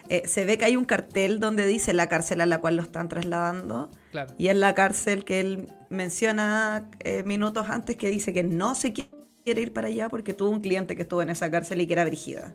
eh, 0.10 0.24
se 0.26 0.46
ve 0.46 0.58
que 0.58 0.66
hay 0.66 0.78
un 0.78 0.86
cartel 0.86 1.40
donde 1.40 1.68
dice 1.68 1.94
la 1.94 2.08
cárcel 2.08 2.40
a 2.40 2.46
la 2.46 2.60
cual 2.60 2.78
lo 2.78 2.84
están 2.84 3.10
trasladando. 3.10 3.90
Y 4.38 4.48
es 4.48 4.56
la 4.56 4.74
cárcel 4.74 5.26
que 5.26 5.42
él 5.42 5.74
menciona 5.90 6.90
eh, 7.00 7.24
minutos 7.24 7.70
antes 7.70 7.98
que 7.98 8.10
dice 8.10 8.34
que 8.34 8.44
no 8.44 8.74
se 8.74 8.94
quiere 8.94 9.62
ir 9.62 9.74
para 9.74 9.88
allá 9.88 10.08
porque 10.10 10.34
tuvo 10.34 10.50
un 10.50 10.62
cliente 10.62 10.96
que 10.96 11.02
estuvo 11.02 11.22
en 11.22 11.30
esa 11.30 11.52
cárcel 11.52 11.82
y 11.82 11.88
que 11.88 11.94
era 11.94 12.06
Brigida. 12.06 12.54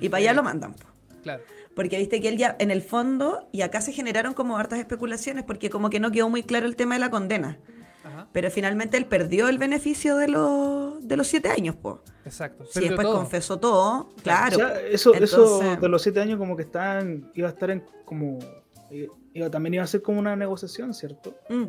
Y 0.00 0.08
para 0.08 0.20
allá 0.20 0.32
lo 0.32 0.42
mandan. 0.42 0.74
Claro. 1.22 1.42
Porque 1.74 1.98
viste 1.98 2.20
que 2.20 2.28
él 2.28 2.36
ya, 2.36 2.56
en 2.58 2.70
el 2.70 2.82
fondo, 2.82 3.48
y 3.52 3.62
acá 3.62 3.80
se 3.80 3.92
generaron 3.92 4.34
como 4.34 4.58
hartas 4.58 4.78
especulaciones, 4.78 5.44
porque 5.44 5.70
como 5.70 5.88
que 5.90 6.00
no 6.00 6.10
quedó 6.10 6.28
muy 6.28 6.42
claro 6.42 6.66
el 6.66 6.76
tema 6.76 6.94
de 6.94 7.00
la 7.00 7.10
condena. 7.10 7.58
Pero 8.32 8.50
finalmente 8.50 8.96
él 8.96 9.06
perdió 9.06 9.48
el 9.48 9.58
beneficio 9.58 10.16
de 10.16 10.28
los, 10.28 11.06
de 11.06 11.16
los 11.16 11.26
siete 11.26 11.48
años, 11.48 11.76
pues. 11.80 11.96
Exacto. 12.24 12.64
Si 12.66 12.80
después 12.80 13.06
confesó 13.06 13.58
todo, 13.58 14.10
claro. 14.22 14.68
eso, 14.90 15.14
eso 15.14 15.76
de 15.80 15.88
los 15.88 16.02
siete 16.02 16.20
años 16.20 16.38
como 16.38 16.56
que 16.56 16.62
están, 16.62 17.30
iba 17.34 17.48
a 17.48 17.52
estar 17.52 17.70
en 17.70 17.84
como, 18.04 18.38
iba, 19.34 19.50
también 19.50 19.74
iba 19.74 19.84
a 19.84 19.86
ser 19.86 20.02
como 20.02 20.18
una 20.18 20.34
negociación, 20.34 20.94
¿cierto? 20.94 21.36
Mm. 21.48 21.64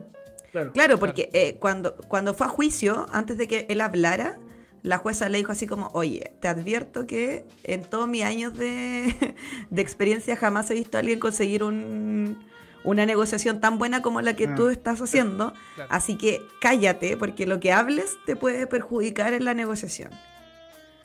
Claro. 0.52 0.72
claro, 0.72 1.00
porque 1.00 1.30
eh, 1.34 1.58
cuando, 1.60 1.96
cuando 1.96 2.36
fue 2.36 2.46
a 2.46 2.50
juicio, 2.50 3.08
antes 3.12 3.40
de 3.40 3.48
que 3.48 3.66
él 3.70 3.82
hablara, 3.82 4.38
la 4.84 4.98
jueza 4.98 5.30
le 5.30 5.38
dijo 5.38 5.52
así 5.52 5.66
como, 5.66 5.90
oye, 5.94 6.34
te 6.42 6.50
advierto 6.50 7.08
que 7.08 7.46
en 7.64 7.84
todos 7.84 8.08
mis 8.08 8.24
años 8.24 8.56
de, 8.58 9.36
de 9.70 9.82
experiencia 9.82 10.36
jamás 10.36 10.70
he 10.70 10.76
visto 10.76 10.98
a 10.98 11.00
alguien 11.00 11.20
conseguir 11.20 11.64
un, 11.64 12.38
una 12.84 13.06
negociación 13.06 13.62
tan 13.62 13.78
buena 13.78 14.02
como 14.02 14.22
la 14.22 14.36
que 14.36 14.48
tú 14.48 14.68
ah. 14.68 14.72
estás 14.72 15.02
haciendo. 15.02 15.54
Así 15.90 16.18
que 16.18 16.42
cállate, 16.60 17.18
porque 17.18 17.46
lo 17.46 17.60
que 17.60 17.72
hables 17.72 18.18
te 18.26 18.36
puede 18.36 18.68
perjudicar 18.68 19.34
en 19.34 19.46
la 19.46 19.54
negociación. 19.54 20.12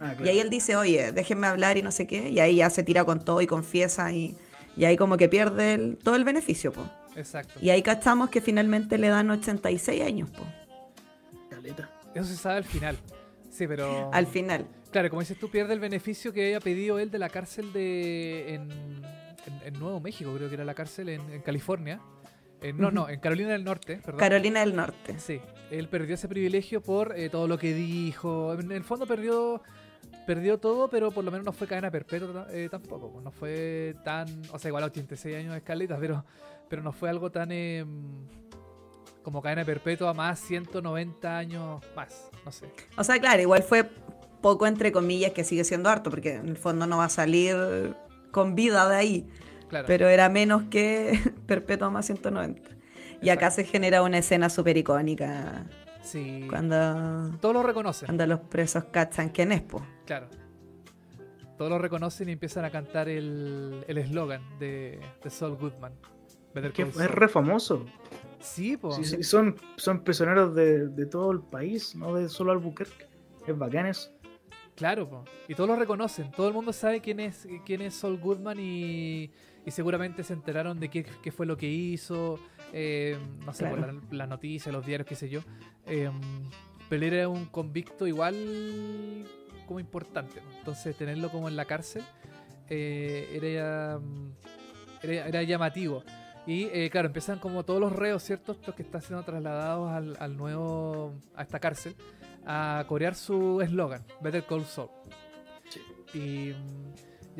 Ah, 0.00 0.14
y 0.22 0.28
ahí 0.28 0.40
él 0.40 0.50
dice, 0.50 0.76
oye, 0.76 1.12
déjenme 1.12 1.46
hablar 1.46 1.76
y 1.76 1.82
no 1.82 1.92
sé 1.92 2.06
qué. 2.06 2.30
Y 2.30 2.40
ahí 2.40 2.56
ya 2.56 2.70
se 2.70 2.82
tira 2.82 3.04
con 3.04 3.24
todo 3.24 3.40
y 3.40 3.46
confiesa 3.46 4.12
y, 4.12 4.36
y 4.76 4.84
ahí 4.84 4.96
como 4.96 5.16
que 5.16 5.28
pierde 5.28 5.96
todo 6.02 6.16
el 6.16 6.24
beneficio, 6.24 6.72
po. 6.72 6.88
Exacto. 7.16 7.54
Y 7.60 7.70
ahí 7.70 7.82
cachamos 7.82 8.30
que 8.30 8.40
finalmente 8.40 8.98
le 8.98 9.08
dan 9.08 9.30
86 9.30 10.02
años, 10.02 10.30
po. 10.30 10.44
Eso 12.14 12.24
se 12.24 12.36
sabe 12.36 12.56
al 12.56 12.64
final. 12.64 12.96
Sí, 13.58 13.66
pero... 13.66 14.10
Al 14.12 14.26
final. 14.26 14.66
Claro, 14.92 15.10
como 15.10 15.20
dices 15.20 15.38
tú, 15.38 15.50
pierde 15.50 15.74
el 15.74 15.80
beneficio 15.80 16.32
que 16.32 16.44
había 16.46 16.60
pedido 16.60 16.98
él 16.98 17.10
de 17.10 17.18
la 17.18 17.28
cárcel 17.28 17.72
de... 17.72 18.54
En 18.54 18.68
en, 19.64 19.78
Nuevo 19.78 20.00
México, 20.00 20.32
creo 20.34 20.48
que 20.48 20.54
era 20.54 20.64
la 20.64 20.74
cárcel 20.74 21.08
en, 21.08 21.40
California. 21.42 22.00
no, 22.74 22.90
no, 22.90 23.08
en 23.08 23.20
Carolina 23.20 23.50
del 23.50 23.64
Norte, 23.64 23.96
perdón. 24.04 24.20
Carolina 24.20 24.60
del 24.60 24.76
Norte. 24.76 25.18
Sí, 25.18 25.40
él 25.70 25.88
perdió 25.88 26.14
ese 26.14 26.28
privilegio 26.28 26.80
por 26.80 27.16
eh, 27.16 27.28
todo 27.30 27.48
lo 27.48 27.58
que 27.58 27.74
dijo. 27.74 28.54
En 28.54 28.72
el 28.72 28.84
fondo 28.84 29.06
perdió 29.06 29.62
perdió 30.26 30.58
todo, 30.58 30.90
pero 30.90 31.10
por 31.10 31.24
lo 31.24 31.30
menos 31.30 31.46
no 31.46 31.52
fue 31.52 31.66
cadena 31.66 31.90
perpetua 31.90 32.46
eh, 32.50 32.68
tampoco. 32.70 33.20
No 33.22 33.30
fue 33.30 33.96
tan. 34.04 34.42
O 34.52 34.58
sea, 34.58 34.68
igual 34.68 34.84
a 34.84 34.86
86 34.86 35.36
años 35.36 35.52
de 35.52 35.58
escaletas, 35.58 35.98
pero, 36.00 36.24
pero 36.68 36.82
no 36.82 36.92
fue 36.92 37.08
algo 37.08 37.30
tan. 37.30 37.50
Em, 37.52 38.26
como 39.22 39.42
cadena 39.42 39.64
perpetua 39.64 40.14
más 40.14 40.38
190 40.40 41.36
años 41.38 41.82
más. 41.94 42.30
No 42.44 42.52
sé. 42.52 42.66
O 42.96 43.04
sea, 43.04 43.18
claro, 43.18 43.42
igual 43.42 43.62
fue 43.62 43.84
poco 44.40 44.66
entre 44.66 44.92
comillas 44.92 45.32
que 45.32 45.44
sigue 45.44 45.64
siendo 45.64 45.88
harto, 45.88 46.10
porque 46.10 46.34
en 46.34 46.48
el 46.48 46.56
fondo 46.56 46.86
no 46.86 46.98
va 46.98 47.04
a 47.04 47.10
salir 47.10 47.94
con 48.30 48.54
vida 48.54 48.88
de 48.88 48.96
ahí. 48.96 49.28
Pero 49.86 50.08
era 50.08 50.28
menos 50.28 50.64
que 50.64 51.18
Perpetua 51.46 51.90
más 51.90 52.06
190. 52.06 52.70
Y 53.20 53.30
acá 53.30 53.50
se 53.50 53.64
genera 53.64 54.02
una 54.02 54.18
escena 54.18 54.48
súper 54.48 54.76
icónica. 54.76 55.66
Sí. 56.02 56.46
Cuando. 56.48 57.36
Todos 57.40 57.54
lo 57.54 57.62
reconocen. 57.62 58.06
Cuando 58.06 58.26
los 58.26 58.40
presos 58.40 58.84
cachan 58.84 59.28
quién 59.30 59.52
es, 59.52 59.60
po. 59.60 59.84
Claro. 60.06 60.28
Todos 61.58 61.70
lo 61.70 61.78
reconocen 61.78 62.28
y 62.28 62.32
empiezan 62.32 62.64
a 62.64 62.70
cantar 62.70 63.08
el 63.08 63.84
eslogan 63.88 64.40
de, 64.60 65.00
de 65.22 65.30
Saul 65.30 65.56
Goodman. 65.56 65.92
es 66.54 67.10
re 67.10 67.28
famoso. 67.28 67.84
Sí, 68.40 68.76
pues. 68.76 69.26
son, 69.26 69.56
son 69.76 70.04
prisioneros 70.04 70.54
de, 70.54 70.88
de, 70.88 71.06
todo 71.06 71.32
el 71.32 71.40
país, 71.40 71.94
no 71.96 72.14
de 72.14 72.28
solo 72.28 72.52
Albuquerque. 72.52 73.06
Es 73.46 73.58
bacán 73.58 73.86
eso. 73.86 74.10
Claro, 74.78 75.24
y 75.48 75.56
todos 75.56 75.68
lo 75.68 75.74
reconocen, 75.74 76.30
todo 76.30 76.46
el 76.46 76.54
mundo 76.54 76.72
sabe 76.72 77.00
quién 77.00 77.18
es 77.18 77.48
quién 77.66 77.82
es 77.82 77.94
Saul 77.94 78.16
Goodman 78.16 78.58
y, 78.60 79.28
seguramente 79.66 80.22
se 80.22 80.34
enteraron 80.34 80.78
de 80.78 80.88
qué, 80.88 81.32
fue 81.32 81.46
lo 81.46 81.56
que 81.56 81.66
hizo, 81.66 82.38
eh, 82.72 83.18
no 83.44 83.52
sé, 83.52 83.66
por 83.66 84.14
las 84.14 84.28
noticias, 84.28 84.72
los 84.72 84.86
diarios, 84.86 85.08
qué 85.08 85.16
sé 85.16 85.28
yo. 85.28 85.40
Eh, 85.84 86.08
pero 86.88 87.06
era 87.06 87.28
un 87.28 87.46
convicto 87.46 88.06
igual 88.06 88.36
como 89.66 89.80
importante, 89.80 90.40
entonces 90.58 90.96
tenerlo 90.96 91.28
como 91.30 91.48
en 91.48 91.56
la 91.56 91.64
cárcel 91.64 92.04
eh, 92.70 93.28
era, 93.42 93.98
era, 95.02 95.42
llamativo. 95.42 96.04
Y 96.48 96.88
claro, 96.90 97.08
empiezan 97.08 97.38
como 97.38 97.64
todos 97.64 97.78
los 97.78 97.92
reos, 97.92 98.22
¿cierto? 98.24 98.56
Los 98.66 98.74
que 98.74 98.82
están 98.82 99.02
siendo 99.02 99.22
trasladados 99.22 99.90
al, 99.90 100.16
al 100.18 100.36
nuevo, 100.36 101.12
a 101.36 101.42
esta 101.42 101.60
cárcel 101.60 101.94
a 102.48 102.82
corear 102.88 103.14
su 103.14 103.60
eslogan, 103.60 104.02
Better 104.22 104.44
Call 104.44 104.64
Saul. 104.64 104.88
Y, 106.14 106.54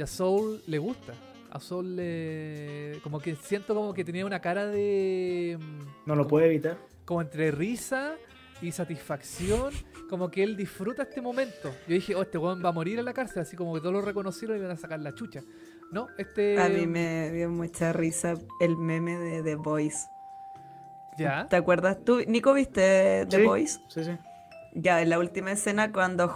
a 0.01 0.07
Soul 0.07 0.63
le 0.67 0.79
gusta. 0.79 1.15
A 1.51 1.59
Soul 1.59 1.97
le. 1.97 3.01
Como 3.03 3.19
que 3.19 3.35
siento 3.35 3.75
como 3.75 3.95
que 3.95 4.05
tenía 4.05 4.27
una 4.27 4.41
cara 4.41 4.67
de. 4.67 5.59
No 6.05 6.15
lo 6.15 6.29
puede 6.29 6.47
evitar. 6.47 6.79
Como 7.07 7.23
entre 7.23 7.51
risa 7.51 8.17
y 8.61 8.71
satisfacción. 8.71 9.73
Como 10.11 10.31
que 10.31 10.43
él 10.43 10.57
disfruta 10.57 11.05
este 11.05 11.23
momento. 11.23 11.71
Yo 11.89 11.95
dije, 11.95 12.15
oh, 12.15 12.23
este 12.23 12.39
weón 12.39 12.63
va 12.63 12.69
a 12.69 12.73
morir 12.73 12.99
en 12.99 13.07
la 13.07 13.15
cárcel. 13.15 13.43
Así 13.43 13.57
como 13.57 13.75
que 13.75 13.81
todos 13.81 13.95
lo 13.95 14.03
reconocieron 14.03 14.59
y 14.59 14.61
van 14.61 14.73
a 14.73 14.77
sacar 14.77 15.01
la 15.01 15.15
chucha. 15.15 15.43
No, 15.91 16.09
este. 16.19 16.61
A 16.61 16.69
mí 16.69 16.87
me 16.87 17.31
dio 17.31 17.49
mucha 17.51 17.93
risa 17.93 18.35
el 18.61 18.77
meme 18.77 19.19
de 19.19 19.43
The 19.43 19.55
Voice. 19.57 20.09
¿Ya? 21.17 21.47
¿Te 21.47 21.57
acuerdas 21.57 22.05
tú? 22.05 22.21
Nico, 22.27 22.55
¿viste 22.55 23.27
The 23.29 23.45
Voice? 23.45 23.81
Sí, 23.89 24.05
sí. 24.05 24.13
Ya, 24.75 25.03
en 25.03 25.11
la 25.11 25.19
última 25.19 25.51
escena 25.51 25.93
cuando 25.93 26.33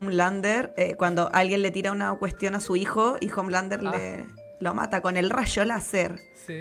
Homelander, 0.00 0.74
eh, 0.76 0.96
cuando 0.96 1.30
alguien 1.32 1.62
le 1.62 1.70
tira 1.70 1.92
una 1.92 2.14
cuestión 2.16 2.54
a 2.54 2.60
su 2.60 2.76
hijo 2.76 3.16
y 3.20 3.30
Homelander 3.30 3.82
le 3.82 4.14
ah. 4.20 4.26
lo 4.60 4.74
mata 4.74 5.00
con 5.00 5.16
el 5.16 5.30
rayo 5.30 5.64
láser. 5.64 6.20
Sí. 6.46 6.58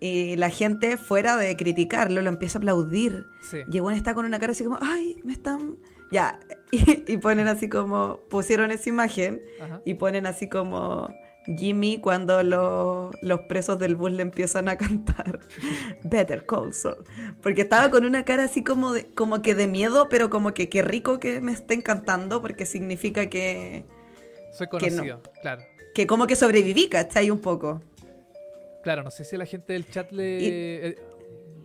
Y 0.00 0.36
la 0.36 0.50
gente, 0.50 0.96
fuera 0.96 1.36
de 1.36 1.56
criticarlo, 1.56 2.20
lo 2.22 2.28
empieza 2.28 2.58
a 2.58 2.60
aplaudir. 2.60 3.26
Sí. 3.42 3.58
Y 3.70 3.80
bueno, 3.80 3.96
está 3.96 4.14
con 4.14 4.24
una 4.24 4.38
cara 4.38 4.52
así 4.52 4.64
como, 4.64 4.78
ay, 4.80 5.20
me 5.24 5.32
están... 5.32 5.76
Ya, 6.10 6.38
y, 6.70 7.16
ponen 7.16 7.48
así 7.48 7.68
como, 7.68 8.20
pusieron 8.28 8.70
esa 8.70 8.88
imagen 8.88 9.40
y 9.84 9.94
ponen 9.94 10.26
así 10.26 10.48
como 10.48 11.08
Jimmy 11.46 11.98
cuando 12.00 12.42
los 12.42 13.40
presos 13.48 13.78
del 13.78 13.96
bus 13.96 14.12
le 14.12 14.22
empiezan 14.22 14.68
a 14.68 14.76
cantar 14.76 15.40
Better 16.04 16.46
Call 16.46 16.72
Saul. 16.72 17.04
Porque 17.42 17.62
estaba 17.62 17.90
con 17.90 18.04
una 18.04 18.24
cara 18.24 18.44
así 18.44 18.64
como, 18.64 18.92
de, 18.92 19.06
como 19.14 19.42
que 19.42 19.54
de 19.54 19.66
miedo, 19.66 20.08
pero 20.08 20.30
como 20.30 20.54
que 20.54 20.68
qué 20.68 20.82
rico 20.82 21.20
que 21.20 21.40
me 21.40 21.52
estén 21.52 21.82
cantando 21.82 22.40
porque 22.40 22.66
significa 22.66 23.28
que... 23.28 23.84
Soy 24.52 24.68
conocido, 24.68 25.20
claro. 25.42 25.62
Que 25.94 26.06
como 26.06 26.26
que 26.26 26.36
sobreviví, 26.36 26.88
¿cachai? 26.88 27.30
Un 27.30 27.40
poco. 27.40 27.82
Claro, 28.82 29.02
no 29.02 29.10
sé 29.10 29.24
si 29.24 29.36
la 29.36 29.46
gente 29.46 29.72
del 29.72 29.88
chat 29.88 30.10
le... 30.12 30.88
Eh, 30.88 30.98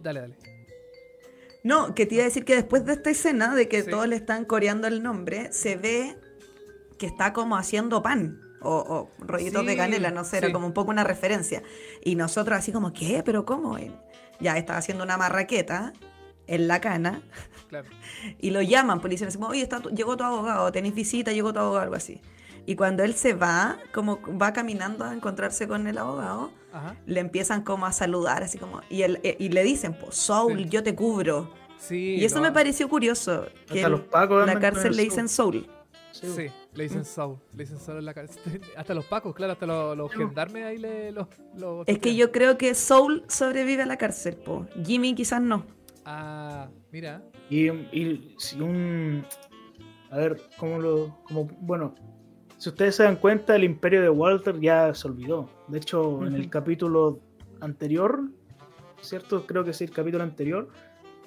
dale, 0.01 0.22
dale. 0.22 0.35
No, 1.64 1.93
que 1.93 2.06
te 2.06 2.15
iba 2.15 2.23
a 2.23 2.27
decir 2.27 2.45
que 2.45 2.56
después 2.56 2.85
de 2.85 2.93
esta 2.93 3.10
escena 3.10 3.53
de 3.53 3.68
que 3.68 3.84
todos 3.84 4.07
le 4.07 4.15
están 4.15 4.45
coreando 4.45 4.88
el 4.88 5.03
nombre, 5.03 5.51
se 5.51 5.76
ve 5.76 6.15
que 6.97 7.06
está 7.06 7.34
como 7.34 7.57
haciendo 7.57 8.01
pan 8.01 8.48
o, 8.61 9.10
rollitos 9.19 9.65
de 9.65 9.77
canela, 9.77 10.11
no 10.11 10.23
sé, 10.23 10.38
era 10.38 10.52
como 10.52 10.68
un 10.68 10.73
poco 10.73 10.91
una 10.91 11.03
referencia. 11.03 11.64
Y 12.03 12.15
nosotros 12.15 12.57
así 12.57 12.72
como, 12.72 12.94
¿qué? 12.94 13.23
¿Pero 13.23 13.45
cómo? 13.45 13.77
Ya 14.40 14.57
estaba 14.57 14.80
haciendo 14.80 15.03
una 15.03 15.18
marraqueta 15.18 15.94
en 16.48 16.68
la 16.68 16.81
cana 16.81 17.22
y 18.40 18.49
lo 18.49 18.61
llaman, 18.61 18.99
policía, 19.02 19.27
pues, 19.27 19.49
oye, 19.49 19.61
está, 19.61 19.81
llegó 19.84 20.18
tu 20.18 20.23
abogado, 20.23 20.72
tenés 20.72 20.94
visita, 20.94 21.31
llegó 21.31 21.53
tu 21.53 21.60
abogado, 21.60 21.84
algo 21.84 21.95
así. 21.95 22.22
Y 22.65 22.76
cuando 22.76 23.03
él 23.03 23.15
se 23.15 23.34
va, 23.34 23.77
como 23.94 24.19
va 24.38 24.53
caminando 24.53 25.06
a 25.06 25.14
encontrarse 25.14 25.68
con 25.68 25.88
el 25.88 25.98
abogado, 25.98 26.52
le 27.07 27.19
empiezan 27.19 27.64
como 27.64 27.86
a 27.88 27.91
saludar, 27.91 28.44
así 28.44 28.57
como, 28.57 28.81
y, 28.90 29.02
él, 29.02 29.19
eh, 29.23 29.36
y 29.40 29.49
le 29.49 29.64
dicen, 29.64 29.94
pues, 29.94 30.15
Soul, 30.15 30.69
yo 30.69 30.84
te 30.84 30.94
cubro. 30.94 31.52
y 31.90 32.23
eso 32.23 32.41
me 32.41 32.52
pareció 32.52 32.88
curioso, 32.90 33.48
que 33.68 33.81
la 33.81 34.60
cárcel 34.60 34.95
le 34.95 35.03
dicen 35.03 35.30
Soul. 35.30 35.68
Sí, 36.11 36.49
le 36.74 36.84
dicen 36.84 37.04
Saul. 37.06 37.38
Le 37.54 37.64
dicen 37.64 37.80
Saul 37.80 38.00
en 38.00 38.06
la 38.06 38.14
cárcel. 38.14 38.62
Hasta 38.78 38.94
los 38.94 39.06
pacos, 39.06 39.34
claro, 39.34 39.54
hasta 39.54 39.66
los, 39.66 40.12
gendarmes 40.12 40.66
ahí 40.66 40.78
le. 40.78 41.14
es 41.88 42.00
que 42.00 42.16
yo 42.16 42.32
creo 42.32 42.58
que 42.58 42.76
Soul 42.76 43.24
sobrevive 43.28 43.84
a 43.84 43.86
la 43.86 43.98
cárcel, 43.98 44.36
po. 44.36 44.68
Jimmy 44.84 45.16
quizás 45.16 45.41
no. 45.41 45.66
Ah, 46.06 46.70
mira. 46.91 47.24
Y, 47.50 47.70
y 47.70 48.36
si 48.38 48.62
un. 48.62 49.26
A 50.12 50.18
ver, 50.18 50.41
¿cómo 50.58 50.80
lo.? 50.80 51.24
Como, 51.24 51.46
bueno, 51.62 51.96
si 52.58 52.70
ustedes 52.70 52.96
se 52.96 53.04
dan 53.04 53.16
cuenta, 53.16 53.56
el 53.56 53.64
imperio 53.64 54.02
de 54.02 54.10
Walter 54.10 54.60
ya 54.60 54.94
se 54.94 55.08
olvidó. 55.08 55.50
De 55.68 55.78
hecho, 55.80 56.26
en 56.26 56.36
el 56.36 56.50
capítulo 56.50 57.20
anterior, 57.62 58.22
¿cierto? 59.02 59.48
Creo 59.48 59.64
que 59.64 59.72
es 59.72 59.82
el 59.82 59.91
capítulo 59.91 60.24
anterior. 60.24 60.70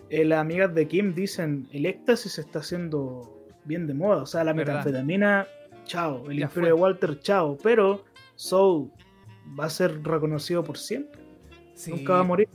Eh, 0.09 0.25
las 0.25 0.41
amigas 0.41 0.75
de 0.75 0.87
Kim 0.87 1.15
dicen: 1.15 1.69
el 1.73 1.87
éxtasis 1.87 2.39
está 2.39 2.61
haciendo 2.61 3.42
bien 3.65 3.87
de 3.87 3.95
moda. 3.95 4.23
O 4.23 4.27
sea, 4.27 4.45
la 4.45 4.55
metanfetamina, 4.55 5.47
chao. 5.85 6.31
El 6.31 6.41
imperio 6.41 6.69
de 6.69 6.73
Walter, 6.73 7.19
chao. 7.21 7.57
Pero 7.63 8.05
Soul 8.37 8.91
va 9.59 9.67
a 9.67 9.71
ser 9.71 10.03
reconocido 10.03 10.63
por 10.65 10.79
siempre. 10.79 11.21
Nunca 11.89 12.15
va 12.15 12.21
a 12.21 12.25
morir. 12.25 12.49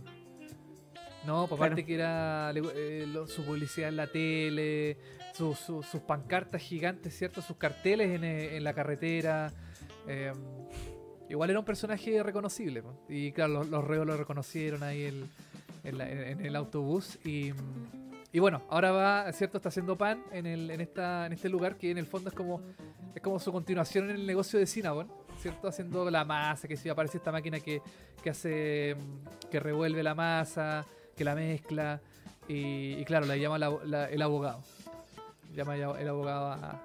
No, 1.26 1.46
por 1.48 1.60
parte 1.60 1.86
que 1.86 1.96
era 1.96 2.54
eh, 2.56 3.06
su 3.28 3.44
publicidad 3.44 3.90
en 3.90 3.98
la 3.98 4.08
tele, 4.08 4.98
sus 5.34 6.02
pancartas 6.08 6.62
gigantes, 6.62 7.18
¿cierto? 7.18 7.42
Sus 7.42 7.58
carteles 7.58 8.16
en, 8.16 8.24
eh, 8.24 8.60
la 8.62 8.74
carretera. 8.74 9.52
Em, 10.08 10.34
igual 11.30 11.50
era 11.50 11.60
un 11.60 11.66
personaje 11.66 12.24
reconocible. 12.24 12.82
Y 13.10 13.34
claro, 13.34 13.66
los, 13.66 13.84
reos 13.84 14.08
lo 14.08 14.16
reconocieron 14.16 14.84
ahí 14.84 15.04
en, 15.84 16.46
el 16.46 16.56
autobús. 16.56 17.20
Y, 17.26 17.52
y, 18.38 18.40
bueno, 18.40 18.62
ahora 18.70 18.92
va, 18.92 19.34
¿cierto? 19.34 19.58
Está 19.58 19.70
haciendo 19.70 19.98
pan 19.98 20.24
en, 20.32 20.46
el, 20.46 20.70
en, 20.70 20.80
esta, 20.80 21.26
en 21.26 21.34
este 21.34 21.50
lugar 21.50 21.76
que 21.76 21.90
en 21.90 21.98
el 21.98 22.06
fondo 22.06 22.30
es 22.30 22.36
como, 22.36 22.62
es 23.16 23.20
como 23.20 23.40
su 23.40 23.52
continuación 23.52 24.12
en 24.12 24.16
el 24.16 24.28
negocio 24.28 24.60
de 24.60 24.68
Cinnabon, 24.68 25.12
¿cierto? 25.42 25.68
Haciendo 25.68 26.08
la 26.12 26.24
masa, 26.24 26.68
que 26.68 26.78
si 26.78 26.88
aparece 26.88 27.18
esta 27.18 27.32
máquina 27.32 27.60
que, 27.60 27.82
que 28.22 28.30
hace, 28.30 28.96
que 29.50 29.60
revuelve 29.60 30.04
la 30.04 30.14
masa, 30.14 30.86
que 31.16 31.24
la 31.24 31.34
mezcla. 31.34 32.00
Y, 32.48 33.04
claro, 33.06 33.26
la 33.26 33.38
llama 33.38 33.56
el 33.56 34.22
abogado. 34.22 34.62
Llama 35.56 35.76
el 35.76 36.08
abogado 36.08 36.80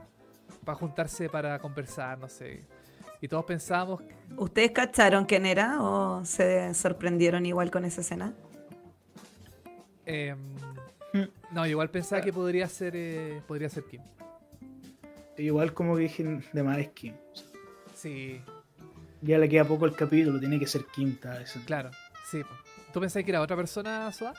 para 0.64 0.78
juntarse 0.78 1.28
para 1.28 1.58
conversar, 1.58 2.18
no 2.18 2.30
sé. 2.30 2.64
Y 3.20 3.28
todos 3.28 3.44
pensamos. 3.44 4.00
¿Ustedes 4.38 4.70
cacharon 4.70 5.26
quién 5.26 5.44
era 5.44 5.82
o 5.82 6.24
se 6.24 6.72
sorprendieron 6.72 7.44
igual 7.44 7.70
con 7.70 7.84
esa 7.84 8.00
escena? 8.00 8.32
Em, 10.06 10.38
no, 11.52 11.66
igual 11.66 11.90
pensaba 11.90 12.22
que 12.22 12.32
podría 12.32 12.68
ser 12.68 12.94
eh, 12.96 13.42
podría 13.46 13.68
ser 13.68 13.84
Kim. 13.84 14.00
Igual 15.36 15.72
como 15.72 15.96
dije 15.96 16.40
de 16.52 16.62
más 16.62 16.78
es 16.78 16.88
Kim. 16.90 17.14
Sí. 17.94 18.40
Ya 19.20 19.38
le 19.38 19.48
queda 19.48 19.64
poco 19.64 19.86
el 19.86 19.94
capítulo, 19.94 20.40
tiene 20.40 20.58
que 20.58 20.66
ser 20.66 20.84
quinta. 20.86 21.40
Eso. 21.40 21.60
Claro, 21.64 21.90
sí. 22.30 22.42
¿Tú 22.92 23.00
pensás 23.00 23.24
que 23.24 23.30
era 23.30 23.40
otra 23.40 23.56
persona, 23.56 24.10
Soa? 24.12 24.34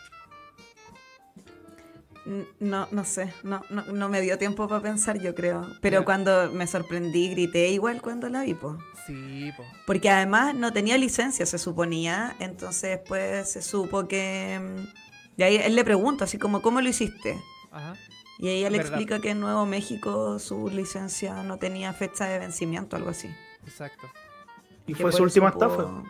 No, 2.60 2.88
no 2.92 3.04
sé, 3.04 3.34
no, 3.44 3.62
no, 3.70 4.08
me 4.08 4.22
dio 4.22 4.38
tiempo 4.38 4.68
para 4.70 4.82
pensar, 4.82 5.20
yo 5.20 5.36
creo. 5.36 5.68
Pero 5.82 6.06
cuando 6.06 6.50
me 6.52 6.68
sorprendí, 6.68 7.30
grité 7.30 7.70
igual 7.70 8.02
cuando 8.02 8.30
la 8.30 8.44
vi, 8.44 8.54
po. 8.54 8.78
Sí, 9.06 9.52
po. 9.58 9.64
Porque 9.86 10.10
además 10.10 10.56
no 10.56 10.72
tenía 10.72 10.98
licencia, 10.98 11.46
se 11.46 11.58
suponía. 11.58 12.34
Entonces, 12.40 13.00
pues 13.06 13.52
se 13.52 13.62
supo 13.62 14.08
que. 14.08 14.62
Y 15.38 15.44
ahí 15.44 15.56
él 15.58 15.76
le 15.76 15.84
pregunta, 15.84 16.26
así 16.26 16.38
como, 16.38 16.62
¿cómo 16.62 16.82
lo 16.82 16.90
hiciste? 16.90 17.40
Ajá. 17.72 17.96
Y 18.40 18.50
ella 18.50 18.70
le 18.70 18.78
explica 18.78 19.20
que 19.20 19.32
en 19.32 19.40
Nuevo 19.40 19.66
México 19.66 20.40
su 20.40 20.70
licencia 20.70 21.44
no 21.44 21.58
tenía 21.58 21.94
fecha 21.94 22.26
de 22.26 22.40
vencimiento, 22.40 22.96
algo 22.96 23.10
así. 23.12 23.34
Exacto. 23.66 24.08
¿Y 24.88 24.94
fue 24.94 25.12
su 25.12 25.24
última 25.24 25.50
estafa? 25.50 26.04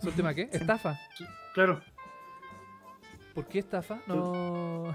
¿Su 0.00 0.08
última 0.08 0.34
qué? 0.34 0.48
¿Estafa? 0.52 0.98
Claro. 1.54 1.80
¿Por 3.34 3.46
qué 3.46 3.58
estafa? 3.60 4.00
No. 4.06 4.94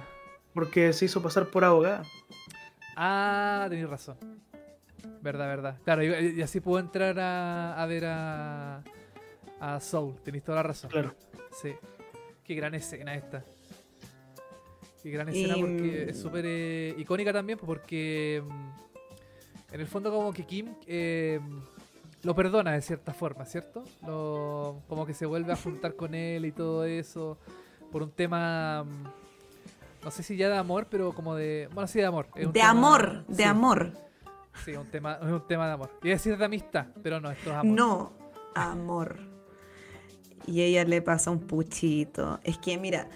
Porque 0.54 0.94
se 0.94 1.06
hizo 1.06 1.22
pasar 1.22 1.48
por 1.48 1.64
abogada. 1.64 2.04
Ah, 2.96 3.66
tenéis 3.70 3.90
razón. 3.90 4.18
Verdad, 5.22 5.48
verdad. 5.48 5.78
Claro, 5.84 6.04
y, 6.04 6.42
así 6.42 6.60
pudo 6.60 6.80
entrar 6.80 7.18
a, 7.20 7.86
ver 7.88 8.06
a, 8.06 8.84
a 9.60 9.80
Soul. 9.80 10.16
Tenéis 10.24 10.44
toda 10.44 10.58
la 10.58 10.64
razón. 10.64 10.90
Claro. 10.90 11.16
Sí. 11.62 11.76
Qué 12.48 12.56
gran 12.56 12.74
escena 12.76 13.14
esta. 13.14 13.44
Qué 15.04 15.12
gran 15.12 15.28
escena 15.28 15.56
porque 15.60 16.10
es 16.10 16.20
súper 16.20 16.46
eh, 16.48 16.96
icónica 16.98 17.34
también, 17.34 17.60
porque 17.60 18.42
mm, 18.46 19.74
en 19.74 19.82
el 19.82 19.88
fondo 19.88 20.12
como 20.12 20.32
que 20.32 20.46
Kim 20.46 20.74
eh, 20.88 21.42
lo 22.24 22.34
perdona 22.34 22.72
de 22.72 22.82
cierta 22.82 23.14
forma, 23.14 23.46
¿cierto? 23.46 23.84
Lo, 24.06 24.82
como 24.88 25.06
que 25.06 25.14
se 25.14 25.26
vuelve 25.26 25.52
a 25.52 25.56
juntar 25.62 25.96
con 25.96 26.16
él 26.16 26.46
y 26.46 26.54
todo 26.54 26.86
eso 26.86 27.38
por 27.92 28.02
un 28.02 28.12
tema 28.12 28.86
mm, 28.86 30.06
no 30.06 30.12
sé 30.12 30.24
si 30.24 30.38
ya 30.38 30.48
de 30.48 30.58
amor, 30.58 30.88
pero 30.90 31.12
como 31.12 31.36
de 31.36 31.68
bueno, 31.74 31.86
sí 31.88 32.00
de 32.00 32.06
amor. 32.06 32.30
de 32.34 32.62
amor, 32.62 33.26
de 33.28 33.44
amor. 33.44 33.92
Sí, 34.64 34.74
un 34.74 34.90
tema, 34.90 35.20
un 35.22 35.46
tema 35.48 35.68
de 35.68 35.74
amor. 35.74 35.92
Iba 36.02 36.14
a 36.14 36.18
decir 36.18 36.38
de 36.38 36.46
amistad, 36.46 36.88
pero 37.04 37.20
no, 37.20 37.30
esto 37.30 37.50
es 37.50 37.56
amor. 37.58 37.76
No, 37.76 38.14
amor. 38.56 39.27
Y 40.48 40.62
ella 40.62 40.84
le 40.86 41.02
pasa 41.02 41.30
un 41.30 41.42
puchito. 41.42 42.40
Es 42.44 42.58
que 42.58 42.78
mira, 42.78 43.08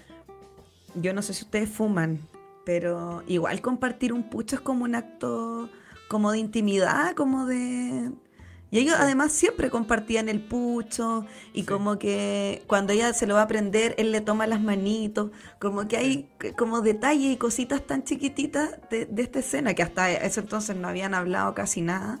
yo 0.94 1.12
no 1.12 1.22
sé 1.22 1.34
si 1.34 1.44
ustedes 1.44 1.68
fuman, 1.68 2.20
pero 2.64 3.24
igual 3.26 3.60
compartir 3.60 4.12
un 4.12 4.30
pucho 4.30 4.54
es 4.54 4.62
como 4.62 4.84
un 4.84 4.94
acto 4.94 5.68
como 6.08 6.30
de 6.30 6.38
intimidad, 6.38 7.14
como 7.14 7.46
de 7.46 8.12
y 8.72 8.78
ellos 8.78 8.96
además 8.98 9.32
siempre 9.32 9.68
compartían 9.68 10.30
el 10.30 10.40
pucho 10.40 11.26
y 11.52 11.64
como 11.64 11.98
que 11.98 12.62
cuando 12.66 12.94
ella 12.94 13.12
se 13.12 13.26
lo 13.26 13.34
va 13.34 13.42
a 13.42 13.46
prender, 13.46 13.94
él 13.98 14.12
le 14.12 14.22
toma 14.22 14.46
las 14.46 14.62
manitos, 14.62 15.30
como 15.58 15.86
que 15.86 15.98
hay 15.98 16.30
como 16.56 16.80
detalles 16.80 17.34
y 17.34 17.36
cositas 17.36 17.86
tan 17.86 18.02
chiquititas 18.02 18.78
de, 18.88 19.06
esta 19.18 19.40
escena 19.40 19.74
que 19.74 19.82
hasta 19.82 20.10
ese 20.10 20.40
entonces 20.40 20.74
no 20.74 20.88
habían 20.88 21.12
hablado 21.12 21.52
casi 21.52 21.82
nada. 21.82 22.18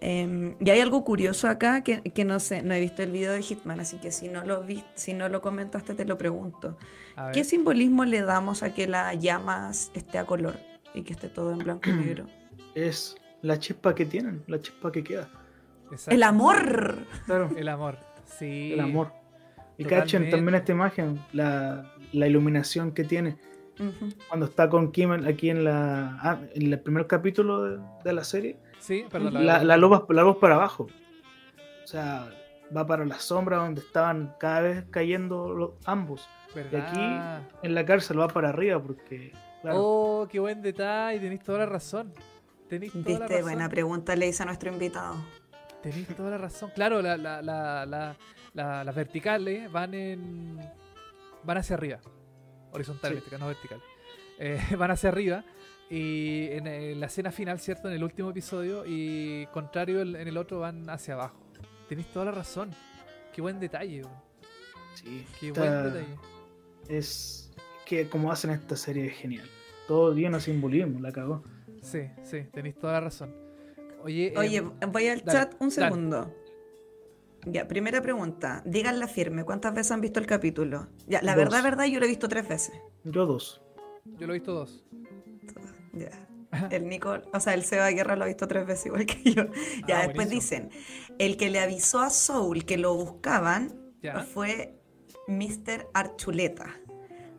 Em, 0.00 0.54
y 0.60 0.70
hay 0.70 0.80
algo 0.80 1.04
curioso 1.04 1.48
acá 1.48 1.82
que, 1.82 2.02
que, 2.02 2.24
no 2.24 2.38
sé, 2.38 2.62
no 2.62 2.74
he 2.74 2.80
visto 2.80 3.02
el 3.02 3.10
video 3.10 3.32
de 3.32 3.42
Hitman, 3.42 3.80
así 3.80 3.96
que 3.96 4.10
si 4.10 4.28
no 4.28 4.44
lo 4.44 4.62
vi, 4.62 4.84
si 4.94 5.14
no 5.14 5.28
lo 5.28 5.40
comentaste 5.40 5.94
te 5.94 6.04
lo 6.04 6.18
pregunto. 6.18 6.76
¿Qué 7.32 7.44
simbolismo 7.44 8.04
le 8.04 8.20
damos 8.20 8.62
a 8.62 8.74
que 8.74 8.86
la 8.86 9.14
llamas 9.14 9.90
esté 9.94 10.18
a 10.18 10.26
color 10.26 10.56
y 10.94 11.02
que 11.02 11.14
esté 11.14 11.28
todo 11.28 11.52
en 11.52 11.58
blanco 11.58 11.88
y 11.88 11.94
negro? 11.94 12.26
Es 12.74 13.16
la 13.42 13.58
chispa 13.58 13.94
que 13.94 14.04
tienen, 14.04 14.42
la 14.46 14.60
chispa 14.60 14.92
que 14.92 15.02
queda. 15.02 15.30
El 16.08 16.22
amor. 16.22 16.98
Claro. 17.26 17.50
El 17.56 17.68
amor, 17.68 17.98
sí. 18.38 18.72
El 18.72 18.80
amor. 18.80 19.12
Y 19.78 19.84
cachen 19.84 20.30
también 20.30 20.54
esta 20.54 20.72
imagen, 20.72 21.20
la, 21.32 21.92
iluminación 22.12 22.92
que 22.92 23.04
tiene. 23.04 23.36
Cuando 24.28 24.46
está 24.46 24.70
con 24.70 24.90
Kim 24.90 25.12
aquí 25.12 25.50
en 25.50 25.62
la 25.62 26.18
ah, 26.22 26.40
en 26.54 26.72
el 26.72 26.80
primer 26.80 27.06
capítulo 27.06 27.78
de, 28.02 28.12
la 28.12 28.24
serie. 28.24 28.56
Sí, 28.86 29.04
perdón. 29.10 29.44
La, 29.44 29.64
la, 29.64 29.76
luz, 29.76 29.90
la 30.08 30.34
para 30.38 30.54
abajo. 30.54 30.86
O 31.82 31.86
sea, 31.88 32.30
va 32.74 32.86
para 32.86 33.04
la 33.04 33.18
sombra 33.18 33.56
donde 33.56 33.80
estaban 33.80 34.36
cada 34.38 34.60
vez 34.60 34.84
cayendo 34.92 35.52
los, 35.52 35.70
ambos. 35.84 36.28
Y 36.54 36.76
aquí 36.76 37.00
en 37.64 37.74
la 37.74 37.84
cárcel 37.84 38.20
va 38.20 38.28
para 38.28 38.50
arriba 38.50 38.80
porque. 38.80 39.32
Oh, 39.64 40.28
qué 40.30 40.38
buen 40.38 40.62
detalle, 40.62 41.18
tenéis 41.18 41.42
toda 41.42 41.58
la 41.58 41.66
razón. 41.66 42.12
Tenéis 42.68 42.92
toda 42.92 43.18
la 43.18 43.26
razón. 43.26 43.42
buena 43.42 43.68
pregunta 43.68 44.14
le 44.14 44.28
hice 44.28 44.44
a 44.44 44.46
nuestro 44.46 44.72
invitado. 44.72 45.16
Tenéis 45.82 46.06
toda 46.14 46.30
la 46.30 46.38
razón. 46.38 46.70
Claro, 46.72 47.02
la, 47.02 47.16
la, 47.16 47.42
la, 47.42 48.84
las 48.84 48.94
verticales 48.94 49.70
van 49.72 49.94
en 49.94 50.60
van 51.42 51.58
hacia 51.58 51.74
arriba. 51.74 51.98
Horizontalmente, 52.70 53.36
no 53.36 53.48
vertical. 53.48 53.82
Eh, 54.38 54.60
van 54.78 54.92
hacia 54.92 55.08
arriba. 55.08 55.44
Y 55.88 56.48
en, 56.50 57.00
la 57.00 57.06
escena 57.06 57.30
final, 57.30 57.60
¿cierto? 57.60 57.88
En 57.88 57.94
el 57.94 58.02
último 58.02 58.30
episodio. 58.30 58.84
Y 58.86 59.46
contrario, 59.52 60.00
en 60.00 60.16
el 60.16 60.36
otro 60.36 60.60
van 60.60 60.88
hacia 60.90 61.14
abajo. 61.14 61.38
Tenéis 61.88 62.08
toda 62.08 62.26
la 62.26 62.32
razón. 62.32 62.70
Qué 63.32 63.40
buen 63.40 63.60
detalle. 63.60 64.02
Sí. 64.94 65.24
Qué 65.38 65.52
buen 65.52 65.84
detalle. 65.84 66.16
Es 66.88 67.52
que 67.84 68.08
como 68.08 68.32
hacen 68.32 68.50
esta 68.50 68.76
serie 68.76 69.06
es 69.06 69.14
genial. 69.14 69.48
Todo 69.86 70.12
lleno 70.12 70.38
de 70.38 70.42
simbolismo, 70.42 71.00
la 71.00 71.12
cagó. 71.12 71.44
Sí, 71.80 72.00
sí, 72.24 72.42
tenéis 72.52 72.76
toda 72.76 72.94
la 72.94 73.00
razón. 73.00 73.34
Oye, 74.02 74.32
em, 74.34 74.92
voy 74.92 75.08
al 75.08 75.24
chat 75.24 75.54
un 75.60 75.70
segundo. 75.70 76.34
Ya, 77.44 77.68
primera 77.68 78.02
pregunta. 78.02 78.62
Díganla 78.64 79.06
firme. 79.06 79.44
¿Cuántas 79.44 79.72
veces 79.72 79.92
han 79.92 80.00
visto 80.00 80.18
el 80.18 80.26
capítulo? 80.26 80.88
Ya, 81.06 81.22
la 81.22 81.36
verdad, 81.36 81.62
verdad, 81.62 81.84
yo 81.84 82.00
lo 82.00 82.06
he 82.06 82.08
visto 82.08 82.28
tres 82.28 82.48
veces. 82.48 82.74
Yo 83.04 83.24
dos. 83.24 83.62
Yo 84.18 84.26
lo 84.26 84.32
he 84.32 84.38
visto 84.38 84.52
dos. 84.52 84.84
Ya. 85.96 86.10
El 86.70 86.88
Nico, 86.88 87.18
o 87.32 87.40
sea, 87.40 87.54
el 87.54 87.64
Seba 87.64 87.90
Guerra 87.90 88.16
lo 88.16 88.24
ha 88.24 88.28
visto 88.28 88.46
tres 88.46 88.66
veces 88.66 88.86
igual 88.86 89.06
que 89.06 89.32
yo. 89.32 89.44
Ya, 89.86 90.00
ah, 90.00 90.06
después 90.06 90.30
dicen, 90.30 90.70
el 91.18 91.36
que 91.36 91.50
le 91.50 91.60
avisó 91.60 92.00
a 92.00 92.10
Soul 92.10 92.64
que 92.64 92.76
lo 92.76 92.94
buscaban 92.94 93.74
fue 94.32 94.78
Mr. 95.26 95.88
Archuleta, 95.92 96.78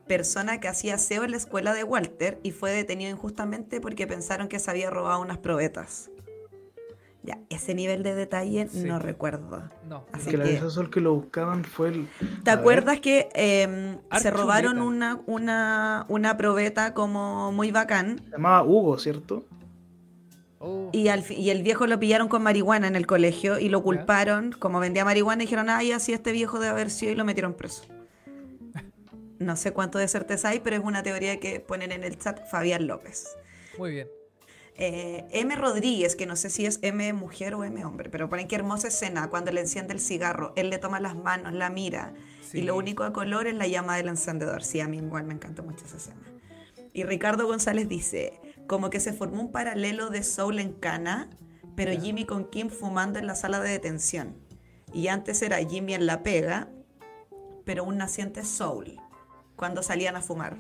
persona 0.06 0.60
que 0.60 0.68
hacía 0.68 0.98
SEO 0.98 1.24
en 1.24 1.32
la 1.32 1.38
escuela 1.38 1.74
de 1.74 1.86
Walter 1.86 2.40
y 2.44 2.52
fue 2.52 2.72
detenido 2.72 3.10
injustamente 3.10 3.80
porque 3.80 4.06
pensaron 4.06 4.50
que 4.50 4.60
se 4.60 4.70
había 4.70 4.90
robado 4.90 5.22
unas 5.22 5.38
probetas. 5.38 6.10
Ya, 7.28 7.42
ese 7.50 7.76
nivel 7.76 8.04
de 8.04 8.16
detalle 8.16 8.70
no 8.74 9.00
recuerdo. 9.00 9.70
No. 9.86 10.06
Así 10.14 10.30
que, 10.30 10.38
el 10.38 10.90
que 10.90 11.02
lo 11.02 11.14
buscaban 11.16 11.66
fue 11.66 11.90
el... 11.90 12.08
¿Te 12.46 12.52
acuerdas 12.52 13.02
que 13.02 13.28
em, 13.34 14.00
se 14.18 14.32
robaron 14.32 14.82
una, 14.82 15.20
una, 15.26 16.06
una 16.08 16.38
probeta 16.38 16.94
como 16.94 17.52
muy 17.52 17.72
bacán? 17.72 18.22
Se 18.24 18.32
llamaba 18.32 18.64
Hugo, 18.64 18.98
¿cierto? 18.98 19.44
Oh. 20.60 20.90
Y, 20.94 21.10
al, 21.10 21.30
y 21.30 21.50
el 21.50 21.64
viejo 21.64 21.86
lo 21.86 22.00
pillaron 22.00 22.30
con 22.30 22.44
marihuana 22.44 22.88
en 22.88 22.96
el 22.96 23.06
colegio 23.06 23.60
y 23.60 23.68
lo 23.68 23.84
culparon, 23.84 24.54
como 24.58 24.80
vendía 24.80 25.04
marihuana, 25.04 25.44
y 25.44 25.48
dijeron, 25.48 25.70
ay, 25.70 25.92
así 25.92 26.14
este 26.14 26.32
viejo 26.32 26.60
debe 26.60 26.72
haber 26.72 26.90
sido 26.90 27.12
y 27.12 27.16
lo 27.16 27.26
metieron 27.26 27.54
preso. 27.54 27.84
No 29.40 29.56
sé 29.58 29.74
cuánto 29.74 30.00
de 30.00 30.08
certeza 30.08 30.50
hay, 30.50 30.62
pero 30.62 30.78
es 30.78 30.82
una 30.82 31.04
teoría 31.04 31.42
que 31.42 31.60
ponen 31.60 31.92
en 31.92 32.06
el 32.06 32.18
chat 32.18 32.50
Fabián 32.50 32.88
López. 32.88 33.38
Muy 33.78 33.92
bien. 33.92 34.08
Eh, 34.80 35.26
M. 35.32 35.56
Rodríguez, 35.56 36.16
que 36.16 36.28
no 36.28 36.36
sé 36.36 36.52
si 36.52 36.68
es 36.68 36.78
M 36.84 37.12
mujer 37.14 37.56
o 37.56 37.64
M 37.64 37.84
hombre, 37.84 38.10
pero 38.10 38.30
ponen 38.30 38.48
qué 38.48 38.56
hermosa 38.56 38.90
escena 38.90 39.28
cuando 39.30 39.52
le 39.52 39.62
enciende 39.62 39.94
el 39.94 40.00
cigarro, 40.00 40.54
él 40.56 40.70
le 40.70 40.78
toma 40.78 41.00
las 41.00 41.16
manos, 41.16 41.54
la 41.54 41.72
mira, 41.72 42.14
y 42.54 42.62
lo 42.62 42.78
único 42.78 43.04
a 43.04 43.12
color 43.12 43.48
es 43.48 43.56
la 43.56 43.68
llama 43.68 43.98
del 43.98 44.08
encendedor. 44.08 44.64
Sí, 44.64 44.80
a 44.80 44.88
mí 44.88 44.98
igual 44.98 45.24
me 45.24 45.34
encanta 45.34 45.64
mucho 45.64 45.86
esa 45.86 45.98
escena. 45.98 46.22
Y 46.94 47.04
Ricardo 47.04 47.48
González 47.48 47.90
dice, 47.90 48.40
como 48.68 48.90
que 48.90 49.00
se 49.00 49.14
formó 49.14 49.42
un 49.42 49.52
paralelo 49.52 50.10
de 50.10 50.24
Soul 50.24 50.60
en 50.60 50.74
Cana, 50.74 51.30
pero 51.76 52.00
Jimmy 52.00 52.26
con 52.26 52.46
Kim 52.46 52.70
fumando 52.70 53.20
en 53.20 53.28
la 53.28 53.36
sala 53.36 53.60
de 53.60 53.72
detención. 53.72 54.36
Y 54.94 55.08
antes 55.08 55.42
era 55.42 55.58
Jimmy 55.58 55.96
en 55.96 56.06
la 56.06 56.24
pega, 56.24 56.70
pero 57.66 57.84
un 57.84 57.98
naciente 57.98 58.44
soul, 58.44 59.00
cuando 59.56 59.84
salían 59.84 60.16
a 60.16 60.22
fumar. 60.22 60.58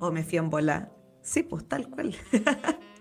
O 0.00 0.10
me 0.10 0.24
fui 0.24 0.38
en 0.38 0.50
bola. 0.50 0.90
Sí, 1.22 1.42
pues 1.42 1.66
tal 1.68 1.88
cual. 1.88 2.16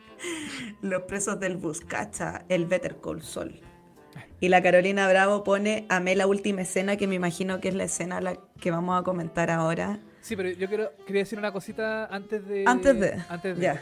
Los 0.82 1.04
presos 1.04 1.40
del 1.40 1.58
bus, 1.58 1.82
cacha, 1.82 2.46
el 2.50 2.66
Better 2.66 2.98
Call 3.02 3.22
Sol. 3.22 3.62
Y 4.40 4.50
la 4.50 4.62
Carolina 4.62 5.08
Bravo 5.08 5.44
pone, 5.44 5.86
amé 5.90 6.16
la 6.16 6.28
última 6.28 6.62
escena, 6.62 6.98
que 6.98 7.08
me 7.08 7.16
imagino 7.16 7.62
que 7.62 7.70
es 7.70 7.76
la 7.76 7.86
escena 7.86 8.20
la 8.20 8.38
que 8.60 8.72
vamos 8.72 9.00
a 9.00 9.04
comentar 9.04 9.50
ahora. 9.50 10.00
Sí, 10.22 10.36
pero 10.36 10.50
yo 10.50 10.68
quiero, 10.68 10.92
quería 11.06 11.22
decir 11.22 11.40
una 11.40 11.52
cosita 11.52 12.06
antes 12.08 12.46
de... 12.48 12.66
Antes 12.68 13.00
de... 13.00 13.24
Antes 13.30 13.58
de... 13.58 13.80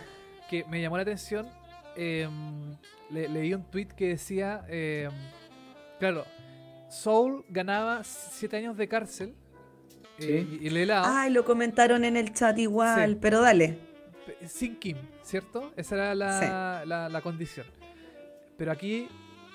Que 0.49 0.63
me 0.65 0.81
llamó 0.81 0.97
la 0.97 1.03
atención, 1.03 1.47
em, 1.95 2.75
leí 3.09 3.53
un 3.53 3.63
tweet 3.63 3.87
que 3.87 4.09
decía, 4.09 4.63
em, 4.67 5.11
claro, 5.99 6.25
Soul 6.89 7.45
ganaba 7.49 8.03
7 8.03 8.57
años 8.57 8.77
de 8.77 8.87
cárcel. 8.87 9.33
Eh, 10.19 10.45
y, 10.61 10.67
y 10.67 10.91
Ay, 10.91 11.31
lo 11.31 11.45
comentaron 11.45 12.03
en 12.03 12.17
el 12.17 12.33
chat 12.33 12.59
igual, 12.59 13.17
pero 13.17 13.41
dale. 13.41 13.79
Sin 14.47 14.75
Kim, 14.75 14.97
¿cierto? 15.31 15.71
Esa 15.77 15.95
era 15.95 16.15
la, 16.15 17.09
la, 17.09 17.21
condición. 17.21 17.65
Pero 18.57 18.73
aquí 18.73 19.07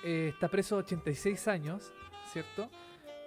eh, 0.03 0.31
está 0.33 0.47
preso 0.47 0.77
86 0.77 1.47
años, 1.47 1.93
¿cierto? 2.33 2.67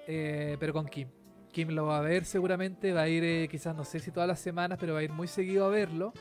Eh, 0.09 0.57
pero 0.59 0.73
con 0.73 0.87
Kim. 0.87 1.09
Kim 1.53 1.69
lo 1.69 1.87
va 1.87 1.99
a 1.99 2.01
ver 2.01 2.25
seguramente, 2.25 2.93
va 2.93 3.03
a 3.03 3.09
ir 3.09 3.49
quizás 3.49 3.77
no 3.77 3.85
sé 3.85 4.01
si 4.01 4.11
todas 4.11 4.27
las 4.27 4.41
semanas, 4.41 4.79
pero 4.81 4.95
va 4.95 4.99
a 4.99 5.03
ir 5.05 5.13
muy 5.13 5.29
seguido 5.29 5.65
a 5.65 5.69
verlo, 5.69 6.13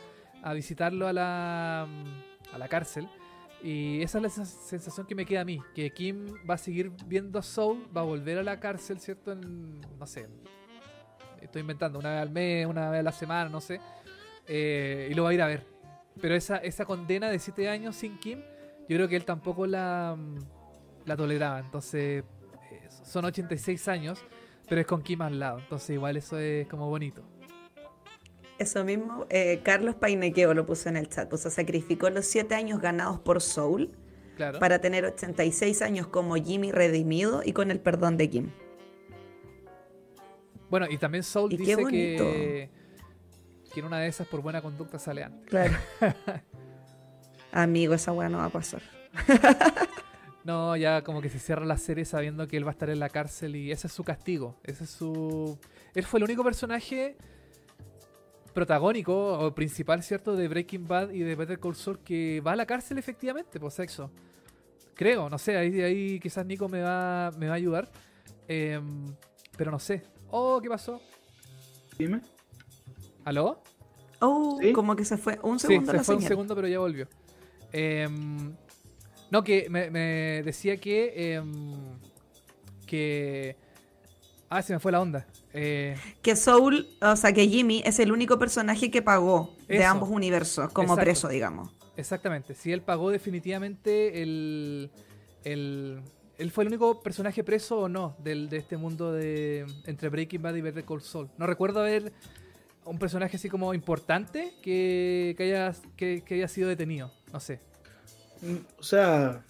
a 0.44 0.54
visitarlo 0.54 1.08
a 1.08 1.14
la, 1.14 1.88
a 2.54 2.58
la 2.60 2.68
cárcel. 2.68 3.10
Y 3.64 4.02
esa 4.04 4.20
es 4.20 4.38
la 4.38 4.46
sensación 4.46 5.08
que 5.08 5.16
me 5.16 5.26
queda 5.26 5.42
a 5.42 5.46
mí, 5.46 5.60
que 5.74 5.90
Kim 5.92 6.28
va 6.48 6.54
a 6.54 6.58
seguir 6.60 6.92
viendo 7.08 7.40
a 7.40 7.42
Soul, 7.42 7.90
va 7.96 8.02
a 8.02 8.04
volver 8.04 8.38
a 8.38 8.44
la 8.44 8.60
cárcel, 8.60 9.00
¿cierto? 9.00 9.32
En, 9.32 9.82
no 9.98 10.06
sé, 10.06 10.28
estoy 11.42 11.62
inventando, 11.62 11.98
una 11.98 12.12
vez 12.12 12.22
al 12.22 12.30
mes, 12.30 12.68
una 12.68 12.92
vez 12.92 13.00
a 13.00 13.04
la 13.04 13.12
semana, 13.12 13.50
no 13.50 13.60
sé, 13.60 13.82
eh, 14.48 15.10
y 15.12 15.14
lo 15.16 15.24
va 15.24 15.32
a 15.32 15.34
ir 15.34 15.42
a 15.42 15.48
ver. 15.48 15.79
Pero 16.22 16.36
esa, 16.36 16.58
esa 16.58 16.86
condena 16.86 17.30
de 17.30 17.40
7 17.40 17.70
años 17.70 17.96
sin 17.96 18.18
Kim, 18.20 18.40
yo 18.88 18.98
creo 18.98 19.08
que 19.08 19.16
él 19.16 19.26
tampoco 19.26 19.66
la, 19.66 20.18
la 21.06 21.18
toleraba. 21.18 21.60
Entonces, 21.60 22.24
eh, 22.72 22.88
son 23.04 23.26
86 23.26 23.88
años, 23.88 24.20
pero 24.68 24.82
es 24.82 24.88
con 24.88 25.02
Kim 25.02 25.22
al 25.22 25.40
lado. 25.40 25.60
Entonces, 25.60 25.92
igual 25.92 26.18
eso 26.18 26.38
es 26.38 26.68
como 26.68 26.88
bonito. 26.90 27.24
Eso 28.58 28.84
mismo, 28.84 29.26
eh, 29.30 29.62
Carlos 29.64 29.96
Painequeo 29.96 30.54
lo 30.54 30.66
puso 30.66 30.90
en 30.90 30.98
el 30.98 31.08
chat, 31.08 31.30
puso 31.30 31.50
sacrificó 31.50 32.10
los 32.10 32.26
siete 32.26 32.56
años 32.56 32.82
ganados 32.82 33.20
por 33.20 33.42
Soul 33.42 33.96
para 34.60 34.80
tener 34.80 35.06
86 35.06 35.82
años 35.82 36.08
como 36.08 36.36
Jimmy 36.36 36.72
redimido 36.72 37.42
y 37.44 37.54
con 37.54 37.72
el 37.72 37.80
perdón 37.80 38.18
de 38.18 38.30
Kim. 38.30 38.50
Bueno, 40.70 40.88
y 40.90 40.98
también 40.98 41.24
Soul 41.24 41.50
dice 41.50 41.86
que, 41.90 42.70
que 43.80 43.86
en 43.86 43.86
una 43.86 44.00
de 44.00 44.08
esas 44.08 44.28
por 44.28 44.42
buena 44.42 44.62
conducta 44.62 45.00
sale 45.00 45.24
antes. 45.24 45.50
Claro. 45.50 45.74
Amigo, 47.52 47.94
esa 47.94 48.12
weá 48.12 48.30
no 48.30 48.40
va 48.40 48.46
a 48.46 48.50
pasar. 48.50 48.82
no, 50.44 50.76
ya 50.76 51.04
como 51.04 51.22
que 51.22 51.30
se 51.30 51.40
cierra 51.40 51.66
la 51.66 51.78
serie 51.78 52.06
sabiendo 52.06 52.48
que 52.48 52.58
él 52.58 52.66
va 52.66 52.70
a 52.70 52.74
estar 52.74 52.90
en 52.90 53.00
la 53.00 53.10
cárcel 53.10 53.56
y 53.56 53.72
ese 53.72 53.88
es 53.88 53.94
su 53.94 54.04
castigo. 54.04 54.58
Ese 54.64 54.84
es 54.84 54.90
su. 54.90 55.58
Él 55.96 56.06
fue 56.06 56.20
el 56.20 56.26
único 56.26 56.44
personaje 56.44 57.18
protagónico 58.54 59.40
o 59.40 59.56
principal, 59.56 60.04
¿cierto? 60.04 60.36
De 60.36 60.48
Breaking 60.48 60.88
Bad 60.88 61.12
y 61.12 61.20
de 61.20 61.36
Better 61.36 61.60
Call 61.60 61.76
Saul 61.76 62.00
que 62.00 62.42
va 62.42 62.52
a 62.52 62.56
la 62.56 62.66
cárcel 62.66 62.98
efectivamente 62.98 63.60
por 63.60 63.72
sexo. 63.72 64.12
Creo, 64.94 65.30
no 65.30 65.38
sé, 65.38 65.56
ahí, 65.56 65.82
ahí 65.82 66.20
quizás 66.20 66.46
Nico 66.46 66.68
me 66.68 66.82
va, 66.82 67.32
me 67.38 67.48
va 67.48 67.54
a 67.54 67.56
ayudar. 67.56 67.90
Em, 68.48 69.16
pero 69.58 69.72
no 69.72 69.80
sé. 69.80 70.04
Oh, 70.30 70.60
¿qué 70.62 70.68
pasó? 70.68 71.02
Dime. 71.98 72.22
¿Aló? 73.30 73.62
Oh, 74.22 74.60
como 74.74 74.96
que 74.96 75.06
se 75.06 75.16
fue 75.16 75.40
un 75.44 75.60
segundo. 75.60 75.92
Sí, 75.92 75.98
se 76.00 76.04
fue 76.04 76.16
un 76.16 76.22
segundo, 76.24 76.56
pero 76.56 76.68
ya 76.68 76.80
volvió. 76.80 77.08
Em, 77.72 78.56
no, 79.30 79.44
que 79.44 79.70
me, 79.70 79.92
decía 80.42 80.78
que. 80.78 81.36
Em, 81.36 81.76
que. 82.88 83.56
Ah, 84.50 84.64
se 84.64 84.74
me 84.74 84.80
fue 84.80 84.92
la 84.92 85.00
onda. 85.00 85.28
Eh, 85.54 85.96
que 86.24 86.36
Soul, 86.36 86.88
o 87.04 87.16
sea, 87.16 87.32
que 87.32 87.48
Jimmy 87.48 87.84
es 87.86 88.00
el 88.00 88.12
único 88.12 88.40
personaje 88.40 88.90
que 88.90 89.04
pagó 89.04 89.56
de 89.68 89.86
ambos 89.86 90.10
universos 90.10 90.74
como 90.74 90.96
preso, 90.96 91.28
digamos. 91.28 91.70
Exactamente. 91.98 92.56
Si 92.56 92.72
él 92.72 92.82
pagó 92.82 93.12
definitivamente 93.12 94.24
el, 94.24 94.90
el, 95.44 96.02
Él 96.40 96.50
fue 96.50 96.64
el 96.64 96.70
único 96.70 97.00
personaje 97.02 97.44
preso 97.44 97.82
o 97.82 97.90
no 97.90 98.16
del, 98.24 98.50
de 98.50 98.58
este 98.58 98.76
mundo 98.76 99.12
de 99.12 99.68
entre 99.86 100.10
Breaking 100.10 100.42
Bad 100.42 100.56
y 100.56 100.62
Better 100.62 100.84
Call 100.84 101.04
Saul. 101.04 101.30
No 101.38 101.46
recuerdo 101.46 101.82
haber 101.82 102.12
un 102.90 102.98
personaje 102.98 103.38
así 103.38 103.50
como 103.50 103.74
importante 103.74 104.56
que, 104.64 105.36
que, 105.38 105.44
haya, 105.44 105.74
que, 105.96 106.24
haya 106.32 106.48
sido 106.48 106.70
detenido. 106.70 107.12
No 107.32 107.40
sé. 107.40 107.60
O 108.80 108.84
sea, 108.84 109.44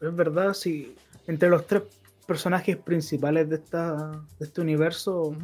es 0.00 0.14
verdad, 0.14 0.54
si 0.54 0.94
entre 1.26 1.50
los 1.50 1.66
tres 1.66 1.82
personajes 2.26 2.78
principales 2.78 3.50
de, 3.50 3.56
esta, 3.56 4.12
de 4.38 4.46
este 4.46 4.62
universo, 4.62 5.36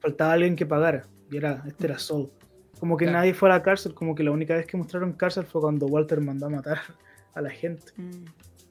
faltaba 0.00 0.34
alguien 0.34 0.56
que 0.56 0.66
pagara. 0.66 1.06
Y 1.30 1.38
era, 1.38 1.64
este 1.66 1.86
era 1.86 1.98
Soul. 1.98 2.30
Como 2.78 2.98
que 2.98 3.06
nadie 3.06 3.32
fue 3.32 3.48
a 3.48 3.54
la 3.54 3.62
cárcel, 3.62 3.94
como 3.94 4.14
que 4.14 4.22
la 4.22 4.32
única 4.32 4.54
vez 4.54 4.66
que 4.66 4.76
mostraron 4.76 5.14
cárcel 5.14 5.46
fue 5.46 5.62
cuando 5.62 5.86
Walter 5.86 6.20
mandó 6.20 6.46
a 6.46 6.50
matar 6.50 6.80
a 7.34 7.40
la 7.40 7.50
gente. 7.50 7.92
Mm. 7.96 8.24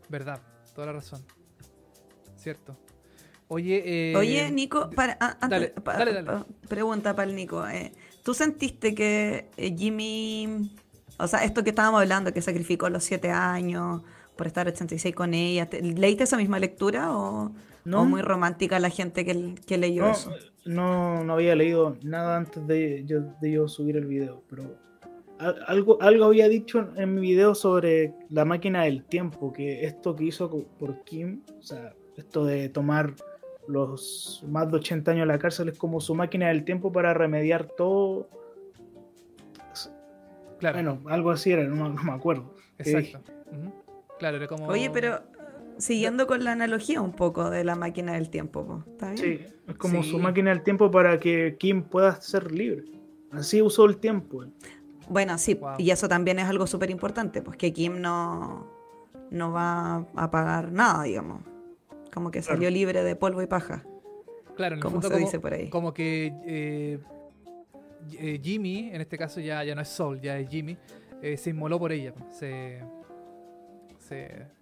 Verdad, 0.10 0.40
toda 0.76 0.88
la 0.88 0.94
razón. 0.94 1.26
Cierto. 2.35 2.77
Oye, 3.48 4.11
eh, 4.11 4.15
Oye, 4.15 4.52
Nico, 4.52 4.90
para, 4.91 5.18
pregunta 6.68 7.15
para 7.15 7.30
el 7.30 7.35
Nico. 7.35 7.68
Eh, 7.68 7.91
¿Tú 8.24 8.34
sentiste 8.34 8.95
que 8.95 9.50
eh, 9.58 9.76
Jimmy, 9.78 10.72
o 11.20 11.28
sea, 11.28 11.44
esto 11.44 11.64
que 11.64 11.72
estábamos 11.72 12.02
hablando, 12.02 12.34
que 12.34 12.41
sacrificó 12.41 12.90
los 12.90 13.04
siete 13.04 13.30
años, 13.30 14.02
por 14.36 14.48
estar 14.48 14.68
86 14.68 15.14
con 15.14 15.34
ella. 15.34 15.68
¿Leíste 15.82 16.24
esa 16.24 16.38
misma 16.38 16.60
lectura 16.60 17.16
o, 17.16 17.52
no. 17.86 18.06
muy 18.06 18.22
romántica 18.22 18.80
la 18.80 18.90
gente 18.90 19.26
que, 19.26 19.78
leyó 19.78 20.10
eso? 20.10 20.32
No, 20.66 21.24
no 21.24 21.34
había 21.34 21.56
leído 21.56 21.98
nada 22.04 22.38
antes 22.38 22.66
de 22.66 23.04
yo, 23.06 23.22
de 23.41 23.52
yo 23.52 23.68
subir 23.68 23.98
el 23.98 24.06
video, 24.06 24.41
pero 24.50 24.78
algo, 25.68 26.02
algo 26.02 26.26
había 26.26 26.48
dicho 26.48 26.90
en 26.95 27.16
mi 27.16 27.22
video 27.22 27.54
sobre 27.54 28.14
la 28.30 28.45
máquina 28.45 28.84
del 28.84 29.04
tiempo, 29.04 29.52
que 29.52 29.86
esto 29.86 30.16
que 30.16 30.26
hizo 30.26 30.50
por 30.80 31.04
Kim, 31.04 31.41
o 31.60 31.64
sea, 31.64 31.94
esto 32.16 32.45
de 32.45 32.70
tomar 32.70 33.14
los 33.68 34.44
más 34.48 34.69
de 34.69 34.77
80 34.77 35.11
años 35.11 35.22
en 35.23 35.27
la 35.27 35.40
cárcel 35.40 35.69
es 35.69 35.77
como 35.77 36.02
su 36.02 36.15
máquina 36.15 36.48
del 36.48 36.64
tiempo 36.65 36.91
para 36.91 37.14
remediar 37.14 37.68
todo. 37.68 38.30
Claro. 40.60 40.76
Bueno, 40.76 40.99
algo 41.10 41.31
así 41.31 41.52
era, 41.52 41.64
no, 41.64 41.90
me 41.90 42.11
acuerdo. 42.11 42.56
Exacto. 42.77 43.19
Oye, 44.68 44.90
pero 44.90 45.22
siguiendo 45.77 46.27
con 46.27 46.44
la 46.44 46.53
analogía 46.53 47.02
un 47.02 47.11
poco 47.11 47.49
de 47.49 47.64
la 47.64 47.76
máquina 47.76 48.14
del 48.14 48.30
tiempo, 48.30 48.84
¿está 48.88 49.11
bien? 49.11 49.18
Sí, 49.18 49.45
es 49.68 49.76
como 49.76 50.03
su 50.03 50.19
máquina 50.19 50.52
del 50.52 50.64
tiempo 50.64 50.90
para 50.90 51.19
que 51.19 51.57
Kim 51.60 51.84
pueda 51.84 52.19
ser 52.22 52.52
libre. 52.52 52.85
Así 53.31 53.61
usó 53.61 53.85
el 53.85 53.98
tiempo. 53.98 54.45
Bueno, 55.10 55.38
sí, 55.38 55.60
y 55.80 55.91
eso 55.91 56.07
también 56.07 56.40
es 56.40 56.45
algo 56.45 56.68
súper 56.68 56.90
importante, 56.90 57.41
pues 57.41 57.57
que 57.57 57.73
Kim 57.73 57.99
no, 57.99 58.68
no 59.31 59.52
va 59.52 60.06
a 60.15 60.31
pagar 60.31 60.72
nada, 60.72 61.03
digamos. 61.03 61.41
Como 62.14 62.31
que 62.31 62.41
salió 62.41 62.69
libre 62.69 63.03
de 63.03 63.15
polvo 63.15 63.41
y 63.41 63.48
paja. 63.48 63.84
Claro, 64.56 64.76
en 64.76 64.81
como 64.81 65.02
se 65.02 65.18
dice 65.18 65.40
por 65.40 65.53
ahí. 65.53 65.69
Como 65.69 65.94
que 65.94 66.34
eh, 66.45 66.99
eh, 68.11 68.40
Jimmy, 68.41 68.90
en 68.94 69.02
este 69.02 69.18
caso 69.18 69.40
ya, 69.40 69.64
ya 69.64 69.76
no 69.76 69.81
es 69.81 69.90
Sol, 69.90 70.22
ya 70.22 70.38
es 70.38 70.49
Jimmy, 70.49 70.77
eh, 71.22 71.38
se 71.38 71.49
inmoló 71.49 71.80
por 71.80 71.91
ella. 71.91 72.14
Se, 72.30 72.81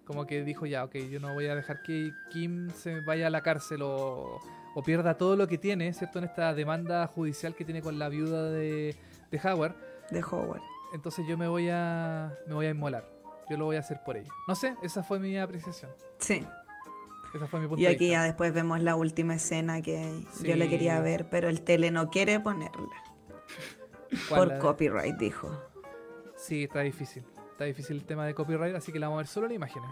como 0.06 0.26
que 0.26 0.44
dijo 0.44 0.64
ya, 0.64 0.84
ok, 0.84 0.96
yo 1.10 1.20
no 1.20 1.34
voy 1.34 1.46
a 1.46 1.54
dejar 1.54 1.82
que 1.82 2.10
Kim 2.30 2.70
se 2.70 3.00
vaya 3.00 3.26
a 3.26 3.30
la 3.30 3.42
cárcel 3.42 3.80
o, 3.82 4.40
pierda 4.84 5.18
todo 5.18 5.36
lo 5.36 5.46
que 5.46 5.58
tiene, 5.58 5.92
¿cierto? 5.92 6.18
En 6.20 6.24
esta 6.24 6.54
demanda 6.54 7.06
judicial 7.06 7.54
que 7.54 7.66
tiene 7.66 7.82
con 7.82 7.98
la 7.98 8.08
viuda 8.08 8.50
de, 8.50 8.96
de 9.30 9.40
Howard. 9.44 9.74
De 10.10 10.22
Howard. 10.22 10.62
Entonces 10.94 11.26
yo 11.26 11.36
me 11.36 11.48
voy 11.48 11.68
a 11.70 12.32
me 12.46 12.54
voy 12.54 12.66
a 12.66 12.70
inmolar. 12.70 13.06
Yo 13.50 13.58
lo 13.58 13.66
voy 13.66 13.76
a 13.76 13.80
hacer 13.80 14.00
por 14.04 14.16
ella. 14.16 14.30
No 14.48 14.54
sé, 14.54 14.74
esa 14.82 15.02
fue 15.02 15.18
mi 15.18 15.36
apreciación. 15.36 15.90
Sí. 16.18 16.46
Esa 17.34 17.46
fue 17.46 17.60
mi 17.60 17.66
punto 17.66 17.80
y 17.80 17.86
aquí 17.86 18.08
ya 18.08 18.24
después 18.24 18.52
vemos 18.52 18.80
la 18.82 18.94
última 18.94 19.34
escena 19.34 19.80
que 19.80 20.24
yo 20.42 20.56
le 20.56 20.68
quería 20.68 21.00
ver, 21.00 21.28
pero 21.30 21.48
el 21.48 21.62
tele 21.62 21.90
no 21.90 22.10
quiere 22.10 22.40
ponerla. 22.40 23.02
Por 24.28 24.58
copyright, 24.58 25.16
dijo. 25.16 25.50
Sí, 26.36 26.64
está 26.64 26.80
difícil 26.80 27.24
difícil 27.66 27.96
el 27.96 28.04
tema 28.04 28.26
de 28.26 28.34
copyright, 28.34 28.74
así 28.74 28.92
que 28.92 28.98
la 28.98 29.08
vamos 29.08 29.18
a 29.18 29.22
ver 29.22 29.26
solo 29.26 29.46
en 29.46 29.52
imágenes. 29.52 29.90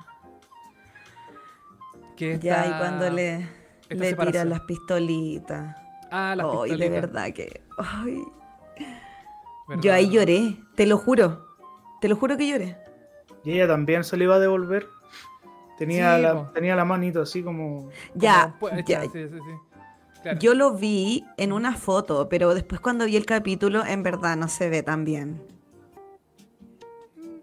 Que 2.17 2.39
ya, 2.39 2.67
y 2.67 2.79
cuando 2.79 3.11
le, 3.11 3.49
le 3.89 4.15
tiran 4.15 4.51
las 4.51 4.61
pistolitas. 4.61 5.77
Ah, 6.11 6.35
las 6.37 6.47
pistolitas. 6.47 6.79
de 6.79 6.89
verdad 6.89 7.33
que. 7.33 7.63
Ay. 7.79 8.23
Yo 9.81 9.93
ahí 9.93 10.11
lloré, 10.11 10.57
te 10.75 10.87
lo 10.87 10.99
juro. 10.99 11.47
Te 12.01 12.09
lo 12.09 12.17
juro 12.17 12.37
que 12.37 12.49
lloré. 12.49 12.77
¿Y 13.45 13.53
ella 13.53 13.69
también 13.69 14.05
se 14.05 14.17
le 14.17 14.25
iba 14.25 14.35
a 14.35 14.39
devolver? 14.39 14.87
Tenía, 15.81 16.19
la, 16.19 16.53
tenía 16.53 16.77
la 16.77 16.85
manito 16.85 17.23
así 17.23 17.43
como... 17.43 17.89
Ya, 18.15 18.55
ya. 18.87 19.01
Sí, 19.05 19.09
sí, 19.13 20.29
Yo 20.39 20.53
lo 20.53 20.75
vi 20.75 21.25
en 21.39 21.55
una 21.55 21.75
foto, 21.75 22.29
pero 22.29 22.53
después 22.53 22.83
cuando 22.83 23.07
vi 23.07 23.17
el 23.17 23.25
capítulo, 23.25 23.87
en 23.87 24.03
verdad 24.03 24.37
no 24.37 24.49
se 24.49 24.69
ve 24.69 24.83
tan 24.83 25.07
bien. 25.07 25.41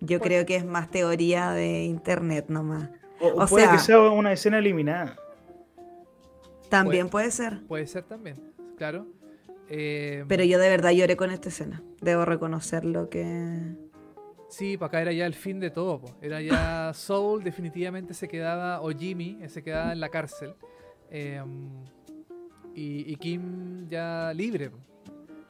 Yo 0.02 0.20
creo 0.20 0.46
que 0.46 0.56
es 0.56 0.66
más 0.68 0.92
teoría 0.92 1.50
de 1.50 1.86
internet 1.86 2.46
nomás. 2.50 2.92
O, 3.20 3.44
puede 3.48 3.72
que 3.72 3.80
sea 3.80 4.02
una 4.02 4.32
escena 4.32 4.60
eliminada. 4.60 5.16
También 6.70 7.10
puede, 7.10 7.32
ser. 7.32 7.66
Puede 7.66 7.88
ser 7.88 8.04
también, 8.04 8.54
claro. 8.78 9.08
Eh, 9.68 10.26
pero 10.28 10.44
yo 10.44 10.60
de 10.60 10.70
verdad 10.70 10.92
lloré 10.92 11.18
con 11.18 11.32
esta 11.32 11.50
escena. 11.50 11.82
Debo 12.02 12.24
reconocer 12.24 12.86
lo 12.86 13.10
que... 13.10 13.74
Sí, 14.50 14.78
para 14.78 14.88
acá 14.88 15.02
era 15.02 15.12
ya 15.12 15.26
el 15.26 15.34
fin 15.34 15.60
de 15.60 15.70
todo. 15.70 16.02
Era 16.22 16.42
ya 16.42 16.92
Soul 16.94 17.44
definitivamente 17.44 18.14
se 18.14 18.28
quedaba, 18.28 18.82
o 18.82 18.90
Jimmy 18.92 19.38
se 19.48 19.62
quedaba 19.62 19.92
en 19.92 20.00
la 20.00 20.10
cárcel. 20.10 20.54
Em, 21.10 21.70
y, 22.74 23.16
Kim 23.18 23.88
ya 23.90 24.32
libre. 24.34 24.72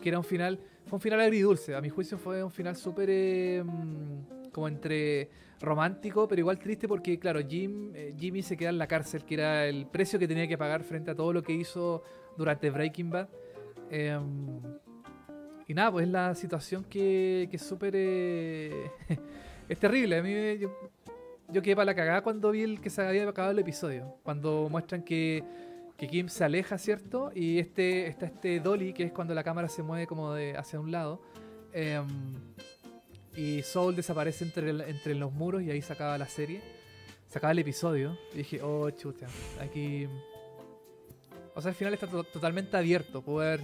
Que 0.02 0.10
era 0.10 0.18
un 0.18 0.24
final, 0.24 0.60
fue 0.86 0.98
un 0.98 1.02
final 1.02 1.20
agridulce. 1.20 1.76
A 1.76 1.82
mi 1.82 1.90
juicio 1.90 2.18
fue 2.18 2.44
un 2.44 2.52
final 2.52 2.76
súper 2.76 3.10
em, 3.10 4.24
como 4.52 4.68
entre 4.68 5.30
romántico, 5.60 6.28
pero 6.28 6.40
igual 6.40 6.58
triste 6.60 6.88
porque, 6.88 7.20
claro, 7.20 7.40
Jim, 7.48 7.92
eh, 7.96 8.16
Jimmy 8.18 8.42
se 8.42 8.58
queda 8.58 8.70
en 8.70 8.78
la 8.78 8.88
cárcel, 8.88 9.24
que 9.26 9.36
era 9.36 9.68
el 9.68 9.88
precio 9.88 10.20
que 10.20 10.28
tenía 10.28 10.48
que 10.48 10.58
pagar 10.58 10.84
frente 10.84 11.12
a 11.12 11.16
todo 11.16 11.34
lo 11.34 11.44
que 11.44 11.54
hizo 11.54 12.04
durante 12.38 12.70
Breaking 12.70 13.10
Bad. 13.10 13.28
Y 15.68 15.74
nada, 15.74 15.92
pues 15.92 16.06
es 16.06 16.12
la 16.12 16.34
situación 16.34 16.86
que, 16.86 17.50
es 17.52 17.62
súper... 17.62 17.94
Eh, 17.96 18.90
es 19.70 19.78
terrible. 19.78 20.18
A 20.18 20.24
mí 20.24 20.58
yo, 20.58 20.72
yo 21.50 21.62
quedé 21.62 21.76
para 21.76 21.88
la 21.88 21.96
cagada 21.96 22.22
cuando 22.22 22.52
vi 22.52 22.62
el 22.62 22.80
que 22.80 22.90
se 22.90 23.02
había 23.02 23.28
acabado 23.28 23.52
el 23.52 23.60
episodio. 23.60 24.16
Cuando 24.24 24.70
muestran 24.70 25.04
que, 25.04 25.44
Kim 25.98 26.30
se 26.30 26.44
aleja, 26.44 26.78
¿cierto? 26.78 27.32
Y 27.34 27.60
este 27.60 28.08
está 28.08 28.28
este 28.28 28.60
dolly, 28.60 28.94
que 28.94 29.04
es 29.04 29.12
cuando 29.12 29.34
la 29.34 29.44
cámara 29.44 29.68
se 29.68 29.84
mueve 29.84 30.08
como 30.08 30.34
de 30.34 30.56
hacia 30.56 30.80
un 30.80 30.92
lado. 30.92 31.22
Em, 31.74 32.08
y 33.36 33.62
Soul 33.64 33.96
desaparece 33.96 34.46
entre, 34.46 34.70
entre 34.90 35.16
los 35.16 35.34
muros 35.34 35.64
y 35.64 35.72
ahí 35.72 35.82
se 35.82 35.92
acaba 35.92 36.18
la 36.18 36.28
serie. 36.28 36.62
Se 37.28 37.40
acaba 37.40 37.52
el 37.52 37.60
episodio. 37.60 38.18
Y 38.34 38.38
dije, 38.38 38.62
oh, 38.62 38.90
chucha, 38.92 39.28
aquí... 39.60 40.08
O 41.56 41.62
sea, 41.62 41.70
al 41.70 41.76
final 41.76 41.94
está 41.94 42.08
totalmente 42.08 42.78
abierto. 42.78 43.22
Poder, 43.22 43.62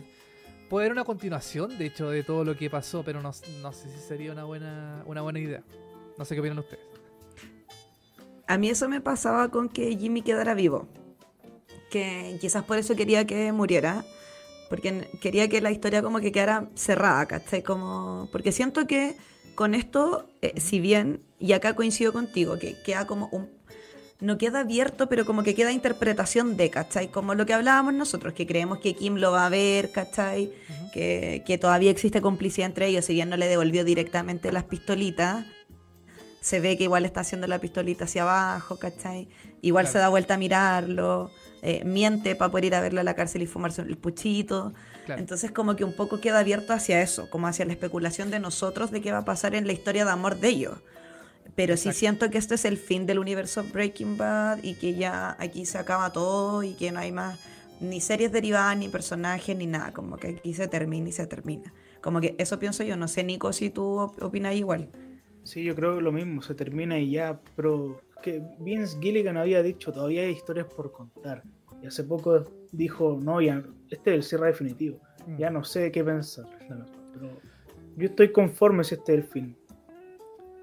puede 0.74 0.88
haber 0.88 0.94
una 0.94 1.06
continuación, 1.06 1.78
de 1.78 1.86
hecho, 1.86 2.10
de 2.10 2.24
todo 2.24 2.44
lo 2.44 2.58
que 2.58 2.68
pasó, 2.68 3.04
pero 3.04 3.22
no, 3.22 3.32
no 3.62 3.74
sé 3.74 3.90
si 3.92 4.00
sería 4.00 4.32
una 4.32 4.44
buena, 4.44 5.04
una 5.06 5.22
buena 5.22 5.38
idea. 5.38 5.62
No 6.18 6.26
sé 6.26 6.34
qué 6.34 6.42
opinan 6.42 6.58
ustedes. 6.58 6.84
A 8.48 8.58
mí 8.58 8.72
eso 8.72 8.90
me 8.90 9.00
pasaba 9.00 9.50
con 9.50 9.70
que 9.70 9.96
Jimmy 9.96 10.24
quedara 10.24 10.56
vivo. 10.56 10.88
Que 11.92 12.40
quizás 12.42 12.64
por 12.64 12.80
eso 12.80 12.96
quería 12.96 13.28
que 13.28 13.52
muriera. 13.52 14.04
Porque 14.68 15.08
quería 15.22 15.48
que 15.48 15.62
la 15.62 15.70
historia 15.70 16.02
como 16.02 16.20
que 16.20 16.32
quedara 16.32 16.68
cerrada, 16.74 17.28
¿cachai? 17.28 17.62
Como... 17.62 18.28
Porque 18.32 18.52
siento 18.52 18.88
que 18.88 19.16
con 19.54 19.76
esto, 19.76 20.28
eh, 20.42 20.60
si 20.60 20.80
bien, 20.80 21.22
y 21.38 21.54
acá 21.54 21.76
coincido 21.76 22.12
contigo, 22.12 22.58
que 22.58 22.82
queda 22.82 23.06
como 23.06 23.28
un... 23.28 23.48
No 24.24 24.38
queda 24.38 24.62
abierto, 24.62 25.10
pero 25.10 25.26
como 25.26 25.44
que 25.44 25.54
queda 25.54 25.72
interpretación 25.72 26.56
de, 26.56 26.70
¿cachai? 26.70 27.10
Como 27.10 27.36
lo 27.36 27.46
que 27.46 27.54
hablábamos 27.54 27.94
nosotros, 27.94 28.34
que 28.34 28.48
creemos 28.48 28.80
que 28.80 28.96
Kim 28.96 29.16
lo 29.16 29.32
va 29.32 29.46
a 29.46 29.50
ver, 29.50 29.92
¿cachai? 29.92 30.52
que, 30.94 31.44
que 31.46 31.58
todavía 31.58 31.92
existe 31.92 32.22
complicidad 32.22 32.68
entre 32.68 32.88
ellos, 32.88 33.04
si 33.04 33.14
bien 33.14 33.30
no 33.30 33.36
le 33.36 33.48
devolvió 33.48 33.84
directamente 33.84 34.52
las 34.52 34.64
pistolitas, 34.64 35.46
se 36.40 36.60
ve 36.60 36.78
que 36.78 36.84
igual 36.84 37.06
está 37.06 37.22
haciendo 37.22 37.48
la 37.48 37.60
pistolita 37.60 38.04
hacia 38.04 38.24
abajo, 38.24 38.78
¿cachai? 38.78 39.28
Igual 39.62 39.88
se 39.88 39.98
da 39.98 40.10
vuelta 40.10 40.34
a 40.34 40.38
mirarlo, 40.38 41.32
eh, 41.62 41.84
miente 41.86 42.36
para 42.36 42.52
poder 42.52 42.66
ir 42.66 42.76
a 42.76 42.82
verlo 42.82 43.00
a 43.00 43.04
la 43.04 43.16
cárcel 43.16 43.42
y 43.42 43.48
fumarse 43.48 43.82
el 43.82 43.98
puchito. 43.98 44.74
Entonces 45.08 45.52
como 45.52 45.78
que 45.78 45.86
un 45.86 45.96
poco 45.96 46.20
queda 46.20 46.40
abierto 46.40 46.74
hacia 46.74 47.02
eso, 47.02 47.30
como 47.30 47.48
hacia 47.48 47.66
la 47.66 47.72
especulación 47.72 48.30
de 48.30 48.40
nosotros 48.40 48.92
de 48.92 49.02
qué 49.02 49.14
va 49.14 49.20
a 49.20 49.26
pasar 49.26 49.56
en 49.56 49.68
la 49.68 49.74
historia 49.74 50.04
de 50.04 50.12
amor 50.12 50.38
de 50.38 50.50
ellos. 50.50 50.80
Pero 51.56 51.78
sí 51.78 51.92
siento 51.92 52.30
que 52.30 52.38
este 52.38 52.56
es 52.56 52.66
el 52.66 52.78
fin 52.78 53.06
del 53.06 53.20
universo 53.20 53.64
Breaking 53.72 54.18
Bad 54.18 54.64
y 54.64 54.74
que 54.76 54.96
ya 54.96 55.36
aquí 55.40 55.66
se 55.66 55.78
acaba 55.78 56.12
todo 56.12 56.64
y 56.64 56.74
que 56.74 56.92
no 56.92 57.00
hay 57.00 57.12
más 57.12 57.40
ni 57.80 58.02
series 58.02 58.32
derivadas, 58.32 58.78
ni 58.78 58.88
personajes, 58.88 59.56
ni 59.56 59.68
nada. 59.68 59.94
Como 59.94 60.18
que 60.18 60.30
aquí 60.30 60.54
se 60.54 60.68
termina 60.68 61.10
y 61.10 61.12
se 61.12 61.28
termina. 61.28 61.74
Como 62.02 62.22
que 62.22 62.36
eso 62.40 62.60
pienso 62.60 62.84
yo. 62.84 62.98
No 62.98 63.08
sé, 63.08 63.24
Nico, 63.24 63.54
si 63.54 63.70
tú 63.70 64.00
opinas 64.00 64.56
igual. 64.56 64.90
Sí, 65.44 65.64
yo 65.64 65.76
creo 65.76 66.02
lo 66.02 66.12
mismo. 66.12 66.42
Se 66.42 66.56
termina 66.56 66.98
y 66.98 67.12
ya. 67.12 67.40
Pero 67.56 68.02
que 68.22 68.42
Vince 68.60 68.98
Gilligan 69.00 69.38
había 69.38 69.62
dicho, 69.62 69.92
todavía 69.92 70.24
hay 70.24 70.32
historias 70.32 70.68
por 70.68 70.92
contar. 70.92 71.44
Y 71.82 71.88
hace 71.88 72.04
poco 72.04 72.44
dijo, 72.72 73.20
no, 73.22 73.42
ya, 73.42 73.64
este 73.90 74.12
es 74.12 74.16
el 74.16 74.24
cierre 74.24 74.48
definitivo. 74.48 75.00
Mm. 75.28 75.38
Ya 75.38 75.50
no 75.50 75.64
sé 75.64 75.92
qué 75.92 76.04
pensar. 76.04 76.46
Pero 77.14 77.30
yo 77.98 78.06
estoy 78.08 78.32
conforme 78.32 78.84
si 78.84 78.96
este 78.96 79.14
es 79.14 79.20
el 79.20 79.26
fin. 79.26 79.58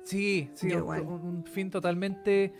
Sí, 0.04 0.50
sí, 0.54 0.72
un, 0.72 1.44
fin 1.44 1.70
totalmente 1.70 2.52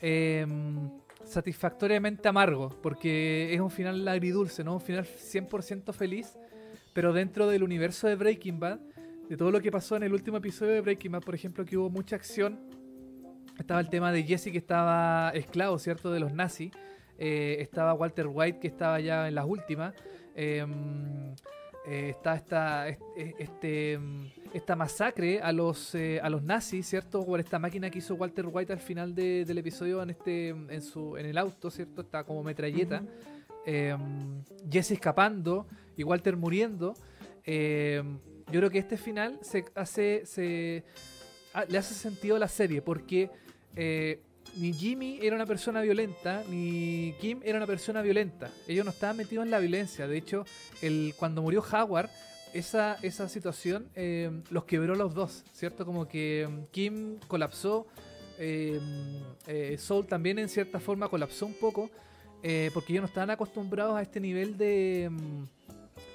em, 0.00 0.90
satisfactoriamente 1.24 2.28
amargo, 2.28 2.68
porque 2.82 3.54
es 3.54 3.60
un 3.60 3.70
final 3.70 4.06
agridulce, 4.08 4.64
¿no? 4.64 4.74
Un 4.74 4.80
final 4.80 5.04
100% 5.04 5.92
feliz, 5.92 6.36
pero 6.92 7.12
dentro 7.12 7.48
del 7.48 7.62
universo 7.62 8.08
de 8.08 8.16
Breaking 8.16 8.58
Bad, 8.58 8.80
de 9.28 9.36
todo 9.36 9.50
lo 9.50 9.60
que 9.60 9.70
pasó 9.70 9.96
en 9.96 10.02
el 10.02 10.12
último 10.12 10.38
episodio 10.38 10.72
de 10.72 10.80
Breaking 10.80 11.12
Bad, 11.12 11.22
por 11.22 11.34
ejemplo, 11.34 11.64
que 11.64 11.76
hubo 11.76 11.88
mucha 11.88 12.16
acción. 12.16 12.58
Estaba 13.58 13.80
el 13.80 13.88
tema 13.88 14.10
de 14.10 14.24
Jesse 14.24 14.50
que 14.50 14.58
estaba 14.58 15.30
esclavo, 15.34 15.78
¿cierto?, 15.78 16.10
de 16.10 16.18
los 16.18 16.32
nazis. 16.32 16.72
Eh, 17.18 17.58
estaba 17.60 17.92
Walter 17.94 18.26
White 18.26 18.58
que 18.58 18.66
estaba 18.66 18.98
ya 18.98 19.28
en 19.28 19.34
las 19.34 19.44
últimas. 19.44 19.94
Em, 20.34 21.32
eh, 21.86 22.10
está 22.10 22.34
esta, 22.34 22.88
este, 23.38 23.98
esta 24.52 24.76
masacre 24.76 25.40
a 25.40 25.52
los, 25.52 25.94
eh, 25.94 26.20
a 26.22 26.28
los 26.30 26.42
nazis, 26.42 26.86
¿cierto? 26.86 27.24
Por 27.24 27.40
esta 27.40 27.58
máquina 27.58 27.90
que 27.90 27.98
hizo 27.98 28.14
Walter 28.14 28.46
White 28.46 28.72
al 28.72 28.80
final 28.80 29.14
del 29.14 29.58
episodio 29.58 30.02
en, 30.02 30.10
este, 30.10 30.48
en, 30.48 30.82
su, 30.82 31.16
en 31.16 31.26
el 31.26 31.38
auto, 31.38 31.70
¿cierto? 31.70 32.02
Está 32.02 32.24
como 32.24 32.42
metralleta. 32.42 33.02
Em, 33.64 34.42
Jesse 34.70 34.92
escapando 34.92 35.66
y 35.96 36.02
Walter 36.02 36.36
muriendo. 36.36 36.94
Em, 37.44 38.18
yo 38.50 38.60
creo 38.60 38.70
que 38.70 38.78
este 38.78 38.96
final 38.96 39.38
se 39.42 39.64
hace, 39.74 40.22
se, 40.24 40.84
ah, 41.54 41.64
le 41.68 41.78
hace 41.78 41.94
sentido 41.94 42.36
a 42.36 42.38
la 42.38 42.48
serie 42.48 42.82
porque 42.82 43.30
ni 44.56 44.72
Jimmy 44.72 45.20
era 45.22 45.36
una 45.36 45.46
persona 45.46 45.80
violenta, 45.80 46.42
ni 46.50 47.14
Kim 47.20 47.40
era 47.44 47.58
una 47.58 47.66
persona 47.66 48.02
violenta. 48.02 48.50
Ellos 48.66 48.84
no 48.84 48.90
estaban 48.90 49.16
metidos 49.16 49.44
en 49.44 49.50
la 49.50 49.58
violencia. 49.58 50.08
De 50.08 50.16
hecho, 50.16 50.44
el, 50.82 51.14
cuando 51.16 51.42
murió 51.42 51.62
Howard, 51.62 52.10
esa, 52.54 52.98
esa 53.02 53.28
situación 53.28 53.88
eh, 53.94 54.30
los 54.50 54.64
quebró 54.64 54.94
los 54.94 55.14
dos, 55.14 55.44
¿cierto? 55.52 55.84
Como 55.84 56.08
que 56.08 56.48
mm, 56.48 56.64
Kim 56.70 57.18
colapsó, 57.28 57.86
eh, 58.38 58.80
eh, 59.46 59.76
Soul 59.78 60.06
también 60.06 60.38
en 60.38 60.48
cierta 60.48 60.80
forma 60.80 61.08
colapsó 61.08 61.46
un 61.46 61.54
poco, 61.54 61.90
porque 62.72 62.94
ellos 62.94 63.02
no 63.02 63.06
estaban 63.06 63.28
acostumbrados 63.28 63.98
a 63.98 64.02
este 64.02 64.18
nivel 64.18 64.56
de, 64.56 65.10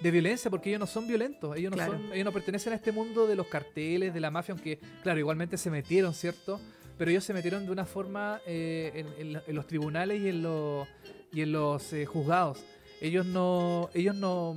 de 0.01 0.11
violencia, 0.11 0.49
porque 0.49 0.69
ellos 0.69 0.79
no 0.79 0.87
son 0.87 1.07
violentos, 1.07 1.55
ellos 1.55 1.71
no, 1.75 1.85
son, 1.85 2.11
ellos 2.11 2.25
no 2.25 2.31
pertenecen 2.31 2.73
a 2.73 2.77
este 2.77 2.91
mundo 2.91 3.27
de 3.27 3.35
los 3.35 3.45
carteles, 3.45 4.11
de 4.11 4.19
la 4.19 4.31
mafia, 4.31 4.53
aunque, 4.53 4.79
claro, 5.03 5.19
igualmente 5.19 5.55
se 5.55 5.69
metieron, 5.69 6.15
¿cierto? 6.15 6.59
pero 6.97 7.11
ellos 7.11 7.23
se 7.23 7.33
metieron 7.33 7.65
de 7.65 7.71
una 7.71 7.85
forma 7.85 8.39
eh, 8.45 9.05
en, 9.17 9.55
los 9.55 9.67
tribunales 9.67 10.21
y 10.21 10.29
en, 10.29 10.41
los 10.41 10.87
y 11.31 11.41
en 11.41 11.51
los 11.51 11.91
eh, 11.93 12.05
juzgados. 12.05 12.63
Ellos 13.01 13.25
no, 13.25 13.89
ellos 13.93 14.15
no, 14.15 14.55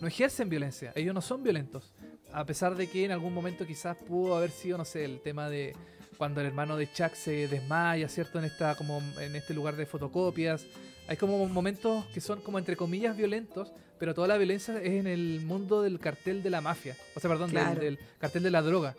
no 0.00 0.08
ejercen 0.08 0.48
violencia, 0.48 0.92
ellos 0.94 1.14
no 1.14 1.20
son 1.20 1.42
violentos. 1.42 1.92
A 2.32 2.44
pesar 2.44 2.76
de 2.76 2.88
que 2.88 3.04
en 3.04 3.10
algún 3.10 3.32
momento 3.32 3.66
quizás 3.66 3.96
pudo 3.96 4.36
haber 4.36 4.50
sido, 4.50 4.76
no 4.78 4.84
sé, 4.84 5.04
el 5.04 5.20
tema 5.20 5.48
de 5.48 5.74
cuando 6.18 6.40
el 6.40 6.48
hermano 6.48 6.76
de 6.76 6.92
Chuck 6.92 7.14
se 7.14 7.48
desmaya, 7.48 8.08
¿cierto? 8.08 8.38
En 8.38 8.44
esta, 8.44 8.74
como 8.74 9.00
en 9.20 9.36
este 9.36 9.54
lugar 9.54 9.76
de 9.76 9.86
fotocopias. 9.86 10.66
Hay 11.06 11.16
como 11.16 11.46
momentos 11.46 12.04
que 12.06 12.20
son 12.20 12.42
como 12.42 12.58
entre 12.58 12.76
comillas 12.76 13.16
violentos, 13.16 13.72
pero 13.98 14.14
toda 14.14 14.28
la 14.28 14.36
violencia 14.36 14.78
es 14.82 14.92
en 14.92 15.06
el 15.06 15.40
mundo 15.46 15.80
del 15.80 15.98
cartel 15.98 16.42
de 16.42 16.50
la 16.50 16.60
mafia. 16.60 16.96
O 17.14 17.20
sea, 17.20 17.30
perdón, 17.30 17.52
del 17.52 17.98
cartel 18.18 18.42
de 18.42 18.50
la 18.50 18.62
droga. 18.62 18.94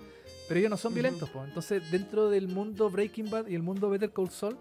Pero 0.47 0.59
ellos 0.59 0.71
no 0.71 0.77
son 0.77 0.95
violentos, 0.95 1.29
pues. 1.29 1.47
Entonces, 1.47 1.91
dentro 1.91 2.29
del 2.29 2.47
mundo 2.47 2.89
Breaking 2.89 3.29
Bad 3.29 3.47
y 3.47 3.55
el 3.55 3.61
mundo 3.61 3.89
Better 3.89 4.11
Call 4.11 4.31
Saul, 4.31 4.57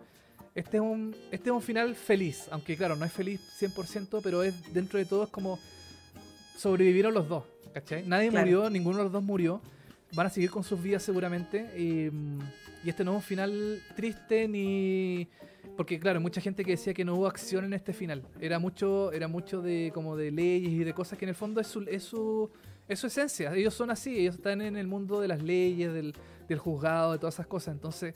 este 0.54 0.76
es 0.76 0.82
un, 0.82 1.16
este 1.30 1.48
es 1.48 1.54
un 1.54 1.62
final 1.62 1.94
feliz. 1.94 2.48
Aunque, 2.50 2.76
claro, 2.76 2.96
no 2.96 3.06
es 3.06 3.12
feliz 3.12 3.40
100%, 3.58 4.20
pero 4.22 4.42
es 4.42 4.74
dentro 4.74 4.98
de 4.98 5.06
todo 5.06 5.24
es 5.24 5.30
como 5.30 5.58
sobrevivieron 6.58 7.14
los 7.14 7.28
dos, 7.28 7.44
¿cachai? 7.72 8.04
Nadie 8.06 8.30
murió, 8.30 8.68
ninguno 8.68 8.98
de 8.98 9.04
los 9.04 9.12
dos 9.12 9.22
murió. 9.22 9.60
Van 10.14 10.26
a 10.26 10.30
seguir 10.30 10.50
con 10.50 10.64
sus 10.64 10.82
vidas 10.82 11.02
seguramente. 11.02 11.70
Y, 11.78 12.10
y 12.84 12.90
este 12.90 13.04
no 13.04 13.12
es 13.12 13.16
un 13.16 13.22
final 13.22 13.80
triste 13.94 14.48
ni 14.48 15.28
porque 15.76 16.00
claro, 16.00 16.20
mucha 16.20 16.40
gente 16.40 16.64
que 16.64 16.72
decía 16.72 16.92
que 16.92 17.04
no 17.04 17.14
hubo 17.14 17.28
acción 17.28 17.64
en 17.64 17.72
este 17.72 17.92
final. 17.92 18.24
Era 18.40 18.58
mucho, 18.58 19.12
era 19.12 19.28
mucho 19.28 19.62
de 19.62 19.92
como 19.94 20.16
de 20.16 20.32
leyes 20.32 20.72
y 20.72 20.82
de 20.82 20.92
cosas 20.92 21.16
que 21.16 21.24
en 21.24 21.28
el 21.28 21.34
fondo 21.36 21.60
es 21.60 21.68
su, 21.68 21.82
es 21.82 22.02
su, 22.02 22.50
es 22.88 22.98
su 22.98 23.06
esencia. 23.06 23.54
Ellos 23.54 23.74
son 23.74 23.92
así, 23.92 24.18
ellos 24.18 24.34
están 24.34 24.60
en 24.60 24.76
el 24.76 24.88
mundo 24.88 25.20
de 25.20 25.28
las 25.28 25.40
leyes, 25.40 25.92
del, 25.92 26.14
del 26.48 26.58
juzgado, 26.58 27.12
de 27.12 27.18
todas 27.18 27.36
esas 27.36 27.46
cosas. 27.46 27.74
Entonces, 27.74 28.14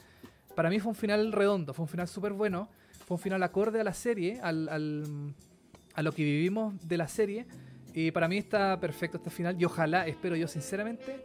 para 0.57 0.71
mí 0.71 0.81
fue 0.81 0.91
un 0.91 0.97
final 0.97 1.31
redondo, 1.31 1.73
fue 1.73 1.85
un 1.85 1.89
final 1.89 2.09
súper 2.09 2.33
bueno, 2.33 2.69
fue 3.07 3.17
un 3.17 3.21
final 3.21 3.41
acorde 3.45 3.81
a 3.81 3.85
la 3.85 3.95
serie, 3.95 4.41
al, 4.43 4.69
al, 4.69 5.35
a 5.95 6.03
lo 6.03 6.11
que 6.11 6.25
vivimos 6.25 6.75
de 6.89 6.97
la 6.97 7.07
serie. 7.07 7.47
Y 7.95 8.11
para 8.11 8.29
mí 8.29 8.39
está 8.39 8.79
perfecto 8.81 9.19
este 9.19 9.31
final 9.31 9.61
y 9.61 9.65
ojalá, 9.65 10.07
espero 10.07 10.37
yo 10.37 10.49
sinceramente, 10.49 11.25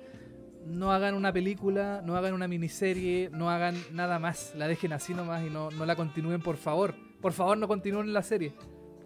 no 0.66 0.92
hagan 0.92 1.16
una 1.16 1.32
película, 1.32 2.02
no 2.04 2.18
hagan 2.18 2.34
una 2.34 2.48
miniserie, 2.48 3.30
no 3.32 3.50
hagan 3.50 3.76
nada 3.94 4.20
más, 4.20 4.54
la 4.56 4.68
dejen 4.68 4.94
así 4.94 5.14
nomás 5.14 5.46
y 5.46 5.50
no, 5.50 5.72
no 5.72 5.86
la 5.86 5.96
continúen, 5.96 6.42
por 6.42 6.58
favor. 6.58 6.94
Por 7.22 7.32
favor, 7.32 7.58
no 7.58 7.68
continúen 7.68 8.14
la 8.14 8.22
serie. 8.22 8.54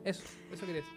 Eso, 0.04 0.24
eso 0.52 0.66
quería 0.66 0.82
decir. 0.82 0.94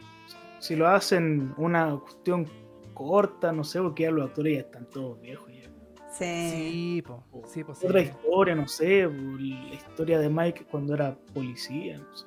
Si 0.59 0.75
lo 0.75 0.89
hacen 0.89 1.53
una 1.59 1.99
cuestión 2.01 2.49
corta, 2.95 3.53
no 3.53 3.63
sé, 3.65 3.81
porque 3.81 4.05
ya 4.05 4.11
los 4.11 4.29
actores 4.29 4.55
ya 4.55 4.61
están 4.61 4.87
todos 4.87 5.21
viejos 5.21 5.49
ya. 5.53 5.71
Sí. 6.17 7.03
Sí, 7.47 7.65
pues, 7.65 7.85
Otra 7.85 8.01
historia, 8.01 8.55
no 8.55 8.69
sé, 8.69 9.07
la 9.07 9.75
historia 9.75 10.19
de 10.19 10.31
Mike 10.31 10.67
cuando 10.71 10.95
era 10.95 11.17
policía, 11.35 11.99
no 11.99 12.17
sé. 12.17 12.27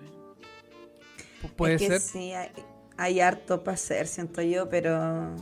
Puede 1.56 1.80
ser. 1.80 2.02
Sí, 2.02 2.34
hay, 2.34 2.52
harto 2.98 3.64
para 3.64 3.76
hacer, 3.76 4.08
siento 4.08 4.42
yo, 4.42 4.70
pero. 4.70 5.36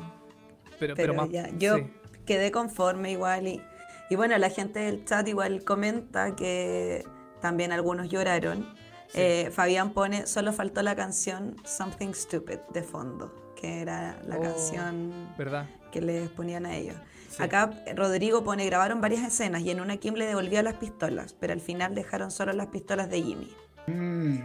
Pero, 0.80 0.96
pero, 0.96 1.30
yo 1.58 1.78
quedé 2.26 2.52
conforme 2.52 3.12
igual. 3.12 3.48
Y, 3.48 3.62
y 4.10 4.16
bueno, 4.16 4.38
la 4.38 4.50
gente 4.50 4.80
del 4.80 5.06
chat 5.06 5.28
igual 5.28 5.64
comenta 5.64 6.36
que 6.36 7.06
también 7.42 7.72
algunos 7.72 8.10
lloraron. 8.10 8.68
Eh, 9.14 9.50
Fabián 9.52 9.94
pone, 9.94 10.28
solo 10.28 10.52
faltó 10.52 10.82
la 10.82 10.96
canción 10.96 11.56
Something 11.64 12.14
Stupid 12.14 12.58
de 12.74 12.84
fondo, 12.84 13.54
que 13.56 13.82
era 13.82 14.20
la 14.28 14.38
oh, 14.38 14.42
canción 14.42 15.34
¿verdad? 15.38 15.70
que 15.92 16.02
les 16.02 16.30
ponían 16.30 16.66
a 16.66 16.76
ellos. 16.76 16.96
Acá 17.38 17.72
Rodrigo 17.96 18.44
pone, 18.44 18.66
grabaron 18.66 19.02
varias 19.02 19.24
escenas 19.24 19.62
y 19.62 19.70
en 19.70 19.80
una 19.80 19.98
Kim 19.98 20.16
le 20.16 20.26
devolvía 20.26 20.64
las 20.64 20.76
pistolas, 20.76 21.34
pero 21.34 21.54
al 21.54 21.62
final 21.62 21.94
dejaron 21.94 22.32
solo 22.32 22.54
las 22.54 22.68
pistolas 22.68 23.10
de 23.10 23.22
Jimmy. 23.22 23.56
Mm. 23.88 24.40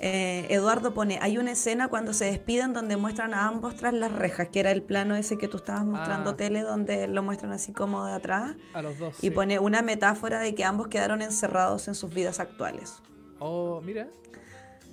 Eh, 0.00 0.46
Eduardo 0.50 0.94
pone, 0.94 1.18
hay 1.20 1.38
una 1.38 1.52
escena 1.52 1.88
cuando 1.88 2.12
se 2.12 2.26
despiden 2.26 2.72
donde 2.72 2.96
muestran 2.96 3.34
a 3.34 3.48
ambos 3.48 3.74
tras 3.74 3.92
las 3.92 4.12
rejas, 4.12 4.48
que 4.48 4.60
era 4.60 4.70
el 4.70 4.82
plano 4.82 5.16
ese 5.16 5.38
que 5.38 5.48
tú 5.48 5.56
estabas 5.56 5.84
mostrando 5.84 6.30
ah. 6.30 6.36
tele, 6.36 6.62
donde 6.62 7.08
lo 7.08 7.22
muestran 7.24 7.52
así 7.52 7.72
como 7.72 8.06
de 8.06 8.12
atrás. 8.12 8.54
A 8.74 8.82
los 8.82 8.98
dos. 8.98 9.16
Y 9.22 9.30
pone 9.30 9.58
una 9.58 9.82
metáfora 9.82 10.38
de 10.38 10.54
que 10.54 10.64
ambos 10.64 10.86
quedaron 10.86 11.20
encerrados 11.20 11.88
en 11.88 11.96
sus 11.96 12.14
vidas 12.14 12.38
actuales. 12.38 13.02
Oh, 13.40 13.80
mira. 13.80 14.08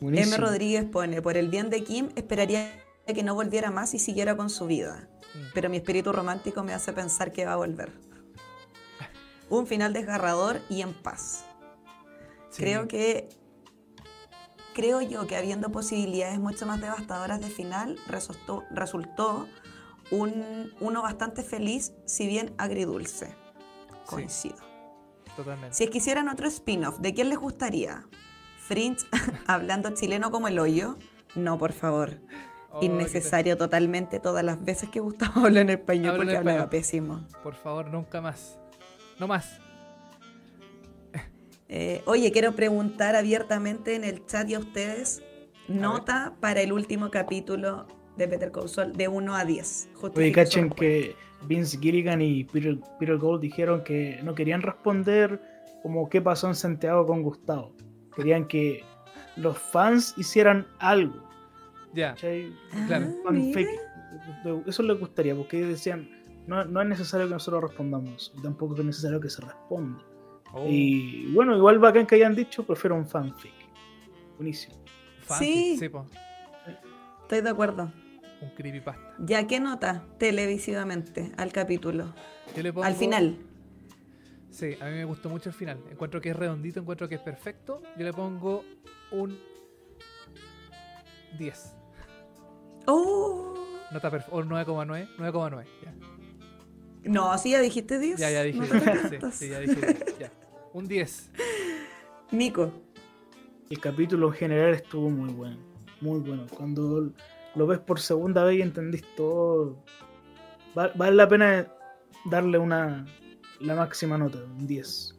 M. 0.02 0.38
Rodríguez 0.38 0.86
pone, 0.86 1.22
por 1.22 1.38
el 1.38 1.50
bien 1.50 1.70
de 1.70 1.84
Kim, 1.84 2.10
esperaría 2.16 2.72
que 3.06 3.24
no 3.24 3.36
volviera 3.36 3.70
más 3.70 3.94
y 3.94 4.00
siguiera 4.00 4.36
con 4.36 4.50
su 4.50 4.66
vida. 4.66 5.08
Mm. 5.36 5.40
Pero 5.54 5.70
mi 5.70 5.78
espíritu 5.78 6.12
romántico 6.12 6.64
me 6.64 6.74
hace 6.74 6.94
pensar 6.94 7.32
que 7.32 7.46
va 7.46 7.54
a 7.54 7.58
volver. 7.58 7.92
Un 9.50 9.68
final 9.68 9.94
desgarrador 9.94 10.62
y 10.70 10.82
en 10.82 10.94
paz. 10.94 11.46
Creo 12.56 12.88
que 12.88 13.30
creo 14.76 15.02
yo 15.02 15.26
que 15.26 15.38
habiendo 15.38 15.72
posibilidades 15.72 16.38
mucho 16.38 16.68
más 16.68 16.82
devastadoras 16.82 17.40
de 17.40 17.48
final, 17.48 17.98
resultó, 18.08 18.64
resultó 18.70 19.48
un, 20.12 20.72
uno 20.82 21.02
bastante 21.02 21.42
feliz, 21.42 21.94
si 22.06 22.28
bien 22.28 22.54
agridulce. 22.58 23.34
Coincido. 24.06 24.58
totalmente. 25.36 25.76
Si 25.76 25.86
es 25.86 25.90
que 25.90 25.98
hicieran 25.98 26.28
otro 26.28 26.48
spin-off, 26.48 27.00
¿de 27.00 27.14
quién 27.14 27.30
les 27.30 27.40
gustaría? 27.40 28.06
Fringe 28.60 29.06
hablando 29.48 29.92
chileno 29.96 30.30
como 30.30 30.48
el 30.50 30.60
hoyo. 30.60 30.98
No, 31.36 31.58
por 31.58 31.72
favor. 31.72 32.20
Oh, 32.72 32.84
Innecesario 32.84 33.58
totalmente 33.58 34.20
todas 34.20 34.44
las 34.44 34.64
veces 34.64 34.90
que 34.90 35.00
Gustavo 35.00 35.42
habla 35.46 35.62
en 35.62 35.70
español 35.70 36.18
porque 36.18 36.36
hablaba 36.36 36.70
pésimo. 36.70 37.26
Por 37.42 37.56
favor, 37.56 37.90
nunca 37.90 38.20
más. 38.20 38.60
No 39.20 39.28
más. 39.28 39.62
Eh, 41.68 42.02
oye, 42.06 42.32
quiero 42.32 42.56
preguntar 42.56 43.16
abiertamente 43.16 43.96
en 43.96 44.04
el 44.04 44.26
chat 44.26 44.50
y 44.50 44.56
a 44.56 44.60
ustedes, 44.60 45.24
nota 45.68 46.36
para 46.40 46.62
el 46.62 46.72
último 46.72 47.10
capítulo 47.10 47.88
de 48.18 48.28
Peter 48.28 48.52
Call 48.52 48.94
de 48.94 49.08
1 49.08 49.36
a 49.36 49.46
10. 49.46 49.90
Oye, 50.16 50.32
cachen 50.32 50.70
que 50.70 51.16
Vince 51.48 51.78
Gilligan 51.80 52.22
y 52.22 52.44
Peter, 52.44 52.78
Peter 53.00 53.18
Gold 53.18 53.42
dijeron 53.42 53.84
que 53.84 54.20
no 54.24 54.36
querían 54.36 54.62
responder 54.62 55.42
como 55.82 56.10
qué 56.10 56.22
pasó 56.22 56.48
en 56.48 56.56
Santiago 56.56 57.06
con 57.06 57.24
Gustavo. 57.24 57.74
Querían 58.16 58.48
que 58.48 58.84
los 59.36 59.58
fans 59.58 60.14
hicieran 60.18 60.68
algo. 60.80 61.28
Ya. 61.94 62.16
Claro. 62.88 63.08
Ah, 63.26 63.32
eso 64.66 64.84
les 64.84 65.00
gustaría, 65.00 65.36
porque 65.36 65.58
ellos 65.58 65.70
decían, 65.70 66.10
no, 66.48 66.64
no 66.66 66.82
es 66.82 66.88
necesario 66.88 67.28
que 67.28 67.34
nosotros 67.34 67.64
respondamos, 67.64 68.34
tampoco 68.42 68.76
es 68.78 68.86
necesario 68.86 69.20
que 69.20 69.30
se 69.30 69.42
responda. 69.42 70.04
Oh. 70.54 70.66
Y 70.68 71.32
bueno, 71.34 71.56
igual 71.56 71.80
bacán 71.80 72.06
que 72.06 72.16
hayan 72.16 72.36
dicho, 72.36 72.66
prefiero 72.66 72.96
un 72.96 73.08
fanfic. 73.08 73.54
Buenísimo. 74.38 74.76
sí, 75.38 75.80
estoy 77.22 77.42
de 77.42 77.50
acuerdo. 77.50 77.92
Un 78.42 78.50
creepypasta. 78.50 79.16
¿Ya 79.20 79.48
qué 79.48 79.60
nota 79.60 80.04
televisivamente 80.18 81.32
al 81.38 81.52
capítulo? 81.52 82.14
Al 82.84 82.96
final. 82.96 83.38
Sí, 84.50 84.78
a 84.80 84.86
mí 84.86 84.92
me 84.92 85.06
gustó 85.06 85.30
mucho 85.30 85.50
el 85.50 85.56
final. 85.56 85.80
Encuentro 85.92 86.22
que 86.22 86.30
es 86.30 86.36
redondito, 86.36 86.80
encuentro 86.80 87.10
que 87.10 87.16
es 87.16 87.22
perfecto. 87.22 87.82
Yo 87.98 88.06
le 88.06 88.14
pongo 88.14 88.64
un 89.12 89.38
10. 91.38 91.76
¡Oh! 92.88 93.54
Nota 93.92 94.10
perfecta. 94.10 94.36
O 94.36 94.44
9,9. 94.44 95.08
9,9. 95.18 95.66
No, 97.06 97.38
sí, 97.38 97.52
ya 97.52 97.62
dijiste 97.62 98.00
10. 98.00 98.20
Ya, 98.20 98.32
ya 98.32 98.44
dije. 98.44 98.60
sí, 98.66 99.32
sí, 99.32 99.50
ya 99.50 99.60
dije 99.60 99.76
10. 99.76 100.20
Ya. 100.20 100.32
Un 100.74 100.88
10. 100.88 101.32
Nico. 102.32 102.72
El 103.70 103.80
capítulo 103.80 104.32
general 104.32 104.74
estuvo 104.74 105.10
muy 105.10 105.32
bueno. 105.34 105.58
Muy 106.02 106.20
bueno. 106.20 106.46
Cuando 106.56 107.12
lo 107.56 107.68
ves 107.68 107.80
por 107.80 108.00
segunda 108.00 108.44
vez 108.44 108.60
y 108.60 108.62
entendís 108.62 109.04
todo. 109.16 109.84
Vale 110.74 111.16
la 111.16 111.28
pena 111.28 111.72
darle 112.26 112.58
una, 112.58 113.06
la 113.60 113.76
máxima 113.76 114.18
nota, 114.18 114.40
un 114.40 114.68
10. 114.68 115.16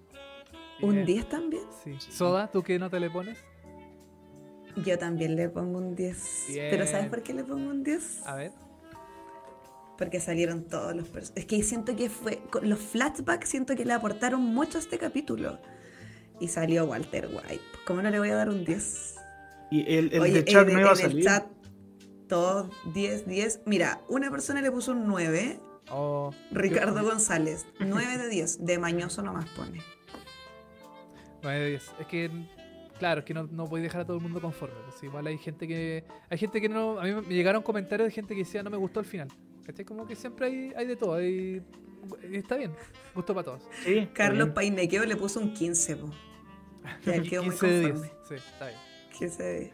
¿Un 0.82 1.04
10 1.04 1.28
también? 1.28 1.64
Sí. 1.82 1.96
Soda, 1.98 2.50
¿tú 2.50 2.62
qué 2.62 2.78
nota 2.78 3.00
le 3.00 3.08
pones? 3.08 3.38
Yo 4.84 4.98
también 4.98 5.36
le 5.36 5.48
pongo 5.48 5.78
un 5.78 5.94
10. 5.94 6.46
¿Pero 6.70 6.86
sabes 6.86 7.08
por 7.08 7.22
qué 7.22 7.32
le 7.32 7.44
pongo 7.44 7.70
un 7.70 7.82
10? 7.82 8.26
A 8.26 8.34
ver. 8.34 8.52
Porque 9.98 10.20
salieron 10.20 10.64
todos 10.64 10.94
los 10.94 11.09
personajes. 11.09 11.44
Es 11.44 11.47
que 11.47 11.62
siento 11.62 11.97
que 11.97 12.10
fue. 12.10 12.43
Los 12.62 12.81
flashbacks 12.81 13.48
siento 13.48 13.74
que 13.74 13.85
le 13.85 13.93
aportaron 13.93 14.43
mucho 14.43 14.78
a 14.78 14.81
este 14.81 14.98
capítulo. 14.98 15.59
Y 16.40 16.48
salió 16.48 16.85
Walter 16.85 17.28
White. 17.32 17.64
¿Cómo 17.86 18.02
no 18.02 18.10
le 18.10 18.18
voy 18.18 18.28
a 18.28 18.36
dar 18.36 18.48
un 18.51 18.64
10? 18.64 19.14
Y 19.70 19.81
el, 19.94 20.12
el 20.12 20.32
de 20.32 20.44
chat 20.44 20.68
no 20.68 20.81
iba 20.81 20.93
a 20.93 20.97
salir. 20.97 21.18
El 21.18 21.24
chat, 21.24 21.47
todos 22.28 22.70
10, 22.93 23.27
10. 23.27 23.60
Mira, 23.64 24.02
una 24.09 24.31
persona 24.31 24.60
le 24.60 24.70
puso 24.70 24.93
un 24.93 25.06
9 25.06 25.60
Ricardo 26.51 27.05
González, 27.05 27.66
9 27.81 28.18
de 28.18 28.28
10. 28.28 28.64
De 28.64 28.78
mañoso 28.78 29.23
nomás 29.23 29.48
pone. 29.51 29.81
9 31.43 31.59
de 31.59 31.68
10. 31.70 31.94
Es 32.01 32.06
que, 32.06 32.31
claro, 32.98 33.20
es 33.20 33.24
que 33.24 33.35
no, 33.35 33.44
no 33.44 33.66
podéis 33.66 33.85
dejar 33.85 34.02
a 34.02 34.05
todo 34.05 34.16
el 34.16 34.23
mundo 34.23 34.40
conforme. 34.40 34.77
Pues 34.85 35.02
igual 35.02 35.27
hay 35.27 35.39
gente 35.39 35.68
que. 35.68 36.05
Hay 36.28 36.39
gente 36.39 36.60
que 36.60 36.68
no. 36.68 36.98
A 36.98 37.05
mí 37.05 37.12
me 37.12 37.35
llegaron 37.35 37.62
comentarios 37.62 38.09
de 38.09 38.12
gente 38.12 38.35
que 38.35 38.40
decía 38.40 38.62
no 38.62 38.70
me 38.70 38.77
gustó 38.77 39.01
el 39.01 39.06
final. 39.06 39.28
¿Cachai? 39.66 39.84
Como 39.84 40.06
que 40.06 40.14
siempre 40.14 40.47
hay, 40.47 40.72
hay 40.76 40.86
de 40.86 40.97
todo. 40.97 41.14
Hay, 41.14 41.60
está 42.32 42.56
bien. 42.56 42.72
Gusto 43.14 43.34
para 43.34 43.44
todos. 43.44 43.68
Sí, 43.84 44.09
Carlos 44.12 44.51
Painequeo 44.51 45.05
le 45.05 45.16
puso 45.16 45.40
un 45.40 45.52
15, 45.52 45.97
po. 45.97 46.10
Ya 47.05 47.20
quedó 47.22 47.43
muy 47.43 47.56
conforme. 47.56 48.10
Sí, 48.28 48.34
está 48.34 48.68
bien. 48.68 48.78
15 49.18 49.43
de 49.43 49.60
10. 49.60 49.72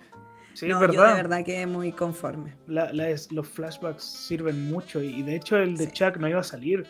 Sí, 0.54 0.68
no, 0.68 0.80
verdad. 0.80 0.94
Yo 0.94 1.06
de 1.06 1.14
verdad 1.14 1.44
que 1.44 1.66
muy 1.66 1.92
conforme. 1.92 2.54
los 2.66 3.48
flashbacks 3.48 4.02
sirven 4.02 4.70
mucho 4.70 5.02
y, 5.02 5.22
de 5.22 5.36
hecho 5.36 5.56
el 5.56 5.76
de 5.76 5.90
Chuck 5.90 6.16
no 6.16 6.28
iba 6.28 6.40
a 6.40 6.44
salir. 6.44 6.86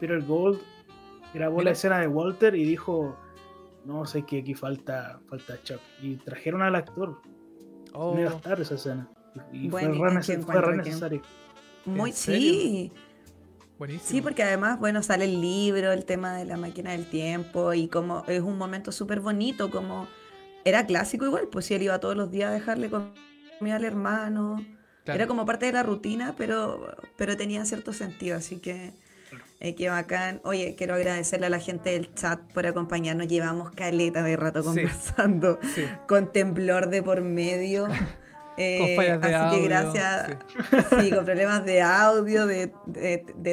Pero 0.00 0.14
el 0.14 0.24
Gold 0.24 0.60
grabó 1.34 1.62
la 1.62 1.70
escena 1.72 2.00
de 2.00 2.08
Walter 2.08 2.54
y 2.54 2.64
dijo, 2.64 3.16
no 3.84 4.04
sé 4.06 4.22
que 4.24 4.40
aquí 4.40 4.54
falta, 4.54 5.20
falta 5.28 5.62
Chuck. 5.62 5.80
Y 6.02 6.16
trajeron 6.16 6.62
al 6.62 6.74
actor. 6.74 7.20
Oh. 7.92 8.14
No 8.14 8.20
iba 8.20 8.30
a 8.30 8.34
estar 8.34 8.60
esa 8.60 8.74
escena. 8.74 9.10
Y, 9.52 9.68
fue, 9.68 9.82
re, 9.82 10.76
necesario. 10.76 11.22
Muy, 11.86 12.12
sí. 12.12 12.92
Buenísimo. 13.78 14.08
Sí, 14.08 14.20
porque 14.22 14.42
además, 14.42 14.78
bueno, 14.78 15.02
sale 15.02 15.24
el 15.24 15.40
libro, 15.40 15.92
el 15.92 16.04
tema 16.04 16.36
de 16.36 16.44
la 16.44 16.56
máquina 16.56 16.92
del 16.92 17.06
tiempo 17.06 17.74
y 17.74 17.88
como 17.88 18.24
es 18.26 18.40
un 18.40 18.56
momento 18.56 18.90
súper 18.90 19.20
bonito, 19.20 19.70
como 19.70 20.08
era 20.64 20.86
clásico 20.86 21.26
igual, 21.26 21.48
pues 21.48 21.66
si 21.66 21.74
él 21.74 21.82
iba 21.82 22.00
todos 22.00 22.16
los 22.16 22.30
días 22.30 22.50
a 22.50 22.54
dejarle 22.54 22.90
comida 22.90 23.76
al 23.76 23.84
hermano. 23.84 24.64
Era 25.04 25.28
como 25.28 25.46
parte 25.46 25.66
de 25.66 25.72
la 25.72 25.84
rutina, 25.84 26.34
pero, 26.36 26.96
pero 27.16 27.36
tenía 27.36 27.64
cierto 27.64 27.92
sentido, 27.92 28.36
así 28.36 28.56
que 28.56 28.92
eh, 29.60 29.74
qué 29.74 29.88
bacán. 29.88 30.40
Oye, 30.42 30.74
quiero 30.76 30.94
agradecerle 30.94 31.46
a 31.46 31.50
la 31.50 31.60
gente 31.60 31.90
del 31.90 32.12
chat 32.14 32.40
por 32.52 32.66
acompañarnos. 32.66 33.28
Llevamos 33.28 33.70
caleta 33.70 34.22
de 34.22 34.36
rato 34.36 34.64
conversando 34.64 35.60
con 36.08 36.32
temblor 36.32 36.88
de 36.88 37.02
por 37.02 37.20
medio. 37.22 37.86
Eh, 38.56 39.18
así 39.22 39.56
que 39.56 39.68
gracias, 39.68 40.38
sí. 41.00 41.10
con 41.10 41.24
problemas 41.24 41.64
de 41.64 41.82
audio, 41.82 42.46
de, 42.46 42.72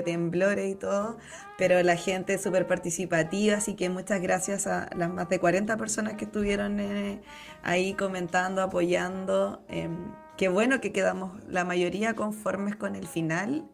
temblores 0.06 0.72
y 0.72 0.76
todo, 0.76 1.18
pero 1.58 1.82
la 1.84 1.98
gente 1.98 2.36
es 2.36 2.42
súper 2.42 2.68
participativa, 2.68 3.58
así 3.58 3.76
que 3.76 3.90
muchas 3.90 4.22
gracias 4.22 4.66
a 4.68 4.90
las 4.96 5.10
más 5.10 5.28
de 5.30 5.40
40 5.40 5.76
personas 5.78 6.14
que 6.14 6.26
estuvieron 6.26 6.80
eh, 6.80 7.22
ahí 7.64 7.94
comentando, 7.94 8.62
apoyando. 8.62 9.64
Em, 9.68 10.14
qué 10.38 10.48
bueno 10.48 10.80
que 10.80 10.92
quedamos 10.92 11.44
la 11.48 11.66
mayoría 11.66 12.14
conformes 12.16 12.76
con 12.76 12.96
el 12.96 13.08
final. 13.08 13.66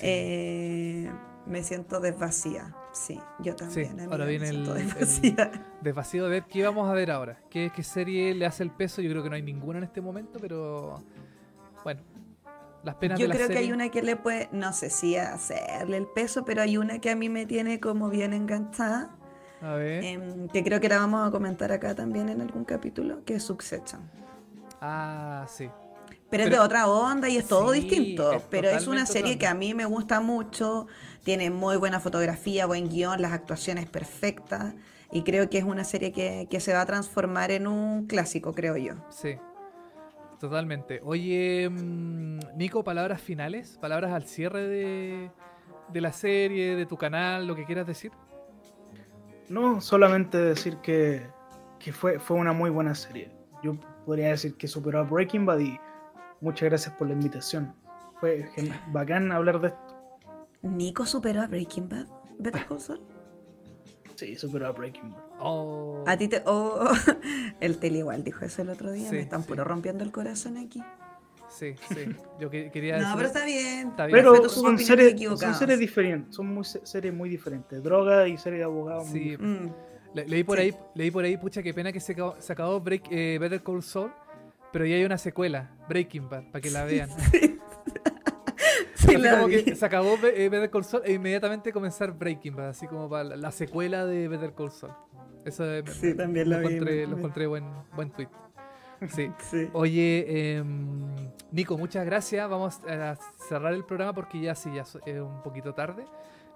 Eh, 0.00 1.10
me 1.46 1.62
siento 1.62 2.00
desvacía. 2.00 2.74
Sí, 2.98 3.20
yo 3.38 3.54
también. 3.54 4.00
ahora 4.10 4.24
viene 4.24 4.48
el, 4.48 4.64
desvacío 5.82 6.24
de 6.24 6.30
ver 6.30 6.44
qué 6.44 6.64
vamos 6.64 6.88
a 6.90 6.92
ver 6.92 7.12
ahora. 7.12 7.38
¿Qué, 7.48 7.70
¿Qué 7.74 7.84
serie 7.84 8.34
le 8.34 8.44
hace 8.44 8.64
el 8.64 8.70
peso? 8.70 9.00
Yo 9.00 9.10
creo 9.10 9.22
que 9.22 9.30
no 9.30 9.36
hay 9.36 9.42
ninguna 9.42 9.78
en 9.78 9.84
este 9.84 10.00
momento, 10.00 10.40
pero 10.40 11.04
bueno, 11.84 12.02
las 12.82 12.96
penas 12.96 13.18
Yo 13.20 13.28
creo 13.28 13.48
que 13.48 13.58
hay 13.58 13.70
una 13.70 13.88
que 13.90 14.02
le 14.02 14.16
puede, 14.16 14.48
no 14.50 14.72
sé 14.72 14.90
si 14.90 15.16
hacerle 15.16 15.96
el 15.96 16.06
peso, 16.06 16.44
pero 16.44 16.60
hay 16.60 16.76
una 16.76 16.98
que 16.98 17.10
a 17.10 17.16
mí 17.16 17.28
me 17.28 17.46
tiene 17.46 17.78
como 17.78 18.08
bien 18.10 18.32
enganchada. 18.32 19.16
A 19.60 19.74
ver. 19.74 20.04
Em, 20.04 20.48
que 20.48 20.64
creo 20.64 20.80
que 20.80 20.88
la 20.88 20.98
vamos 20.98 21.26
a 21.26 21.30
comentar 21.30 21.70
acá 21.70 21.94
también 21.94 22.28
en 22.28 22.40
algún 22.40 22.64
capítulo, 22.64 23.24
que 23.24 23.36
es 23.36 23.44
Succession. 23.44 24.10
Ah, 24.80 25.46
sí. 25.48 25.70
Pero, 26.30 26.44
es 26.44 26.50
de 26.50 26.58
otra 26.58 26.88
onda 26.88 27.28
y 27.28 27.36
es 27.38 27.46
todo 27.46 27.72
distinto. 27.72 28.42
pero 28.50 28.68
es 28.68 28.86
una 28.86 29.06
serie 29.06 29.38
que 29.38 29.46
a 29.46 29.54
mí 29.54 29.74
me 29.74 29.86
gusta 29.86 30.20
mucho. 30.20 30.86
Tiene 31.24 31.50
muy 31.50 31.76
buena 31.76 32.00
fotografía, 32.00 32.66
buen 32.66 32.88
guion, 32.88 33.22
las 33.22 33.32
actuaciones 33.32 33.86
perfectas. 33.86 34.74
Y 35.10 35.22
creo 35.22 35.48
que 35.48 35.58
es 35.58 35.64
una 35.64 35.84
serie 35.84 36.12
que, 36.12 36.60
se 36.60 36.72
va 36.72 36.82
a 36.82 36.86
transformar 36.86 37.50
en 37.50 37.66
un 37.66 38.06
clásico, 38.06 38.52
creo 38.52 38.76
yo. 38.76 38.94
Sí, 39.08 39.36
totalmente. 40.38 41.00
Oye, 41.02 41.68
mm, 41.70 42.40
Nico, 42.56 42.84
palabras 42.84 43.22
finales, 43.22 43.78
palabras 43.80 44.12
al 44.12 44.24
cierre 44.24 44.68
de, 44.68 45.30
de 45.88 46.00
la 46.00 46.12
serie, 46.12 46.76
de 46.76 46.84
tu 46.84 46.98
canal, 46.98 47.46
lo 47.46 47.56
que 47.56 47.64
quieras 47.64 47.86
decir. 47.86 48.12
No, 49.48 49.80
solamente 49.80 50.36
decir 50.36 50.76
que, 50.78 51.26
que 51.78 51.90
fue, 51.90 52.18
fue 52.18 52.36
una 52.36 52.52
muy 52.52 52.68
buena 52.68 52.94
serie. 52.94 53.30
Yo 53.62 53.76
podría 54.04 54.28
decir 54.28 54.56
que 54.56 54.68
superó 54.68 55.00
a 55.00 55.02
Breaking 55.04 55.46
Bad 55.46 55.60
y 55.60 55.80
Muchas 56.40 56.68
gracias 56.68 56.94
por 56.94 57.08
la 57.08 57.14
invitación. 57.14 57.74
Fue 58.20 58.48
bacán 58.92 59.32
hablar 59.32 59.60
de 59.60 59.68
esto. 59.68 59.98
¿Nico 60.62 61.06
superó 61.06 61.42
a 61.42 61.46
Breaking 61.46 61.88
Bad? 61.88 62.06
¿Better 62.38 62.66
Call 62.66 62.80
Saul? 62.80 63.00
Sí, 64.14 64.36
superó 64.36 64.66
a 64.66 64.72
Breaking 64.72 65.12
Bad. 65.12 65.22
Oh. 65.40 66.04
A 66.06 66.16
ti 66.16 66.28
te. 66.28 66.42
Oh, 66.46 66.88
el 67.60 67.78
tele 67.78 67.98
igual 67.98 68.24
dijo 68.24 68.44
eso 68.44 68.62
el 68.62 68.70
otro 68.70 68.90
día. 68.90 69.10
Me 69.10 69.20
están 69.20 69.44
puro 69.44 69.64
rompiendo 69.64 70.04
el 70.04 70.12
corazón 70.12 70.56
aquí. 70.56 70.82
Sí, 71.48 71.74
sí. 71.88 72.14
Yo 72.38 72.50
quería 72.50 72.98
No, 72.98 73.14
pero 73.16 73.28
está 73.28 73.44
bien. 73.44 73.92
Pero 73.96 74.48
son 74.48 74.78
series, 74.78 75.20
son 75.38 75.54
series 75.54 75.78
diferentes. 75.78 76.34
Son 76.34 76.46
muy, 76.46 76.64
series 76.64 77.14
muy 77.14 77.28
diferentes. 77.28 77.82
Droga 77.82 78.28
y 78.28 78.36
serie 78.36 78.58
de 78.58 78.64
abogados. 78.64 79.08
Sí. 79.08 79.36
Mm. 79.38 79.70
leí 80.14 80.44
por 80.44 80.58
ahí, 80.58 80.74
leí 80.94 81.10
por 81.10 81.24
ahí, 81.24 81.36
pucha, 81.36 81.62
qué 81.62 81.72
pena 81.72 81.92
que 81.92 82.00
se 82.00 82.12
acabó, 82.12 82.36
se 82.38 82.52
acabó 82.52 82.80
Break, 82.80 83.10
eh, 83.10 83.38
Better 83.40 83.62
Call 83.62 83.82
Saul 83.82 84.12
pero 84.72 84.86
ya 84.86 84.96
hay 84.96 85.04
una 85.04 85.18
secuela, 85.18 85.70
Breaking 85.88 86.28
Bad, 86.28 86.50
para 86.50 86.60
que 86.60 86.70
la 86.70 86.84
vean. 86.84 87.10
Sí. 87.30 87.58
la 89.18 89.36
como 89.36 89.48
que 89.48 89.74
se 89.74 89.86
acabó 89.86 90.14
eh, 90.24 90.48
Better 90.48 90.70
Call 90.70 90.84
Saul 90.84 91.02
e 91.04 91.12
inmediatamente 91.14 91.72
comenzar 91.72 92.12
Breaking 92.12 92.56
Bad, 92.56 92.68
así 92.70 92.86
como 92.86 93.08
para 93.08 93.36
la 93.36 93.50
secuela 93.50 94.04
de 94.06 94.28
Better 94.28 94.54
Call 94.54 94.70
Saul. 94.70 94.92
Eso 95.44 95.64
sí, 95.92 96.14
también 96.14 96.50
lo, 96.50 96.58
encontré, 96.58 97.06
lo 97.06 97.16
encontré 97.16 97.46
buen, 97.46 97.64
buen 97.94 98.10
tweet. 98.10 98.28
Sí. 99.08 99.30
Oye, 99.74 100.56
em, 100.56 101.14
Nico, 101.52 101.78
muchas 101.78 102.04
gracias. 102.04 102.50
Vamos 102.50 102.80
a 102.88 103.14
cerrar 103.48 103.72
el 103.72 103.84
programa 103.84 104.12
porque 104.12 104.40
ya 104.40 104.56
sí, 104.56 104.70
ya 104.74 104.82
es 104.82 105.20
un 105.20 105.40
poquito 105.44 105.72
tarde. 105.72 106.04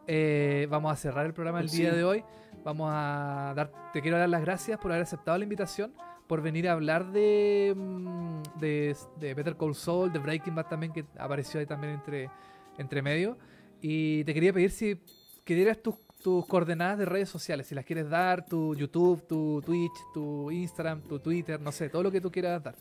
Eh, 0.08 0.66
vamos 0.68 0.92
a 0.92 0.96
cerrar 0.96 1.24
el 1.26 1.32
programa 1.32 1.60
el 1.60 1.68
día 1.68 1.92
de 1.92 2.02
hoy. 2.02 2.24
Vamos 2.64 2.90
a 2.92 3.52
dar, 3.54 3.70
te 3.92 4.02
quiero 4.02 4.18
dar 4.18 4.28
las 4.28 4.40
gracias 4.42 4.78
por 4.78 4.90
haber 4.90 5.04
aceptado 5.04 5.38
la 5.38 5.44
invitación 5.44 5.92
por 6.32 6.40
venir 6.40 6.66
a 6.66 6.72
hablar 6.72 7.12
de, 7.12 7.74
mm, 7.76 8.58
de, 8.58 8.96
Better 9.20 9.54
Call 9.54 9.74
Saul, 9.74 10.10
de 10.10 10.18
Breaking 10.18 10.54
Bad 10.54 10.66
también, 10.66 10.90
que 10.90 11.04
apareció 11.18 11.60
ahí 11.60 11.66
también 11.66 11.92
entre, 11.92 12.30
entre 12.78 13.02
medio. 13.02 13.36
Y 13.82 14.24
te 14.24 14.32
quería 14.32 14.50
pedir 14.50 14.70
si 14.70 14.98
que 15.44 15.54
dieras 15.54 15.82
tus, 15.82 15.94
tus 16.22 16.46
coordenadas 16.46 17.00
de 17.00 17.04
redes 17.04 17.28
sociales, 17.28 17.66
si 17.66 17.74
las 17.74 17.84
quieres 17.84 18.08
dar, 18.08 18.46
tu 18.46 18.74
YouTube, 18.74 19.26
tu 19.26 19.60
Twitch, 19.60 19.92
tu 20.14 20.50
Instagram, 20.50 21.02
tu 21.02 21.18
Twitter, 21.18 21.60
no 21.60 21.70
sé, 21.70 21.90
todo 21.90 22.02
lo 22.02 22.10
que 22.10 22.22
tú 22.22 22.32
quieras 22.32 22.62
dar. 22.62 22.76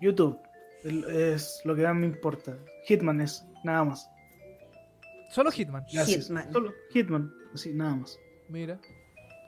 YouTube 0.00 0.38
es 0.84 1.62
lo 1.64 1.74
que 1.74 1.82
más 1.82 1.96
me 1.96 2.06
importa. 2.06 2.56
Hitman 2.86 3.22
es, 3.22 3.44
nada 3.64 3.86
más. 3.86 4.08
Solo 5.32 5.50
Hitman. 5.50 5.84
Hitman. 5.88 6.52
Solo 6.52 6.72
Hitman, 6.92 7.32
así, 7.52 7.72
nada 7.74 7.96
más. 7.96 8.16
Mira. 8.48 8.78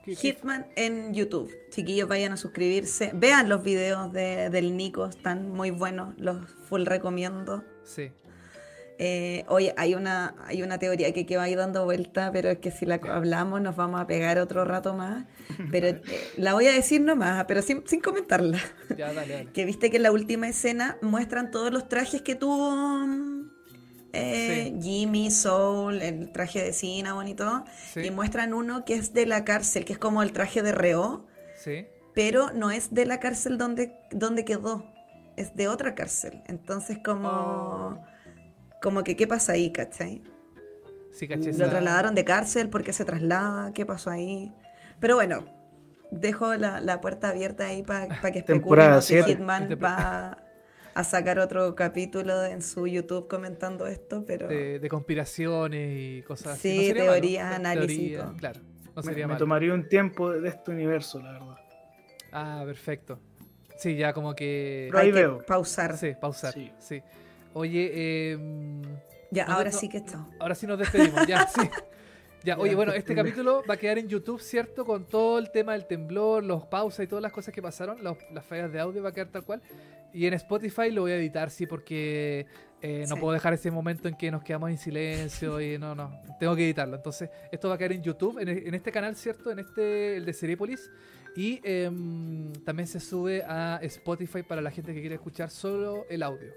Hitman 0.06 0.66
en 0.76 1.12
YouTube. 1.12 1.52
Chiquillos, 1.70 2.08
vayan 2.08 2.32
a 2.32 2.36
suscribirse. 2.36 3.10
Vean 3.14 3.48
los 3.48 3.62
videos 3.62 4.12
de, 4.12 4.50
del 4.50 4.76
Nico, 4.76 5.06
están 5.06 5.50
muy 5.50 5.70
buenos, 5.70 6.14
los 6.18 6.48
full 6.68 6.84
recomiendo. 6.84 7.64
Sí. 7.84 8.12
Eh, 8.98 9.44
oye, 9.48 9.74
hay 9.76 9.94
una, 9.94 10.34
hay 10.46 10.62
una 10.62 10.78
teoría 10.78 11.12
que, 11.12 11.26
que 11.26 11.36
va 11.36 11.48
ir 11.48 11.58
dando 11.58 11.84
vuelta, 11.84 12.30
pero 12.32 12.48
es 12.48 12.58
que 12.58 12.70
si 12.70 12.86
la 12.86 12.94
hablamos 12.94 13.60
nos 13.60 13.76
vamos 13.76 14.00
a 14.00 14.06
pegar 14.06 14.38
otro 14.38 14.64
rato 14.64 14.94
más. 14.94 15.26
Pero 15.70 15.88
eh, 15.88 16.02
la 16.36 16.54
voy 16.54 16.66
a 16.66 16.72
decir 16.72 17.00
nomás, 17.00 17.44
pero 17.46 17.62
sin, 17.62 17.86
sin 17.86 18.00
comentarla. 18.00 18.58
Ya, 18.96 19.12
dale, 19.12 19.32
dale. 19.32 19.48
Que 19.54 19.64
viste 19.64 19.90
que 19.90 19.98
en 19.98 20.02
la 20.02 20.12
última 20.12 20.48
escena 20.48 20.98
muestran 21.02 21.50
todos 21.50 21.72
los 21.72 21.88
trajes 21.88 22.22
que 22.22 22.34
tuvo 22.34 23.06
eh, 24.16 24.74
Jimmy, 24.80 25.30
Soul, 25.30 26.02
el 26.02 26.30
traje 26.32 26.62
de 26.62 26.72
Cinnamon 26.72 27.28
y 27.28 27.34
todo. 27.34 27.64
Y 27.96 28.10
muestran 28.10 28.54
uno 28.54 28.84
que 28.84 28.94
es 28.94 29.12
de 29.12 29.26
la 29.26 29.44
cárcel, 29.44 29.84
que 29.84 29.92
es 29.92 29.98
como 29.98 30.22
el 30.22 30.32
traje 30.32 30.62
de 30.62 30.72
reo. 30.72 31.26
Pero 32.14 32.50
no 32.52 32.70
es 32.70 32.94
de 32.94 33.06
la 33.06 33.20
cárcel 33.20 33.58
donde, 33.58 33.98
donde 34.10 34.44
quedó. 34.44 34.86
Es 35.36 35.54
de 35.54 35.68
otra 35.68 35.94
cárcel. 35.94 36.42
Entonces, 36.46 36.98
como. 37.04 37.28
Oh. 37.28 38.04
Como 38.82 39.02
que, 39.02 39.16
¿qué 39.16 39.26
pasa 39.26 39.52
ahí, 39.52 39.72
cachai? 39.72 40.22
Sí, 41.12 41.26
Lo 41.26 41.70
trasladaron 41.70 42.14
de 42.14 42.24
cárcel, 42.24 42.68
¿por 42.68 42.84
qué 42.84 42.92
se 42.92 43.04
traslada? 43.04 43.72
¿Qué 43.72 43.86
pasó 43.86 44.10
ahí? 44.10 44.52
Pero 45.00 45.16
bueno, 45.16 45.46
dejo 46.10 46.54
la, 46.54 47.00
puerta 47.00 47.30
abierta 47.30 47.66
ahí 47.66 47.82
para 47.82 48.06
que 48.32 48.40
especulen 48.40 49.00
si 49.02 49.22
Hitman 49.22 49.78
va 49.82 50.38
a 50.96 51.04
sacar 51.04 51.38
otro 51.38 51.74
capítulo 51.74 52.42
en 52.46 52.62
su 52.62 52.86
YouTube 52.86 53.28
comentando 53.28 53.86
esto, 53.86 54.24
pero... 54.26 54.48
De, 54.48 54.88
conspiraciones 54.88 55.90
y 55.94 56.22
cosas 56.22 56.54
así. 56.54 56.86
Sí, 56.86 56.94
teorías, 56.94 57.54
análisis. 57.54 58.18
claro, 58.38 58.60
no 58.94 59.02
sería 59.02 59.28
me, 59.28 59.36
tomaría 59.36 59.74
un 59.74 59.86
tiempo 59.90 60.32
de 60.32 60.48
este 60.48 60.70
universo, 60.70 61.20
la 61.20 61.32
verdad. 61.32 61.56
Ah, 62.32 62.62
perfecto. 62.64 63.20
Sí, 63.76 63.94
ya 63.94 64.14
como 64.14 64.34
que... 64.34 64.88
Hay 64.94 65.12
que 65.12 65.28
pausar. 65.46 65.98
Sí, 65.98 66.14
pausar, 66.18 66.54
sí. 66.78 67.02
Oye, 67.52 67.90
eh, 67.92 68.38
Ya, 69.30 69.44
ahora 69.44 69.72
sí 69.72 69.90
que 69.90 69.98
está. 69.98 70.26
Ahora 70.40 70.54
sí 70.54 70.66
nos 70.66 70.78
despedimos, 70.78 71.26
ya, 71.26 71.46
sí. 71.46 71.60
Ya, 72.46 72.56
oye, 72.58 72.76
bueno, 72.76 72.92
este 72.92 73.12
capítulo 73.16 73.64
va 73.68 73.74
a 73.74 73.76
quedar 73.76 73.98
en 73.98 74.06
YouTube, 74.06 74.40
¿cierto? 74.40 74.84
Con 74.84 75.04
todo 75.08 75.40
el 75.40 75.50
tema 75.50 75.72
del 75.72 75.84
temblor, 75.84 76.44
los 76.44 76.64
pausas 76.64 77.04
y 77.04 77.08
todas 77.08 77.20
las 77.20 77.32
cosas 77.32 77.52
que 77.52 77.60
pasaron, 77.60 77.98
las 78.04 78.44
fallas 78.44 78.72
de 78.72 78.78
audio 78.78 79.02
va 79.02 79.08
a 79.08 79.12
quedar 79.12 79.32
tal 79.32 79.42
cual. 79.42 79.60
Y 80.14 80.26
en 80.26 80.34
Spotify 80.34 80.92
lo 80.92 81.02
voy 81.02 81.10
a 81.10 81.16
editar, 81.16 81.50
sí, 81.50 81.66
porque 81.66 82.46
eh, 82.80 83.04
no 83.08 83.16
puedo 83.16 83.32
dejar 83.32 83.52
ese 83.54 83.72
momento 83.72 84.06
en 84.06 84.14
que 84.14 84.30
nos 84.30 84.44
quedamos 84.44 84.70
en 84.70 84.78
silencio 84.78 85.60
y 85.60 85.76
no, 85.76 85.96
no, 85.96 86.22
tengo 86.38 86.54
que 86.54 86.66
editarlo. 86.66 86.94
Entonces, 86.94 87.30
esto 87.50 87.68
va 87.68 87.74
a 87.74 87.78
quedar 87.78 87.94
en 87.94 88.04
YouTube, 88.04 88.38
en, 88.38 88.74
este 88.74 88.92
canal, 88.92 89.16
¿cierto? 89.16 89.50
En 89.50 89.58
este, 89.58 90.16
el 90.18 90.24
de 90.24 90.32
Seriepolis. 90.32 90.88
Y 91.34 91.60
em, 91.64 92.52
también 92.64 92.86
se 92.86 93.00
sube 93.00 93.42
a 93.42 93.80
Spotify 93.82 94.44
para 94.44 94.62
la 94.62 94.70
gente 94.70 94.94
que 94.94 95.00
quiere 95.00 95.16
escuchar 95.16 95.50
solo 95.50 96.06
el 96.08 96.22
audio. 96.22 96.52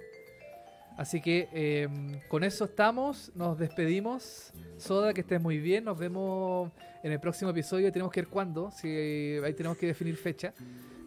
Así 1.00 1.22
que 1.22 1.48
em, 1.54 2.20
con 2.28 2.44
eso 2.44 2.66
estamos, 2.66 3.32
nos 3.34 3.58
despedimos. 3.58 4.52
Soda, 4.76 5.14
que 5.14 5.22
estés 5.22 5.42
muy 5.42 5.58
bien, 5.58 5.86
nos 5.86 5.98
vemos 5.98 6.74
en 7.02 7.14
el 7.14 7.22
próximo 7.22 7.52
episodio. 7.52 7.90
Tenemos 7.90 8.12
que 8.12 8.20
ver 8.20 8.28
cuándo, 8.28 8.70
si 8.72 8.90
ahí 8.90 9.54
tenemos 9.54 9.78
que 9.78 9.88
definir 9.88 10.18
fecha. 10.18 10.54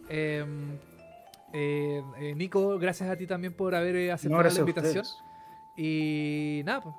Em, 0.09 0.79
eh, 1.53 2.01
eh, 2.17 2.33
Nico, 2.33 2.79
gracias 2.79 3.07
a 3.07 3.15
ti 3.15 3.27
también 3.27 3.53
por 3.53 3.75
haber 3.75 3.95
eh, 3.95 4.11
aceptado 4.11 4.41
la 4.41 4.59
invitación. 4.61 5.05
Y 5.77 6.63
nada, 6.65 6.81
pues, 6.81 6.95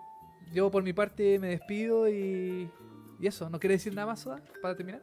yo 0.53 0.71
por 0.71 0.85
mi 0.85 0.93
parte 0.93 1.41
me 1.41 1.49
despido 1.49 2.09
y, 2.09 2.71
y 3.19 3.27
eso. 3.27 3.51
¿No 3.51 3.59
quieres 3.59 3.81
decir 3.81 3.93
nada 3.93 4.07
más, 4.07 4.21
Soda, 4.21 4.41
para 4.63 4.77
terminar? 4.77 5.03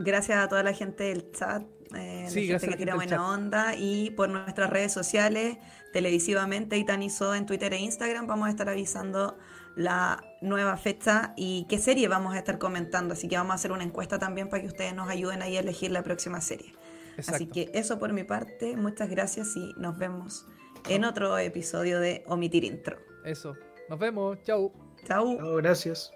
Gracias 0.00 0.36
a 0.38 0.48
toda 0.48 0.64
la 0.64 0.72
gente 0.72 1.04
del 1.04 1.30
chat, 1.30 1.62
eh, 1.94 2.26
sí, 2.28 2.46
la 2.46 2.58
gente 2.58 2.76
que 2.76 2.84
tira 2.84 2.94
buena 2.94 3.28
onda 3.28 3.74
y 3.76 4.10
por 4.10 4.28
nuestras 4.28 4.70
redes 4.70 4.92
sociales, 4.92 5.58
televisivamente 5.92 6.76
y 6.76 6.84
Tanizo 6.84 7.34
en 7.34 7.46
Twitter 7.46 7.72
e 7.74 7.78
Instagram, 7.78 8.26
vamos 8.26 8.48
a 8.48 8.50
estar 8.50 8.68
avisando 8.68 9.38
la 9.76 10.22
nueva 10.40 10.76
fecha 10.76 11.32
y 11.36 11.66
qué 11.68 11.78
serie 11.78 12.08
vamos 12.08 12.34
a 12.34 12.38
estar 12.38 12.58
comentando. 12.58 13.14
Así 13.14 13.28
que 13.28 13.36
vamos 13.36 13.52
a 13.52 13.54
hacer 13.54 13.72
una 13.72 13.84
encuesta 13.84 14.18
también 14.18 14.48
para 14.48 14.62
que 14.62 14.68
ustedes 14.68 14.94
nos 14.94 15.08
ayuden 15.08 15.42
ahí 15.42 15.56
a 15.56 15.60
elegir 15.60 15.90
la 15.90 16.02
próxima 16.02 16.40
serie. 16.40 16.74
Así 17.18 17.46
que 17.46 17.70
eso 17.74 17.98
por 17.98 18.12
mi 18.12 18.24
parte, 18.24 18.76
muchas 18.76 19.10
gracias 19.10 19.56
y 19.56 19.74
nos 19.76 19.98
vemos 19.98 20.46
en 20.88 21.04
otro 21.04 21.36
episodio 21.38 22.00
de 22.00 22.24
Omitir 22.26 22.64
Intro. 22.64 22.98
Eso, 23.24 23.54
nos 23.88 23.98
vemos, 23.98 24.38
chau. 24.42 24.72
Chau. 25.06 25.36
Chau, 25.36 25.56
gracias. 25.56 26.12